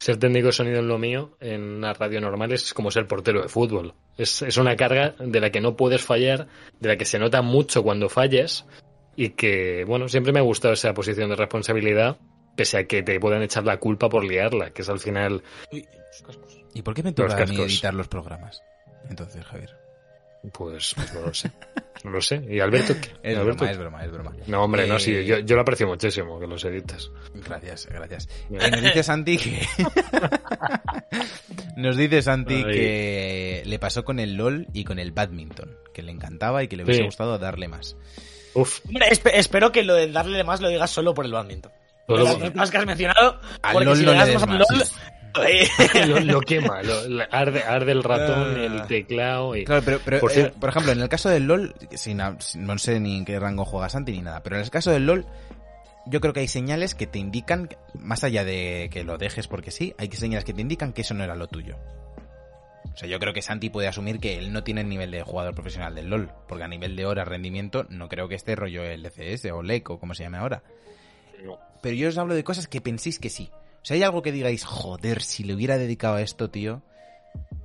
Ser 0.03 0.17
técnico 0.17 0.49
de 0.49 0.53
sonido 0.53 0.81
en 0.81 0.89
lo 0.89 0.99
mío, 0.99 1.37
en 1.39 1.63
una 1.63 1.93
radio 1.93 2.21
normal, 2.21 2.51
es 2.51 2.75
como 2.75 2.91
ser 2.91 3.07
portero 3.07 3.41
de 3.41 3.49
fútbol. 3.49 3.95
Es, 4.19 4.43
es 4.43 4.57
una 4.57 4.75
carga 4.75 5.15
de 5.21 5.41
la 5.41 5.51
que 5.51 5.61
no 5.61 5.77
puedes 5.77 6.03
fallar, 6.03 6.49
de 6.81 6.89
la 6.89 6.97
que 6.97 7.05
se 7.05 7.21
nota 7.21 7.41
mucho 7.41 7.85
cuando 7.85 8.09
falles 8.09 8.65
y 9.15 9.29
que, 9.29 9.85
bueno, 9.87 10.09
siempre 10.09 10.33
me 10.33 10.41
ha 10.41 10.43
gustado 10.43 10.75
esa 10.75 10.93
posición 10.93 11.31
de 11.31 11.37
responsabilidad, 11.37 12.17
pese 12.57 12.79
a 12.79 12.85
que 12.89 13.05
te 13.05 13.21
puedan 13.21 13.43
echar 13.43 13.65
la 13.65 13.77
culpa 13.77 14.09
por 14.09 14.25
liarla, 14.25 14.71
que 14.71 14.83
es 14.83 14.89
al 14.89 14.99
final... 14.99 15.41
Uy, 15.71 15.87
los 15.95 16.23
cascos. 16.23 16.65
¿Y 16.75 16.83
por 16.83 16.95
qué 16.95 17.05
me 17.05 17.13
toca 17.13 17.35
a 17.35 17.37
mí 17.37 17.55
cascos. 17.55 17.73
editar 17.73 17.95
los 17.95 18.09
programas? 18.09 18.61
Entonces, 19.09 19.45
Javier. 19.45 19.82
Pues, 20.53 20.93
pues 20.97 21.15
no 21.15 21.21
lo 21.21 21.35
sé. 21.35 21.51
No 22.05 22.11
lo 22.11 22.21
sé. 22.21 22.45
¿Y 22.51 22.59
Alberto 22.59 22.95
qué? 23.01 23.11
Es 23.31 23.39
Alberto, 23.39 23.59
broma, 23.65 23.71
es 23.73 23.79
broma, 23.79 24.05
es 24.05 24.11
broma. 24.13 24.33
No, 24.49 24.65
hombre, 24.65 24.89
no, 24.89 24.97
Eh, 24.97 25.01
sí, 25.01 25.25
yo, 25.25 25.39
yo 25.39 25.55
lo 25.55 25.63
aprecio 25.63 25.87
muchísimo 25.87 26.41
que 26.41 26.49
los 26.49 26.65
editas. 26.65 27.11
Gracias, 27.35 27.87
gracias. 27.87 28.29
Bien. 28.49 28.63
Y 28.67 28.71
nos 28.73 28.83
dice 28.83 29.03
Santi 29.05 29.39
que... 29.39 29.61
nos 31.77 31.97
dice 31.97 32.23
Santi 32.23 32.55
Ay. 32.55 32.65
que 32.65 33.63
le 33.67 33.79
pasó 33.79 34.05
con 34.05 34.19
el 34.19 34.35
LOL 34.35 34.67
y 34.73 34.85
con 34.85 34.99
el 34.99 35.13
badminton, 35.13 35.77
que 35.95 36.03
le 36.03 36.13
encantaba 36.13 36.63
y 36.63 36.69
que 36.69 36.77
le 36.77 36.85
hubiese 36.85 37.01
Sí. 37.01 37.07
gustado 37.07 37.39
darle 37.39 37.69
más. 37.69 37.97
Uf, 38.55 38.81
Hombre, 38.87 39.07
espero 39.11 39.73
que 39.73 39.83
lo 39.83 39.95
de 39.95 40.11
darle 40.11 40.45
más 40.45 40.61
lo 40.61 40.69
digas 40.69 40.91
solo 40.91 41.15
por 41.15 41.25
el 41.25 41.33
badminton. 41.33 41.73
Solo 42.07 42.25
Las 42.25 42.35
por- 42.35 42.45
otras 42.49 42.71
que 42.71 42.79
has 42.79 42.87
mencionado, 42.87 43.41
Al 43.63 43.73
porque 43.73 43.85
LOL 43.87 43.97
si 43.97 44.05
no 44.05 44.13
le 44.13 44.13
le 44.13 44.19
das 44.19 44.27
des 44.29 44.35
más 44.35 44.43
al 44.43 44.49
más, 44.59 44.71
LOL, 44.71 44.85
sí, 44.85 44.95
lo, 46.09 46.21
lo 46.21 46.41
quema, 46.43 46.83
lo- 46.83 47.23
arde, 47.31 47.63
arde 47.63 47.93
el 47.93 48.03
ratón, 48.03 48.55
Ah. 48.57 48.65
el 48.65 48.87
teclado 48.87 49.57
y... 49.57 49.65
Claro, 49.65 49.83
pero, 49.85 50.01
pero, 50.05 50.21
Por 50.21 50.33
eh, 50.33 50.53
por 50.59 50.69
ejemplo, 50.71 50.93
en 50.93 51.01
el 51.01 51.09
caso 51.09 51.29
del 51.29 51.45
LOL, 51.47 51.75
sin, 51.93 52.19
hab- 52.19 52.41
sin- 52.41 52.67
no 52.67 52.77
sé 52.79 53.01
ni 53.01 53.19
en 53.19 53.25
qué 53.25 53.39
rango 53.39 53.65
juega 53.65 53.89
Santi 53.89 54.13
ni 54.13 54.23
nada, 54.23 54.43
pero 54.43 54.57
en 54.57 54.63
el 54.63 54.71
caso 54.71 54.91
del 54.91 55.07
LOL, 55.07 55.27
yo 56.07 56.21
creo 56.21 56.33
que 56.33 56.41
hay 56.41 56.49
señales 56.49 56.95
que 56.95 57.07
te 57.07 57.19
indican, 57.19 57.69
más 57.95 58.25
allá 58.25 58.45
de 58.45 58.91
que 58.93 59.05
lo 59.05 59.19
dejes 59.19 59.47
porque 59.49 59.71
sí, 59.71 59.95
hay 59.99 60.11
señales 60.13 60.45
que 60.45 60.53
te 60.53 60.61
indican 60.61 60.93
que 60.93 61.03
eso 61.03 61.15
no 61.15 61.25
era 61.25 61.37
lo 61.37 61.47
tuyo. 61.47 61.77
O 62.93 62.97
sea, 62.97 63.09
yo 63.09 63.19
creo 63.19 63.33
que 63.33 63.41
Santi 63.41 63.71
puede 63.71 63.89
asumir 63.89 64.19
que 64.21 64.37
él 64.37 64.53
no 64.53 64.65
tiene 64.65 64.83
el 64.83 64.89
nivel 64.89 65.11
de 65.13 65.23
jugador 65.23 65.55
profesional 65.55 65.95
del 65.95 66.11
LOL, 66.11 66.31
porque 66.47 66.65
a 66.65 66.69
nivel 66.69 66.95
de 66.97 67.07
horas, 67.07 67.27
rendimiento, 67.27 67.87
no 67.89 68.09
creo 68.09 68.29
que 68.29 68.35
esté 68.35 68.55
rollo 68.55 68.83
el 68.85 69.03
DCS 69.03 69.47
o 69.53 69.63
LEC 69.63 69.89
o 69.91 69.99
como 69.99 70.13
se 70.15 70.25
llame 70.25 70.37
ahora. 70.39 70.63
No. 71.43 71.59
Pero 71.81 71.95
yo 71.97 72.09
os 72.11 72.19
hablo 72.19 72.35
de 72.35 72.45
cosas 72.45 72.69
que 72.69 72.81
penséis 72.83 73.19
que 73.19 73.31
sí. 73.31 73.51
O 73.83 73.85
sea, 73.85 73.97
hay 73.97 74.03
algo 74.05 74.23
que 74.23 74.31
digáis, 74.33 74.65
joder, 74.65 75.23
si 75.23 75.43
le 75.43 75.55
hubiera 75.55 75.77
dedicado 75.77 76.15
a 76.17 76.23
esto, 76.23 76.49
tío. 76.51 76.83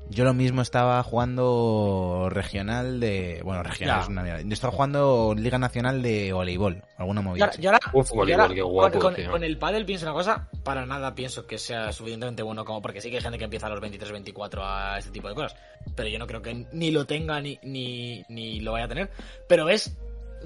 Yo 0.10 0.24
lo 0.24 0.34
mismo 0.34 0.62
estaba 0.62 1.04
jugando 1.04 2.30
regional 2.32 3.02
de. 3.02 3.42
Bueno, 3.44 3.62
regional 3.62 3.98
Ya. 3.98 4.04
es 4.04 4.08
una 4.08 4.24
mierda. 4.24 4.42
Yo 4.42 4.54
estaba 4.54 4.72
jugando 4.72 5.36
Liga 5.38 5.58
Nacional 5.58 6.02
de 6.02 6.32
voleibol, 6.32 6.82
alguna 6.98 7.22
movida. 7.22 7.46
ahora, 7.46 7.58
y 7.60 7.66
ahora- 7.66 7.80
Uf, 7.92 8.12
voleibol, 8.12 8.42
ahora, 8.42 8.56
qué 8.56 8.62
guapo, 8.62 9.00
con, 9.00 9.44
el 9.44 9.58
pádel 9.58 9.86
pienso 9.86 10.06
una 10.06 10.14
cosa, 10.14 10.48
para 10.64 10.86
nada 10.86 11.14
pienso 11.14 11.46
que 11.46 11.58
sea 11.58 11.92
suficientemente 11.92 12.42
bueno 12.42 12.64
como 12.64 12.82
porque 12.82 13.02
sí 13.02 13.10
que 13.10 13.18
hay 13.18 13.22
gente 13.22 13.38
que 13.38 13.44
empieza 13.44 13.68
a 13.68 13.70
los 13.70 13.82
23, 13.82 14.14
24 14.14 14.66
a 14.66 14.98
este 14.98 15.12
tipo 15.12 15.28
de 15.28 15.36
cosas, 15.36 15.58
pero 15.94 16.08
yo 16.08 16.18
no 16.20 16.26
creo 16.26 16.42
que 16.42 16.66
ni 16.72 16.92
lo 16.92 17.06
tenga 17.06 17.42
ni, 17.42 17.60
ni, 17.64 18.24
ni 18.30 18.62
lo 18.62 18.72
vaya 18.72 18.86
a 18.86 18.90
tener, 18.90 19.12
pero 19.50 19.66
ves 19.66 19.98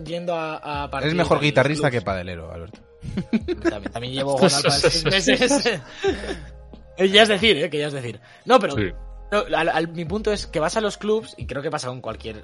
yendo 0.04 0.34
a, 0.34 0.56
a 0.56 0.80
Eres 0.86 0.90
partidos 0.90 1.16
mejor 1.16 1.40
guitarrista 1.40 1.92
que 1.92 2.02
padelero, 2.02 2.52
Alberto. 2.52 2.82
También, 3.70 3.91
también 3.91 4.14
llevo 4.14 4.34
jugando 4.38 4.58
al 4.58 4.64
pádel 4.64 4.91
seis 4.91 5.06
meses. 5.06 5.82
Ya 6.97 7.24
es 7.24 7.30
decir, 7.30 7.58
eh, 7.58 7.70
que 7.70 7.80
ya 7.80 7.88
es 7.88 7.93
decir. 7.93 8.20
No, 8.45 8.60
pero 8.60 8.76
Sí. 8.76 8.91
no, 9.32 9.39
al- 9.58 9.70
al- 9.70 9.88
mi 9.88 10.06
punto 10.06 10.32
es 10.32 10.45
que 10.45 10.60
vas 10.60 10.78
a 10.78 10.82
los 10.82 10.97
clubs, 10.97 11.34
y 11.38 11.47
creo 11.47 11.62
que 11.64 11.72
pasa 11.72 11.88
con 11.88 12.02
cualquier 12.02 12.43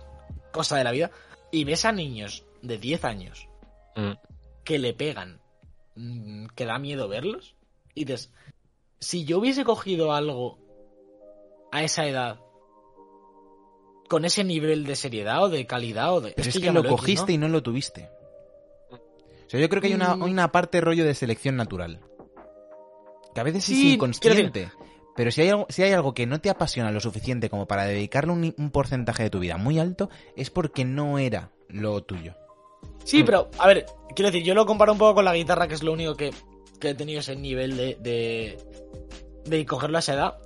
cosa 0.51 0.77
de 0.77 0.83
la 0.83 0.91
vida, 0.91 1.11
y 1.51 1.63
ves 1.63 1.85
a 1.85 1.91
niños 1.91 2.43
de 2.61 2.77
10 2.77 3.05
años 3.05 3.47
Mm. 3.95 4.13
que 4.63 4.79
le 4.79 4.93
pegan, 4.93 5.39
mm, 5.95 6.47
que 6.55 6.65
da 6.65 6.79
miedo 6.79 7.07
verlos. 7.07 7.55
Y 7.93 8.05
dices, 8.05 8.31
si 8.99 9.25
yo 9.25 9.37
hubiese 9.39 9.63
cogido 9.63 10.11
algo 10.13 10.57
a 11.71 11.83
esa 11.83 12.07
edad, 12.07 12.39
con 14.09 14.23
ese 14.25 14.43
nivel 14.43 14.85
de 14.85 14.95
seriedad 14.95 15.43
o 15.43 15.49
de 15.49 15.67
calidad 15.67 16.13
o 16.13 16.21
de... 16.21 16.31
Pero 16.31 16.49
es 16.49 16.59
que 16.59 16.71
lo 16.71 16.79
X, 16.79 16.89
cogiste 16.89 17.33
y 17.33 17.37
no 17.37 17.47
lo 17.49 17.61
tuviste. 17.61 18.09
O 19.47 19.49
sea, 19.49 19.59
yo 19.59 19.69
creo 19.69 19.81
que 19.81 19.87
hay 19.87 19.93
una, 19.93 20.15
Mm. 20.15 20.23
hay 20.23 20.31
una 20.31 20.51
parte 20.51 20.81
rollo 20.81 21.05
de 21.05 21.15
selección 21.15 21.55
natural. 21.55 22.01
Que 23.33 23.41
a 23.41 23.43
veces 23.43 23.63
Sí, 23.63 23.87
es 23.89 23.93
inconsciente. 23.95 24.69
Pero 25.15 25.31
si 25.31 25.41
hay, 25.41 25.49
algo, 25.49 25.65
si 25.69 25.81
hay 25.81 25.93
algo 25.93 26.13
que 26.13 26.27
no 26.27 26.39
te 26.41 26.49
apasiona 26.49 26.91
lo 26.91 26.99
suficiente 26.99 27.49
como 27.49 27.67
para 27.67 27.85
dedicarle 27.85 28.31
un, 28.33 28.53
un 28.55 28.71
porcentaje 28.71 29.23
de 29.23 29.29
tu 29.31 29.39
vida 29.39 29.57
muy 29.57 29.79
alto, 29.79 30.09
es 30.35 30.49
porque 30.51 30.85
no 30.85 31.17
era 31.17 31.51
lo 31.69 32.03
tuyo. 32.03 32.35
Sí, 33.03 33.23
pero, 33.23 33.49
a 33.57 33.67
ver, 33.67 33.85
quiero 34.15 34.29
decir, 34.31 34.43
yo 34.45 34.53
lo 34.53 34.65
comparo 34.67 34.91
un 34.91 34.99
poco 34.99 35.15
con 35.15 35.25
la 35.25 35.33
guitarra, 35.33 35.67
que 35.67 35.73
es 35.73 35.81
lo 35.81 35.93
único 35.93 36.13
que, 36.15 36.31
que 36.79 36.89
he 36.89 36.93
tenido 36.93 37.21
ese 37.21 37.35
nivel 37.35 37.75
de, 37.77 37.95
de, 37.99 38.57
de 39.45 39.65
cogerlo 39.65 39.97
a 39.97 39.99
esa 39.99 40.13
edad. 40.13 40.37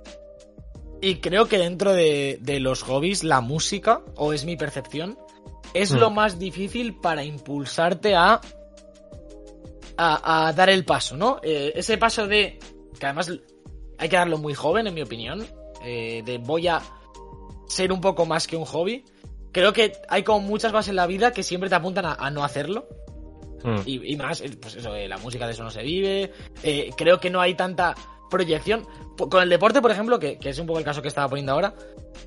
Y 1.02 1.16
creo 1.16 1.48
que 1.48 1.58
dentro 1.58 1.92
de, 1.92 2.38
de 2.40 2.60
los 2.60 2.82
hobbies, 2.84 3.24
la 3.24 3.40
música, 3.42 4.00
o 4.16 4.32
es 4.32 4.44
mi 4.46 4.56
percepción, 4.56 5.18
es 5.74 5.92
Hmm. 5.92 5.98
lo 5.98 6.10
más 6.10 6.38
difícil 6.38 6.94
para 6.98 7.24
impulsarte 7.24 8.14
a, 8.14 8.40
a, 9.96 10.48
a 10.48 10.52
dar 10.52 10.70
el 10.70 10.84
paso, 10.84 11.16
¿no? 11.16 11.40
Eh, 11.42 11.72
ese 11.76 11.98
paso 11.98 12.26
de, 12.26 12.58
que 12.98 13.06
además 13.06 13.30
hay 13.98 14.08
que 14.08 14.16
darlo 14.16 14.38
muy 14.38 14.54
joven, 14.54 14.86
en 14.86 14.94
mi 14.94 15.02
opinión, 15.02 15.46
eh, 15.84 16.22
de 16.24 16.38
voy 16.38 16.68
a 16.68 16.80
ser 17.68 17.92
un 17.92 18.00
poco 18.00 18.26
más 18.26 18.46
que 18.46 18.56
un 18.56 18.64
hobby. 18.64 19.04
Creo 19.52 19.72
que 19.72 19.92
hay 20.08 20.22
como 20.22 20.40
muchas 20.40 20.72
bases 20.72 20.90
en 20.90 20.96
la 20.96 21.06
vida 21.06 21.32
que 21.32 21.42
siempre 21.42 21.68
te 21.68 21.76
apuntan 21.76 22.06
a, 22.06 22.14
a 22.14 22.30
no 22.30 22.44
hacerlo. 22.44 22.88
Mm. 23.62 23.80
Y, 23.86 24.12
y 24.12 24.16
más, 24.16 24.40
eh, 24.40 24.50
pues 24.60 24.76
eso, 24.76 24.94
eh, 24.94 25.08
la 25.08 25.18
música 25.18 25.46
de 25.46 25.52
eso 25.52 25.62
no 25.62 25.70
se 25.70 25.82
vive. 25.82 26.32
creo 26.96 27.20
que 27.20 27.30
no 27.30 27.40
hay 27.40 27.54
tanta 27.54 27.94
proyección. 28.30 28.86
Con 29.16 29.42
el 29.42 29.48
deporte, 29.48 29.82
por 29.82 29.90
ejemplo, 29.90 30.18
que, 30.18 30.38
que 30.38 30.48
es 30.48 30.58
un 30.58 30.66
poco 30.66 30.78
el 30.78 30.84
caso 30.84 31.02
que 31.02 31.08
estaba 31.08 31.28
poniendo 31.28 31.52
ahora, 31.52 31.74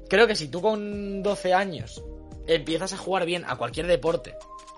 creo 0.08 0.28
que 0.28 0.36
si 0.36 0.48
tú 0.48 0.62
con 0.62 1.24
12 1.24 1.54
años 1.54 2.04
empiezas 2.48 2.94
a 2.94 2.98
jugar 2.98 3.26
bien 3.26 3.44
a 3.46 3.56
cualquier 3.58 3.88
deporte, 3.88 4.36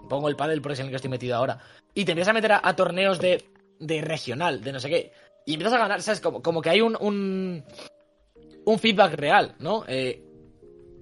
pongo 0.10 0.28
el 0.30 0.36
pádel 0.36 0.62
porque 0.62 0.74
es 0.74 0.80
en 0.80 0.86
el 0.86 0.90
que 0.92 0.96
estoy 0.98 1.10
metido 1.12 1.36
ahora, 1.36 1.60
y 1.94 2.06
te 2.06 2.12
empiezas 2.12 2.32
a 2.32 2.34
meter 2.34 2.52
a, 2.54 2.62
a 2.64 2.76
torneos 2.76 3.20
de, 3.20 3.44
de 3.80 4.02
regional, 4.02 4.62
de 4.62 4.72
no 4.72 4.80
sé 4.80 4.90
qué, 4.90 5.12
y 5.46 5.54
empiezas 5.54 5.74
a 5.74 5.80
ganar, 5.80 6.02
¿sabes? 6.02 6.20
Como, 6.22 6.42
como 6.42 6.62
que 6.62 6.70
hay 6.70 6.82
un, 6.82 6.98
un, 7.00 7.64
un 8.66 8.80
feedback 8.80 9.14
real, 9.14 9.56
¿no? 9.60 9.84
Eh, 9.88 10.24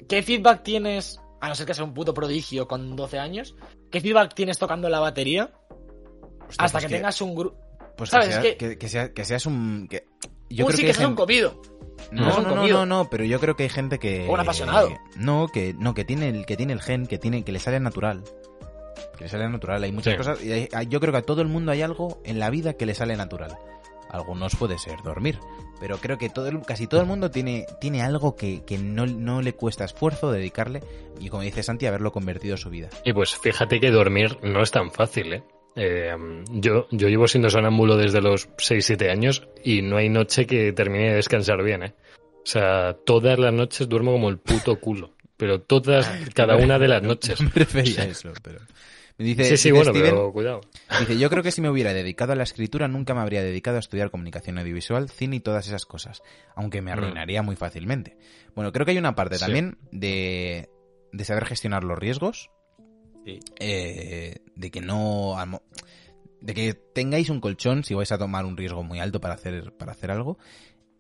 ¿Qué 0.08 0.22
feedback 0.22 0.62
tienes, 0.64 1.20
a 1.42 1.50
no 1.50 1.56
ser 1.56 1.66
que 1.66 1.74
sea 1.74 1.84
un 1.84 1.94
puto 1.94 2.14
prodigio 2.14 2.68
con 2.68 2.96
12 2.96 3.18
años, 3.20 3.56
qué 3.92 4.00
feedback 4.02 4.34
tienes 4.36 4.58
tocando 4.60 4.88
la 4.90 5.00
batería 5.00 5.52
Hostia, 6.48 6.66
hasta 6.66 6.78
pues 6.80 6.86
que, 6.90 6.96
tengas 6.96 7.22
un 7.22 7.36
grupo... 7.36 7.58
Pues 7.98 8.10
¿sabes? 8.12 8.28
que, 8.28 8.34
sea- 8.34 8.42
que- 8.42 8.58
que- 8.58 8.78
que 8.78 8.90
sea- 8.90 9.14
que 9.14 9.26
seas 9.26 9.46
un... 9.46 9.88
Que, 9.90 10.06
yo 10.50 10.66
un 10.66 10.72
creo 10.72 10.78
sí 10.78 10.86
que 10.86 10.94
seas 10.94 11.08
un 11.10 11.16
comido. 11.16 11.60
No, 12.12 12.42
no, 12.42 12.56
no, 12.56 12.68
no, 12.68 12.86
no, 12.86 13.10
pero 13.10 13.24
yo 13.24 13.40
creo 13.40 13.56
que 13.56 13.64
hay 13.64 13.70
gente 13.70 14.00
que... 14.00 14.28
O 14.30 14.34
un 14.34 14.40
apasionado. 14.40 14.90
No, 15.18 15.48
que 15.48 15.74
no, 15.78 15.94
que 15.94 16.06
tiene 16.06 16.30
el, 16.30 16.46
que 16.46 16.56
tiene 16.58 16.74
el 16.74 16.82
gen, 16.82 17.08
que 17.08 17.18
tiene, 17.18 17.44
que 17.44 17.52
le 17.52 17.60
sale 17.60 17.80
natural. 17.80 18.24
Que 19.18 19.26
le 19.26 19.30
sale 19.30 19.50
natural. 19.50 19.84
Hay 19.84 19.92
muchas 19.92 20.14
Sí. 20.14 20.18
cosas. 20.18 20.44
y 20.44 20.52
hay- 20.52 20.70
hay- 20.74 20.88
yo 20.88 21.00
creo 21.00 21.12
que 21.12 21.20
a 21.20 21.24
todo 21.24 21.42
el 21.42 21.48
mundo 21.48 21.72
hay 21.72 21.82
algo 21.82 22.22
en 22.24 22.40
la 22.40 22.50
vida 22.50 22.74
que 22.74 22.86
le 22.86 22.94
sale 22.94 23.16
natural. 23.16 23.58
Algunos 24.10 24.56
puede 24.56 24.78
ser 24.78 25.02
dormir. 25.04 25.40
Pero 25.80 25.98
creo 25.98 26.18
que 26.18 26.30
todo 26.30 26.48
el- 26.48 26.62
casi 26.62 26.88
todo 26.88 27.02
el 27.02 27.08
mundo 27.08 27.32
tiene, 27.32 27.66
tiene 27.82 28.02
algo 28.02 28.36
que, 28.36 28.64
que 28.64 28.78
no, 28.78 29.06
no 29.06 29.42
le 29.42 29.54
cuesta 29.54 29.84
esfuerzo 29.84 30.32
dedicarle. 30.32 30.82
Y 31.20 31.30
como 31.30 31.44
dice 31.44 31.64
Santi, 31.64 31.86
haberlo 31.86 32.12
convertido 32.14 32.54
en 32.56 32.58
su 32.60 32.70
vida. 32.70 32.90
Y 33.04 33.12
pues 33.14 33.36
fíjate 33.36 33.80
que 33.80 33.92
dormir 33.92 34.38
no 34.44 34.62
es 34.62 34.72
tan 34.72 34.92
fácil, 34.92 35.34
¿eh? 35.34 35.44
Eh, 35.76 36.16
yo, 36.52 36.88
yo 36.92 37.10
llevo 37.10 37.28
siendo 37.28 37.50
sonámbulo 37.50 37.98
desde 37.98 38.22
los 38.22 38.48
6-7 38.58 39.10
años 39.12 39.48
y 39.64 39.82
no 39.82 39.98
hay 39.98 40.10
noche 40.10 40.46
que 40.48 40.72
termine 40.72 41.10
de 41.10 41.16
descansar 41.16 41.62
bien, 41.64 41.84
¿eh? 41.84 41.94
O 42.44 42.48
sea, 42.48 42.96
todas 43.06 43.40
las 43.40 43.54
noches 43.54 43.90
duermo 43.90 44.12
como 44.14 44.30
el 44.30 44.38
puto 44.38 44.80
culo. 44.80 45.14
Pero 45.38 45.60
todas, 45.62 46.10
cada 46.34 46.56
una 46.56 46.80
de 46.80 46.88
las 46.88 47.04
noches. 47.04 47.42
Me 47.42 47.50
refería 47.56 48.04
a 48.04 48.06
eso, 48.06 48.32
pero... 48.42 48.60
Me 49.18 49.26
dice, 49.26 49.46
Sí, 49.46 49.58
sí, 49.58 49.72
bueno, 49.72 49.92
Steven- 49.92 50.04
pero 50.12 50.32
cuidado. 50.34 50.62
Dice, 51.00 51.18
yo 51.18 51.30
creo 51.30 51.42
que 51.42 51.52
si 51.52 51.62
me 51.62 51.70
hubiera 51.70 51.94
dedicado 51.94 52.34
a 52.34 52.36
la 52.36 52.44
escritura, 52.44 52.88
nunca 52.90 53.14
me 53.14 53.22
habría 53.22 53.42
dedicado 53.44 53.78
a 53.78 53.80
estudiar 53.80 54.12
comunicación 54.12 54.58
audiovisual, 54.60 55.10
cine 55.10 55.38
y 55.38 55.40
todas 55.40 55.68
esas 55.68 55.86
cosas. 55.86 56.22
Aunque 56.56 56.82
me 56.82 56.92
Mm. 56.92 56.98
arruinaría 56.98 57.42
muy 57.42 57.56
fácilmente. 57.56 58.18
Bueno, 58.56 58.72
creo 58.74 58.86
que 58.86 58.92
hay 58.92 58.98
una 58.98 59.16
parte 59.16 59.36
Sí. 59.38 59.46
también 59.46 59.78
de, 59.92 60.70
de 61.14 61.26
saber 61.26 61.46
gestionar 61.46 61.84
los 61.86 61.98
riesgos. 61.98 62.50
Sí. 63.26 63.40
eh, 63.60 64.38
de 64.56 64.72
que 64.72 64.82
no... 64.82 65.36
De 66.42 66.54
que 66.54 66.74
tengáis 66.76 67.30
un 67.30 67.42
colchón 67.42 67.84
si 67.84 67.96
vais 67.96 68.12
a 68.12 68.20
tomar 68.20 68.46
un 68.46 68.56
riesgo 68.56 68.84
muy 68.84 69.00
alto 69.00 69.20
para 69.20 69.34
hacer, 69.34 69.74
para 69.74 69.92
hacer 69.94 70.12
algo. 70.12 70.38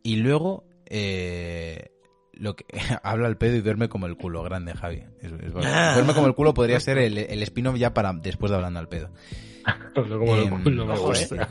Y 0.04 0.18
luego... 0.18 0.66
eh, 0.88 1.92
lo 2.38 2.54
que 2.58 2.66
habla 3.04 3.30
el 3.30 3.38
pedo 3.38 3.56
y 3.56 3.62
duerme 3.62 3.88
como 3.88 4.08
el 4.08 4.18
culo, 4.18 4.44
grande 4.44 4.74
Javi. 4.74 5.04
Es- 5.22 5.32
es 5.32 5.54
verdad. 5.54 5.94
duerme 5.94 6.14
como 6.14 6.28
el 6.28 6.36
culo 6.36 6.54
podría 6.54 6.82
ser 6.82 6.98
el, 6.98 7.18
el 7.18 7.42
spin-off 7.44 7.78
ya 7.78 7.94
para 7.94 8.12
después 8.12 8.50
de 8.50 8.58
hablando 8.58 8.80
al 8.82 8.90
pedo. 8.90 9.10
Hablo 9.96 10.20
como 10.20 10.36
el 10.36 10.44
Em, 10.44 10.64
culo, 10.64 10.86
me 10.86 10.96
eh. 10.96 10.98
gusta. 10.98 11.50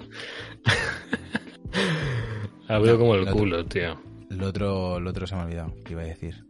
Hablo 2.68 2.98
como 2.98 3.14
el 3.14 3.26
culo, 3.30 3.64
tío. 3.66 4.00
Lo 4.30 4.48
otro, 4.48 4.98
lo 5.00 5.10
otro 5.10 5.26
se 5.26 5.34
me 5.36 5.42
ha 5.42 5.44
olvidado, 5.44 5.74
que 5.84 5.92
iba 5.92 6.02
a 6.02 6.06
decir. 6.06 6.44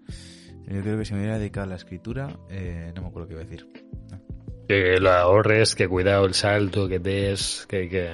Yo 0.66 0.80
creo 0.82 0.98
que 0.98 1.04
si 1.04 1.12
me 1.14 1.20
hubiera 1.20 1.38
dedicado 1.38 1.64
a 1.64 1.68
la 1.70 1.76
escritura, 1.76 2.36
eh, 2.50 2.92
no 2.94 3.02
me 3.02 3.08
acuerdo 3.08 3.28
qué 3.28 3.34
iba 3.34 3.42
a 3.42 3.44
decir. 3.44 3.68
No. 4.10 4.20
Que 4.68 4.96
lo 4.98 5.10
ahorres, 5.12 5.74
que 5.74 5.86
cuidado 5.88 6.24
el 6.24 6.34
salto, 6.34 6.88
que 6.88 6.98
des, 6.98 7.66
que... 7.68 7.88
que... 7.88 8.10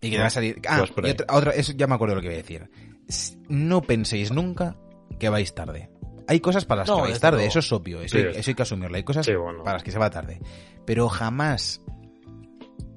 Y 0.00 0.10
que 0.10 0.16
te 0.16 0.20
va 0.20 0.26
a 0.26 0.30
salir. 0.30 0.60
Ah, 0.68 0.84
y 1.02 1.10
otra, 1.10 1.26
otra- 1.34 1.52
eso 1.52 1.72
ya 1.72 1.86
me 1.86 1.94
acuerdo 1.94 2.16
lo 2.16 2.20
que 2.20 2.26
iba 2.26 2.34
a 2.34 2.36
decir. 2.38 2.68
No 3.48 3.80
penséis 3.82 4.32
nunca 4.32 4.76
que 5.18 5.28
vais 5.28 5.54
tarde. 5.54 5.88
Hay 6.26 6.40
cosas 6.40 6.64
para 6.64 6.80
las 6.80 6.88
No, 6.88 6.96
que 6.96 7.02
vais 7.02 7.20
tarde, 7.20 7.46
eso 7.46 7.60
es 7.60 7.72
obvio, 7.72 8.00
eso, 8.02 8.18
Sí. 8.18 8.24
hay, 8.24 8.34
eso 8.36 8.50
hay 8.50 8.54
que 8.54 8.62
asumirlo. 8.62 8.96
Hay 8.96 9.02
cosas 9.04 9.24
Sí, 9.24 9.34
bueno. 9.34 9.62
para 9.62 9.74
las 9.76 9.82
que 9.84 9.92
se 9.92 9.98
va 9.98 10.10
tarde. 10.10 10.40
Pero 10.84 11.08
jamás 11.08 11.80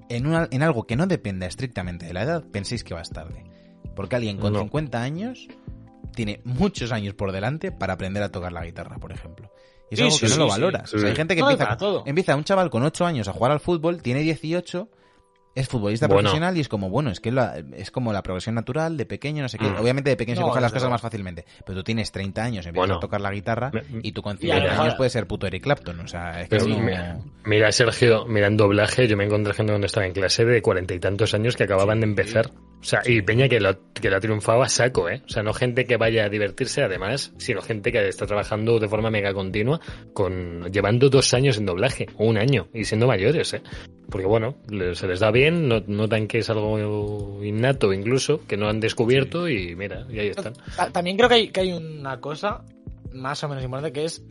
en, 0.10 0.26
una- 0.26 0.48
en 0.52 0.64
algo 0.64 0.86
que 0.86 0.96
no 0.96 1.08
dependa 1.08 1.46
estrictamente 1.46 2.06
de 2.08 2.14
la 2.14 2.24
edad, 2.24 2.44
penséis 2.52 2.84
que 2.84 2.94
vas 2.94 3.10
tarde. 3.10 3.44
Porque 3.96 4.16
alguien 4.16 4.38
con 4.38 4.54
No. 4.54 4.60
50 4.60 5.02
años 5.02 5.48
tiene 6.18 6.42
muchos 6.44 6.92
años 6.92 7.14
por 7.14 7.32
delante 7.32 7.72
para 7.72 7.94
aprender 7.94 8.22
a 8.24 8.32
tocar 8.32 8.52
la 8.52 8.66
guitarra, 8.66 8.98
por 8.98 9.12
ejemplo. 9.14 9.52
Y 9.90 9.94
es 9.94 10.00
Sí, 10.00 10.04
algo 10.06 10.16
sí, 10.16 10.20
que 10.22 10.28
no 10.28 10.34
sí, 10.34 10.40
lo 10.40 10.48
valoras. 10.48 10.90
Sí, 10.90 10.96
O 10.98 11.00
sea, 11.00 11.10
hay 11.10 11.16
gente 11.16 11.36
que 11.36 11.42
empieza, 11.42 11.78
todo. 11.78 12.04
empieza 12.08 12.36
un 12.36 12.44
chaval 12.44 12.70
con 12.72 12.82
8 12.84 13.06
años 13.06 13.28
a 13.28 13.34
jugar 13.34 13.52
al 13.52 13.60
fútbol, 13.60 14.02
tiene 14.02 14.22
18, 14.22 14.90
es 15.60 15.68
futbolista 15.68 16.08
Bueno. 16.08 16.22
profesional 16.22 16.56
y 16.58 16.62
es 16.62 16.68
como, 16.70 16.90
bueno, 16.90 17.10
es 17.10 17.20
que 17.20 17.32
la- 17.32 17.62
es 17.76 17.92
como 17.92 18.14
la 18.14 18.24
progresión 18.24 18.56
natural 18.56 18.96
de 18.98 19.06
pequeño, 19.06 19.42
no 19.42 19.50
sé 19.50 19.58
qué. 19.58 19.66
Mm. 19.66 19.78
Obviamente 19.82 20.10
de 20.12 20.16
pequeño 20.18 20.36
se 20.36 20.42
No, 20.42 20.48
cogen 20.48 20.62
las 20.62 20.72
cosas 20.72 20.90
más 20.90 21.02
fácilmente. 21.02 21.46
Pero 21.66 21.80
tú 21.80 21.84
tienes 21.84 22.12
30 22.12 22.44
años, 22.44 22.66
empiezas 22.66 22.88
Bueno. 22.88 22.96
a 22.98 23.00
tocar 23.00 23.22
la 23.22 23.32
guitarra 23.32 23.72
Me- 23.74 23.82
y 24.04 24.12
tú 24.12 24.22
con 24.22 24.38
Y 24.40 24.52
a 24.52 24.56
lo 24.56 24.62
50 24.62 24.70
mejor- 24.72 24.86
años 24.86 24.96
puedes 24.96 25.14
ser 25.14 25.28
puto 25.28 25.48
Eric 25.48 25.64
Clapton. 25.64 26.00
O 26.00 26.08
sea, 26.08 26.42
es 26.42 26.50
que 26.50 26.58
Pero 26.58 26.68
no- 26.68 26.80
mira, 26.80 27.18
mira, 27.46 27.72
Sergio, 27.72 28.26
mira 28.28 28.48
en 28.48 28.58
doblaje, 28.58 29.08
yo 29.08 29.18
me 29.18 29.26
encontré 29.26 29.54
gente 29.54 29.72
cuando 29.72 29.88
estaba 29.88 30.06
en 30.06 30.14
clase 30.14 30.46
de 30.46 30.62
cuarenta 30.62 30.94
y 30.94 31.00
tantos 31.00 31.34
años 31.34 31.56
que 31.56 31.64
acababan 31.64 32.00
de 32.00 32.06
empezar. 32.06 32.52
O 32.80 32.84
sea, 32.84 33.02
y 33.06 33.24
Peña 33.24 33.50
que 33.50 33.60
lo, 33.60 33.76
que 33.94 34.10
lo 34.12 34.18
ha 34.18 34.20
triunfado 34.20 34.62
a 34.62 34.70
saco, 34.70 35.10
¿eh? 35.10 35.24
O 35.26 35.30
sea, 35.30 35.42
no 35.42 35.52
gente 35.52 35.86
que 35.86 35.98
vaya 35.98 36.26
a 36.26 36.30
divertirse 36.30 36.84
además, 36.84 37.34
sino 37.38 37.60
gente 37.64 37.92
que 37.92 38.08
está 38.08 38.28
trabajando 38.28 38.78
de 38.80 38.88
forma 38.88 39.10
mega 39.10 39.34
continua, 39.34 39.82
con 40.14 40.72
llevando 40.72 41.10
dos 41.10 41.34
años 41.34 41.58
en 41.58 41.66
doblaje, 41.66 42.06
o 42.18 42.26
un 42.26 42.38
año, 42.38 42.68
y 42.76 42.86
siendo 42.86 43.08
mayores, 43.08 43.52
¿eh? 43.56 43.62
Porque 44.10 44.26
bueno, 44.26 44.56
se 44.94 45.08
les 45.08 45.20
da 45.20 45.32
bien, 45.32 45.68
no- 45.68 45.84
notan 45.86 46.28
que 46.28 46.38
es 46.40 46.50
algo 46.50 47.44
innato 47.44 47.92
incluso, 47.92 48.40
que 48.48 48.56
no 48.56 48.70
han 48.70 48.80
descubierto, 48.80 49.50
y 49.50 49.76
mira, 49.76 50.06
y 50.10 50.20
ahí 50.20 50.28
están. 50.30 50.54
Ta- 50.76 50.92
También 50.92 51.18
creo 51.18 51.28
que 51.28 51.36
hay, 51.36 51.48
que 51.50 51.60
hay 51.60 51.74
una 51.74 52.22
cosa 52.22 52.64
más 53.14 53.44
o 53.44 53.50
menos 53.50 53.64
importante 53.64 53.92
que 53.92 54.06
es 54.06 54.24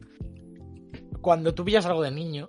cuando 1.21 1.53
tú 1.55 1.65
pillas 1.65 1.85
algo 1.87 2.03
de 2.03 2.11
niño, 2.11 2.49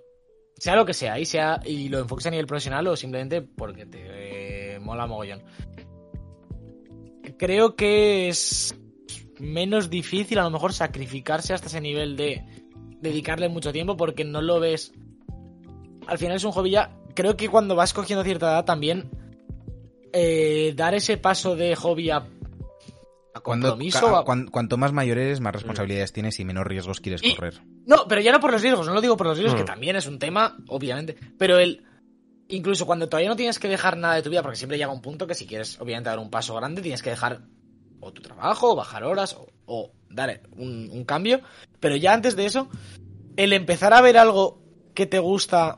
sea 0.56 0.74
lo 0.76 0.86
que 0.86 0.94
sea, 0.94 1.18
y 1.18 1.24
sea 1.26 1.60
y 1.64 1.88
lo 1.88 1.98
enfoques 1.98 2.26
a 2.26 2.30
nivel 2.30 2.46
profesional 2.46 2.86
o 2.86 2.96
simplemente 2.96 3.42
porque 3.42 3.84
te 3.86 4.74
eh, 4.76 4.78
mola 4.80 5.06
mogollón. 5.06 5.42
Creo 7.38 7.76
que 7.76 8.28
es 8.28 8.74
menos 9.38 9.90
difícil 9.90 10.38
a 10.38 10.44
lo 10.44 10.50
mejor 10.50 10.72
sacrificarse 10.72 11.52
hasta 11.54 11.66
ese 11.68 11.80
nivel 11.80 12.16
de 12.16 12.42
dedicarle 13.00 13.48
mucho 13.48 13.72
tiempo 13.72 13.96
porque 13.96 14.24
no 14.24 14.40
lo 14.42 14.58
ves. 14.60 14.92
Al 16.06 16.18
final 16.18 16.36
es 16.36 16.44
un 16.44 16.52
hobby 16.52 16.70
ya. 16.70 16.97
Creo 17.14 17.36
que 17.36 17.48
cuando 17.48 17.74
vas 17.74 17.92
cogiendo 17.92 18.22
cierta 18.24 18.50
edad 18.52 18.64
también 18.64 19.10
eh, 20.12 20.72
dar 20.76 20.94
ese 20.94 21.16
paso 21.16 21.56
de 21.56 21.74
hobby 21.76 22.10
a, 22.10 22.16
a 23.34 23.40
Cuando, 23.40 23.68
compromiso. 23.70 24.06
ca- 24.06 24.18
a- 24.20 24.24
cuan- 24.24 24.46
cuanto 24.48 24.76
más 24.76 24.92
mayor 24.92 25.18
eres, 25.18 25.40
más 25.40 25.52
responsabilidades 25.52 26.12
tienes 26.12 26.38
y 26.40 26.44
menos 26.44 26.66
riesgos 26.66 27.00
quieres 27.00 27.22
Y- 27.22 27.34
correr. 27.34 27.60
No, 27.86 28.06
pero 28.08 28.20
ya 28.20 28.32
no 28.32 28.40
por 28.40 28.52
los 28.52 28.62
riesgos, 28.62 28.86
no 28.86 28.94
lo 28.94 29.00
digo 29.00 29.16
por 29.16 29.26
los 29.26 29.36
riesgos, 29.38 29.54
Mm. 29.54 29.64
que 29.64 29.64
también 29.66 29.96
es 29.96 30.06
un 30.06 30.18
tema, 30.18 30.56
obviamente. 30.68 31.16
Pero 31.38 31.58
el. 31.58 31.84
Incluso 32.50 32.86
cuando 32.86 33.08
todavía 33.10 33.28
no 33.28 33.36
tienes 33.36 33.58
que 33.58 33.68
dejar 33.68 33.98
nada 33.98 34.14
de 34.14 34.22
tu 34.22 34.30
vida, 34.30 34.42
porque 34.42 34.56
siempre 34.56 34.78
llega 34.78 34.90
un 34.90 35.02
punto 35.02 35.26
que 35.26 35.34
si 35.34 35.46
quieres, 35.46 35.78
obviamente, 35.80 36.08
dar 36.08 36.18
un 36.18 36.30
paso 36.30 36.54
grande, 36.54 36.80
tienes 36.80 37.02
que 37.02 37.10
dejar 37.10 37.42
o 38.00 38.10
tu 38.12 38.22
trabajo, 38.22 38.72
o 38.72 38.76
bajar 38.76 39.04
horas, 39.04 39.34
o, 39.34 39.48
o 39.66 39.90
dar 40.08 40.40
un, 40.56 40.88
un 40.90 41.04
cambio. 41.04 41.40
Pero 41.78 41.96
ya 41.96 42.14
antes 42.14 42.36
de 42.36 42.46
eso, 42.46 42.68
el 43.36 43.52
empezar 43.52 43.92
a 43.92 44.00
ver 44.00 44.16
algo 44.16 44.62
que 44.94 45.04
te 45.06 45.18
gusta 45.18 45.76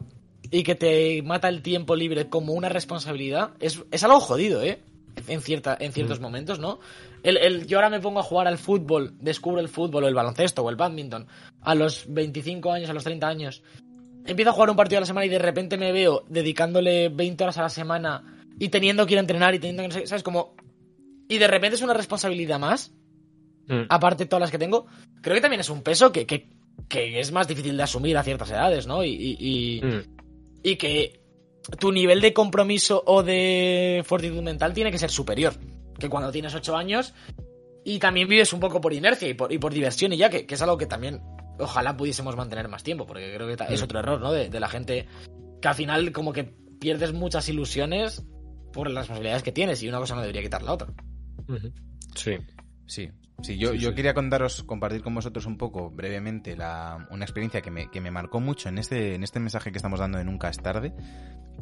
y 0.50 0.62
que 0.62 0.74
te 0.74 1.22
mata 1.22 1.48
el 1.48 1.62
tiempo 1.62 1.94
libre 1.96 2.28
como 2.28 2.52
una 2.54 2.68
responsabilidad, 2.68 3.50
es, 3.60 3.82
es 3.90 4.02
algo 4.04 4.20
jodido, 4.20 4.62
¿eh? 4.62 4.80
En, 5.28 5.40
cierta, 5.42 5.76
en 5.78 5.92
ciertos 5.92 6.20
momentos, 6.20 6.58
¿no? 6.60 6.78
El, 7.22 7.36
el- 7.36 7.66
yo 7.66 7.78
ahora 7.78 7.90
me 7.90 8.00
pongo 8.00 8.20
a 8.20 8.22
jugar 8.22 8.46
al 8.46 8.58
fútbol, 8.58 9.12
descubro 9.20 9.60
el 9.60 9.68
fútbol 9.68 10.04
o 10.04 10.08
el 10.08 10.14
baloncesto 10.14 10.62
o 10.62 10.70
el 10.70 10.76
badminton 10.76 11.26
a 11.62 11.74
los 11.74 12.04
25 12.08 12.72
años, 12.72 12.88
a 12.90 12.92
los 12.94 13.04
30 13.04 13.26
años. 13.28 13.62
Empiezo 14.24 14.50
a 14.50 14.52
jugar 14.54 14.70
un 14.70 14.76
partido 14.76 14.98
a 14.98 15.00
la 15.00 15.06
semana 15.06 15.26
y 15.26 15.28
de 15.28 15.38
repente 15.38 15.76
me 15.76 15.92
veo 15.92 16.24
dedicándole 16.28 17.08
20 17.10 17.44
horas 17.44 17.58
a 17.58 17.62
la 17.62 17.68
semana 17.68 18.38
y 18.58 18.68
teniendo 18.68 19.04
que 19.06 19.14
ir 19.14 19.18
a 19.18 19.20
entrenar 19.22 19.54
y 19.54 19.58
teniendo 19.58 19.94
que, 19.98 20.06
¿sabes? 20.06 20.22
Como... 20.22 20.54
Y 21.28 21.38
de 21.38 21.46
repente 21.48 21.76
es 21.76 21.82
una 21.82 21.94
responsabilidad 21.94 22.58
más, 22.58 22.92
Mm. 23.68 23.82
aparte 23.88 24.24
de 24.24 24.28
todas 24.28 24.40
las 24.40 24.50
que 24.50 24.58
tengo. 24.58 24.86
Creo 25.20 25.34
que 25.36 25.40
también 25.40 25.60
es 25.60 25.70
un 25.70 25.82
peso 25.82 26.10
que, 26.10 26.26
que, 26.26 26.48
que 26.88 27.20
es 27.20 27.30
más 27.30 27.46
difícil 27.46 27.76
de 27.76 27.82
asumir 27.84 28.16
a 28.16 28.22
ciertas 28.24 28.50
edades, 28.50 28.86
¿no? 28.88 29.04
Y, 29.04 29.10
y, 29.10 29.36
y- 29.38 29.80
Mm. 29.80 30.02
Y 30.62 30.76
que 30.76 31.20
tu 31.78 31.92
nivel 31.92 32.20
de 32.20 32.32
compromiso 32.32 33.02
o 33.06 33.22
de 33.22 34.02
fortitud 34.04 34.42
mental 34.42 34.72
tiene 34.72 34.90
que 34.90 34.98
ser 34.98 35.10
superior 35.10 35.54
que 35.98 36.08
cuando 36.08 36.32
tienes 36.32 36.54
8 36.54 36.76
años 36.76 37.14
y 37.84 37.98
también 37.98 38.28
vives 38.28 38.52
un 38.52 38.60
poco 38.60 38.80
por 38.80 38.92
inercia 38.92 39.28
y 39.28 39.34
por, 39.34 39.52
y 39.52 39.58
por 39.58 39.72
diversión 39.72 40.12
y 40.12 40.16
ya, 40.16 40.30
que, 40.30 40.46
que 40.46 40.54
es 40.54 40.62
algo 40.62 40.76
que 40.76 40.86
también 40.86 41.20
ojalá 41.58 41.96
pudiésemos 41.96 42.36
mantener 42.36 42.68
más 42.68 42.82
tiempo, 42.82 43.06
porque 43.06 43.32
creo 43.34 43.46
que 43.46 43.64
es 43.72 43.82
otro 43.82 44.00
error, 44.00 44.20
¿no? 44.20 44.32
De, 44.32 44.48
de 44.48 44.60
la 44.60 44.68
gente 44.68 45.06
que 45.60 45.68
al 45.68 45.74
final 45.74 46.12
como 46.12 46.32
que 46.32 46.44
pierdes 46.44 47.12
muchas 47.12 47.48
ilusiones 47.48 48.24
por 48.72 48.88
las 48.88 49.02
responsabilidades 49.02 49.42
que 49.42 49.52
tienes 49.52 49.82
y 49.82 49.88
una 49.88 49.98
cosa 49.98 50.14
no 50.14 50.22
debería 50.22 50.42
quitar 50.42 50.62
la 50.62 50.72
otra. 50.72 50.88
Sí. 52.14 52.36
Sí, 52.86 53.08
sí, 53.42 53.58
yo, 53.58 53.72
Sí, 53.72 53.78
yo 53.78 53.90
sí. 53.90 53.94
quería 53.94 54.14
contaros, 54.14 54.62
compartir 54.64 55.02
con 55.02 55.14
vosotros 55.14 55.46
un 55.46 55.56
poco 55.56 55.90
brevemente 55.90 56.56
la, 56.56 57.06
una 57.10 57.24
experiencia 57.24 57.60
que 57.60 57.70
me, 57.70 57.90
que 57.90 58.00
me 58.00 58.10
marcó 58.10 58.40
mucho 58.40 58.68
en 58.68 58.78
este, 58.78 59.14
en 59.14 59.22
este 59.22 59.40
mensaje 59.40 59.70
que 59.72 59.78
estamos 59.78 59.98
dando 60.00 60.18
de 60.18 60.24
Nunca 60.24 60.48
es 60.48 60.58
tarde, 60.58 60.92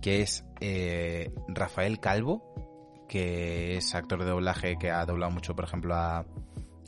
que 0.02 0.22
es 0.22 0.44
eh, 0.60 1.32
Rafael 1.48 2.00
Calvo, 2.00 3.04
que 3.08 3.76
es 3.76 3.94
actor 3.94 4.20
de 4.24 4.30
doblaje 4.30 4.76
que 4.78 4.90
ha 4.90 5.04
doblado 5.06 5.32
mucho, 5.32 5.54
por 5.56 5.64
ejemplo, 5.64 5.94
a, 5.94 6.26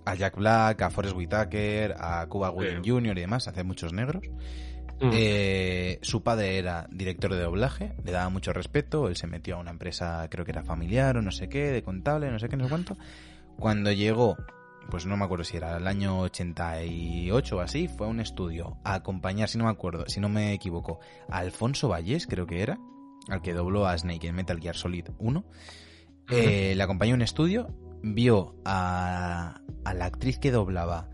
a 0.05 0.15
Jack 0.15 0.37
Black, 0.37 0.83
a 0.83 0.91
Forrest 0.91 1.17
Whitaker, 1.17 1.95
a 1.99 2.27
Cuba 2.29 2.49
Gooding 2.51 2.85
Sí. 2.85 2.91
Jr. 2.91 3.17
y 3.17 3.21
demás, 3.23 3.49
hace 3.49 3.65
muchos 3.65 3.93
negros. 3.93 4.23
Mm. 5.03 5.11
Eh, 5.15 5.99
su 6.03 6.23
padre 6.23 6.59
era 6.59 6.87
director 6.91 7.33
de 7.35 7.41
doblaje, 7.41 7.95
le 8.05 8.13
daba 8.13 8.29
mucho 8.29 8.53
respeto, 8.53 9.09
él 9.09 9.17
se 9.17 9.27
metió 9.27 9.57
a 9.57 9.59
una 9.61 9.71
empresa, 9.71 10.29
creo 10.31 10.45
que 10.45 10.51
era 10.51 10.63
familiar 10.63 11.17
o 11.17 11.23
no 11.23 11.31
sé 11.31 11.49
qué, 11.49 11.71
de 11.71 11.83
contable, 11.83 12.31
no 12.31 12.39
sé 12.39 12.51
qué, 12.51 12.57
no 12.59 12.65
sé 12.65 12.71
cuánto. 12.71 12.99
Cuando 13.59 13.91
llegó, 13.93 14.37
pues 14.89 15.07
no 15.07 15.17
me 15.17 15.25
acuerdo 15.25 15.45
si 15.45 15.57
era 15.57 15.77
el 15.77 15.87
año 15.87 16.21
88 16.21 17.57
o 17.57 17.61
así, 17.61 17.89
fue 17.89 18.07
a 18.07 18.11
un 18.11 18.21
estudio 18.21 18.77
a 18.85 18.95
acompañar, 18.95 19.49
si 19.49 19.59
no 19.59 19.65
me 19.65 19.71
acuerdo, 19.71 20.05
si 20.09 20.21
no 20.21 20.29
me 20.29 20.53
equivoco, 20.53 21.01
a 21.29 21.39
Alfonso 21.39 21.89
Vallés, 21.89 22.27
creo 22.27 22.47
que 22.47 22.63
era, 22.63 22.79
al 23.29 23.43
que 23.43 23.53
dobló 23.55 23.87
a 23.87 23.97
Snake 23.97 24.29
en 24.29 24.35
Metal 24.37 24.59
Gear 24.61 24.77
Solid 24.77 25.07
1. 25.19 25.45
Eh, 26.33 26.75
le 26.77 26.83
acompañó 26.85 27.15
a 27.15 27.17
un 27.17 27.23
estudio, 27.23 27.75
vio 28.05 28.55
a, 28.65 29.61
a 29.85 29.95
la 29.95 30.05
actriz 30.05 30.39
que 30.39 30.53
doblaba 30.53 31.09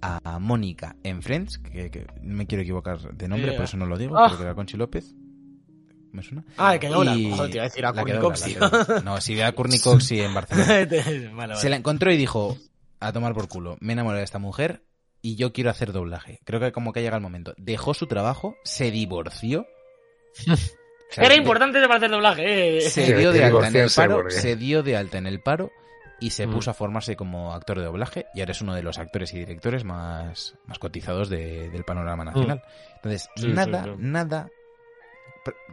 a 0.00 0.38
Mónica 0.38 0.94
en 1.02 1.22
Friends, 1.22 1.58
que, 1.58 1.90
que 1.90 2.06
no 2.22 2.36
me 2.36 2.46
quiero 2.46 2.62
equivocar 2.62 3.00
de 3.16 3.26
nombre, 3.26 3.48
Yeah. 3.48 3.56
por 3.56 3.64
eso 3.64 3.76
no 3.76 3.86
lo 3.86 3.98
digo, 3.98 4.16
Ah. 4.16 4.26
creo 4.28 4.38
que 4.38 4.44
era 4.44 4.54
Conchi 4.54 4.76
López. 4.76 5.12
¿Me 6.12 6.22
suena? 6.22 6.44
Ah, 6.56 6.74
el 6.74 6.78
que 6.80 6.86
dobla. 6.88 7.16
Y- 7.16 7.32
Joder, 7.32 7.50
te 7.50 7.56
iba 7.56 7.64
a 7.64 7.68
decir 7.68 7.84
a 7.84 7.92
Courtney 7.92 8.18
Cox. 8.20 9.04
No, 9.04 9.20
sí, 9.20 9.40
a 9.40 9.52
Courtney 9.52 9.80
Cox 9.80 10.12
en 10.12 10.34
Barcelona. 10.34 10.66
vale, 10.68 11.28
vale. 11.34 11.56
Se 11.56 11.68
la 11.68 11.74
encontró 11.74 12.12
y 12.12 12.16
dijo, 12.16 12.56
a 13.00 13.12
tomar 13.12 13.34
por 13.34 13.48
culo, 13.48 13.76
me 13.80 13.92
he 13.92 13.94
enamorado 13.94 14.18
de 14.18 14.24
esta 14.24 14.38
mujer 14.38 14.82
y 15.22 15.36
yo 15.36 15.52
quiero 15.52 15.70
hacer 15.70 15.92
doblaje. 15.92 16.40
Creo 16.44 16.60
que 16.60 16.72
como 16.72 16.92
que 16.92 17.02
llega 17.02 17.16
el 17.16 17.22
momento. 17.22 17.54
Dejó 17.56 17.94
su 17.94 18.06
trabajo, 18.06 18.56
se 18.64 18.90
divorció. 18.90 19.62
O 19.62 19.64
sea, 20.56 21.24
Era 21.24 21.30
de- 21.30 21.36
importante 21.36 21.80
para 21.82 21.96
hacer 21.96 22.10
doblaje, 22.10 22.78
eh. 22.78 22.80
Se 22.82 23.14
dio 23.14 23.32
de 23.32 23.44
alta 23.44 23.68
en 23.68 23.76
el 23.76 23.90
paro, 23.94 24.30
se 24.30 24.56
dio 24.56 24.82
de 24.82 24.96
alta 24.96 25.18
en 25.18 25.26
el 25.26 25.40
paro 25.40 25.70
y 26.20 26.30
se 26.30 26.46
Mm. 26.46 26.52
puso 26.52 26.70
a 26.70 26.74
formarse 26.74 27.16
como 27.16 27.52
actor 27.54 27.78
de 27.78 27.84
doblaje 27.86 28.26
y 28.34 28.40
ahora 28.40 28.52
es 28.52 28.60
uno 28.60 28.74
de 28.74 28.82
los 28.82 28.98
actores 28.98 29.32
y 29.34 29.38
directores 29.38 29.84
más, 29.84 30.54
más 30.66 30.78
cotizados 30.78 31.28
de- 31.30 31.70
del 31.70 31.84
panorama 31.84 32.24
nacional. 32.24 32.62
Entonces, 32.96 33.28
Sí, 33.36 33.48
nada, 33.48 33.84
sí. 33.84 33.90
nada, 33.98 34.48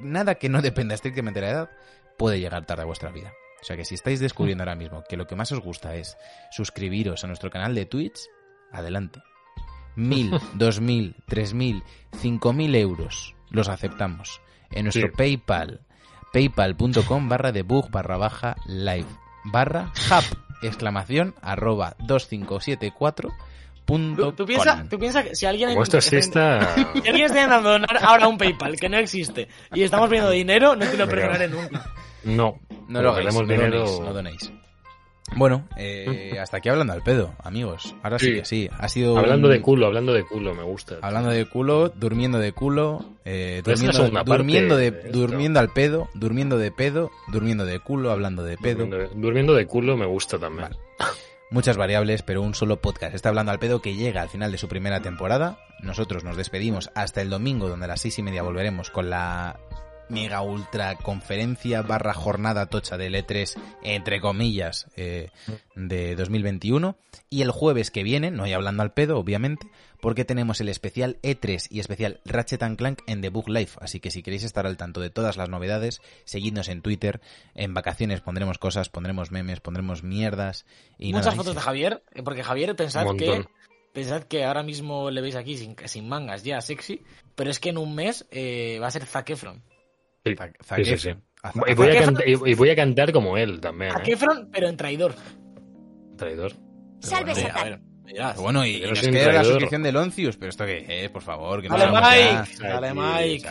nada 0.01 0.35
que 0.35 0.49
no 0.49 0.61
dependa 0.61 0.95
estrictamente 0.95 1.39
de 1.41 1.45
la 1.47 1.51
edad 1.51 1.69
puede 2.17 2.39
llegar 2.39 2.65
tarde 2.65 2.83
a 2.83 2.85
vuestra 2.85 3.11
vida. 3.11 3.33
O 3.61 3.63
sea 3.63 3.75
que 3.75 3.85
si 3.85 3.95
estáis 3.95 4.19
descubriendo 4.19 4.63
ahora 4.63 4.75
mismo 4.75 5.03
que 5.07 5.17
lo 5.17 5.27
que 5.27 5.35
más 5.35 5.51
os 5.51 5.59
gusta 5.59 5.95
es 5.95 6.17
suscribiros 6.51 7.23
a 7.23 7.27
nuestro 7.27 7.49
canal 7.49 7.73
de 7.75 7.85
Twitch, 7.85 8.19
adelante. 8.71 9.21
Mil, 9.95 10.31
dos 10.53 10.79
mil, 10.79 11.15
tres 11.27 11.53
mil, 11.53 11.83
cinco 12.19 12.53
mil 12.53 12.75
euros 12.75 13.35
los 13.49 13.67
aceptamos. 13.69 14.41
En 14.71 14.83
nuestro 14.83 15.07
Sí. 15.07 15.13
PayPal, 15.15 15.81
paypal.com 16.33 17.29
barra 17.29 17.51
debug 17.51 17.89
barra 17.89 18.17
baja 18.17 18.55
live 18.67 19.07
barra 19.45 19.91
hub 20.11 20.37
exclamación 20.61 21.33
arroba 21.41 21.95
2574 21.99 23.29
punto 23.87 24.29
Tú, 24.31 24.31
tú 24.33 24.45
piensas 24.45 24.87
piensa 24.99 25.23
que 25.23 25.35
si 25.35 25.45
alguien... 25.47 25.69
Como 25.71 25.81
esto 25.81 25.99
sí 26.01 26.17
está... 26.17 26.75
Si 26.93 27.07
alguien 27.07 27.25
está 27.25 27.37
intentando 27.39 27.69
donar 27.71 27.97
ahora 28.03 28.27
un 28.27 28.37
PayPal 28.37 28.75
que 28.79 28.89
no 28.89 28.97
existe 28.97 29.47
y 29.73 29.81
estamos 29.81 30.09
viendo 30.09 30.29
dinero, 30.29 30.75
no 30.75 30.85
te 30.85 30.97
lo 30.97 31.07
perdonaré 31.07 31.47
nunca. 31.47 31.91
No. 32.23 32.59
No 32.87 33.01
lo 33.01 33.11
hagáis, 33.11 33.33
no 33.33 33.41
dinero... 33.45 33.79
donéis, 33.85 33.99
no 34.01 34.13
donéis. 34.13 34.51
Bueno, 35.35 35.67
eh, 35.75 36.37
hasta 36.41 36.57
aquí 36.57 36.69
hablando 36.69 36.93
al 36.93 37.03
pedo, 37.03 37.33
amigos. 37.43 37.93
Ahora 38.01 38.17
sí, 38.17 38.27
Sí. 38.27 38.33
que 38.35 38.45
sí. 38.45 38.69
Ha 38.79 38.87
sido 38.87 39.17
Hablando 39.17 39.49
un- 39.49 39.53
de 39.55 39.61
culo, 39.61 39.85
hablando 39.87 40.13
de 40.13 40.23
culo, 40.23 40.53
me 40.55 40.63
gusta. 40.63 40.95
Hablando 41.01 41.31
de 41.31 41.45
culo, 41.45 41.89
durmiendo 41.89 42.39
de 42.39 42.53
culo, 42.53 43.03
eh, 43.25 43.61
durmiendo, 43.65 44.23
durmiendo, 44.23 44.77
de, 44.77 44.91
de 44.91 44.97
esto. 44.99 45.17
durmiendo 45.17 45.59
al 45.59 45.69
pedo, 45.73 46.07
durmiendo 46.13 46.57
de 46.57 46.71
pedo, 46.71 47.11
durmiendo 47.27 47.65
de 47.65 47.79
culo, 47.81 48.11
hablando 48.11 48.43
de 48.43 48.57
pedo. 48.57 48.85
Durmiendo, 48.85 48.97
de- 48.97 49.09
durmiendo 49.21 49.53
de 49.53 49.65
culo 49.67 49.97
me 49.97 50.05
gusta 50.05 50.39
también. 50.39 50.69
Vale. 50.69 50.77
Muchas 51.49 51.77
variables, 51.77 52.23
pero 52.23 52.41
un 52.41 52.53
solo 52.53 52.81
podcast. 52.81 53.15
Está 53.15 53.29
hablando 53.29 53.53
al 53.53 53.59
pedo 53.59 53.81
que 53.81 53.95
llega 53.95 54.21
al 54.21 54.29
final 54.29 54.51
de 54.51 54.57
su 54.57 54.67
primera 54.67 55.01
temporada. 55.01 55.59
Nosotros 55.81 56.25
nos 56.25 56.35
despedimos 56.35 56.91
hasta 56.93 57.21
el 57.21 57.29
domingo, 57.29 57.69
donde 57.69 57.85
a 57.85 57.87
las 57.87 58.01
seis 58.01 58.19
y 58.19 58.23
media 58.23 58.43
volveremos 58.43 58.89
con 58.89 59.09
la 59.09 59.57
mega 60.09 60.41
ultra 60.41 60.95
conferencia 60.95 61.81
barra 61.81 62.13
jornada 62.13 62.67
tocha 62.67 62.97
del 62.97 63.15
E3, 63.15 63.59
entre 63.83 64.19
comillas, 64.21 64.87
eh, 64.95 65.29
de 65.75 66.15
2021. 66.15 66.97
Y 67.29 67.41
el 67.41 67.51
jueves 67.51 67.91
que 67.91 68.03
viene, 68.03 68.31
no 68.31 68.43
hay 68.43 68.53
hablando 68.53 68.83
al 68.83 68.93
pedo, 68.93 69.17
obviamente, 69.17 69.67
porque 70.01 70.25
tenemos 70.25 70.61
el 70.61 70.69
especial 70.69 71.17
E3 71.21 71.67
y 71.69 71.79
especial 71.79 72.21
Ratchet 72.25 72.63
and 72.63 72.77
Clank 72.77 73.01
en 73.07 73.21
The 73.21 73.29
Book 73.29 73.49
Life. 73.49 73.77
Así 73.81 73.99
que 73.99 74.11
si 74.11 74.23
queréis 74.23 74.43
estar 74.43 74.65
al 74.65 74.77
tanto 74.77 75.01
de 75.01 75.09
todas 75.09 75.37
las 75.37 75.49
novedades, 75.49 76.01
seguidnos 76.23 76.69
en 76.69 76.81
Twitter. 76.81 77.19
En 77.55 77.73
vacaciones 77.73 78.21
pondremos 78.21 78.57
cosas, 78.57 78.89
pondremos 78.89 79.31
memes, 79.31 79.59
pondremos 79.59 80.03
mierdas. 80.03 80.65
Y 80.97 81.11
Muchas 81.11 81.27
nada, 81.27 81.37
fotos 81.37 81.55
de 81.55 81.61
Javier, 81.61 82.03
eh, 82.13 82.23
porque 82.23 82.43
Javier 82.43 82.75
pensad 82.75 83.07
que 83.17 83.45
pensad 83.93 84.23
que 84.23 84.45
ahora 84.45 84.61
mismo 84.61 85.09
le 85.09 85.21
veis 85.21 85.35
aquí 85.35 85.57
sin, 85.57 85.75
sin 85.85 86.07
mangas 86.07 86.43
ya 86.43 86.61
sexy, 86.61 87.01
pero 87.35 87.49
es 87.49 87.59
que 87.59 87.69
en 87.69 87.79
un 87.79 87.95
mes 87.95 88.27
eh, 88.29 88.77
va 88.79 88.87
a 88.87 88.91
ser 88.91 89.05
Zac 89.05 89.29
Efron. 89.31 89.63
Sí, 90.75 90.85
sí, 90.85 90.97
sí. 90.97 91.09
A- 91.43 91.51
Y 91.67 91.71
a- 91.71 91.75
voy, 91.75 91.89
a 91.89 91.93
Zac 91.93 92.03
canta- 92.05 92.23
y- 92.25 92.51
y 92.51 92.53
voy 92.55 92.69
a 92.71 92.75
cantar 92.75 93.11
como 93.13 93.37
él 93.37 93.59
también, 93.61 93.91
Zac 93.91 94.07
¿eh? 94.07 94.13
Efron, 94.13 94.49
pero 94.51 94.67
en 94.67 94.75
traidor. 94.77 95.13
Traidor. 96.17 96.51
Salve 96.99 97.35
Sí, 97.35 97.45
a 97.53 97.63
ver, 97.63 97.79
bueno, 98.37 98.65
y, 98.65 98.77
y 98.77 98.81
no 98.81 98.89
nos 98.89 99.01
queda 99.01 99.11
la 99.11 99.23
traidor. 99.25 99.45
suscripción 99.45 99.83
de 99.83 99.91
Loncius, 99.91 100.37
pero 100.37 100.49
esto 100.49 100.65
qué 100.65 100.85
es, 101.05 101.09
por 101.11 101.21
favor, 101.21 101.61
que 101.61 101.69
no 101.69 101.77
Dale. 101.77 102.41
Mike, 102.41 102.57
dale 102.59 102.93
Mike. 102.93 103.47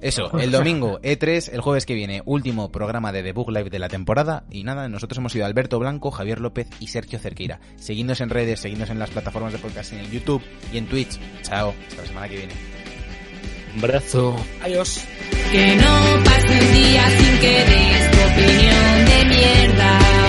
Eso, 0.00 0.38
el 0.38 0.50
domingo 0.50 1.00
E3, 1.00 1.50
el 1.52 1.60
jueves 1.62 1.86
que 1.86 1.94
viene, 1.94 2.20
último 2.26 2.70
programa 2.70 3.10
de 3.10 3.22
The 3.22 3.32
Book 3.32 3.50
Live 3.50 3.70
de 3.70 3.78
la 3.78 3.88
temporada. 3.88 4.44
Y 4.50 4.62
nada, 4.64 4.88
nosotros 4.88 5.16
hemos 5.18 5.32
sido 5.32 5.46
Alberto 5.46 5.78
Blanco, 5.78 6.10
Javier 6.10 6.40
López 6.40 6.68
y 6.78 6.88
Sergio 6.88 7.18
Cerqueira. 7.18 7.60
Seguidnos 7.76 8.20
en 8.20 8.28
redes, 8.30 8.60
seguidnos 8.60 8.90
en 8.90 8.98
las 8.98 9.10
plataformas 9.10 9.52
de 9.54 9.58
podcast 9.58 9.92
en 9.94 10.10
YouTube 10.10 10.42
y 10.72 10.78
en 10.78 10.86
Twitch. 10.86 11.18
Chao, 11.42 11.72
hasta 11.88 12.02
la 12.02 12.08
semana 12.08 12.28
que 12.28 12.36
viene. 12.36 12.52
Un 13.76 13.84
abrazo. 13.84 14.36
Adiós. 14.62 15.04
Que 15.52 15.76
no 15.76 16.24
pase 16.24 16.48
un 16.48 16.74
día 16.74 17.04
sin 17.18 17.38
que 17.38 17.64
des 17.64 18.10
tu 18.10 18.18
opinión 18.20 19.04
de 19.06 19.24
mierda. 19.36 20.23